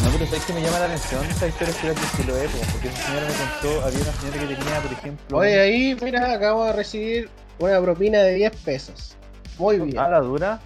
No, 0.04 0.10
pero 0.12 0.26
sabes 0.26 0.46
que 0.46 0.54
me 0.54 0.62
llama 0.62 0.80
la 0.80 0.86
atención 0.86 1.24
esa 1.26 1.48
historia 1.48 1.74
que 1.80 1.88
era 1.88 2.00
de 2.00 2.08
Chiloé, 2.18 2.48
po, 2.50 2.58
porque 2.72 2.88
esa 2.90 3.02
señora 3.06 3.28
me 3.28 3.34
contó, 3.34 3.86
había 3.86 4.00
una 4.02 4.14
señora 4.14 4.40
que 4.40 4.56
tenía, 4.56 4.80
por 4.82 4.92
ejemplo, 4.92 5.38
Oye, 5.38 5.60
ahí, 5.62 5.98
mira, 6.02 6.34
acabo 6.34 6.66
de 6.66 6.74
recibir 6.74 7.30
una 7.60 7.80
propina 7.82 8.20
de 8.20 8.34
10 8.36 8.56
pesos. 8.58 9.16
Muy 9.58 9.78
bien. 9.80 9.98
ah, 10.00 10.10
la 10.10 10.20
dura. 10.20 10.60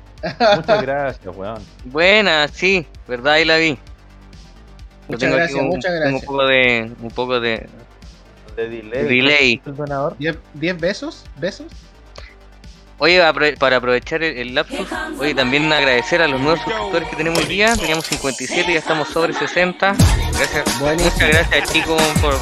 Muchas 0.56 0.82
gracias, 0.82 1.36
weón. 1.38 1.62
Buena, 1.86 2.48
sí, 2.48 2.88
verdad, 3.08 3.34
ahí 3.34 3.46
la 3.46 3.58
vi. 3.58 3.78
Muchas 5.08 5.20
tengo 5.20 5.36
aquí 5.36 5.40
gracias, 5.42 5.62
un, 5.62 5.68
muchas 5.68 5.94
gracias. 5.94 6.22
Un 6.22 6.28
poco 6.28 6.46
de, 6.48 6.92
un 7.02 7.10
poco 7.12 7.40
de 7.40 7.70
De 8.56 8.70
delay. 8.70 9.04
delay. 9.04 9.62
¿El 9.66 9.76
donador? 9.76 10.18
¿10, 10.18 10.38
10 10.56 10.80
besos? 10.80 11.24
¿Besos? 11.38 11.68
Oye, 13.00 13.22
para 13.60 13.78
aprovechar 13.78 14.24
el, 14.24 14.56
lapsus, 14.56 14.88
oye, 15.20 15.36
también 15.36 15.72
agradecer 15.72 16.20
a 16.22 16.28
los 16.28 16.42
nuevos 16.42 16.60
suscriptores 16.62 17.08
que 17.10 17.16
tenemos 17.16 17.40
hoy 17.40 17.46
día. 17.46 17.76
Teníamos 17.76 18.06
57 18.08 18.72
y 18.72 18.74
ya 18.74 18.80
estamos 18.80 19.08
sobre 19.10 19.34
60. 19.34 19.96
Gracias, 20.34 20.80
Buenísimo. 20.80 21.12
muchas 21.14 21.30
gracias, 21.30 21.72
chicos, 21.74 22.02
por, 22.20 22.34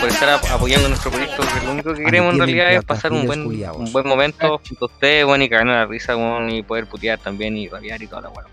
por 0.00 0.08
estar 0.08 0.30
ap- 0.30 0.50
apoyando 0.50 0.88
nuestro 0.88 1.10
proyecto. 1.10 1.42
lo 1.64 1.72
único 1.72 1.92
que 1.92 2.04
queremos 2.04 2.32
en 2.32 2.38
realidad 2.38 2.72
es 2.72 2.84
pasar 2.84 3.12
un 3.12 3.26
buen, 3.26 3.42
un 3.44 3.92
buen 3.92 4.08
momento 4.08 4.62
junto 4.66 4.86
a 4.86 4.88
ustedes, 4.88 5.26
bueno, 5.26 5.44
y 5.44 5.48
cagarnos 5.50 5.74
la 5.76 5.84
risa, 5.86 6.14
bueno, 6.14 6.48
y 6.54 6.62
poder 6.62 6.86
putear 6.86 7.18
también 7.18 7.54
y 7.58 7.68
rabiar 7.68 8.02
y 8.02 8.06
toda 8.06 8.22
la 8.22 8.28
weá. 8.30 8.46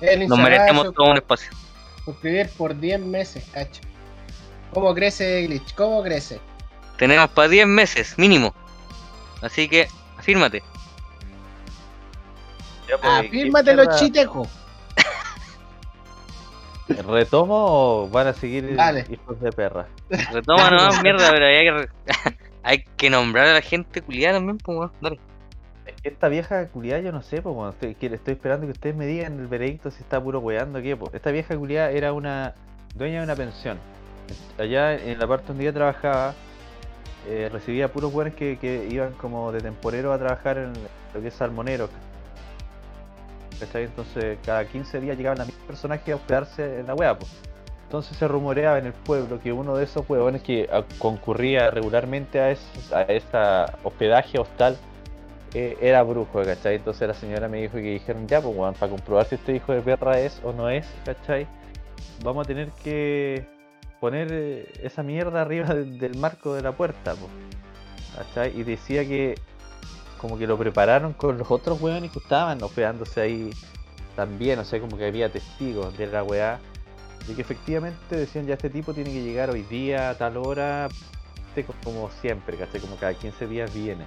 El 0.00 0.28
Nos 0.28 0.38
merecemos 0.38 0.94
todo 0.94 1.10
un 1.10 1.16
espacio. 1.16 1.50
suscribir 2.04 2.48
por 2.56 2.78
10 2.78 3.00
meses, 3.00 3.42
cacho. 3.52 3.80
¿Cómo 4.72 4.94
crece 4.94 5.42
Glitch? 5.42 5.74
¿Cómo 5.74 6.04
crece? 6.04 6.40
Tenemos 6.98 7.30
para 7.30 7.48
10 7.48 7.66
meses, 7.66 8.14
mínimo. 8.16 8.54
Así 9.40 9.68
que, 9.68 9.88
afírmate. 10.22 10.62
Ya, 12.88 12.96
pues, 12.98 13.22
¿qué 13.22 13.26
Afírmate 13.26 13.74
los 13.74 13.86
mierda? 13.86 14.00
chitejos. 14.00 14.48
¿Retomo 16.88 17.54
o 17.54 18.08
van 18.08 18.28
a 18.28 18.32
seguir 18.32 18.76
Dale. 18.76 19.04
hijos 19.10 19.40
de 19.40 19.50
perra? 19.50 19.88
Retoma 20.32 20.70
nomás, 20.70 21.02
mierda, 21.02 21.30
pero 21.30 21.46
hay 21.46 21.64
que, 21.64 21.88
hay 22.62 22.84
que 22.96 23.10
nombrar 23.10 23.48
a 23.48 23.54
la 23.54 23.62
gente 23.62 24.00
culiada 24.00 24.38
también, 24.38 24.58
pues. 24.58 24.90
Dale. 25.00 25.18
Esta 26.04 26.28
vieja 26.28 26.68
culiada, 26.68 27.00
yo 27.00 27.12
no 27.12 27.22
sé, 27.22 27.42
pues, 27.42 27.74
estoy, 27.80 28.32
esperando 28.32 28.66
que 28.66 28.72
ustedes 28.72 28.94
me 28.94 29.06
digan 29.06 29.40
el 29.40 29.48
veredicto 29.48 29.90
si 29.90 30.02
está 30.02 30.22
puro 30.22 30.38
weando 30.38 30.78
o 30.78 30.82
qué, 30.82 30.96
pues. 30.96 31.14
Esta 31.14 31.32
vieja 31.32 31.56
culiada 31.56 31.90
era 31.90 32.12
una 32.12 32.54
dueña 32.94 33.18
de 33.18 33.24
una 33.24 33.36
pensión. 33.36 33.78
Allá 34.58 34.94
en 34.94 35.18
la 35.18 35.26
parte 35.26 35.48
donde 35.48 35.64
ella 35.64 35.72
trabajaba, 35.72 36.34
eh, 37.28 37.48
recibía 37.52 37.92
puros 37.92 38.12
weones 38.12 38.34
que, 38.34 38.88
iban 38.90 39.12
como 39.14 39.52
de 39.52 39.60
temporero 39.60 40.12
a 40.12 40.18
trabajar 40.18 40.58
en 40.58 40.72
lo 41.14 41.20
que 41.20 41.28
es 41.28 41.34
salmonero. 41.34 41.88
¿cachai? 43.60 43.84
Entonces 43.84 44.38
cada 44.44 44.64
15 44.64 45.00
días 45.00 45.16
llegaban 45.16 45.38
los 45.38 45.46
mismos 45.46 45.66
personajes 45.66 46.12
a 46.12 46.16
hospedarse 46.16 46.80
en 46.80 46.86
la 46.86 46.94
wea, 46.94 47.18
pues. 47.18 47.30
Entonces 47.84 48.16
se 48.16 48.26
rumoreaba 48.26 48.78
en 48.78 48.86
el 48.86 48.94
pueblo 48.94 49.38
que 49.40 49.52
uno 49.52 49.76
de 49.76 49.84
esos 49.84 50.08
huevones 50.08 50.42
que 50.42 50.68
ah, 50.72 50.82
concurría 50.98 51.70
regularmente 51.70 52.40
a, 52.40 52.56
a 52.96 53.02
esta 53.02 53.78
hospedaje 53.84 54.38
hostal 54.38 54.78
eh, 55.54 55.76
era 55.82 56.02
brujo, 56.02 56.42
¿cachai? 56.42 56.76
Entonces 56.76 57.06
la 57.06 57.14
señora 57.14 57.48
me 57.48 57.60
dijo 57.60 57.74
que 57.74 57.82
dijeron, 57.82 58.26
ya, 58.26 58.40
pues, 58.40 58.56
weón, 58.56 58.74
para 58.74 58.90
comprobar 58.90 59.26
si 59.26 59.34
este 59.34 59.54
hijo 59.54 59.72
de 59.72 59.82
perra 59.82 60.18
es 60.18 60.40
o 60.42 60.52
no 60.52 60.70
es, 60.70 60.86
¿cachai? 61.04 61.46
Vamos 62.24 62.46
a 62.46 62.48
tener 62.48 62.70
que 62.82 63.46
poner 64.02 64.26
eh, 64.32 64.68
esa 64.82 65.04
mierda 65.04 65.42
arriba 65.42 65.72
del, 65.72 66.18
marco 66.18 66.54
de 66.54 66.62
la 66.62 66.72
puerta. 66.72 67.14
Y 68.52 68.64
decía 68.64 69.06
que 69.06 69.36
como 70.18 70.36
que 70.36 70.48
lo 70.48 70.58
prepararon 70.58 71.12
con 71.12 71.38
los 71.38 71.48
otros 71.52 71.80
weones 71.80 72.10
que 72.10 72.18
estaban 72.18 72.60
hospedándose 72.64 73.20
ahí 73.20 73.50
también, 74.16 74.58
o 74.58 74.64
sea, 74.64 74.80
como 74.80 74.96
que 74.98 75.06
había 75.06 75.30
testigos 75.30 75.96
de 75.96 76.08
la 76.08 76.24
weá. 76.24 76.58
Y 77.28 77.34
que 77.34 77.42
efectivamente 77.42 78.16
decían, 78.16 78.44
ya 78.44 78.54
este 78.54 78.70
tipo 78.70 78.92
tiene 78.92 79.12
que 79.12 79.22
llegar 79.22 79.50
hoy 79.50 79.62
día, 79.62 80.10
a 80.10 80.18
tal 80.18 80.36
hora, 80.36 80.88
este 81.50 81.64
co- 81.64 81.74
como 81.84 82.10
siempre. 82.10 82.58
Como 82.80 82.96
cada 82.96 83.14
15 83.14 83.46
días 83.46 83.72
viene. 83.72 84.04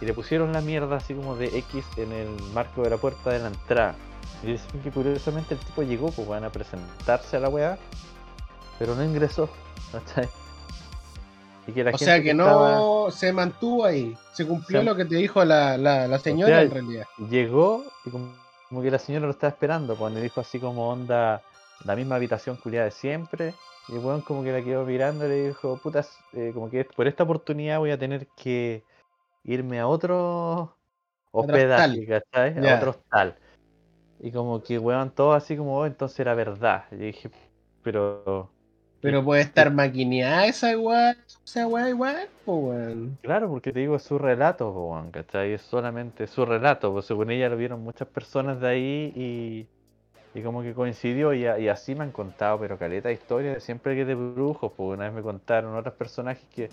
Y 0.00 0.06
le 0.06 0.14
pusieron 0.14 0.50
la 0.54 0.62
mierda 0.62 0.96
así 0.96 1.12
como 1.12 1.36
de 1.36 1.58
X 1.58 1.84
en 1.98 2.10
el 2.10 2.28
marco 2.54 2.82
de 2.82 2.88
la 2.88 2.96
puerta 2.96 3.28
de 3.30 3.40
la 3.40 3.48
entrada. 3.48 3.96
Y 4.42 4.46
dicen 4.46 4.80
que 4.82 4.90
curiosamente 4.90 5.52
el 5.52 5.60
tipo 5.60 5.82
llegó, 5.82 6.10
pues 6.10 6.26
van 6.26 6.44
a 6.44 6.48
presentarse 6.50 7.36
a 7.36 7.40
la 7.40 7.50
weá, 7.50 7.78
pero 8.78 8.94
no 8.94 9.04
ingresó, 9.04 9.48
¿cachai? 9.92 10.28
Y 11.66 11.72
que 11.72 11.82
la 11.84 11.90
O 11.90 11.92
gente 11.92 12.04
sea 12.04 12.22
que 12.22 12.34
no 12.34 13.10
se 13.10 13.32
mantuvo 13.32 13.84
ahí. 13.84 14.16
Se 14.32 14.46
cumplió 14.46 14.80
Se- 14.80 14.84
lo 14.84 14.96
que 14.96 15.04
te 15.06 15.16
dijo 15.16 15.44
la, 15.44 15.78
la, 15.78 16.06
la 16.06 16.18
señora 16.18 16.56
sea, 16.56 16.62
en 16.62 16.70
realidad. 16.70 17.06
llegó 17.30 17.84
y 18.04 18.10
como, 18.10 18.32
como 18.68 18.82
que 18.82 18.90
la 18.90 18.98
señora 18.98 19.24
lo 19.26 19.32
estaba 19.32 19.50
esperando, 19.50 19.96
pues 19.96 20.12
le 20.12 20.20
dijo 20.20 20.40
así 20.40 20.60
como 20.60 20.88
onda, 20.90 21.42
la 21.84 21.96
misma 21.96 22.16
habitación 22.16 22.56
culiada 22.56 22.86
de 22.86 22.90
siempre. 22.90 23.54
Y 23.88 23.92
el 23.92 23.98
weón 23.98 24.22
como 24.22 24.42
que 24.42 24.52
la 24.52 24.62
quedó 24.62 24.84
mirando 24.84 25.26
y 25.26 25.28
le 25.28 25.48
dijo, 25.48 25.78
putas, 25.82 26.18
eh, 26.32 26.52
como 26.54 26.70
que 26.70 26.84
por 26.84 27.06
esta 27.06 27.24
oportunidad 27.24 27.78
voy 27.78 27.90
a 27.90 27.98
tener 27.98 28.26
que 28.36 28.82
irme 29.44 29.78
a 29.80 29.86
otro 29.86 30.76
hospedaje, 31.32 32.06
¿cachai? 32.06 32.58
A 32.66 32.76
otro 32.76 32.90
hostal. 32.90 33.36
Y 34.20 34.32
como 34.32 34.62
que 34.62 34.78
weón 34.78 35.10
todo 35.10 35.32
así 35.34 35.56
como, 35.56 35.78
oh, 35.78 35.86
entonces 35.86 36.18
era 36.20 36.34
verdad. 36.34 36.84
Y 36.92 36.96
dije, 36.96 37.30
pero... 37.82 38.50
Pero 39.04 39.22
puede 39.22 39.42
estar 39.42 39.70
maquineada 39.70 40.46
esa 40.46 40.72
igual, 40.72 41.14
esa 41.44 41.66
weá 41.66 41.90
igual, 41.90 42.26
pues 42.46 42.58
weón. 42.58 43.18
Claro, 43.20 43.50
porque 43.50 43.70
te 43.70 43.80
digo, 43.80 43.96
es 43.96 44.02
su 44.02 44.18
relato, 44.18 44.72
po, 44.72 44.92
weón, 44.92 45.10
¿cachai? 45.10 45.52
Es 45.52 45.60
solamente 45.60 46.26
su 46.26 46.46
relato, 46.46 46.90
pues 46.90 47.04
según 47.04 47.30
ella 47.30 47.50
lo 47.50 47.58
vieron 47.58 47.82
muchas 47.82 48.08
personas 48.08 48.60
de 48.62 48.66
ahí 48.66 49.12
y, 49.14 49.66
y 50.34 50.42
como 50.42 50.62
que 50.62 50.72
coincidió 50.72 51.34
y, 51.34 51.46
así 51.68 51.94
me 51.94 52.04
han 52.04 52.12
contado, 52.12 52.58
pero 52.58 52.78
caleta 52.78 53.10
de 53.10 53.60
siempre 53.60 53.94
que 53.94 54.06
de 54.06 54.14
brujos, 54.14 54.72
pues 54.74 54.96
una 54.96 55.04
vez 55.04 55.12
me 55.12 55.20
contaron 55.20 55.76
otros 55.76 55.96
personajes 55.96 56.46
que 56.54 56.70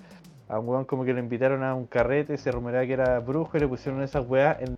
a 0.47 0.57
un 0.57 0.69
weón 0.69 0.85
como 0.85 1.03
que 1.03 1.11
lo 1.11 1.19
invitaron 1.19 1.63
a 1.63 1.75
un 1.75 1.85
carrete, 1.85 2.37
se 2.37 2.49
rumoreaba 2.49 2.87
que 2.87 2.93
era 2.93 3.19
brujo 3.19 3.57
y 3.57 3.59
le 3.59 3.67
pusieron 3.67 4.01
esas 4.03 4.25
weas 4.25 4.57
en 4.61 4.77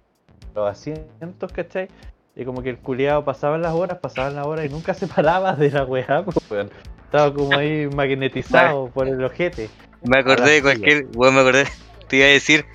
los 0.56 0.68
asientos, 0.72 1.54
¿cachai? 1.54 1.88
Y 2.36 2.46
como 2.46 2.64
que 2.64 2.72
el 2.72 2.80
culiado 2.80 3.24
pasaban 3.24 3.62
las 3.62 3.76
horas, 3.76 4.00
pasaban 4.00 4.34
las 4.34 4.48
horas 4.48 4.66
y 4.66 4.70
nunca 4.70 4.96
se 4.96 5.06
paraba 5.06 5.56
de 5.56 5.70
la 5.70 5.86
weá, 5.86 6.24
pues, 6.26 6.38
weón. 6.50 6.72
Estaba 7.14 7.32
como 7.32 7.56
ahí 7.56 7.86
magnetizado 7.96 8.90
por 8.90 9.08
el 9.08 9.24
ojete. 9.24 9.70
Me 10.02 10.18
acordé 10.18 10.54
de 10.54 10.62
cualquier. 10.64 11.06
Weón, 11.14 11.36
me 11.36 11.42
acordé. 11.42 11.68
Te 12.08 12.18
iba 12.18 12.26
a 12.26 12.30
decir. 12.30 12.66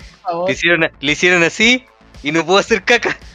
Le 0.47 0.53
hicieron, 0.53 0.89
le 1.01 1.11
hicieron 1.11 1.43
así 1.43 1.83
y 2.23 2.31
no 2.31 2.45
pudo 2.45 2.59
hacer 2.59 2.81
caca. 2.85 3.17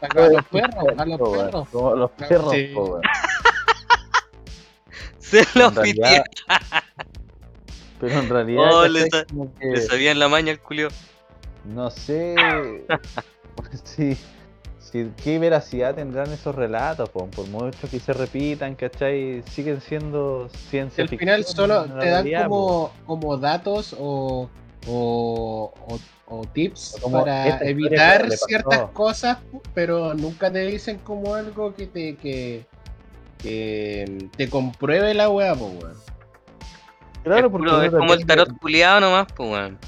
a 0.00 0.28
los 0.28 0.44
perros, 0.46 0.84
a 0.96 1.04
los 1.04 1.18
perros. 1.28 1.68
Como 1.70 1.94
los 1.96 2.10
perros, 2.12 2.50
Sí. 2.52 2.70
po. 2.74 3.00
Se 5.18 5.46
lo 5.54 5.68
En 5.68 5.74
realidad- 5.76 6.24
Pero 8.00 8.18
en 8.20 8.28
realidad, 8.30 8.62
Oh, 8.72 8.88
le 8.88 9.06
sa- 9.10 9.26
que, 9.26 9.66
Le 9.66 9.80
sabían 9.82 10.18
la 10.18 10.28
maña 10.28 10.52
al 10.52 10.60
culio. 10.60 10.88
no 11.66 11.90
sé 11.90 12.34
si, 13.84 14.16
si 14.90 15.10
qué 15.22 15.38
veracidad 15.38 15.94
tendrán 15.94 16.32
esos 16.32 16.54
relatos, 16.54 17.08
po, 17.10 17.26
por 17.28 17.46
mucho 17.48 17.88
que 17.90 18.00
se 18.00 18.12
repitan, 18.12 18.74
¿cachai? 18.74 19.42
Siguen 19.50 19.80
siendo 19.80 20.48
ciencia 20.68 21.02
Al 21.02 21.08
final 21.08 21.44
solo 21.44 21.82
te 21.84 21.88
dan 21.90 22.00
realidad, 22.24 22.44
como, 22.48 22.92
como 23.06 23.36
datos 23.36 23.94
o, 23.98 24.48
o, 24.88 25.72
o- 25.86 25.98
o 26.32 26.46
tips 26.46 26.96
Como 27.02 27.20
para 27.24 27.58
evitar 27.64 28.30
ciertas 28.30 28.90
cosas, 28.92 29.38
pero 29.74 30.14
nunca 30.14 30.50
te 30.50 30.60
dicen 30.66 30.98
como 30.98 31.34
algo 31.34 31.74
que 31.74 31.86
te 31.86 32.16
que, 32.16 32.64
que 33.38 34.28
te 34.36 34.48
compruebe 34.48 35.12
la 35.14 35.28
weá, 35.28 35.54
pues 35.54 35.72
weón. 35.82 35.96
Claro, 37.24 37.46
es, 37.46 37.52
porque 37.52 37.66
puro- 37.68 37.82
es 37.82 37.90
como 37.92 38.12
el 38.14 38.26
tarot 38.26 38.58
culiado 38.60 39.00
nomás, 39.00 39.26
pues 39.36 39.50
weón. 39.50 39.78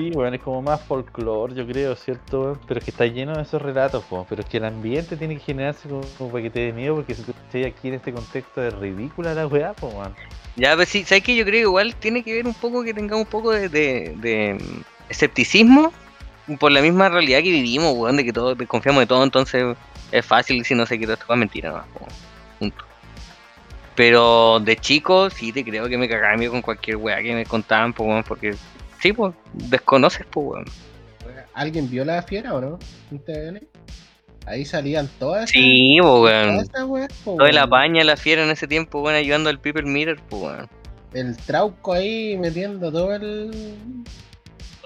Sí, 0.00 0.08
bueno, 0.12 0.34
es 0.34 0.40
como 0.40 0.62
más 0.62 0.80
folclore, 0.80 1.54
yo 1.54 1.66
creo, 1.66 1.94
¿cierto? 1.94 2.58
Pero 2.66 2.78
es 2.78 2.84
que 2.84 2.90
está 2.90 3.04
lleno 3.04 3.36
de 3.36 3.42
esos 3.42 3.60
relatos, 3.60 4.02
po. 4.04 4.24
pero 4.30 4.40
es 4.40 4.48
que 4.48 4.56
el 4.56 4.64
ambiente 4.64 5.14
tiene 5.14 5.34
que 5.34 5.42
generarse 5.42 5.90
como, 5.90 6.00
como 6.16 6.30
para 6.30 6.42
que 6.44 6.48
te 6.48 6.60
dé 6.60 6.72
miedo, 6.72 6.94
porque 6.94 7.14
si 7.14 7.22
tú 7.22 7.32
estás 7.32 7.70
aquí 7.70 7.88
en 7.88 7.94
este 7.94 8.10
contexto 8.10 8.62
de 8.62 8.70
ridícula 8.70 9.34
la 9.34 9.46
weá, 9.46 9.74
pues, 9.74 9.92
weón. 9.92 10.14
Ya, 10.56 10.74
pues 10.74 10.88
sí, 10.88 11.04
¿sabes 11.04 11.22
qué? 11.22 11.36
Yo 11.36 11.44
creo 11.44 11.52
que 11.52 11.60
igual 11.60 11.94
tiene 11.96 12.22
que 12.22 12.32
ver 12.32 12.46
un 12.46 12.54
poco 12.54 12.82
que 12.82 12.94
tengamos 12.94 13.26
un 13.26 13.30
poco 13.30 13.50
de, 13.50 13.68
de- 13.68 14.14
de, 14.22 14.58
escepticismo 15.10 15.92
por 16.58 16.72
la 16.72 16.80
misma 16.80 17.10
realidad 17.10 17.40
que 17.42 17.50
vivimos, 17.50 17.92
weón, 17.94 18.16
de 18.16 18.24
que 18.24 18.32
todos 18.32 18.56
desconfiamos 18.56 19.02
de 19.02 19.06
todo, 19.06 19.22
entonces 19.22 19.76
es 20.12 20.24
fácil 20.24 20.64
si 20.64 20.74
no 20.74 20.86
sé 20.86 20.98
qué 20.98 21.04
todo 21.04 21.14
esto 21.14 21.26
es 21.30 21.38
mentira, 21.38 21.72
nomás, 21.72 21.86
po, 21.88 22.06
punto. 22.58 22.84
Pero 23.94 24.60
de 24.60 24.76
chico 24.76 25.28
sí 25.28 25.52
te 25.52 25.62
creo 25.62 25.90
que 25.90 25.98
me 25.98 26.08
cagaba 26.08 26.38
miedo 26.38 26.52
con 26.52 26.62
cualquier 26.62 26.96
weá 26.96 27.20
que 27.20 27.34
me 27.34 27.44
contaban, 27.44 27.94
weón, 27.98 28.24
porque 28.24 28.54
sí, 29.00 29.12
pues, 29.12 29.34
desconoces, 29.54 30.26
pues, 30.30 30.46
weón. 30.46 30.64
¿Alguien 31.54 31.90
vio 31.90 32.04
la 32.04 32.22
fiera 32.22 32.54
o 32.54 32.60
no? 32.60 32.78
¿En 33.10 33.18
TVN? 33.18 33.60
Ahí 34.46 34.64
salían 34.64 35.08
todas 35.18 35.42
esas- 35.44 35.50
Sí, 35.50 35.98
pues, 36.00 36.06
todas 36.10 36.46
weón. 36.46 36.56
esas 36.60 36.84
weas, 36.84 37.12
po, 37.24 37.36
Toda 37.36 37.52
la 37.52 37.60
weón. 37.62 37.70
paña, 37.70 38.04
la 38.04 38.16
fiera 38.16 38.42
en 38.44 38.50
ese 38.50 38.66
tiempo, 38.66 39.00
weón, 39.02 39.16
ayudando 39.16 39.50
al 39.50 39.58
People 39.58 39.82
Mirror, 39.82 40.18
pues, 40.28 40.42
weón. 40.42 40.68
El 41.12 41.36
trauco 41.36 41.92
ahí 41.92 42.36
metiendo 42.38 42.90
todo 42.92 43.12
el. 43.14 43.74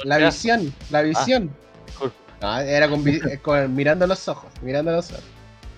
La 0.05 0.18
visión, 0.18 0.72
la 0.90 1.02
visión. 1.02 1.51
disculpa. 1.86 2.14
No, 2.40 2.59
era 2.60 2.89
con, 2.89 3.06
eh, 3.09 3.39
con- 3.43 3.74
mirando 3.74 4.06
los 4.06 4.26
ojos, 4.28 4.51
mirando 4.62 4.90
los 4.93 5.10
ojos. 5.12 5.22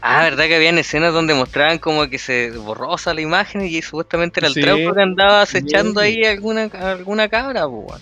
Ah, 0.01 0.23
verdad 0.23 0.47
que 0.47 0.55
habían 0.56 0.78
escenas 0.78 1.12
donde 1.12 1.35
mostraban 1.35 1.78
como 1.78 2.09
que 2.09 2.19
se 2.19 2.51
borrosa 2.52 3.12
la 3.12 3.20
imagen 3.20 3.62
y 3.66 3.82
supuestamente 3.82 4.40
era 4.40 4.48
el 4.48 4.55
Sí. 4.55 4.61
trauco 4.62 4.94
que 4.94 5.02
andaba 5.02 5.43
acechando 5.43 6.01
Sí. 6.01 6.06
ahí 6.06 6.24
alguna, 6.24 6.65
alguna 6.65 7.28
cabra, 7.28 7.66
pues, 7.69 7.85
weón. 7.89 8.01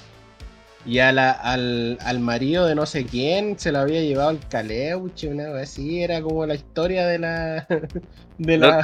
Y 0.87 0.99
a 0.99 1.13
la- 1.13 1.31
al, 1.33 1.99
al 2.03 2.21
marido 2.21 2.67
de 2.67 2.75
no 2.75 2.85
sé 2.85 3.07
quién 3.07 3.59
se 3.59 3.73
lo 3.73 3.79
había 3.79 4.03
llevado 4.03 4.31
el 4.31 4.39
caleuche, 4.51 5.29
una 5.29 5.47
cosa 5.47 5.63
así. 5.63 6.03
Era 6.03 6.21
como 6.21 6.45
la 6.47 6.55
historia 6.55 7.07
de 7.07 7.19
la. 7.19 7.67
De 8.39 8.59
la 8.59 8.83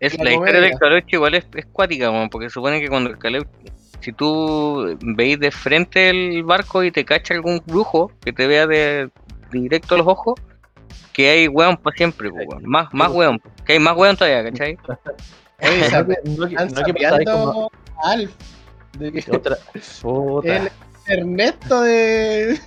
Es, 0.00 0.16
la 0.16 0.24
la 0.24 0.32
historia 0.32 0.60
del. 0.60 0.78
Caleuche 0.78 1.08
igual 1.16 1.34
es, 1.34 1.44
es 1.54 1.66
cuática, 1.66 2.10
weón, 2.10 2.28
porque 2.30 2.48
supone 2.48 2.80
que 2.80 2.88
cuando 2.88 3.10
el 3.10 3.18
Caleuche, 3.18 3.50
si 4.00 4.12
tú 4.12 4.96
veis 5.02 5.38
de 5.40 5.50
frente 5.50 6.08
el 6.08 6.42
barco 6.44 6.82
y 6.84 6.90
te 6.92 7.04
cacha 7.04 7.34
algún 7.34 7.60
brujo 7.66 8.10
que 8.24 8.32
te 8.32 8.46
vea 8.46 8.66
de 8.66 9.10
directo 9.50 9.96
a 9.96 9.98
los 9.98 10.06
ojos, 10.06 10.40
que 11.12 11.28
hay 11.30 11.48
weón 11.48 11.76
para 11.76 11.96
siempre, 11.96 12.30
weón. 12.30 12.62
Más, 12.64 12.88
más 12.94 13.10
weón, 13.12 13.42
que 13.66 13.72
hay 13.74 13.78
más 13.80 13.96
weón 13.96 14.16
todavía, 14.16 14.42
¿cachai? 14.50 14.78
Oye, 15.60 15.84
sape- 15.90 16.18
no 16.24 16.48
que- 16.48 16.54
no 16.54 16.82
que 16.84 16.94
pasáis 16.94 17.28
como 17.28 17.52
sapeando 17.52 17.70
a 18.04 18.10
Alf. 18.12 18.30
De 18.98 19.12
que- 19.12 19.30
otra. 19.36 19.58
Puta. 20.02 20.56
el 20.56 20.70
Ernesto 21.06 21.82
de. 21.82 22.60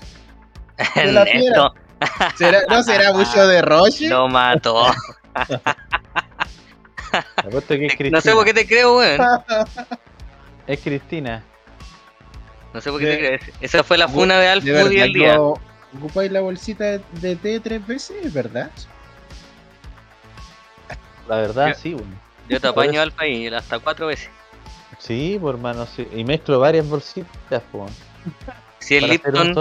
De 0.96 1.12
la 1.12 1.22
Ernesto 1.24 1.74
¿será- 2.38 2.62
¿No 2.70 2.84
será 2.84 3.14
mucho 3.14 3.48
de 3.48 3.62
Roche? 3.62 4.10
lo 4.10 4.28
mató. 4.28 4.86
Que. 7.68 7.84
No 8.12 8.20
sé 8.22 8.34
por 8.34 8.44
qué 8.44 8.54
te 8.54 8.68
creo, 8.68 8.98
weón. 8.98 9.22
Es 10.68 10.80
Cristina. 10.82 11.44
No 12.74 12.82
sé 12.82 12.92
por 12.92 13.00
qué 13.00 13.06
De- 13.06 13.18
te 13.18 13.40
crees. 13.40 13.56
Esa 13.62 13.84
fue 13.84 13.98
la 13.98 14.08
funa 14.10 14.38
de 14.40 14.50
Alf 14.50 14.64
De 14.66 14.84
Moody 14.84 15.00
el 15.00 15.14
día. 15.14 15.36
no 15.36 15.54
ocupáis 15.98 16.30
la 16.32 16.42
bolsita 16.42 16.84
de, 16.84 17.02
de 17.22 17.36
té 17.38 17.60
tres 17.62 17.86
veces, 17.88 18.34
¿verdad? 18.34 18.70
La 21.28 21.38
verdad, 21.38 21.70
Yo- 21.70 21.76
sí, 21.76 21.94
weón. 21.94 22.20
Yo 22.50 22.60
te 22.60 22.68
apaño 22.68 23.02
Alfa 23.02 23.26
y 23.28 23.48
hasta 23.48 23.80
cuatro 23.80 24.08
veces. 24.08 24.30
Sí, 25.00 25.38
pues 25.42 25.56
hermano, 25.56 25.86
sí. 25.86 26.08
Y 26.14 26.24
mezclo 26.24 26.60
varias 26.60 26.88
bolsitas, 26.88 27.30
pues. 27.50 27.64
weón, 27.74 27.90
Si 28.80 28.96
el 28.98 29.08
Lipton, 29.10 29.54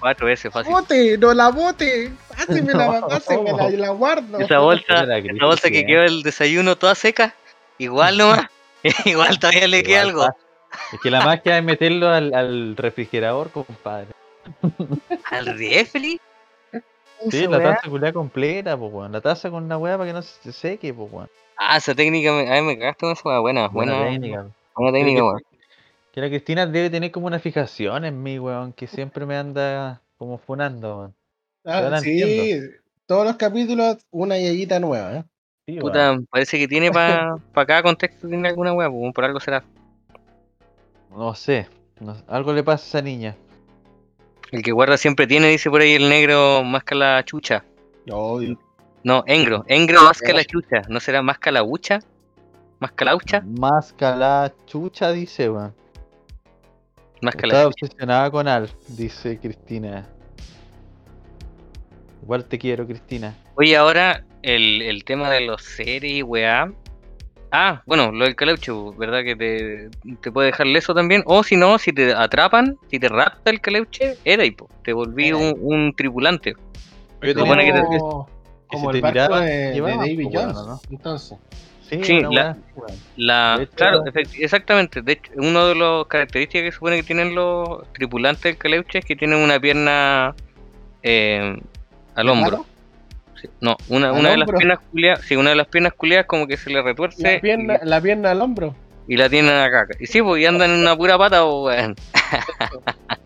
cuatro 0.00 0.26
veces 0.26 0.50
fácil. 0.52 0.72
¡Bote! 0.72 1.18
¡No 1.18 1.34
la 1.34 1.50
bote! 1.50 2.10
¡Pásemela, 2.34 2.86
No. 3.00 3.08
pásemela! 3.08 3.70
y 3.70 3.76
la 3.76 3.90
guardo! 3.90 4.38
Esa 4.38 4.58
bolsa, 4.60 5.04
esa 5.16 5.44
bolsa 5.46 5.68
que 5.70 5.84
quedó 5.84 6.02
el 6.04 6.22
desayuno 6.22 6.76
toda 6.76 6.94
seca, 6.94 7.34
igual 7.76 8.16
nomás. 8.16 8.46
igual 9.04 9.38
todavía 9.38 9.68
le 9.68 9.82
queda 9.82 10.02
algo. 10.02 10.26
Es 10.92 11.00
que 11.00 11.10
la 11.10 11.24
magia 11.24 11.58
es 11.58 11.64
meterlo 11.64 12.08
al, 12.08 12.32
al 12.34 12.76
refrigerador, 12.76 13.50
compadre. 13.50 14.08
¿Al 15.30 15.46
refri? 15.58 16.20
Sí, 17.30 17.46
la 17.48 17.58
weá, 17.58 17.74
taza 17.74 17.88
culiada 17.90 18.12
completa, 18.12 18.76
pues 18.76 18.92
weón. 18.92 19.12
La 19.12 19.20
taza 19.20 19.50
con 19.50 19.64
una 19.64 19.76
weá 19.76 19.98
para 19.98 20.08
que 20.08 20.12
no 20.14 20.22
se 20.22 20.52
seque, 20.52 20.94
pues 20.94 21.08
weón. 21.12 21.28
Ah, 21.56 21.76
esa 21.78 21.94
técnica, 21.94 22.32
me, 22.32 22.48
a 22.56 22.60
mí 22.62 22.66
me 22.66 22.78
cagaste 22.78 23.00
con 23.00 23.12
esa 23.12 23.22
weá. 23.28 23.40
Buena, 23.40 23.68
buena, 23.68 23.92
Buena 23.92 24.04
buena, 24.04 24.20
técnica. 24.20 24.44
técnica, 24.92 25.16
que- 25.16 25.22
weón. 25.22 25.42
Que 26.12 26.20
la 26.20 26.28
Cristina 26.28 26.66
debe 26.66 26.90
tener 26.90 27.10
como 27.10 27.26
una 27.26 27.38
fijación 27.38 28.04
en 28.04 28.22
mí, 28.22 28.38
weón, 28.38 28.72
que 28.72 28.86
siempre 28.86 29.26
me 29.26 29.36
anda 29.36 30.00
como 30.16 30.38
funando, 30.38 30.98
weón. 30.98 31.14
ah, 31.64 32.00
sí, 32.00 32.22
entiendo. 32.22 32.76
todos 33.06 33.26
los 33.26 33.36
capítulos 33.36 33.98
una 34.10 34.36
yayita 34.38 34.80
nueva, 34.80 35.16
¿eh? 35.16 35.24
Sí, 35.66 35.72
weón. 35.74 35.80
Puta, 35.82 36.18
parece 36.30 36.58
que 36.58 36.66
tiene 36.68 36.90
para 36.90 37.36
pa 37.52 37.66
cada 37.66 37.82
contexto, 37.82 38.26
tiene 38.26 38.48
alguna 38.48 38.72
weá, 38.72 38.90
pues, 38.90 39.14
por 39.14 39.24
algo 39.24 39.38
será. 39.40 39.62
No 41.10 41.34
sé, 41.34 41.68
no- 42.00 42.16
algo 42.26 42.52
le 42.52 42.62
pasa 42.62 42.84
a 42.84 42.88
esa 42.88 43.02
niña. 43.02 43.36
El 44.50 44.62
que 44.62 44.72
guarda 44.72 44.96
siempre 44.96 45.26
tiene, 45.26 45.48
dice 45.48 45.68
por 45.68 45.82
ahí 45.82 45.92
el 45.92 46.08
negro 46.08 46.64
más 46.64 46.82
que 46.84 46.94
la 46.94 47.22
chucha. 47.24 47.64
Obvio. 48.10 48.58
No, 49.04 49.22
engro, 49.26 49.64
engro 49.68 50.02
más 50.02 50.20
que 50.20 50.32
la 50.32 50.42
chucha. 50.44 50.82
¿No 50.88 51.00
será 51.00 51.22
más 51.22 51.38
que 51.38 51.52
la 51.52 51.62
hucha? 51.62 52.00
¿Más 52.80 52.92
que 52.92 53.04
la 53.04 53.14
hucha? 53.14 53.42
Más 53.44 53.92
que 53.92 54.04
la 54.06 54.52
chucha, 54.66 55.12
dice, 55.12 55.50
weón. 55.50 55.74
Más 57.22 57.34
que 57.34 57.46
la 57.46 57.54
Estaba 57.54 57.68
obsesionada 57.68 58.30
con 58.30 58.46
Al, 58.48 58.68
dice 58.88 59.38
Cristina. 59.38 60.06
Igual 62.22 62.44
te 62.44 62.58
quiero, 62.58 62.86
Cristina. 62.86 63.34
Oye, 63.56 63.76
ahora 63.76 64.24
el, 64.42 64.82
el 64.82 65.04
tema 65.04 65.30
de 65.30 65.40
los 65.40 65.62
seres 65.62 66.10
y 66.12 66.22
weá. 66.22 66.70
Ah, 67.50 67.82
bueno, 67.86 68.12
lo 68.12 68.24
del 68.26 68.36
caleuche, 68.36 68.70
¿verdad? 68.98 69.24
Que 69.24 69.34
te, 69.34 69.88
te 70.20 70.30
puede 70.30 70.48
dejar 70.48 70.66
leso 70.66 70.94
también. 70.94 71.22
O 71.24 71.42
si 71.42 71.56
no, 71.56 71.78
si 71.78 71.92
te 71.92 72.12
atrapan, 72.12 72.76
si 72.90 72.98
te 72.98 73.08
rapta 73.08 73.50
el 73.50 73.60
caleuche, 73.60 74.18
era 74.24 74.44
y 74.44 74.50
po, 74.50 74.68
te 74.84 74.92
volví 74.92 75.32
un, 75.32 75.56
un 75.60 75.94
tripulante. 75.96 76.54
Yo 77.22 77.46
bueno 77.46 77.62
que 77.62 77.72
te- 77.72 77.80
Como, 77.98 78.26
que 78.26 78.76
como 78.76 78.80
si 78.80 78.86
el 78.86 78.92
te 78.92 79.00
barco 79.00 79.34
miraban, 79.34 79.46
de, 79.46 79.52
de 79.72 79.80
David 79.80 80.22
pues, 80.30 80.34
bueno, 80.34 80.62
¿no? 80.66 80.80
entonces. 80.90 81.38
Sí, 81.88 82.04
Sí, 82.04 82.18
una 82.18 82.30
la-. 82.30 82.56
La, 83.16 83.58
hecho- 83.62 83.72
claro, 83.74 84.04
exactamente. 84.38 85.02
De 85.02 85.12
hecho, 85.12 85.32
uno 85.36 85.66
de 85.66 85.74
los 85.74 86.06
características 86.06 86.62
que 86.62 86.72
supone 86.72 86.96
que 86.96 87.02
tienen 87.02 87.34
los 87.34 87.90
tripulantes 87.92 88.42
del 88.44 88.56
caleuche 88.56 88.98
es 88.98 89.04
que 89.04 89.16
tienen 89.16 89.38
una 89.38 89.58
pierna 89.58 90.34
eh, 91.02 91.58
al 92.14 92.28
hombro. 92.28 92.66
No, 93.60 93.76
una, 93.88 94.10
¿Al 94.10 94.18
una 94.18 94.30
de 94.30 94.36
las 94.36 94.48
piernas 94.50 94.78
culiadas, 94.90 95.20
sí, 95.24 95.36
una 95.36 95.50
de 95.50 95.56
las 95.56 95.66
piernas 95.68 95.92
culiadas 95.94 96.26
como 96.26 96.46
que 96.46 96.56
se 96.56 96.70
le 96.70 96.82
retuerce 96.82 97.34
La 97.34 97.40
pierna, 97.40 97.78
la 97.82 98.00
pierna 98.00 98.30
al 98.32 98.42
hombro. 98.42 98.74
y, 99.06 99.16
la 99.16 99.28
tienen 99.28 99.54
acá. 99.54 99.86
Y 100.00 100.06
sí, 100.06 100.20
pues 100.22 100.42
y 100.42 100.46
andan 100.46 100.70
en 100.70 100.80
una 100.80 100.96
pura 100.96 101.16
pata, 101.16 101.42
pues, 101.44 101.76
weón. 101.78 101.96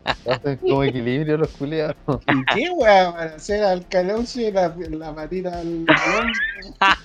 Hacen 0.05 0.57
como 0.57 0.83
equilibrio 0.83 1.39
los 1.39 1.49
culiados. 1.51 1.97
¿Y 2.09 2.45
qué, 2.55 2.71
weá? 2.71 3.13
Para 3.13 3.35
hacer 3.37 3.63
al 3.63 3.87
caleuche 3.87 4.51
la, 4.51 4.75
la 4.91 5.15
patita 5.15 5.61
al, 5.61 5.85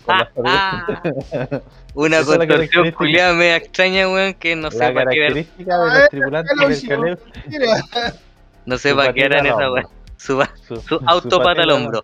paredes. 0.05 1.61
Una 1.93 2.19
la 2.21 2.25
contorsión 2.25 2.91
culiada 2.91 3.33
media 3.33 3.57
extraña, 3.57 4.07
weón, 4.07 4.33
que 4.35 4.55
no 4.55 4.69
La 4.69 4.71
sepa 4.71 5.05
qué 5.05 5.19
ver, 5.19 5.33
característica 5.33 5.77
de 5.77 5.89
Ah, 5.89 5.99
los 5.99 6.09
tripulantes 6.09 6.87
del 6.87 7.17
no 8.65 8.77
su 8.77 8.81
sepa 8.81 9.13
qué 9.13 9.25
al 9.25 9.45
esa 9.45 9.71
weón. 9.71 9.87
Su, 10.17 10.43
Su, 10.67 10.81
su 10.81 10.99
autopata 11.05 11.63
al 11.63 11.71
hombro. 11.71 12.03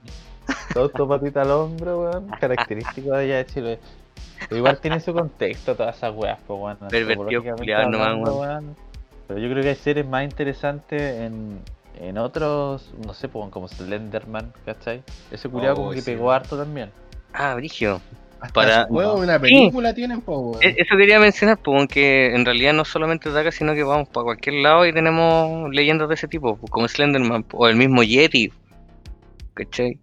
Su 0.72 0.80
autopatita 0.80 1.42
al 1.42 1.52
hombro, 1.52 2.02
weón. 2.02 2.28
Característico 2.40 3.12
de 3.12 3.24
allá 3.24 3.38
de 3.38 3.46
Chile. 3.46 3.80
Igual 4.52 4.80
tiene 4.80 5.00
su 5.00 5.14
contexto 5.14 5.76
todas 5.76 5.98
esas 5.98 6.14
weas, 6.16 6.40
pues 6.46 6.60
weón. 6.60 6.78
Pervertido 6.90 7.44
nomás, 7.44 7.86
hablando, 7.86 8.40
weón. 8.40 8.76
Pero 9.34 9.48
yo 9.48 9.52
creo 9.52 9.64
que 9.64 9.70
hay 9.70 9.76
seres 9.76 10.06
más 10.08 10.24
interesantes 10.26 11.02
en, 11.02 11.60
en 12.00 12.20
otros, 12.20 12.94
no 13.04 13.16
sé, 13.16 13.28
pues, 13.30 13.50
como 13.50 13.68
Slenderman, 13.68 14.54
¿cachai? 14.64 15.02
Ese 15.32 15.50
culiado 15.50 15.74
Oh, 15.74 15.78
como 15.78 15.92
que 15.92 16.02
sí. 16.02 16.12
pegó 16.12 16.32
harto 16.32 16.56
también. 16.56 16.92
Ah, 17.34 17.56
brigio. 17.56 18.00
hasta 18.40 18.54
Para- 18.54 18.84
juego, 18.86 19.16
una 19.16 19.40
película 19.40 19.92
tienen, 19.96 20.22
po, 20.22 20.38
weón. 20.38 20.62
E- 20.62 20.76
Eso 20.78 20.96
quería 20.96 21.20
mencionar, 21.20 21.58
pues, 21.58 21.80
aunque 21.80 22.36
en 22.36 22.46
realidad 22.46 22.74
no 22.74 22.86
solamente 22.86 23.28
ataca, 23.30 23.52
sino 23.52 23.74
que 23.74 23.82
vamos 23.82 24.08
para 24.10 24.24
cualquier 24.26 24.58
lado 24.58 24.86
y 24.86 24.94
tenemos 24.94 25.68
leyendas 25.74 26.10
de 26.10 26.14
ese 26.14 26.28
tipo, 26.28 26.58
como 26.70 26.88
Slenderman 26.88 27.44
o 27.54 27.68
el 27.68 27.76
mismo 27.76 28.04
Yeti. 28.04 28.52
¿Cachai? 29.56 29.98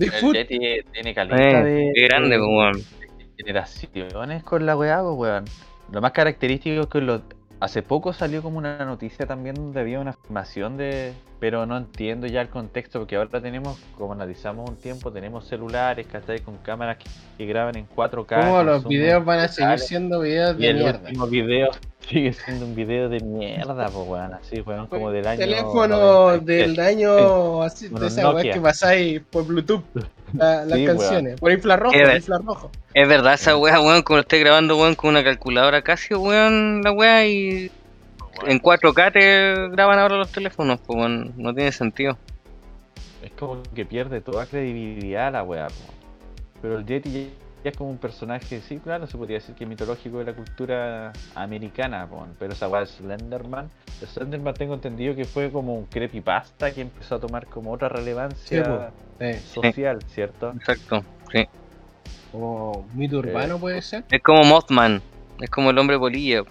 El 0.00 0.10
Yeti 0.32 0.58
tiene 0.92 1.10
Eh, 1.10 1.14
caleta 1.14 1.62
de, 1.62 1.92
grande, 1.94 2.38
de- 2.38 2.82
generaciones 3.36 4.42
con 4.42 4.66
la 4.66 4.76
weá, 4.76 5.00
pues, 5.00 5.14
weón. 5.16 5.44
Lo 5.92 6.00
más 6.00 6.10
característico 6.10 6.80
es 6.80 6.86
que 6.88 7.00
lo... 7.00 7.22
hace 7.60 7.82
poco 7.82 8.12
salió 8.12 8.42
como 8.42 8.58
una 8.58 8.84
noticia 8.84 9.26
también 9.26 9.54
donde 9.56 9.80
había 9.80 10.00
una 10.00 10.10
afirmación 10.10 10.76
de. 10.76 11.14
Pero 11.40 11.66
no 11.66 11.76
entiendo 11.76 12.26
ya 12.26 12.40
el 12.40 12.48
contexto, 12.48 12.98
porque 12.98 13.14
ahora 13.16 13.40
tenemos, 13.40 13.78
como 13.96 14.12
analizamos 14.12 14.68
un 14.68 14.76
tiempo, 14.76 15.12
tenemos 15.12 15.46
celulares, 15.46 16.06
¿cachai? 16.08 16.40
Con 16.40 16.56
cámaras 16.58 16.98
que, 16.98 17.08
que 17.36 17.46
graban 17.46 17.76
en 17.76 17.88
4K. 17.88 18.40
¿Cómo 18.40 18.62
los 18.64 18.86
videos 18.86 19.24
van 19.24 19.40
a 19.40 19.48
seguir 19.48 19.78
siendo 19.78 20.20
videos 20.20 20.56
Y 20.58 20.62
de 20.62 20.68
el 20.70 20.76
mierda? 20.78 21.00
último 21.00 21.26
video 21.28 21.70
sigue 22.08 22.32
siendo 22.32 22.66
un 22.66 22.74
video 22.74 23.08
de 23.08 23.20
mierda, 23.20 23.88
pues, 23.88 24.08
weón. 24.08 24.34
Así, 24.34 24.60
weón, 24.60 24.86
como 24.86 25.10
del 25.10 25.26
año. 25.26 25.38
Teléfono 25.38 25.96
93. 26.30 26.68
del 26.76 26.80
año 26.86 27.62
así, 27.62 27.88
de 27.88 28.06
esa 28.06 28.22
weá 28.30 28.32
Nokia. 28.34 28.52
que 28.54 28.60
pasáis 28.60 29.20
por 29.30 29.44
Bluetooth. 29.46 29.82
la- 30.32 30.64
las 30.64 30.78
Sí, 30.78 30.84
weón. 30.86 30.96
canciones. 30.98 31.40
Por 31.40 31.52
infrarrojo, 31.52 31.92
por 31.98 32.14
infrarrojo. 32.16 32.70
Es 32.94 33.08
verdad, 33.08 33.34
esa 33.34 33.56
weá, 33.56 33.80
weón, 33.80 34.02
como 34.02 34.16
lo 34.16 34.20
estoy 34.22 34.40
grabando, 34.40 34.76
weón, 34.78 34.94
con 34.94 35.10
una 35.10 35.22
calculadora 35.24 35.82
Casio, 35.82 36.20
weón, 36.20 36.82
la 36.82 36.92
weá, 36.92 37.26
y 37.26 37.70
en 38.46 38.58
4K 38.60 39.12
te 39.12 39.68
graban 39.70 39.98
ahora 39.98 40.16
los 40.16 40.30
teléfonos, 40.32 40.80
pues, 40.86 40.98
weón, 40.98 41.32
no 41.36 41.54
tiene 41.54 41.72
sentido. 41.72 42.16
Es 43.22 43.32
como 43.32 43.62
que 43.74 43.84
pierde 43.84 44.20
toda 44.20 44.46
credibilidad 44.46 45.32
la 45.32 45.42
weá, 45.42 45.66
po. 45.68 45.74
Pero 46.62 46.78
el 46.78 46.86
Yeti 46.86 47.30
ya, 47.64 47.70
es 47.70 47.76
como 47.76 47.90
un 47.90 47.98
personaje, 47.98 48.60
sí, 48.60 48.78
claro, 48.78 49.06
se 49.06 49.16
podría 49.16 49.38
decir 49.38 49.54
que 49.54 49.66
mitológico 49.66 50.18
de 50.18 50.24
la 50.26 50.32
cultura 50.32 51.12
americana. 51.34 52.08
Pero 52.38 52.52
esa 52.52 52.68
weá 52.68 52.80
de 52.80 52.86
Slenderman, 52.86 53.70
de 54.00 54.06
Slenderman 54.06 54.54
tengo 54.54 54.74
entendido 54.74 55.14
que 55.14 55.24
fue 55.24 55.50
como 55.50 55.74
un 55.74 55.86
creepypasta 55.86 56.72
que 56.72 56.82
empezó 56.82 57.16
a 57.16 57.20
tomar 57.20 57.46
como 57.46 57.72
otra 57.72 57.88
relevancia 57.88 58.90
Sí, 59.18 59.32
social, 59.52 60.02
¿cierto? 60.08 60.52
Exacto, 60.56 61.04
sí. 61.32 61.44
como 62.30 62.86
mito 62.94 63.18
urbano 63.18 63.58
puede 63.58 63.82
ser. 63.82 64.04
Es 64.10 64.22
como 64.22 64.44
Mothman, 64.44 65.02
es 65.40 65.50
como 65.50 65.70
el 65.70 65.78
hombre 65.78 65.98
polilla. 65.98 66.42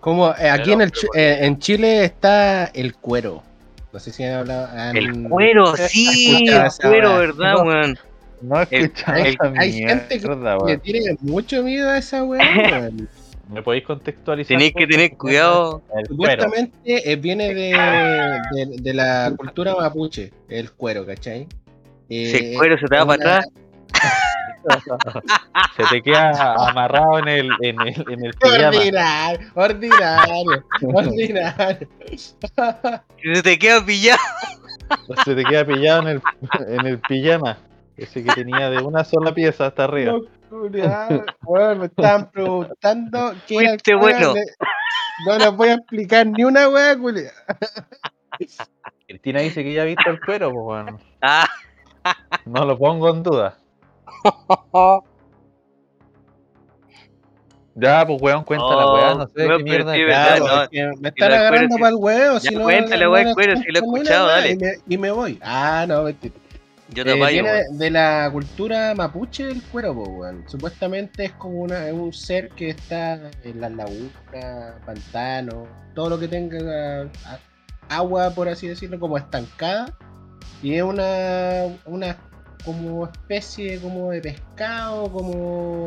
Como 0.00 0.28
eh, 0.34 0.50
aquí 0.50 0.72
en, 0.72 0.82
el, 0.82 0.92
eh, 1.14 1.38
en 1.40 1.58
Chile 1.58 2.04
está 2.04 2.66
el 2.66 2.94
cuero. 2.96 3.42
No 3.90 3.98
sé 3.98 4.12
si 4.12 4.22
han 4.24 4.34
hablado. 4.40 4.68
han- 4.76 4.96
El 4.96 5.28
cuero, 5.30 5.74
eh, 5.76 5.78
sí, 5.88 6.46
el 6.48 6.70
cuero. 6.82 7.16
¿verdad, 7.18 7.64
weón? 7.64 7.92
No 7.92 8.13
he 8.70 8.76
El- 8.76 8.84
escuchado 8.84 9.18
hay- 9.56 9.72
gente 9.72 10.20
que 10.20 10.26
mierda, 10.28 10.56
Le 10.56 10.62
weón. 10.64 10.80
tiene 10.80 11.16
mucho 11.20 11.62
miedo 11.62 11.88
a 11.90 11.98
esa 11.98 12.24
weá. 12.24 12.40
¿Me 13.52 13.62
podéis 13.62 13.84
contextualizar? 13.84 14.56
Tenéis 14.56 14.72
que 14.74 14.86
tener 14.86 15.16
cuidado. 15.18 15.82
Supuestamente 16.08 16.72
eh, 17.12 17.16
viene 17.16 17.52
de, 17.54 17.70
de, 18.54 18.76
de 18.80 18.94
la 18.94 19.32
cultura 19.36 19.74
mapuche, 19.76 20.32
el 20.48 20.72
cuero, 20.72 21.04
¿cachai? 21.04 21.46
Eh, 22.08 22.26
Si 22.30 22.36
el 22.52 22.56
cuero 22.56 22.78
se 22.78 22.86
te 22.86 22.96
va 22.96 23.04
una- 23.04 23.16
para 23.16 23.36
atrás, 23.36 23.46
Se 25.76 25.82
te 25.90 26.02
queda 26.02 26.54
amarrado 26.68 27.18
en 27.18 27.28
el, 27.28 27.50
en 27.60 27.80
el, 27.82 28.04
en 28.10 28.24
el 28.24 28.32
pijama. 28.34 28.68
Ordinario, 28.68 29.50
ordinario, 29.54 30.64
ordinario. 30.94 31.88
se 32.16 33.42
te 33.42 33.58
queda 33.58 33.84
pillado. 33.84 34.18
Se 35.24 35.34
te 35.34 35.44
queda 35.44 35.66
pillado 35.66 36.02
en 36.02 36.08
el, 36.08 36.22
en 36.68 36.86
el 36.86 36.98
pijama. 37.00 37.58
Ese 37.96 38.24
que 38.24 38.32
tenía 38.32 38.70
de 38.70 38.82
una 38.82 39.04
sola 39.04 39.32
pieza 39.32 39.66
hasta 39.66 39.84
arriba. 39.84 40.18
Bueno, 40.50 41.76
me 41.80 41.86
estaban 41.86 42.30
preguntando 42.30 43.32
qué 43.46 43.56
era 43.56 43.72
el 43.72 43.96
bueno. 43.98 44.34
No 45.26 45.38
les 45.38 45.56
voy 45.56 45.68
a 45.68 45.74
explicar 45.74 46.26
ni 46.26 46.42
una 46.44 46.68
wea, 46.68 46.98
culia. 46.98 47.30
Cristina 49.06 49.40
dice 49.40 49.62
que 49.62 49.72
ya 49.72 49.82
ha 49.82 49.84
visto 49.84 50.10
el 50.10 50.20
cuero, 50.20 50.50
pues 50.50 50.64
bueno. 50.64 50.98
Ah, 51.22 51.46
No 52.46 52.64
lo 52.64 52.76
pongo 52.76 53.10
en 53.10 53.22
duda. 53.22 53.58
Ya, 57.76 58.06
pues 58.06 58.20
weón, 58.22 58.44
cuenta 58.44 58.66
la 58.76 58.86
Oh, 58.86 58.94
weá, 58.94 59.14
no 59.14 59.26
sé 59.28 59.46
weón, 59.48 59.58
qué 59.58 59.64
mierda. 59.64 59.94
sí, 59.94 60.00
es. 60.00 60.06
verdad, 60.06 60.36
Ya, 60.36 60.38
no. 60.38 60.60
porque 60.60 60.82
me 60.82 60.96
lo 61.02 61.08
están 61.08 61.32
agarrando 61.32 61.76
para 61.76 61.88
el 61.88 61.94
huevo. 61.96 62.34
Ya, 62.34 62.40
Si 62.40 62.54
no, 62.54 62.62
cuéntale, 62.62 63.08
weón, 63.08 63.34
cuero, 63.34 63.56
si 63.56 63.64
lo 63.72 63.78
he 63.78 63.82
escuchado, 63.82 64.26
dale. 64.28 64.50
Y 64.52 64.56
me, 64.56 64.72
y 64.88 64.98
me 64.98 65.10
voy. 65.10 65.38
Ah, 65.42 65.84
no, 65.88 66.02
mentira. 66.04 66.34
Yo 66.90 67.04
te 67.04 67.10
Eh, 67.12 67.14
viene 67.30 67.50
weón. 67.50 67.62
de, 67.78 67.84
de 67.84 67.90
la 67.90 68.28
cultura 68.32 68.94
mapuche 68.94 69.46
del 69.46 69.62
cuero, 69.62 69.94
po, 69.94 70.02
weón. 70.04 70.44
Supuestamente 70.48 71.24
es 71.26 71.32
como 71.32 71.60
una, 71.60 71.86
es 71.88 71.92
un 71.92 72.12
ser 72.12 72.48
que 72.50 72.70
está 72.70 73.14
en 73.42 73.60
las 73.60 73.72
lagunas, 73.72 74.74
pantanos, 74.84 75.66
todo 75.94 76.10
lo 76.10 76.18
que 76.18 76.28
tenga 76.28 77.02
a- 77.24 77.38
agua, 77.88 78.30
por 78.30 78.48
así 78.48 78.68
decirlo, 78.68 78.98
como 79.00 79.16
estancada. 79.16 79.92
Y 80.62 80.74
es 80.74 80.82
una, 80.82 81.64
una 81.84 82.16
como 82.64 83.04
especie 83.04 83.78
como 83.80 84.10
de 84.10 84.22
pescado, 84.22 85.10
como, 85.12 85.84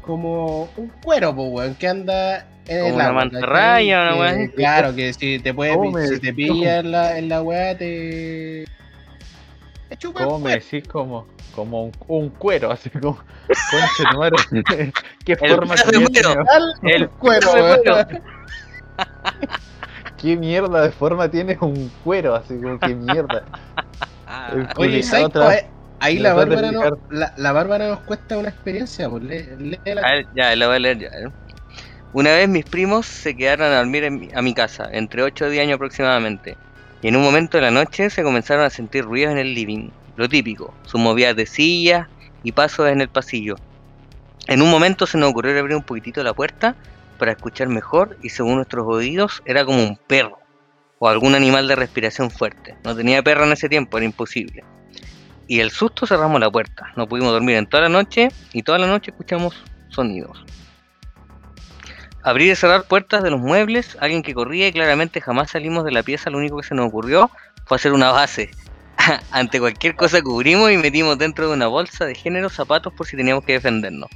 como 0.00 0.68
un 0.76 0.88
cuero, 1.02 1.34
pues, 1.34 1.48
weón, 1.52 1.74
que 1.74 1.88
anda 1.88 2.46
en 2.66 2.78
Como 2.80 2.88
el 2.88 2.94
una 2.94 3.04
agua, 3.08 3.24
mantarraya, 3.24 4.14
una 4.14 4.30
así. 4.30 4.48
Claro, 4.52 4.94
que 4.94 5.12
si 5.12 5.38
te 5.38 5.52
puede, 5.52 5.74
¿Cómo 5.74 5.90
me 5.92 6.06
si 6.06 6.18
te 6.20 6.32
pilla 6.32 6.78
en 6.78 6.90
la, 6.90 7.18
en 7.18 7.28
la 7.28 7.42
weá, 7.42 7.76
te. 7.76 8.64
Te 9.96 9.98
chupa 9.98 10.20
el 10.20 10.26
¿Cómo 10.26 10.38
me 10.38 10.52
decís 10.52 10.86
como, 10.88 11.26
como 11.54 11.84
un, 11.84 11.92
un 12.08 12.30
cuero? 12.30 12.70
Así 12.72 12.90
como, 12.90 13.18
conche 13.70 14.04
tu 14.10 14.18
madre, 14.18 14.36
¿Qué 15.24 15.32
El 15.32 15.38
forma 15.38 15.74
de 15.74 15.82
tiene? 15.90 16.06
cuero. 16.08 16.44
El 16.82 17.10
cuero. 17.10 18.06
¿Qué 20.18 20.36
mierda 20.36 20.82
de 20.82 20.90
forma 20.90 21.30
tiene 21.30 21.58
un 21.60 21.90
cuero? 22.02 22.34
Así 22.34 22.54
como, 22.54 22.78
¿qué 22.78 22.94
mierda? 22.94 23.42
Ah, 24.26 24.50
El 24.52 24.68
Oye. 24.76 25.02
Ahí 25.98 26.18
la 26.18 26.34
Bárbara, 26.34 26.70
no, 26.72 26.82
la, 27.08 27.32
la 27.38 27.52
Bárbara 27.52 27.88
nos 27.88 28.00
cuesta 28.00 28.36
una 28.36 28.50
experiencia, 28.50 29.08
pues 29.08 29.22
lee, 29.24 29.48
lee 29.58 29.78
la- 29.94 30.02
A 30.02 30.12
ver, 30.12 30.26
ya, 30.34 30.54
lo 30.54 30.66
voy 30.66 30.76
a 30.76 30.78
leer 30.78 30.98
ya. 30.98 31.06
¿eh? 31.08 31.28
Una 32.12 32.32
vez 32.34 32.48
mis 32.48 32.64
primos 32.66 33.06
se 33.06 33.34
quedaron 33.34 33.72
a 33.72 33.78
dormir 33.78 34.04
en 34.04 34.20
mi- 34.20 34.28
a 34.34 34.42
mi 34.42 34.52
casa, 34.54 34.88
entre 34.92 35.22
8 35.22 35.46
y 35.46 35.52
10 35.52 35.62
años 35.64 35.76
aproximadamente. 35.76 36.58
En 37.06 37.14
un 37.14 37.22
momento 37.22 37.56
de 37.56 37.62
la 37.62 37.70
noche 37.70 38.10
se 38.10 38.24
comenzaron 38.24 38.64
a 38.64 38.70
sentir 38.70 39.04
ruidos 39.04 39.30
en 39.30 39.38
el 39.38 39.54
living, 39.54 39.90
lo 40.16 40.28
típico, 40.28 40.74
sus 40.82 41.00
movidas 41.00 41.36
de 41.36 41.46
sillas 41.46 42.08
y 42.42 42.50
pasos 42.50 42.88
en 42.88 43.00
el 43.00 43.08
pasillo. 43.08 43.54
En 44.48 44.60
un 44.60 44.68
momento 44.72 45.06
se 45.06 45.16
nos 45.16 45.30
ocurrió 45.30 45.56
abrir 45.56 45.76
un 45.76 45.84
poquitito 45.84 46.24
la 46.24 46.34
puerta 46.34 46.74
para 47.16 47.30
escuchar 47.30 47.68
mejor 47.68 48.18
y 48.24 48.30
según 48.30 48.56
nuestros 48.56 48.88
oídos 48.88 49.40
era 49.46 49.64
como 49.64 49.84
un 49.84 49.96
perro 49.96 50.40
o 50.98 51.06
algún 51.06 51.36
animal 51.36 51.68
de 51.68 51.76
respiración 51.76 52.28
fuerte. 52.28 52.74
No 52.82 52.96
tenía 52.96 53.22
perro 53.22 53.44
en 53.44 53.52
ese 53.52 53.68
tiempo, 53.68 53.98
era 53.98 54.06
imposible. 54.06 54.64
Y 55.46 55.60
el 55.60 55.70
susto 55.70 56.08
cerramos 56.08 56.40
la 56.40 56.50
puerta. 56.50 56.92
No 56.96 57.06
pudimos 57.06 57.30
dormir 57.30 57.54
en 57.54 57.68
toda 57.68 57.84
la 57.84 57.88
noche 57.88 58.30
y 58.52 58.64
toda 58.64 58.78
la 58.78 58.88
noche 58.88 59.12
escuchamos 59.12 59.54
sonidos. 59.90 60.44
Abrir 62.26 62.50
y 62.50 62.56
cerrar 62.56 62.88
puertas 62.88 63.22
de 63.22 63.30
los 63.30 63.38
muebles, 63.38 63.96
alguien 64.00 64.20
que 64.20 64.34
corría 64.34 64.66
y 64.66 64.72
claramente 64.72 65.20
jamás 65.20 65.52
salimos 65.52 65.84
de 65.84 65.92
la 65.92 66.02
pieza, 66.02 66.28
lo 66.28 66.38
único 66.38 66.56
que 66.56 66.66
se 66.66 66.74
nos 66.74 66.88
ocurrió 66.88 67.30
fue 67.66 67.76
hacer 67.76 67.92
una 67.92 68.10
base. 68.10 68.50
Ante 69.30 69.60
cualquier 69.60 69.94
cosa 69.94 70.20
cubrimos 70.20 70.72
y 70.72 70.76
metimos 70.76 71.18
dentro 71.18 71.46
de 71.46 71.54
una 71.54 71.68
bolsa 71.68 72.04
de 72.04 72.16
género 72.16 72.48
zapatos 72.48 72.92
por 72.94 73.06
si 73.06 73.16
teníamos 73.16 73.44
que 73.44 73.52
defendernos. 73.52 74.10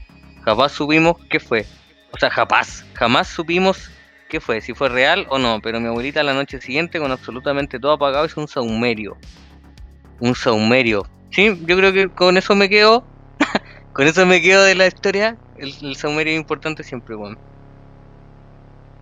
Jamás 0.45 0.73
supimos 0.73 1.19
qué 1.31 1.39
fue. 1.39 1.65
O 2.11 2.19
sea, 2.19 2.31
jamás, 2.31 2.85
jamás 2.95 3.29
supimos 3.29 3.93
qué 4.29 4.41
fue, 4.41 4.61
si 4.61 4.75
fue 4.75 4.89
real 4.89 5.25
o 5.29 5.39
no, 5.39 5.61
pero 5.63 5.79
mi 5.79 5.87
abuelita 5.87 6.25
la 6.25 6.35
noche 6.35 6.61
siguiente 6.61 6.99
con 6.99 7.13
absolutamente 7.13 7.79
todo 7.79 7.93
apagado 7.93 8.27
hizo 8.27 8.41
un 8.41 8.49
saumerio. 8.49 9.17
Un 10.19 10.35
saumerio. 10.35 11.07
Sí, 11.31 11.57
yo 11.65 11.77
creo 11.77 11.93
que 11.93 12.09
con 12.09 12.37
eso 12.37 12.57
me 12.57 12.69
quedo. 12.69 13.05
con 13.93 14.09
eso 14.09 14.27
me 14.27 14.43
quedo 14.43 14.65
de 14.65 14.75
la 14.75 14.89
historia. 14.89 15.37
El, 15.57 15.73
el 15.81 15.95
saumerio 15.95 16.33
es 16.33 16.41
importante 16.41 16.83
siempre, 16.83 17.15
weón. 17.15 17.39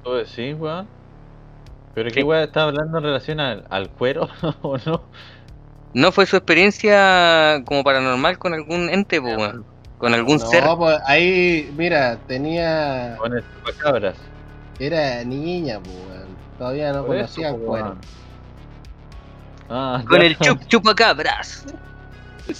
¿Tú 0.02 0.12
decís, 0.12 0.56
weón? 0.58 0.86
¿Pero 1.94 2.10
qué 2.10 2.22
weón 2.22 2.42
está 2.44 2.62
hablando 2.62 2.98
en 2.98 3.04
relación 3.04 3.40
al, 3.40 3.64
al 3.70 3.90
cuero 3.90 4.28
o 4.62 4.78
no? 4.86 5.02
¿No 5.94 6.12
fue 6.12 6.26
su 6.26 6.36
experiencia 6.36 7.62
como 7.64 7.82
paranormal 7.82 8.38
con 8.38 8.54
algún 8.54 8.90
ente, 8.90 9.20
po, 9.20 9.28
weón? 9.28 9.64
Con 9.98 10.14
algún 10.14 10.38
no, 10.38 10.46
ser. 10.46 10.64
pues 10.76 11.00
ahí, 11.06 11.72
mira, 11.76 12.18
tenía. 12.28 13.16
Con 13.18 13.36
el 13.36 13.42
chupacabras. 13.42 14.16
Era 14.78 15.24
niña, 15.24 15.78
weón. 15.78 16.28
Todavía 16.56 16.92
no 16.92 17.04
Por 17.04 17.16
eso, 17.16 17.34
conocía 17.40 17.66
cuero. 17.66 17.96
Ah, 19.68 20.02
Con 20.08 20.20
ya. 20.20 20.26
el 20.26 20.38
chup 20.38 20.60
chupacabras. 20.66 21.66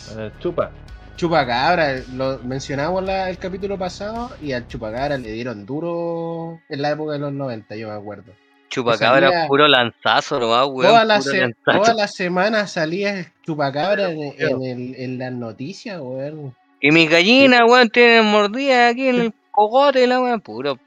Con 0.08 0.20
el 0.20 0.38
chupa. 0.40 0.70
Chupacabra, 1.18 1.96
lo 2.14 2.38
mencionamos 2.44 3.02
la- 3.02 3.28
el 3.28 3.38
capítulo 3.38 3.76
pasado 3.76 4.30
y 4.40 4.52
al 4.52 4.68
Chupacabra 4.68 5.18
le 5.18 5.32
dieron 5.32 5.66
duro 5.66 6.60
en 6.68 6.80
la 6.80 6.90
época 6.90 7.14
de 7.14 7.18
los 7.18 7.32
90, 7.32 7.74
yo 7.74 7.88
me 7.88 7.94
acuerdo. 7.94 8.32
Chupacabras, 8.68 9.32
salía- 9.32 9.48
puro 9.48 9.66
lanzazo, 9.66 10.38
nomás, 10.38 10.66
weón. 10.68 10.92
Toda 10.92 11.04
la, 11.04 11.18
puro 11.18 11.30
se- 11.32 11.40
lanzazo. 11.40 11.78
toda 11.80 11.94
la 11.94 12.06
semana 12.06 12.66
salía 12.68 13.32
Chupacabra 13.42 14.12
en, 14.12 14.32
en, 14.38 14.62
el- 14.62 14.94
en 14.96 15.18
las 15.18 15.32
noticias, 15.32 15.98
weón. 16.00 16.54
Y 16.80 16.92
mis 16.92 17.10
gallinas, 17.10 17.62
weón, 17.66 17.88
tienen 17.88 18.24
mordidas 18.24 18.92
aquí 18.92 19.08
en 19.08 19.16
el 19.16 19.34
cogote, 19.50 20.06
la 20.06 20.20
weón. 20.20 20.40
Puro, 20.40 20.78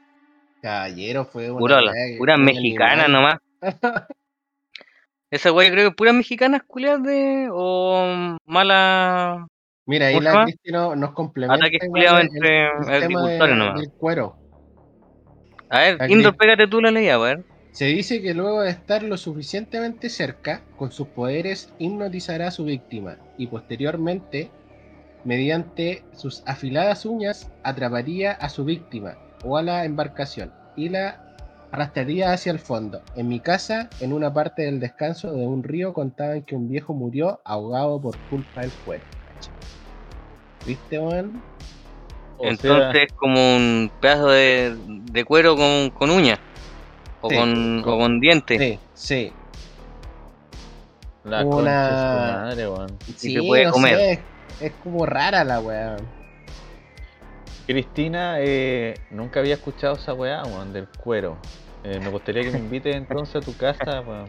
Caballero 0.62 1.26
fue 1.26 1.50
una 1.50 1.58
puro, 1.58 1.78
la- 1.82 1.92
weá 1.92 2.06
que- 2.06 2.16
puras 2.16 2.38
un 2.38 2.44
mexicanas 2.44 3.04
animal. 3.04 3.38
nomás. 3.60 3.60
Esa 5.30 5.48
yo 5.50 5.56
creo 5.56 5.90
que 5.90 5.94
puras 5.96 6.14
mexicanas 6.14 6.62
culiadas 6.66 7.02
de. 7.02 7.48
o 7.52 8.36
malas. 8.46 9.46
Mira, 9.92 10.06
ahí 10.06 10.14
¿Cómo 10.14 10.22
se 10.22 10.24
la 10.24 10.32
llama? 10.32 10.44
Cristi 10.46 10.72
no- 10.72 10.96
nos 10.96 11.10
complementa. 11.12 11.66
El- 11.66 11.72
entre 12.22 12.96
el 12.96 13.08
de- 13.48 13.54
nomás. 13.56 13.80
del 13.80 13.92
cuero. 13.98 14.36
A 15.68 15.78
ver. 15.80 16.10
Indor, 16.10 16.34
pégate 16.34 16.66
tú 16.66 16.80
la 16.80 16.90
ley, 16.90 17.10
a 17.10 17.18
ver. 17.18 17.44
Se 17.72 17.84
dice 17.84 18.22
que 18.22 18.32
luego 18.32 18.62
de 18.62 18.70
estar 18.70 19.02
lo 19.02 19.18
suficientemente 19.18 20.08
cerca, 20.08 20.62
con 20.78 20.92
sus 20.92 21.08
poderes 21.08 21.74
hipnotizará 21.78 22.48
a 22.48 22.50
su 22.50 22.64
víctima 22.64 23.18
y 23.36 23.48
posteriormente, 23.48 24.50
mediante 25.24 26.04
sus 26.14 26.42
afiladas 26.46 27.04
uñas, 27.04 27.50
atraparía 27.62 28.32
a 28.32 28.48
su 28.48 28.64
víctima 28.64 29.18
o 29.44 29.58
a 29.58 29.62
la 29.62 29.84
embarcación 29.84 30.52
y 30.74 30.88
la 30.88 31.20
arrastraría 31.70 32.32
hacia 32.32 32.50
el 32.52 32.60
fondo. 32.60 33.02
En 33.14 33.28
mi 33.28 33.40
casa, 33.40 33.90
en 34.00 34.14
una 34.14 34.32
parte 34.32 34.62
del 34.62 34.80
descanso 34.80 35.32
de 35.34 35.46
un 35.46 35.62
río, 35.62 35.92
contaban 35.92 36.44
que 36.44 36.56
un 36.56 36.70
viejo 36.70 36.94
murió 36.94 37.40
ahogado 37.44 38.00
por 38.00 38.18
culpa 38.30 38.62
del 38.62 38.72
cuero. 38.86 39.04
¿Viste, 40.66 40.98
weón? 40.98 41.42
Sea, 42.38 42.50
Entonces, 42.50 43.12
como 43.14 43.56
un 43.56 43.90
pedazo 44.00 44.28
de, 44.28 44.76
de 44.86 45.24
cuero 45.24 45.56
con, 45.56 45.90
con 45.90 46.10
uña. 46.10 46.38
O, 47.20 47.28
Sí, 47.28 47.36
con, 47.36 47.80
o 47.80 47.82
con- 47.84 47.98
con 48.00 48.20
diente. 48.20 48.58
Sí, 48.58 48.78
sí. 48.94 49.32
la 51.24 51.44
una- 51.44 51.54
concha 51.56 51.88
de 51.88 51.96
su 51.96 52.16
madre, 52.18 52.68
weón. 52.68 52.98
Sí, 53.16 53.32
se 53.34 53.42
puede 53.44 53.64
no 53.66 53.70
comer. 53.72 53.96
sé, 53.96 54.12
es, 54.12 54.20
es 54.60 54.72
como 54.82 55.06
rara 55.06 55.44
la 55.44 55.60
weá. 55.60 55.96
Cristina, 57.66 58.36
eh, 58.40 58.94
nunca 59.10 59.38
había 59.40 59.54
escuchado 59.54 59.94
esa 59.94 60.12
weá, 60.14 60.44
weón, 60.44 60.72
del 60.72 60.88
cuero. 60.88 61.36
Eh, 61.84 62.00
me 62.02 62.10
gustaría 62.10 62.42
que 62.42 62.50
me 62.50 62.58
invites 62.58 62.94
entonces 62.96 63.36
a 63.36 63.40
tu 63.40 63.56
casa, 63.56 64.00
weón, 64.00 64.26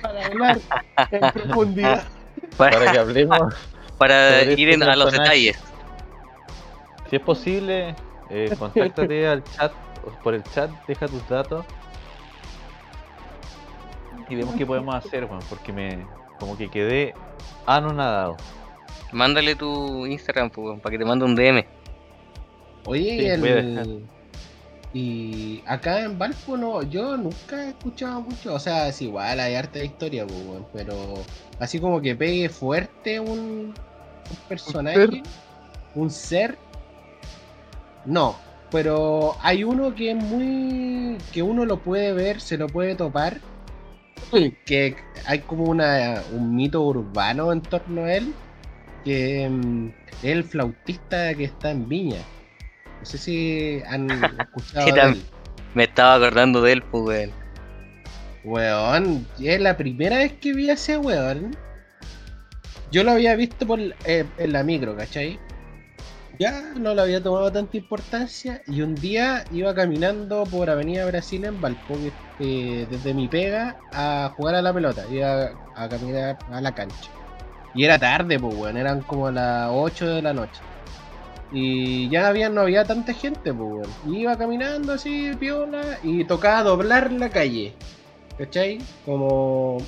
Para 0.00 0.24
hablar 0.26 0.58
en 1.10 1.30
profundidad. 1.32 2.04
Para 2.56 2.90
que 2.90 2.98
hablemos. 2.98 3.54
para 3.98 4.42
ir 4.44 4.68
en- 4.70 4.82
a 4.82 4.96
los 4.96 5.10
detalles. 5.12 5.58
Si 7.08 7.16
es 7.16 7.22
posible, 7.22 7.94
eh, 8.28 8.50
contáctate 8.58 9.26
al 9.26 9.42
chat, 9.44 9.72
o 10.04 10.10
por 10.22 10.34
el 10.34 10.42
chat, 10.44 10.70
deja 10.86 11.06
tus 11.08 11.26
datos. 11.28 11.64
Y 14.28 14.34
vemos 14.34 14.54
qué 14.56 14.66
podemos 14.66 14.94
hacer, 14.94 15.24
weón, 15.24 15.40
porque 15.48 15.72
me 15.72 16.06
como 16.38 16.56
que 16.56 16.68
quedé 16.68 17.14
anonadado. 17.64 18.36
Mándale 19.12 19.54
tu 19.54 20.04
Instagram, 20.06 20.50
pues, 20.50 20.80
para 20.80 20.90
que 20.92 20.98
te 20.98 21.04
mande 21.04 21.24
un 21.24 21.34
DM. 21.36 21.64
Oye, 22.86 23.16
Sí, 23.18 23.24
el- 23.26 24.02
y 24.92 25.62
acá 25.66 26.00
en 26.02 26.18
Valpo 26.18 26.56
no, 26.56 26.82
yo 26.82 27.16
nunca 27.16 27.64
he 27.64 27.68
escuchado 27.70 28.22
mucho, 28.22 28.54
o 28.54 28.58
sea, 28.58 28.88
es 28.88 29.02
igual, 29.02 29.38
hay 29.40 29.54
arte 29.54 29.80
de 29.80 29.86
historia, 29.86 30.26
pues, 30.26 30.62
pero 30.72 30.96
así 31.58 31.78
como 31.78 32.00
que 32.00 32.14
pegue 32.16 32.48
fuerte 32.48 33.20
un, 33.20 33.74
un 34.30 34.36
personaje, 34.48 35.22
un 35.94 36.10
ser, 36.10 36.58
no, 38.04 38.36
pero 38.70 39.36
hay 39.42 39.64
uno 39.64 39.94
que 39.94 40.10
es 40.10 40.16
muy, 40.16 41.18
que 41.32 41.42
uno 41.42 41.64
lo 41.64 41.78
puede 41.78 42.12
ver, 42.12 42.40
se 42.40 42.56
lo 42.56 42.66
puede 42.66 42.94
topar, 42.94 43.38
que 44.64 44.96
hay 45.26 45.38
como 45.40 45.64
una, 45.64 46.22
un 46.32 46.54
mito 46.54 46.82
urbano 46.82 47.52
en 47.52 47.60
torno 47.62 48.04
a 48.04 48.12
él, 48.14 48.32
que 49.04 49.48
mm, 49.48 49.88
es 50.22 50.24
el 50.24 50.44
flautista 50.44 51.34
que 51.34 51.44
está 51.44 51.70
en 51.70 51.88
Viña. 51.88 52.18
No 53.00 53.06
sé 53.06 53.18
si 53.18 53.82
han 53.88 54.08
escuchado 54.40 54.86
Sí, 54.86 54.92
de 54.92 55.00
tam- 55.00 55.12
él. 55.12 55.22
Me 55.74 55.84
estaba 55.84 56.14
acordando 56.14 56.62
de 56.62 56.72
él, 56.72 56.82
pues, 56.82 57.04
weón. 57.04 57.30
Weón, 58.44 59.26
es 59.40 59.60
la 59.60 59.76
primera 59.76 60.18
vez 60.18 60.32
que 60.34 60.52
vi 60.52 60.70
a 60.70 60.74
ese 60.74 60.96
weón. 60.98 61.56
Yo 62.90 63.02
lo 63.02 63.12
había 63.12 63.34
visto 63.34 63.66
por 63.66 63.80
eh, 63.80 64.24
en 64.36 64.52
la 64.52 64.62
micro, 64.62 64.96
¿cachai? 64.96 65.38
Ya 66.38 66.74
no 66.76 66.94
le 66.94 67.00
había 67.00 67.22
tomado 67.22 67.50
tanta 67.50 67.76
importancia 67.76 68.62
y 68.66 68.82
un 68.82 68.94
día 68.94 69.44
iba 69.50 69.74
caminando 69.74 70.44
por 70.44 70.68
Avenida 70.68 71.06
Brasil 71.06 71.44
en 71.44 71.60
Valpo, 71.60 71.94
que, 71.94 72.12
eh, 72.38 72.86
desde 72.90 73.14
mi 73.14 73.26
pega 73.26 73.76
a 73.92 74.32
jugar 74.36 74.54
a 74.54 74.62
la 74.62 74.72
pelota, 74.72 75.04
iba 75.10 75.50
a 75.74 75.88
caminar 75.88 76.38
a 76.50 76.60
la 76.60 76.74
cancha. 76.74 77.10
Y 77.74 77.84
era 77.84 77.98
tarde, 77.98 78.38
pues 78.38 78.54
weón, 78.54 78.76
eran 78.76 79.00
como 79.00 79.30
las 79.30 79.68
8 79.70 80.06
de 80.06 80.22
la 80.22 80.32
noche. 80.32 80.60
Y 81.52 82.08
ya 82.10 82.28
había, 82.28 82.48
no 82.48 82.62
había 82.62 82.84
tanta 82.84 83.14
gente, 83.14 83.52
pues 83.54 83.56
weón. 83.56 84.14
Iba 84.14 84.36
caminando 84.36 84.92
así, 84.92 85.30
piola, 85.38 85.98
y 86.02 86.24
tocaba 86.24 86.62
doblar 86.62 87.12
la 87.12 87.30
calle. 87.30 87.74
¿Cachai? 88.36 88.78
Como 89.06 89.78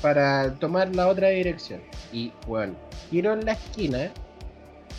para 0.00 0.54
tomar 0.54 0.94
la 0.94 1.08
otra 1.08 1.28
dirección. 1.28 1.80
Y 2.12 2.32
bueno, 2.46 2.74
giro 3.10 3.32
en 3.32 3.44
la 3.44 3.52
esquina 3.52 4.10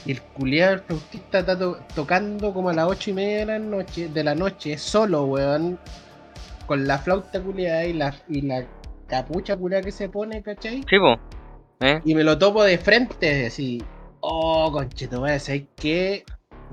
Y 0.05 0.11
el 0.13 0.21
culiado, 0.21 0.73
el 0.73 0.79
flautista, 0.81 1.39
está 1.39 1.57
to- 1.57 1.77
tocando 1.95 2.53
como 2.53 2.69
a 2.69 2.73
las 2.73 2.87
ocho 2.87 3.11
y 3.11 3.13
media 3.13 3.39
de 3.39 3.45
la 3.45 3.59
noche, 3.59 4.09
de 4.09 4.23
la 4.23 4.35
noche 4.35 4.77
solo, 4.77 5.25
weón. 5.25 5.79
Con 6.65 6.87
la 6.87 6.97
flauta 6.97 7.41
culiada 7.41 7.85
y 7.85 7.93
la, 7.93 8.15
y 8.27 8.41
la 8.41 8.65
capucha 9.07 9.55
culiada 9.55 9.83
que 9.83 9.91
se 9.91 10.09
pone, 10.09 10.41
¿cachai? 10.41 10.83
Sí, 10.89 10.97
po. 10.99 11.15
¿Eh? 11.81 12.01
Y 12.05 12.15
me 12.15 12.23
lo 12.23 12.37
topo 12.37 12.63
de 12.63 12.77
frente, 12.77 13.45
así. 13.47 13.81
Oh, 14.21 14.71
conchetumare, 14.71 15.39
¿sabes 15.39 15.63
qué? 15.75 16.23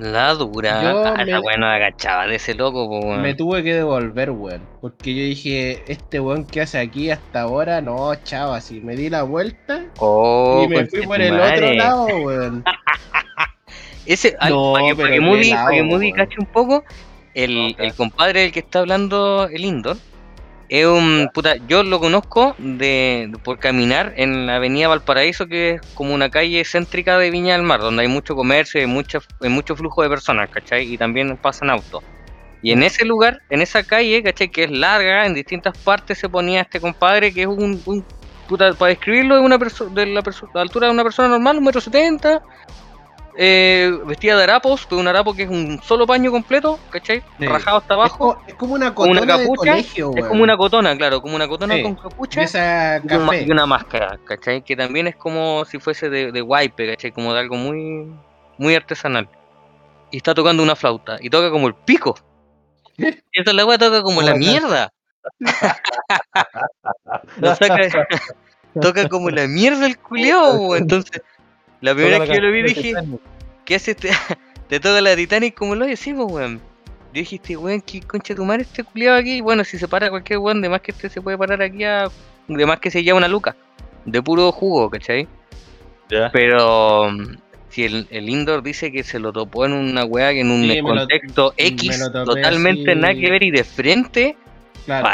La 0.01 0.33
dura. 0.35 0.83
Yo 0.83 1.05
Ah, 1.05 1.15
me- 1.17 1.23
esa 1.25 1.41
weón 1.41 1.61
no 1.61 1.67
agachaba 1.67 2.27
de 2.27 2.37
ese 2.37 2.55
loco, 2.55 2.89
po, 2.89 3.01
weón. 3.01 3.21
Me 3.23 3.35
tuve 3.35 3.63
que 3.63 3.75
devolver, 3.75 4.31
weón. 4.31 4.67
Porque 4.81 5.15
yo 5.15 5.23
dije, 5.23 5.85
este 5.93 6.21
weón 6.21 6.47
que 6.47 6.63
hace 6.63 6.79
aquí 6.79 7.11
hasta 7.11 7.43
ahora, 7.43 7.83
no, 7.83 8.15
chavo, 8.15 8.55
así. 8.55 8.81
Me 8.81 8.97
di 8.97 9.11
la 9.11 9.25
vuelta 9.25 9.85
Oh, 9.99 10.63
y 10.65 10.69
me 10.69 10.87
fui 10.87 11.03
por 11.03 11.21
el 11.21 11.39
otro 11.39 11.73
lado, 11.75 12.07
weón. 12.25 12.65
Ese, 14.07 14.35
al- 14.41 14.53
No, 14.53 14.73
para 14.73 14.87
que, 14.87 14.95
pero 14.97 15.03
para 15.09 15.15
que 15.15 15.21
Moody, 15.21 15.49
helado, 15.51 15.65
para 15.67 15.77
que 15.77 15.83
Moody 15.83 16.07
weón. 16.13 16.17
cache 16.17 16.37
un 16.39 16.47
poco, 16.47 16.85
el, 17.35 17.55
No, 17.55 17.69
claro. 17.75 17.85
el 17.91 17.95
compadre 17.95 18.41
del 18.41 18.53
que 18.53 18.61
está 18.61 18.79
hablando 18.81 19.49
el 19.53 19.65
Indor, 19.65 19.97
es 20.71 20.87
un 20.87 21.29
puta, 21.35 21.55
yo 21.67 21.83
lo 21.83 22.01
conozco 22.01 22.55
de, 22.59 23.31
por 23.45 23.59
caminar 23.59 24.13
en 24.17 24.47
la 24.47 24.57
avenida 24.57 24.89
Valparaíso, 24.89 25.47
que 25.49 25.71
es 25.73 25.81
como 25.95 26.15
una 26.15 26.31
calle 26.31 26.65
céntrica 26.65 27.19
de 27.19 27.31
Viña 27.31 27.55
del 27.55 27.63
Mar, 27.65 27.81
donde 27.81 28.03
hay 28.03 28.09
mucho 28.09 28.37
comercio 28.37 28.81
y 28.83 28.87
mucho, 28.87 29.21
hay 29.41 29.51
mucho 29.51 29.77
flujo 29.77 30.03
de 30.03 30.09
personas, 30.11 30.49
¿cachai? 30.51 30.93
Y 30.93 30.99
también 30.99 31.37
pasan 31.39 31.71
autos. 31.71 32.03
Y 32.63 32.73
en 32.73 32.83
ese 32.83 33.05
lugar, 33.07 33.39
en 33.51 33.63
esa 33.63 33.85
calle, 33.85 34.23
¿cachai? 34.23 34.51
Que 34.51 34.65
es 34.65 34.71
larga, 34.71 35.27
en 35.27 35.35
distintas 35.35 35.75
partes 35.85 36.19
se 36.19 36.29
ponía 36.29 36.63
este 36.63 36.81
compadre 36.81 37.33
que 37.33 37.43
es 37.43 37.49
un, 37.49 37.83
un- 37.87 38.07
puta, 38.47 38.75
para 38.75 38.91
describirlo, 38.91 39.39
es 39.39 39.43
una 39.45 39.59
persona 39.59 39.91
de 39.95 40.07
la, 40.07 40.23
perso- 40.23 40.49
la 40.55 40.63
altura 40.63 40.89
de 40.89 40.93
una 40.95 41.05
persona 41.05 41.29
normal, 41.29 41.59
un 41.59 41.65
metro 41.65 41.81
setenta, 41.81 42.41
eh, 43.43 43.91
vestida 44.05 44.37
de 44.37 44.43
harapos, 44.43 44.85
pero 44.87 45.01
un 45.01 45.09
harapo 45.09 45.33
que 45.35 45.45
es 45.45 45.49
un 45.49 45.81
solo 45.83 46.07
paño 46.07 46.31
completo, 46.31 46.79
¿cachai? 46.91 47.23
Sí. 47.39 47.47
Rajado 47.47 47.79
hasta 47.79 47.95
Es, 47.95 47.99
abajo. 47.99 48.19
co- 48.35 48.43
es 48.47 48.55
como 48.55 48.75
una 48.75 48.95
Con 48.95 49.09
una 49.09 49.21
cotona 49.21 49.39
de 49.39 49.45
capucha, 49.45 49.71
colegio, 49.73 50.11
Es 50.15 50.25
como 50.27 50.43
una 50.43 50.57
cotona, 50.59 50.95
claro, 50.99 51.23
como 51.23 51.37
una 51.37 51.49
cotona 51.49 51.75
Sí. 51.77 51.83
con 51.83 51.95
capucha 51.95 52.43
esa 52.43 52.99
y 52.99 53.15
una, 53.15 53.37
y 53.39 53.51
una 53.51 53.65
máscara, 53.65 54.19
¿cachai? 54.25 54.63
Que 54.63 54.77
también 54.77 55.07
es 55.07 55.17
como 55.17 55.65
si 55.65 55.79
fuese 55.79 56.11
de, 56.11 56.33
de 56.33 56.43
wipe, 56.43 56.87
¿cachai? 56.91 57.13
Como 57.13 57.33
de 57.33 57.41
algo 57.41 57.57
muy, 57.57 58.13
muy 58.59 58.75
artesanal. 58.75 59.27
Y 60.11 60.19
está 60.19 60.35
tocando 60.35 60.63
una 60.63 60.77
flauta, 60.77 61.17
y 61.21 61.31
toca 61.31 61.51
como 61.51 61.67
el 61.67 61.75
pico. 61.75 62.15
Y 62.99 63.41
esta 63.41 63.55
la 63.55 63.65
weá 63.65 63.79
toca 63.79 64.03
como 64.03 64.21
la 64.21 64.35
mierda. 64.35 64.93
Lo 67.39 67.55
saca- 67.55 68.07
toca 68.81 69.09
como 69.09 69.31
la 69.31 69.47
mierda 69.47 69.87
el 69.87 69.99
culiao, 69.99 70.77
entonces. 70.77 71.23
La 71.81 71.95
primera 71.95 72.19
vez 72.19 72.29
que 72.29 72.35
yo 72.37 72.43
lo 72.43 72.53
vi 72.53 72.63
dije, 72.63 72.95
¿qué 73.65 73.75
hace 73.77 73.93
este? 73.93 74.11
Te 74.69 74.79
toca 74.81 75.01
la 75.01 75.17
Titanic 75.17 75.55
como 75.55 75.75
lo 75.75 75.87
decimos, 75.87 76.31
weón. 76.31 76.57
Yo 77.13 77.21
dije, 77.21 77.37
este 77.37 77.57
weón, 77.57 77.81
¿qué 77.81 78.01
concha 78.03 78.35
de 78.35 78.37
tu 78.37 78.45
madre 78.45 78.63
este 78.63 78.85
culiado 78.85 79.19
aquí? 79.19 79.41
Bueno, 79.41 79.65
si 79.65 79.79
se 79.79 79.89
para 79.89 80.11
cualquier 80.11 80.39
weón, 80.39 80.61
de 80.61 80.69
más 80.69 80.81
que 80.81 80.93
este 80.93 81.09
se 81.09 81.21
puede 81.21 81.37
parar 81.39 81.61
aquí 81.63 81.83
a. 81.85 82.09
De 82.49 82.67
más 82.67 82.79
que 82.81 82.91
se 82.91 83.03
lleva 83.03 83.19
una 83.19 83.29
luca. 83.29 83.57
De 84.05 84.23
puro 84.23 84.51
jugo, 84.53 84.89
¿cachai? 84.91 85.27
Ya. 86.11 86.31
Pero. 86.33 87.09
Si 87.69 87.85
el, 87.85 88.09
el 88.11 88.29
Indoor 88.29 88.65
dice 88.65 88.91
que 88.91 89.05
se 89.05 89.21
lo 89.21 89.33
topó 89.33 89.65
en 89.65 89.73
una 89.73 90.05
weá 90.05 90.33
que 90.33 90.41
en 90.41 90.51
un 90.51 90.63
Sí, 90.63 90.69
me 90.69 90.83
lo- 90.83 90.87
contexto 90.89 91.55
X 91.57 92.01
lo 92.01 92.11
topé 92.11 92.25
totalmente 92.43 92.97
nada 92.97 93.15
que 93.15 93.31
ver 93.31 93.45
y 93.45 93.53
de 93.53 93.63
frente, 93.63 94.37
Claro. 94.87 95.09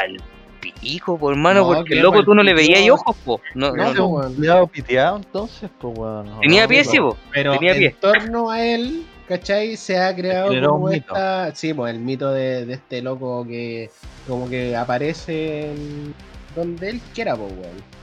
Pico, 0.73 1.19
por 1.19 1.33
hermano, 1.35 1.61
No, 1.61 1.67
porque 1.75 1.95
que 1.95 2.01
loco 2.01 2.25
tú 2.25 2.35
no 2.35 2.43
le 2.43 2.55
veías 2.55 2.81
ahí 2.81 2.91
ojos, 2.91 3.17
po. 3.25 3.41
No, 3.55 3.73
No, 3.73 3.93
no, 3.95 4.29
no. 4.31 4.67
piteado 4.67 5.17
entonces, 5.17 5.71
pues 5.81 5.99
weón. 5.99 6.29
¿o 6.35 6.41
Tenía 6.41 6.63
no? 6.63 6.69
pie, 6.69 6.85
sí, 6.85 6.99
po. 6.99 7.17
Pero 7.33 7.53
Tenía 7.53 7.73
en 7.73 7.79
pie. 7.79 7.97
torno 8.01 8.51
a 8.51 8.63
él, 8.65 9.05
¿cachai? 9.29 9.77
Se 9.77 9.99
ha 9.99 10.15
creado 10.15 10.49
como 10.49 10.85
un 10.87 10.91
mito. 10.93 11.07
esta. 11.15 11.55
Sí, 11.55 11.73
pues 11.75 11.95
el 11.95 12.01
mito 12.01 12.31
de, 12.33 12.67
de 12.67 12.75
este 12.75 13.03
loco 13.03 13.47
que 13.47 13.91
como 14.27 14.49
que 14.49 14.75
aparece 14.77 15.71
en 15.71 16.15
donde 16.55 16.91
él 16.91 17.01
quiera, 17.15 17.37
pues, 17.37 17.53
weón. 17.53 17.97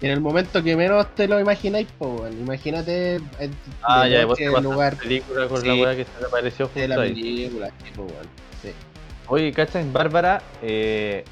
Y 0.00 0.06
en 0.06 0.12
el 0.12 0.20
momento 0.20 0.62
que 0.62 0.76
menos 0.76 1.12
te 1.16 1.26
lo 1.26 1.40
imagináis, 1.40 1.88
pues, 1.98 2.20
weón. 2.20 2.32
Imagínate 2.40 3.16
en 3.16 3.50
Ah, 3.82 4.04
de 4.04 4.10
ya, 4.12 4.26
vos 4.26 4.38
te 4.38 4.46
lugar 4.46 4.96
película 4.96 5.48
con 5.48 5.60
Sí. 5.60 5.66
la 5.68 5.74
weá 5.74 5.96
que 5.96 6.04
se 6.04 6.10
te 6.18 6.24
apareció 6.24 6.66
de 6.66 6.82
justo 6.82 6.88
la 6.96 7.02
ahí. 7.02 7.14
película, 7.14 7.66
sí, 7.82 7.92
weón. 7.98 8.10
Sí. 8.62 8.70
Oye, 9.30 9.52
¿cachan? 9.52 9.92
Bárbara 9.92 10.40
eh, 10.62 11.24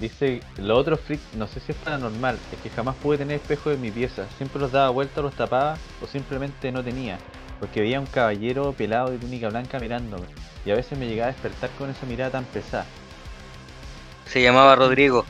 dice, 0.00 0.40
lo 0.56 0.76
otro 0.76 0.96
freak, 0.96 1.20
no 1.34 1.46
sé 1.46 1.60
si 1.60 1.72
es 1.72 1.78
paranormal, 1.78 2.38
es 2.52 2.58
que 2.60 2.70
jamás 2.70 2.96
pude 2.96 3.18
tener 3.18 3.36
espejo 3.36 3.70
en 3.70 3.80
mi 3.80 3.90
pieza. 3.90 4.26
Siempre 4.36 4.60
los 4.60 4.72
daba 4.72 4.90
vuelta, 4.90 5.20
los 5.20 5.34
tapaba 5.34 5.76
o 6.02 6.06
simplemente 6.06 6.72
no 6.72 6.82
tenía. 6.82 7.18
Porque 7.60 7.80
veía 7.80 8.00
un 8.00 8.06
caballero 8.06 8.72
pelado 8.72 9.10
de 9.10 9.18
túnica 9.18 9.48
blanca 9.48 9.78
mirándome. 9.80 10.26
Y 10.64 10.70
a 10.70 10.76
veces 10.76 10.98
me 10.98 11.06
llegaba 11.06 11.30
a 11.30 11.32
despertar 11.32 11.70
con 11.70 11.90
esa 11.90 12.06
mirada 12.06 12.30
tan 12.30 12.44
pesada. 12.44 12.86
Se 14.26 14.42
llamaba 14.42 14.76
Rodrigo. 14.76 15.24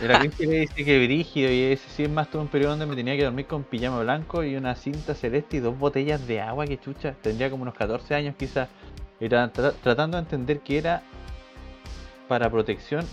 Y 0.00 0.04
la 0.04 0.18
Cristi 0.20 0.46
le 0.46 0.60
dice 0.60 0.84
que 0.84 1.04
brígido 1.04 1.50
y 1.50 1.62
ese 1.62 1.88
sí 1.90 2.04
es 2.04 2.10
más 2.10 2.30
tuve 2.30 2.42
un 2.42 2.48
periodo 2.48 2.70
donde 2.72 2.86
me 2.86 2.94
tenía 2.94 3.16
que 3.16 3.24
dormir 3.24 3.46
con 3.46 3.64
pijama 3.64 4.00
blanco 4.00 4.44
y 4.44 4.54
una 4.54 4.76
cinta 4.76 5.14
celeste 5.14 5.56
y 5.56 5.60
dos 5.60 5.76
botellas 5.76 6.26
de 6.26 6.40
agua, 6.40 6.66
que 6.66 6.78
chucha. 6.78 7.14
Tendría 7.20 7.50
como 7.50 7.62
unos 7.62 7.74
14 7.74 8.14
años 8.14 8.36
quizás. 8.38 8.68
Y 9.20 9.26
tra- 9.28 9.52
tra- 9.52 9.74
tratando 9.82 10.16
de 10.16 10.22
entender 10.22 10.60
que 10.60 10.78
era 10.78 11.02
para 12.28 12.48
protección 12.50 13.04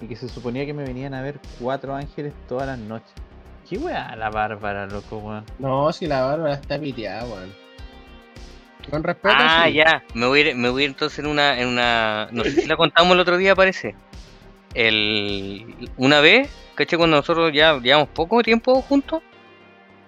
y 0.00 0.06
que 0.06 0.16
se 0.16 0.28
suponía 0.28 0.66
que 0.66 0.74
me 0.74 0.84
venían 0.84 1.14
a 1.14 1.22
ver 1.22 1.38
cuatro 1.60 1.94
ángeles 1.94 2.32
todas 2.48 2.66
las 2.66 2.78
noches. 2.78 3.12
¿Qué 3.68 3.78
weá 3.78 4.14
la 4.16 4.28
bárbara, 4.30 4.86
loco, 4.86 5.18
weón? 5.18 5.44
No, 5.58 5.92
si 5.92 6.06
la 6.06 6.22
barba 6.22 6.52
está 6.52 6.78
piteada, 6.78 7.24
weón. 7.24 7.52
Con 8.90 9.04
respeto, 9.04 9.34
Ah, 9.38 9.64
sí. 9.68 9.74
ya. 9.74 10.02
Me 10.14 10.26
voy, 10.26 10.40
a 10.40 10.50
ir, 10.50 10.56
me 10.56 10.68
voy 10.68 10.82
a 10.82 10.84
ir 10.86 10.90
entonces 10.90 11.18
en 11.20 11.26
una, 11.26 11.58
en 11.58 11.68
una. 11.68 12.28
No 12.32 12.42
sé 12.42 12.50
si 12.50 12.66
la 12.66 12.76
contamos 12.76 13.12
el 13.12 13.20
otro 13.20 13.36
día, 13.36 13.54
parece. 13.54 13.94
El, 14.74 15.88
una 15.96 16.20
vez, 16.20 16.50
¿cachai? 16.74 16.98
Cuando 16.98 17.16
nosotros 17.16 17.52
ya 17.54 17.78
llevamos 17.78 18.08
poco 18.08 18.42
tiempo 18.42 18.82
juntos, 18.82 19.22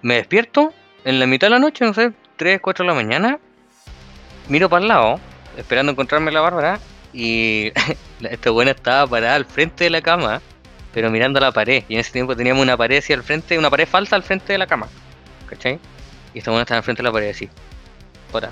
me 0.01 0.15
despierto 0.15 0.73
en 1.05 1.19
la 1.19 1.25
mitad 1.27 1.47
de 1.47 1.51
la 1.51 1.59
noche, 1.59 1.85
no 1.85 1.93
sé, 1.93 2.11
3, 2.35 2.59
4 2.61 2.83
de 2.83 2.87
la 2.89 2.95
mañana. 2.95 3.39
Miro 4.49 4.69
para 4.69 4.81
el 4.81 4.87
lado, 4.87 5.19
esperando 5.57 5.91
encontrarme 5.91 6.31
la 6.31 6.41
Bárbara. 6.41 6.79
Y 7.13 7.71
la- 8.19 8.29
esta 8.29 8.49
buena 8.51 8.71
estaba 8.71 9.07
parada 9.07 9.35
al 9.35 9.45
frente 9.45 9.85
de 9.85 9.89
la 9.89 10.01
cama, 10.01 10.41
pero 10.93 11.09
mirando 11.11 11.39
a 11.39 11.41
la 11.41 11.51
pared. 11.51 11.83
Y 11.87 11.95
en 11.95 11.99
ese 12.01 12.11
tiempo 12.11 12.35
teníamos 12.35 12.61
una 12.63 12.77
pared 12.77 12.97
así 12.99 13.13
al 13.13 13.23
frente, 13.23 13.57
una 13.57 13.69
pared 13.69 13.87
falsa 13.87 14.15
al 14.15 14.23
frente 14.23 14.53
de 14.53 14.59
la 14.59 14.67
cama. 14.67 14.87
¿Cachai? 15.47 15.79
Y 16.33 16.39
esta 16.39 16.51
buena 16.51 16.63
estaba 16.63 16.77
al 16.79 16.83
frente 16.83 17.01
de 17.01 17.07
la 17.07 17.13
pared 17.13 17.29
así. 17.29 17.49
Para. 18.31 18.51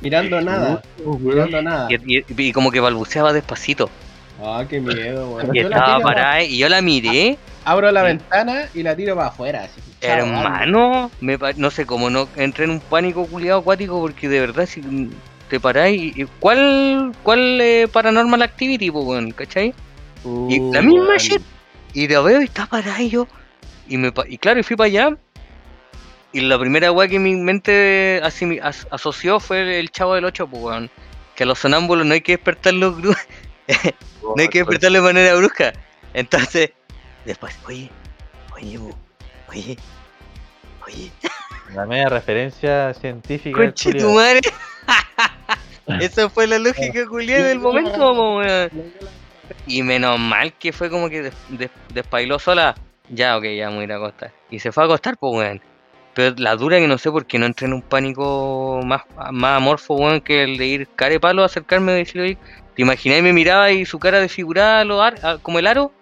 Mirando 0.00 0.40
nada, 0.40 0.80
mirando 1.04 1.60
nada. 1.60 1.88
Y, 1.90 2.18
y- 2.18 2.24
y 2.28 2.52
como 2.52 2.70
que 2.70 2.80
balbuceaba 2.80 3.32
despacito. 3.32 3.90
Ah, 4.42 4.64
qué 4.66 4.80
miedo, 4.80 5.32
weón. 5.32 5.54
Y 5.54 5.58
estaba 5.60 6.00
parada 6.00 6.42
y 6.42 6.56
yo 6.56 6.68
la 6.70 6.80
miré. 6.80 7.36
Abro 7.66 7.90
la 7.90 8.02
ventana 8.02 8.68
y 8.72 8.82
la 8.82 8.96
tiro 8.96 9.14
para 9.14 9.28
afuera. 9.28 9.64
así, 9.64 9.80
Hermano, 10.02 11.10
me 11.20 11.38
pa- 11.38 11.52
no 11.54 11.70
sé 11.70 11.84
cómo 11.86 12.08
no 12.10 12.28
entré 12.36 12.64
en 12.64 12.70
un 12.70 12.80
pánico 12.80 13.26
culiado 13.26 13.60
acuático 13.60 14.00
porque 14.00 14.28
de 14.28 14.40
verdad 14.40 14.66
si 14.66 14.82
te 15.48 15.60
paráis. 15.60 16.16
y- 16.16 16.24
¿Cuál, 16.38 17.12
cuál 17.22 17.60
eh, 17.60 17.88
paranormal 17.92 18.42
activity, 18.42 18.90
po, 18.90 19.00
weón? 19.02 19.32
¿Cachai? 19.32 19.74
Y 20.48 20.58
Uh, 20.60 20.72
la 20.74 20.82
misma 20.82 21.16
shit. 21.18 21.42
Y 21.92 22.06
la 22.08 22.20
veo 22.20 22.40
y 22.40 22.44
está 22.44 22.66
parada 22.66 23.00
y 23.02 23.10
yo. 23.10 23.26
Y, 23.88 23.96
me, 23.96 24.12
pa- 24.12 24.24
y 24.28 24.38
claro, 24.38 24.60
y 24.60 24.62
fui 24.62 24.76
para 24.76 24.86
allá. 24.86 25.16
Y 26.32 26.40
la 26.42 26.58
primera 26.58 26.92
weá 26.92 27.08
que 27.08 27.18
mi 27.18 27.34
mente 27.34 28.20
así, 28.22 28.58
as- 28.62 28.86
asoció 28.90 29.40
fue 29.40 29.62
el, 29.62 29.68
el 29.70 29.90
chavo 29.90 30.14
del 30.14 30.24
8, 30.24 30.46
pues 30.46 30.62
weón. 30.62 30.90
Que 31.34 31.42
a 31.42 31.46
los 31.46 31.58
sonámbulos 31.58 32.06
no 32.06 32.14
hay 32.14 32.20
que 32.20 32.32
despertarlos 32.36 32.96
gru- 33.02 33.16
no 34.22 34.34
hay 34.38 34.48
que 34.48 34.58
despertarlo 34.60 34.98
de 35.00 35.04
manera 35.04 35.34
brusca. 35.34 35.72
Entonces, 36.14 36.70
después, 37.24 37.56
oye, 37.66 37.90
oye, 38.54 38.78
oye, 39.50 39.76
oye, 40.86 41.10
La 41.74 41.86
media 41.86 42.08
referencia 42.08 42.92
científica. 42.94 43.56
conche 43.58 43.92
tu 43.94 44.10
madre. 44.10 44.40
Esa 46.00 46.28
fue 46.30 46.46
la 46.46 46.58
lógica 46.58 47.06
culiada 47.06 47.48
del 47.48 47.58
momento, 47.60 48.12
weón. 48.36 48.70
Y 49.66 49.82
menos 49.82 50.18
mal 50.18 50.52
que 50.54 50.72
fue 50.72 50.88
como 50.90 51.08
que 51.10 51.22
des- 51.22 51.34
des- 51.48 51.70
despailó 51.92 52.38
sola. 52.38 52.74
Ya, 53.08 53.36
ok, 53.36 53.44
ya 53.56 53.68
me 53.70 53.74
voy 53.76 53.82
a 53.82 53.84
ir 53.84 53.92
a 53.92 53.96
acostar. 53.96 54.32
Y 54.50 54.58
se 54.60 54.70
fue 54.72 54.84
a 54.84 54.86
acostar, 54.86 55.16
pues, 55.18 55.32
weón. 55.34 55.60
Pero 56.14 56.34
la 56.38 56.56
dura 56.56 56.78
que 56.78 56.86
no 56.88 56.98
sé 56.98 57.10
por 57.10 57.26
qué 57.26 57.38
no 57.38 57.46
entré 57.46 57.66
en 57.66 57.72
un 57.74 57.82
pánico 57.82 58.80
más, 58.84 59.02
más 59.32 59.56
amorfo, 59.56 59.94
weón, 59.94 60.20
que 60.20 60.42
el 60.44 60.56
de 60.58 60.66
ir 60.66 60.88
care 60.96 61.18
palo 61.20 61.42
a 61.42 61.46
acercarme 61.46 61.92
y 61.92 61.96
decirle, 61.96 62.22
oye, 62.22 62.38
¿te 62.74 62.82
imagináis 62.82 63.20
y 63.20 63.22
me 63.22 63.32
miraba 63.32 63.70
y 63.70 63.84
su 63.84 63.98
cara 63.98 64.20
desfigurada, 64.20 64.84
lo 64.84 65.02
ar- 65.02 65.40
como 65.42 65.58
el 65.58 65.66
aro? 65.66 65.92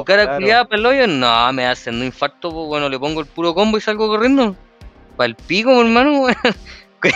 Su 0.00 0.04
cara 0.04 0.22
Claro. 0.24 0.38
culiada 0.38 0.64
para 0.64 0.80
el 0.80 0.86
hoyo, 0.86 1.06
no, 1.06 1.52
me 1.52 1.66
hacen 1.66 1.96
un 1.96 2.04
infarto, 2.04 2.50
pues, 2.50 2.66
bueno, 2.66 2.88
le 2.88 2.98
pongo 2.98 3.20
el 3.20 3.26
puro 3.26 3.54
combo 3.54 3.78
y 3.78 3.80
salgo 3.80 4.08
corriendo. 4.08 4.54
Para 5.16 5.26
el 5.26 5.34
pico, 5.34 5.80
hermano, 5.80 6.20
weón. 6.22 6.36
¿Qué, 7.02 7.12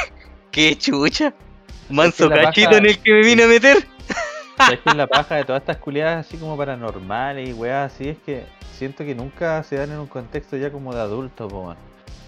qué 0.51 0.77
chucha. 0.79 1.33
Manso 1.91 2.29
la 2.29 2.43
cachito 2.45 2.69
paja- 2.71 2.79
en 2.79 2.87
el 2.87 2.99
que 2.99 3.13
me 3.13 3.21
vine 3.21 3.43
a 3.45 3.47
meter. 3.47 3.87
¿Sabes 4.57 4.81
que 4.81 4.95
la 4.95 5.07
paja 5.09 5.37
de 5.37 5.45
todas 5.45 5.63
estas 5.63 5.77
culiadas 5.79 6.27
así 6.27 6.37
como 6.39 6.57
paranormales 6.57 7.49
y 7.49 7.53
weas 7.53 7.93
así 7.93 8.09
es 8.09 8.17
que 8.25 8.45
siento 8.73 9.05
que 9.05 9.15
nunca 9.15 9.63
se 9.63 9.77
dan 9.77 9.91
en 9.93 9.99
un 9.99 10.07
contexto 10.07 10.57
ya 10.57 10.71
como 10.71 10.95
de 10.95 11.01
adulto, 11.01 11.49
po. 11.49 11.75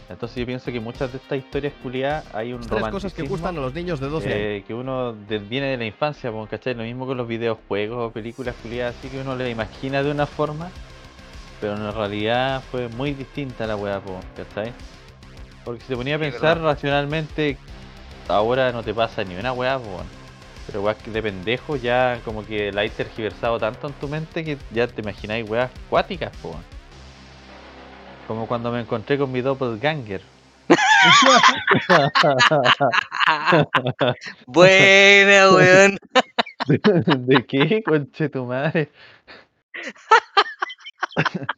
Entonces 0.08 0.36
yo 0.38 0.46
pienso 0.46 0.70
que 0.70 0.78
muchas 0.78 1.10
de 1.10 1.18
estas 1.18 1.38
historias 1.38 1.72
culiadas 1.82 2.24
hay 2.34 2.52
un 2.52 2.68
Tres 2.68 2.84
cosas 2.90 3.12
que 3.12 3.22
gustan 3.22 3.56
a 3.58 3.60
los 3.60 3.74
niños 3.74 3.98
de 3.98 4.08
12 4.08 4.26
años. 4.26 4.38
eh, 4.38 4.64
que 4.66 4.72
uno 4.74 5.12
de- 5.12 5.38
viene 5.38 5.66
de 5.66 5.76
la 5.76 5.84
infancia, 5.84 6.30
po, 6.30 6.46
¿cachai? 6.48 6.74
Lo 6.74 6.84
mismo 6.84 7.06
con 7.06 7.16
los 7.16 7.26
videojuegos 7.26 8.08
o 8.08 8.12
películas 8.12 8.54
culiadas 8.62 8.94
así 8.96 9.08
que 9.08 9.20
uno 9.20 9.34
le 9.34 9.50
imagina 9.50 10.02
de 10.04 10.10
una 10.12 10.26
forma, 10.26 10.70
pero 11.60 11.74
en 11.74 11.92
realidad 11.92 12.62
fue 12.70 12.88
muy 12.88 13.14
distinta 13.14 13.66
la 13.66 13.74
wea, 13.76 13.98
po, 14.00 14.20
¿cachai? 14.36 14.72
Porque 15.64 15.82
si 15.82 15.88
te 15.88 15.96
ponía 15.96 16.14
a 16.14 16.18
Sí, 16.18 16.24
pensar 16.24 16.60
racionalmente, 16.60 17.56
ahora 18.28 18.70
no 18.70 18.84
te 18.84 18.94
pasa 18.94 19.24
ni 19.24 19.34
una 19.36 19.52
wea, 19.52 19.78
po, 19.78 19.88
weón. 19.88 20.06
pero 20.66 20.82
weas 20.82 20.96
que 20.98 21.10
de 21.10 21.22
pendejo 21.22 21.76
ya 21.76 22.20
como 22.24 22.44
que 22.46 22.70
la 22.72 22.80
hay 22.82 22.90
tergiversado 22.90 23.58
tanto 23.58 23.86
en 23.88 23.92
tu 23.94 24.08
mente 24.08 24.44
que 24.44 24.56
ya 24.72 24.86
te 24.86 25.00
imagináis 25.00 25.48
weas 25.48 25.70
cuáticas, 25.90 26.30
po. 26.42 26.54
Weón. 28.26 28.26
Como 28.26 28.46
cuando 28.46 28.70
me 28.72 28.80
encontré 28.80 29.18
con 29.18 29.32
mi 29.32 29.40
doppelganger. 29.40 30.22
Buena, 34.46 35.50
weón. 35.52 35.98
¿De 37.26 37.46
qué, 37.46 37.82
conche 37.84 38.28
tu 38.28 38.44
madre? 38.44 38.90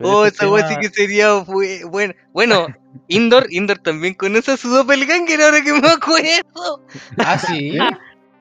Oh, 0.00 0.24
esa 0.26 0.48
weá 0.50 0.66
sí 0.66 0.76
que 0.78 0.88
sería 0.88 1.32
bu- 1.34 1.88
bueno. 1.90 2.14
Bueno, 2.32 2.66
Indoor, 3.08 3.46
Indoor 3.52 3.78
también 3.78 4.14
conoce 4.14 4.52
a 4.52 4.56
su 4.56 4.68
doppelganger 4.70 5.40
ahora 5.42 5.62
que 5.62 5.72
me 5.72 5.88
acuerdo. 5.88 6.84
Ah, 7.18 7.38
sí. 7.38 7.78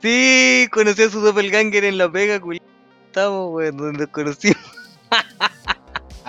Sí, 0.01 0.67
conocí 0.71 1.03
a 1.03 1.09
su 1.09 1.19
doppelganger 1.21 1.83
en 1.83 1.97
la 1.97 2.11
pega, 2.11 2.39
culiao. 2.39 2.65
Estamos, 3.07 3.53
weón, 3.53 3.77
donde 3.77 3.99
nos 3.99 4.09
conocimos. 4.09 4.57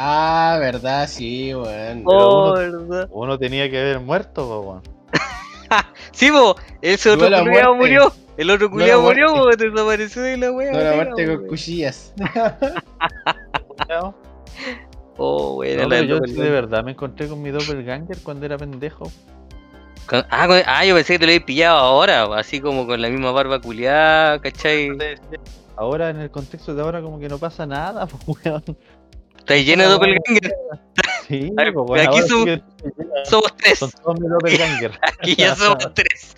Ah, 0.02 0.56
verdad, 0.59 1.06
sí, 1.06 1.55
weón. 1.55 2.05
Oh, 2.06 2.52
uno- 2.52 2.55
verdad. 2.55 3.09
Uno 3.12 3.39
tenía 3.39 3.68
que 3.70 3.78
haber 3.78 4.01
muerto, 4.01 4.47
po, 4.48 4.60
weón. 4.60 4.82
Sí, 6.12 6.31
po, 6.31 6.56
ese 6.81 7.10
otro 7.10 7.28
muerte. 7.44 7.68
murió. 7.77 8.12
El 8.39 8.48
otro 8.51 8.70
culiao 8.70 9.02
murió, 9.02 9.36
muerte. 9.36 9.68
desapareció 9.68 10.22
de 10.22 10.36
la 10.39 10.51
wea. 10.52 10.72
No 10.72 10.78
la 10.81 10.93
muerte 10.94 11.27
con 11.27 11.36
weón. 11.36 11.48
cuchillas. 11.48 12.14
Oh, 15.22 15.56
weón, 15.56 15.86
No, 15.89 16.01
yo 16.02 16.18
de 16.18 16.51
verdad 16.51 16.82
me 16.82 16.93
encontré 16.93 17.28
con 17.28 17.43
mi 17.43 17.51
doppelganger 17.51 18.16
cuando 18.22 18.47
era 18.47 18.56
pendejo. 18.56 19.05
Con- 20.06 20.24
Ah, 20.31 20.47
con- 20.47 20.62
ah, 20.64 20.82
yo 20.86 20.94
pensé 20.94 21.12
que 21.14 21.18
te 21.18 21.27
lo 21.27 21.31
habías 21.32 21.44
pillado 21.44 21.77
ahora, 21.77 22.24
así 22.39 22.59
como 22.59 22.86
con 22.86 23.02
la 23.02 23.10
misma 23.10 23.31
barba 23.31 23.60
culiada, 23.60 24.40
¿cachai? 24.40 24.89
Ahora 25.77 26.09
en 26.09 26.20
el 26.20 26.31
contexto 26.31 26.74
de 26.74 26.81
ahora 26.81 27.02
como 27.02 27.20
que 27.20 27.28
no 27.28 27.36
pasa 27.36 27.66
nada, 27.66 28.06
pues 28.06 28.44
weón. 28.47 28.64
Está 29.41 29.57
lleno 29.57 29.83
de 29.83 29.89
Ah, 29.89 29.93
doppelganger. 29.93 30.55
Sí, 31.29 31.51
ver, 31.55 31.73
pues, 31.75 31.91
weón, 31.91 32.09
aquí 32.09 32.23
sí 32.23 32.29
somos- 32.29 32.45
que- 32.45 32.62
Somos 33.25 33.57
tres. 33.57 33.79
son 33.79 33.91
todos 33.91 34.21
mis 34.21 34.31
doppelganger. 34.31 34.99
Aquí 35.21 35.35
ya 35.37 35.55
somos 35.57 35.93
tres. 35.95 36.37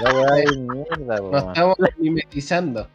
La 0.00 0.12
weá 0.14 0.32
de 0.34 0.56
mierda, 0.58 1.16
po, 1.18 1.30
Nos 1.30 1.44
estamos 1.44 1.76
mimetizando. 1.98 2.88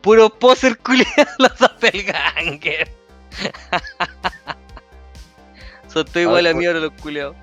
Puro 0.00 0.30
poser 0.30 0.76
culiado 0.78 1.30
los 1.38 1.58
doppelganger. 1.58 2.88
Son 5.88 6.04
todos 6.06 6.16
igual 6.16 6.46
a 6.46 6.50
por- 6.52 6.58
mí 6.60 6.66
ahora 6.66 6.80
los 6.80 6.92
culiados. 7.00 7.36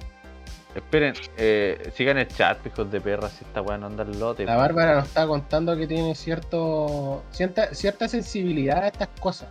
Esperen, 0.75 1.13
eh, 1.37 1.91
sigan 1.95 2.17
el 2.19 2.27
chat, 2.27 2.65
hijos 2.65 2.91
de 2.91 3.01
perra, 3.01 3.27
si 3.29 3.43
esta 3.43 3.61
weá 3.61 3.77
no 3.77 3.87
anda 3.87 4.03
al 4.03 4.19
lote. 4.19 4.45
La. 4.45 4.55
Bárbara 4.55 4.95
nos 4.95 5.07
está 5.07 5.25
contando 5.25 5.75
que 5.75 5.87
tiene 5.87 6.13
cierto 6.15 7.23
cierta, 7.31 7.73
cierta 7.73 8.07
sensibilidad 8.07 8.83
a 8.83 8.87
estas 8.87 9.09
cosas. 9.19 9.49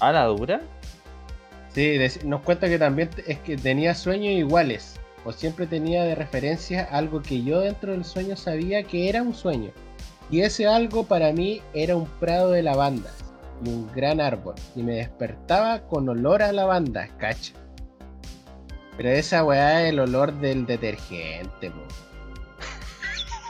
¿Ah, 0.00 0.12
la 0.12 0.24
dura? 0.24 0.60
Sí, 1.74 1.98
nos 2.24 2.42
cuenta 2.42 2.68
que 2.68 2.78
también 2.78 3.10
es 3.26 3.38
que 3.40 3.56
tenía 3.56 3.94
sueños 3.94 4.32
iguales. 4.32 4.94
O 5.24 5.32
siempre 5.32 5.66
tenía 5.66 6.04
de 6.04 6.14
referencia 6.14 6.84
algo 6.84 7.20
que 7.20 7.42
yo 7.42 7.60
dentro 7.60 7.92
del 7.92 8.04
sueño 8.04 8.36
sabía 8.36 8.84
que 8.84 9.08
era 9.08 9.22
un 9.22 9.34
sueño. 9.34 9.70
Y 10.30 10.40
ese 10.40 10.66
algo 10.66 11.04
para 11.04 11.32
mí 11.32 11.62
era 11.74 11.96
un 11.96 12.06
prado 12.20 12.52
de 12.52 12.62
lavanda 12.62 13.10
y 13.64 13.68
un 13.68 13.90
gran 13.92 14.20
árbol. 14.20 14.54
Y 14.74 14.82
me 14.82 14.94
despertaba 14.96 15.80
con 15.88 16.08
olor 16.08 16.42
a 16.42 16.52
lavanda, 16.52 17.08
cacha. 17.18 17.54
Pero 18.96 19.10
esa 19.10 19.44
weá 19.44 19.82
es 19.82 19.90
el 19.90 20.00
olor 20.00 20.32
del 20.40 20.64
detergente, 20.64 21.70
po. 21.70 21.82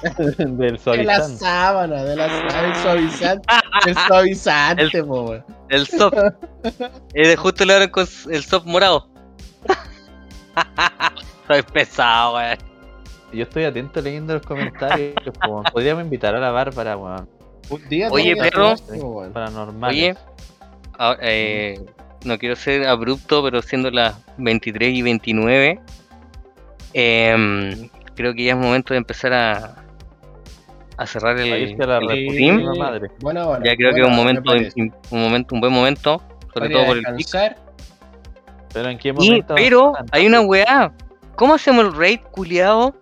Del 0.19 0.57
De 0.57 0.71
la 0.73 0.79
suavizante. 0.79 1.39
sábana, 1.39 2.05
de 2.05 2.17
la 2.17 2.29
sábana, 2.29 2.69
el 2.69 2.75
suavizante, 2.83 3.49
el 3.87 3.95
suavizante, 4.09 5.05
po, 5.05 5.23
weón. 5.23 5.45
El 5.69 5.87
soft. 5.87 6.15
Eh, 7.15 7.29
de 7.29 7.37
justo 7.37 7.65
le 7.65 7.75
abren 7.75 7.91
con 7.91 8.07
el 8.31 8.43
soft 8.45 8.67
morado. 8.67 9.09
Soy 11.47 11.63
pesado, 11.63 12.35
weón. 12.37 12.59
Yo 13.33 13.43
estoy 13.43 13.65
atento 13.65 14.01
leyendo 14.01 14.35
los 14.35 14.43
comentarios. 14.43 15.15
po. 15.45 15.63
Podríamos 15.73 16.05
invitar 16.05 16.35
a 16.35 16.41
la 16.41 16.51
Bárbara, 16.51 16.97
weón. 16.97 17.29
Un 17.69 17.89
día 17.89 18.09
Oye, 18.11 18.37
perro. 18.37 18.75
po. 19.01 19.25
Paranormales. 19.33 20.17
Oye. 20.99 21.19
Eh, 21.23 21.81
no 22.25 22.39
quiero 22.39 22.57
ser 22.57 22.87
abrupto, 22.87 23.43
pero 23.43 23.63
siendo 23.63 23.91
las 23.91 24.15
23 24.39 24.95
y 24.95 25.03
29, 25.03 25.81
em, 26.93 27.89
creo 28.15 28.35
que 28.35 28.45
ya 28.45 28.53
es 28.53 28.59
momento 28.59 28.95
de 28.95 28.99
empezar 28.99 29.33
a, 29.33 29.86
a 30.97 31.07
cerrar 31.07 31.39
el, 31.39 31.53
el 31.53 31.75
stream. 31.75 32.65
Buena 33.21 33.47
hora. 33.47 33.63
Ya 33.65 33.77
creo 33.77 33.93
que 33.95 34.01
es 34.01 34.07
un 34.07 34.17
momento, 34.17 34.53
un 35.11 35.21
momento, 35.23 35.55
un 35.55 35.61
buen 35.61 35.73
momento, 35.73 36.23
sobre 36.55 36.71
todo 36.71 36.87
por 36.87 36.97
el 36.97 37.05
pic. 37.17 37.29
Pero 38.73 38.91
en 38.91 38.99
qué 38.99 39.09
Y, 39.09 39.13
momento. 39.13 39.55
pero 39.55 39.93
hay 40.13 40.27
una 40.27 40.41
weá. 40.43 40.93
¿Cómo 41.37 41.55
hacemos 41.55 41.85
el 41.85 41.95
raid, 41.95 42.21
culiado? 42.31 42.95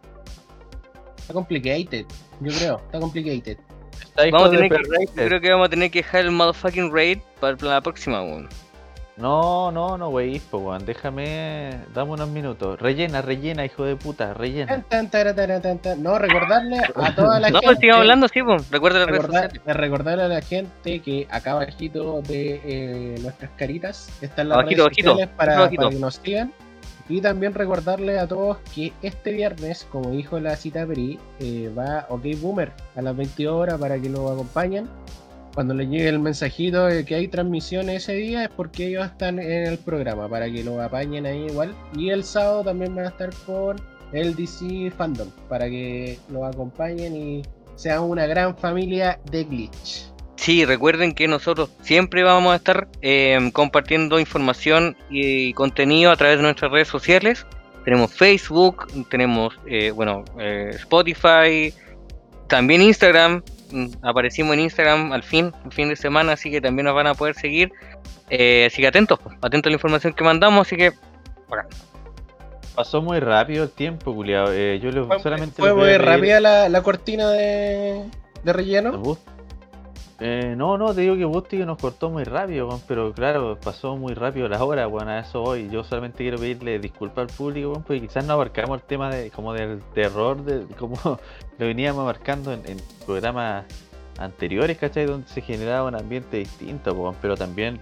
Está 1.19 1.33
complicated, 1.33 2.05
yo 2.41 2.53
creo. 2.53 2.77
Está 2.87 3.01
complicated. 3.01 3.59
Está 4.01 4.25
Vamos 4.31 4.49
a 4.49 4.51
tener 4.51 4.71
que, 4.71 4.77
perra. 4.77 5.29
creo 5.29 5.41
que 5.41 5.51
vamos 5.51 5.67
a 5.67 5.71
tener 5.71 5.91
que 5.91 6.01
dejar 6.01 6.21
el 6.23 6.31
motherfucking 6.33 6.93
raid 6.93 7.19
para 7.41 7.57
la 7.61 7.81
próxima, 7.81 8.23
weón. 8.23 8.49
No, 9.17 9.71
no, 9.71 9.97
no, 9.97 10.09
wey, 10.09 10.41
po, 10.41 10.59
weón. 10.59 10.85
Déjame. 10.85 11.71
Dame 11.95 12.11
unos 12.13 12.29
minutos. 12.29 12.81
Rellena, 12.81 13.23
rellena, 13.23 13.65
hijo 13.65 13.85
de 13.85 13.95
puta. 13.95 14.35
Rellena. 14.35 14.83
Tan, 14.89 15.09
tan, 15.09 15.79
tan. 15.79 16.03
No, 16.03 16.19
recordarle 16.19 16.79
a 16.97 17.15
toda 17.15 17.39
la 17.39 17.51
No, 17.51 17.61
gente. 17.61 17.67
pues 17.67 17.79
sigamos 17.79 18.01
hablando, 18.01 18.27
sí, 18.29 18.43
pues. 18.43 18.69
Recuerda 18.71 19.07
recordar- 19.07 19.53
recordarle 19.67 20.25
a 20.25 20.29
la 20.29 20.43
gente 20.43 20.99
que 21.01 21.29
acá 21.31 21.53
abajito 21.53 22.23
de 22.23 22.61
eh, 22.65 23.15
nuestras 23.23 23.53
caritas 23.57 24.09
están 24.21 24.49
las 24.49 24.59
Abajito, 24.59 24.83
redes 24.89 24.99
abajito, 24.99 25.11
sociales 25.11 25.35
para, 25.37 25.57
abajito. 25.59 25.83
para 25.83 25.95
que 25.95 26.01
nos 26.01 26.15
sigan. 26.17 26.53
Y 27.09 27.21
también 27.21 27.53
recordarle 27.55 28.19
a 28.19 28.27
todos 28.27 28.57
que 28.75 28.93
este 29.03 29.31
viernes, 29.33 29.87
como 29.93 30.11
dijo 30.11 30.41
la 30.41 30.57
cita 30.57 30.87
Peri, 30.87 31.19
eh, 31.39 31.71
va 31.77 32.07
OK 32.09 32.23
Boomer 32.41 32.73
a 32.97 33.03
las 33.03 33.15
22 33.15 33.55
horas 33.55 33.79
para 33.79 33.97
que 34.01 34.09
lo 34.09 34.29
acompañen. 34.33 34.89
Cuando 35.55 35.73
les 35.73 35.89
llegue 35.89 36.09
el 36.09 36.19
mensajito 36.19 36.87
de 36.87 37.05
que 37.05 37.15
hay 37.15 37.29
transmisión 37.29 37.89
ese 37.89 38.15
día 38.15 38.45
es 38.45 38.51
porque 38.51 38.89
ellos 38.89 39.07
están 39.07 39.39
en 39.39 39.67
el 39.67 39.79
programa, 39.79 40.29
para 40.29 40.51
que 40.51 40.65
lo 40.65 40.83
apañen 40.83 41.27
ahí 41.27 41.47
igual. 41.47 41.75
Y 41.97 42.11
el 42.11 42.25
sábado 42.25 42.65
también 42.65 42.95
van 42.95 43.07
a 43.07 43.09
estar 43.11 43.31
con 43.47 43.77
el 44.13 44.35
DC 44.35 44.91
Fandom, 44.97 45.29
para 45.49 45.67
que 45.67 46.19
lo 46.29 46.45
acompañen 46.45 47.17
y 47.17 47.43
sean 47.77 48.03
una 48.03 48.27
gran 48.27 48.57
familia 48.57 49.21
de 49.31 49.45
Glitch. 49.45 50.15
Sí, 50.37 50.65
recuerden 50.65 51.15
que 51.15 51.29
nosotros 51.29 51.71
siempre 51.83 52.25
vamos 52.25 52.53
a 52.53 52.57
estar 52.57 52.89
eh, 53.01 53.39
compartiendo 53.53 54.19
información 54.19 54.97
y 55.09 55.53
contenido 55.53 56.11
a 56.11 56.17
través 56.17 56.39
de 56.39 56.43
nuestras 56.43 56.73
redes 56.73 56.89
sociales. 56.89 57.47
Tenemos 57.85 58.13
Facebook, 58.13 58.89
tenemos 59.09 59.59
eh, 59.67 59.91
bueno 59.93 60.25
eh, 60.39 60.71
Spotify, 60.75 61.73
también 62.49 62.83
Instagram. 62.83 63.43
Mm, 63.75 63.87
Aparecimos 64.03 64.55
en 64.55 64.61
Instagram 64.61 65.13
al 65.13 65.23
fin, 65.23 65.53
el 65.65 65.73
fin 65.73 65.89
de 65.89 65.97
semana, 65.97 66.33
así 66.33 66.51
que 66.51 66.61
también 66.61 66.87
nos 66.87 66.95
van 66.95 67.09
a 67.09 67.15
poder 67.15 67.35
seguir. 67.35 67.73
Eh, 68.31 68.69
así 68.71 68.81
que 68.81 68.89
atentos, 68.89 69.19
atentos 69.43 69.69
a 69.69 69.71
la 69.71 69.75
información 69.75 70.13
que 70.13 70.23
mandamos, 70.25 70.67
así 70.67 70.77
que 70.77 70.93
Pasó 72.75 73.01
muy 73.03 73.21
rápido 73.21 73.65
el 73.65 73.71
tiempo, 73.71 74.13
culiao. 74.15 74.47
Eh, 74.51 74.81
yo 74.83 74.91
le- 74.91 75.05
Fue, 75.05 75.21
solamente 75.21 75.61
fue 75.63 75.73
muy 75.75 75.97
rápida 75.97 76.41
la, 76.41 76.69
la 76.69 76.83
cortina 76.83 77.31
de, 77.31 78.05
de 78.43 78.51
¿El 78.51 78.55
relleno. 78.55 79.17
Eh, 80.21 80.55
no, 80.57 80.79
no, 80.79 80.95
te 80.95 81.01
digo 81.01 81.17
que 81.17 81.25
Busti 81.25 81.59
nos 81.59 81.77
cortó 81.77 82.09
muy 82.09 82.23
rápido, 82.23 82.69
weón, 82.69 82.81
pero 82.87 83.13
claro, 83.13 83.59
pasó 83.61 83.97
muy 83.97 84.15
rápido 84.15 84.49
las 84.49 84.61
horas, 84.61 84.89
bueno, 84.89 85.11
a 85.11 85.19
eso 85.21 85.41
voy. 85.41 85.69
Yo 85.71 85.83
solamente 85.83 86.19
quiero 86.19 86.39
pedirle 86.39 86.79
disculpas 86.79 87.29
al 87.29 87.37
público, 87.37 87.71
weón, 87.71 87.83
porque 87.83 88.01
quizás 88.01 88.25
no 88.25 88.35
abarcamos 88.35 88.81
el 88.81 88.87
tema 88.87 89.11
de 89.11 89.31
como 89.33 89.53
del 89.53 89.81
terror, 89.93 90.45
de 90.45 90.67
como 90.77 90.97
lo 91.59 91.67
veníamos 91.67 92.03
abarcando 92.03 92.53
en, 92.53 92.63
programas 93.05 93.65
anteriores, 94.19 94.79
¿cachai? 94.79 95.07
Donde 95.07 95.27
se 95.29 95.41
generaba 95.41 95.89
un 95.89 95.97
ambiente 95.97 96.37
distinto, 96.37 96.93
weón, 96.93 97.17
pero 97.21 97.37
también 97.37 97.81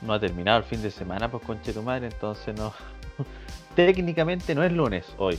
no 0.00 0.14
ha 0.14 0.20
terminado 0.20 0.58
el 0.58 0.64
fin 0.64 0.80
de 0.80 0.90
semana, 0.90 1.30
pues 1.30 1.42
conche 1.44 1.74
tu 1.74 1.82
madre, 1.82 2.06
entonces 2.06 2.56
no. 2.56 2.72
Técnicamente 3.76 4.54
no 4.54 4.64
es 4.64 4.72
lunes 4.72 5.04
hoy. 5.18 5.38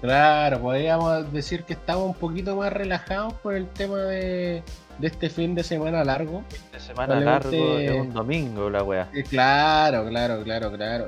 Claro, 0.00 0.60
podríamos 0.60 1.32
decir 1.32 1.62
que 1.62 1.72
estamos 1.74 2.04
un 2.04 2.14
poquito 2.14 2.56
más 2.56 2.72
relajados 2.72 3.32
por 3.34 3.54
el 3.54 3.66
tema 3.68 3.98
de, 4.00 4.62
de 4.98 5.06
este 5.08 5.28
fin 5.30 5.54
de 5.54 5.62
semana 5.64 6.04
largo. 6.04 6.44
De 6.72 6.80
semana 6.80 7.18
largo 7.20 7.78
es 7.78 7.90
un 7.92 8.12
domingo 8.12 8.70
la 8.70 8.82
wea. 8.82 9.08
Eh, 9.14 9.24
Claro, 9.24 10.08
claro, 10.08 10.42
claro, 10.42 10.72
claro. 10.72 11.06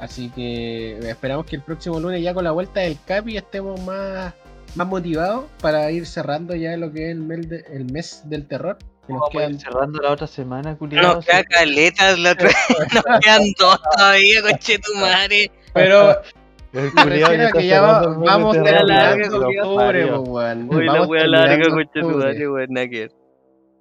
Así 0.00 0.30
que 0.30 0.98
esperamos 1.08 1.46
que 1.46 1.56
el 1.56 1.62
próximo 1.62 2.00
lunes 2.00 2.22
ya 2.22 2.34
con 2.34 2.44
la 2.44 2.50
vuelta 2.50 2.80
del 2.80 2.98
Capi 3.06 3.36
estemos 3.36 3.80
más, 3.82 4.34
más 4.74 4.86
motivados 4.86 5.44
para 5.60 5.90
ir 5.90 6.06
cerrando 6.06 6.54
ya 6.56 6.76
lo 6.76 6.92
que 6.92 7.04
es 7.06 7.10
el 7.12 7.20
mes, 7.20 7.48
de- 7.48 7.64
el 7.72 7.84
mes 7.92 8.22
del 8.24 8.46
terror. 8.46 8.76
Que 9.06 9.12
nos 9.12 9.28
quedan- 9.30 9.60
cerrando 9.60 10.00
la 10.00 10.10
otra 10.12 10.26
semana, 10.26 10.76
culiado. 10.76 11.16
Nos 11.16 11.26
queda 11.26 11.44
caletas 11.44 12.18
la 12.18 12.32
otra 12.32 12.48
Nos 12.94 13.20
quedan 13.20 13.42
dos 13.58 13.78
todavía, 13.96 14.42
conche 14.42 14.78
tu 14.78 14.94
madre. 14.98 15.50
Pero 15.74 16.20
El 16.74 17.24
a 17.24 17.52
que 17.52 17.66
ya 17.66 17.80
va- 17.80 18.06
vamos 18.18 18.56
de 18.56 18.62
terror, 18.62 18.88
larga, 18.88 19.28
octubre, 19.28 19.76
parió. 19.76 20.24
po, 20.24 20.30
weón. 20.32 20.68
Uy, 20.74 20.84
la 20.86 21.02
wea 21.02 21.26
larga, 21.26 21.68
conche 21.70 22.00
tu 22.00 22.08
madre, 22.10 22.48
weón. 22.48 22.68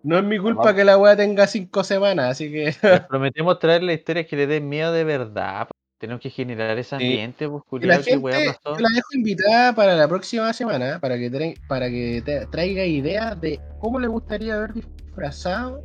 No 0.03 0.17
es 0.17 0.23
mi 0.25 0.37
culpa 0.37 0.61
Vamos. 0.63 0.75
que 0.75 0.83
la 0.83 0.97
weá 0.97 1.15
tenga 1.15 1.47
cinco 1.47 1.83
semanas, 1.83 2.31
así 2.31 2.51
que 2.51 2.65
Les 2.65 2.77
prometemos 3.09 3.57
traerle 3.59 3.93
historias 3.93 4.27
que 4.27 4.35
le 4.35 4.47
den 4.47 4.67
miedo 4.69 4.91
de 4.91 5.03
verdad. 5.05 5.67
po. 5.67 5.73
Tenemos 5.97 6.21
que 6.21 6.29
generar 6.29 6.77
ese 6.77 6.89
Sí. 6.89 6.95
ambiente, 7.05 7.47
pues, 7.47 7.63
Y 7.81 7.85
la 7.85 7.99
gente, 7.99 8.19
pasó. 8.47 8.75
yo 8.77 8.81
la 8.81 8.89
dejo 8.93 9.07
invitada 9.15 9.73
para 9.73 9.95
la 9.95 10.05
próxima 10.09 10.51
semana, 10.51 10.99
para 10.99 11.17
que, 11.17 11.31
tra- 11.31 11.55
para 11.69 11.89
que 11.89 12.21
te- 12.25 12.45
traiga 12.47 12.83
ideas 12.83 13.39
de 13.39 13.61
cómo 13.79 13.97
le 13.99 14.07
gustaría 14.07 14.57
ver 14.57 14.73
disfrazado 14.73 15.81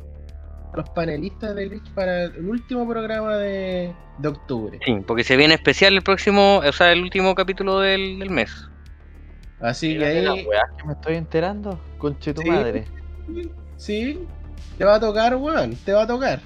a 0.73 0.77
los 0.77 0.89
panelistas 0.89 1.55
de 1.55 1.67
Glitch 1.69 1.89
para 1.91 2.23
el 2.25 2.45
último 2.47 2.87
programa 2.87 3.37
de, 3.37 3.93
de 4.17 4.27
octubre. 4.27 4.79
Sí, 4.85 4.97
porque 5.05 5.23
se 5.23 5.35
viene 5.37 5.53
especial 5.55 5.93
el 5.95 6.01
próximo, 6.03 6.57
o 6.57 6.71
sea, 6.71 6.91
el 6.91 7.01
último 7.01 7.33
capítulo 7.35 7.79
del, 7.79 8.19
del 8.19 8.29
mes. 8.29 8.51
Así 9.59 9.97
que 9.97 10.05
ahí, 10.05 10.25
que 10.77 10.87
me 10.87 10.93
estoy 10.93 11.15
enterando, 11.15 11.79
conche 11.97 12.33
tu 12.33 12.41
Sí. 12.41 12.49
madre. 12.49 12.85
sí, 13.77 14.25
te 14.77 14.85
va 14.85 14.95
a 14.95 14.99
tocar, 14.99 15.35
weón, 15.35 15.75
te 15.75 15.91
va 15.91 16.03
a 16.03 16.07
tocar. 16.07 16.39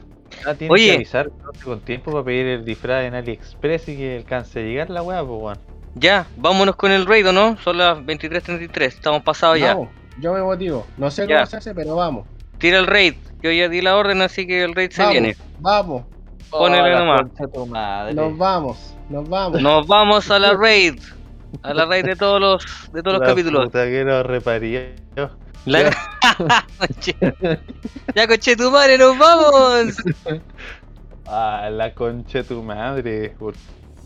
Ah, 0.48 0.56
tienes 0.56 0.72
Oye. 0.74 0.88
que 0.88 0.96
avisar 0.96 1.32
con 1.64 1.80
tiempo 1.82 2.12
para 2.12 2.24
pedir 2.24 2.48
el 2.48 2.66
disfraz 2.66 3.04
en 3.06 3.14
AliExpress 3.14 3.88
y 3.90 3.98
que 3.98 4.18
alcance 4.18 4.60
a 4.60 4.64
llegar 4.64 4.90
la 4.90 5.04
wea, 5.04 5.24
pues, 5.24 5.42
weón. 5.42 5.58
Ya, 5.96 6.26
vámonos 6.38 6.76
con 6.76 6.92
el 6.92 7.06
raid, 7.06 7.30
¿o 7.30 7.32
no? 7.32 7.56
Son 7.58 7.78
las 7.78 8.00
23.33, 8.00 8.82
estamos 8.88 9.22
pasados 9.22 9.60
ya. 9.60 9.76
Vamos, 9.76 9.90
yo 10.20 10.34
me 10.34 10.42
motivo. 10.42 10.88
No 10.98 11.12
sé 11.12 11.28
Ya. 11.28 11.36
cómo 11.36 11.46
se 11.46 11.58
hace, 11.58 11.76
pero 11.76 11.96
vamos. 11.96 12.26
Tira 12.64 12.80
el 12.80 12.88
raid, 12.88 13.16
yo 13.42 13.52
ya 13.52 13.68
di 13.68 13.82
la 13.82 13.98
orden, 13.98 14.22
así 14.22 14.48
que 14.48 14.64
el 14.64 14.74
raid 14.74 14.92
se 14.92 15.02
vamos, 15.02 15.12
viene. 15.12 15.36
Vamos, 15.60 16.04
Ponele 16.50 16.82
Oh, 16.82 16.88
la 16.88 17.00
nomás. 17.00 18.16
nos 18.16 18.38
vamos, 18.38 18.96
nos 19.10 19.28
vamos. 19.28 19.62
Nos 19.62 19.86
vamos 19.86 20.32
a 20.32 20.40
la 20.40 20.54
raid. 20.58 20.98
A 21.62 21.74
la 21.74 21.86
raid 21.86 22.06
de 22.06 22.16
todos 22.16 22.40
los, 22.40 22.64
de 22.94 23.04
todos 23.04 23.20
los 23.20 23.28
La 23.28 23.34
capítulos. 23.34 23.66
puta 23.66 23.84
que 23.84 24.06
nos 24.06 24.26
reparía. 24.26 24.94
La- 25.66 25.92
Conche- 26.80 27.60
ya, 28.16 28.28
coche 28.30 28.56
tu 28.56 28.72
madre, 28.72 28.98
nos 28.98 29.18
vamos. 29.18 29.98
Ah, 31.26 31.70
la 31.70 31.94
concha 31.94 32.40
de 32.40 32.44
tu 32.46 32.64
madre. 32.64 33.30
por- 33.40 33.56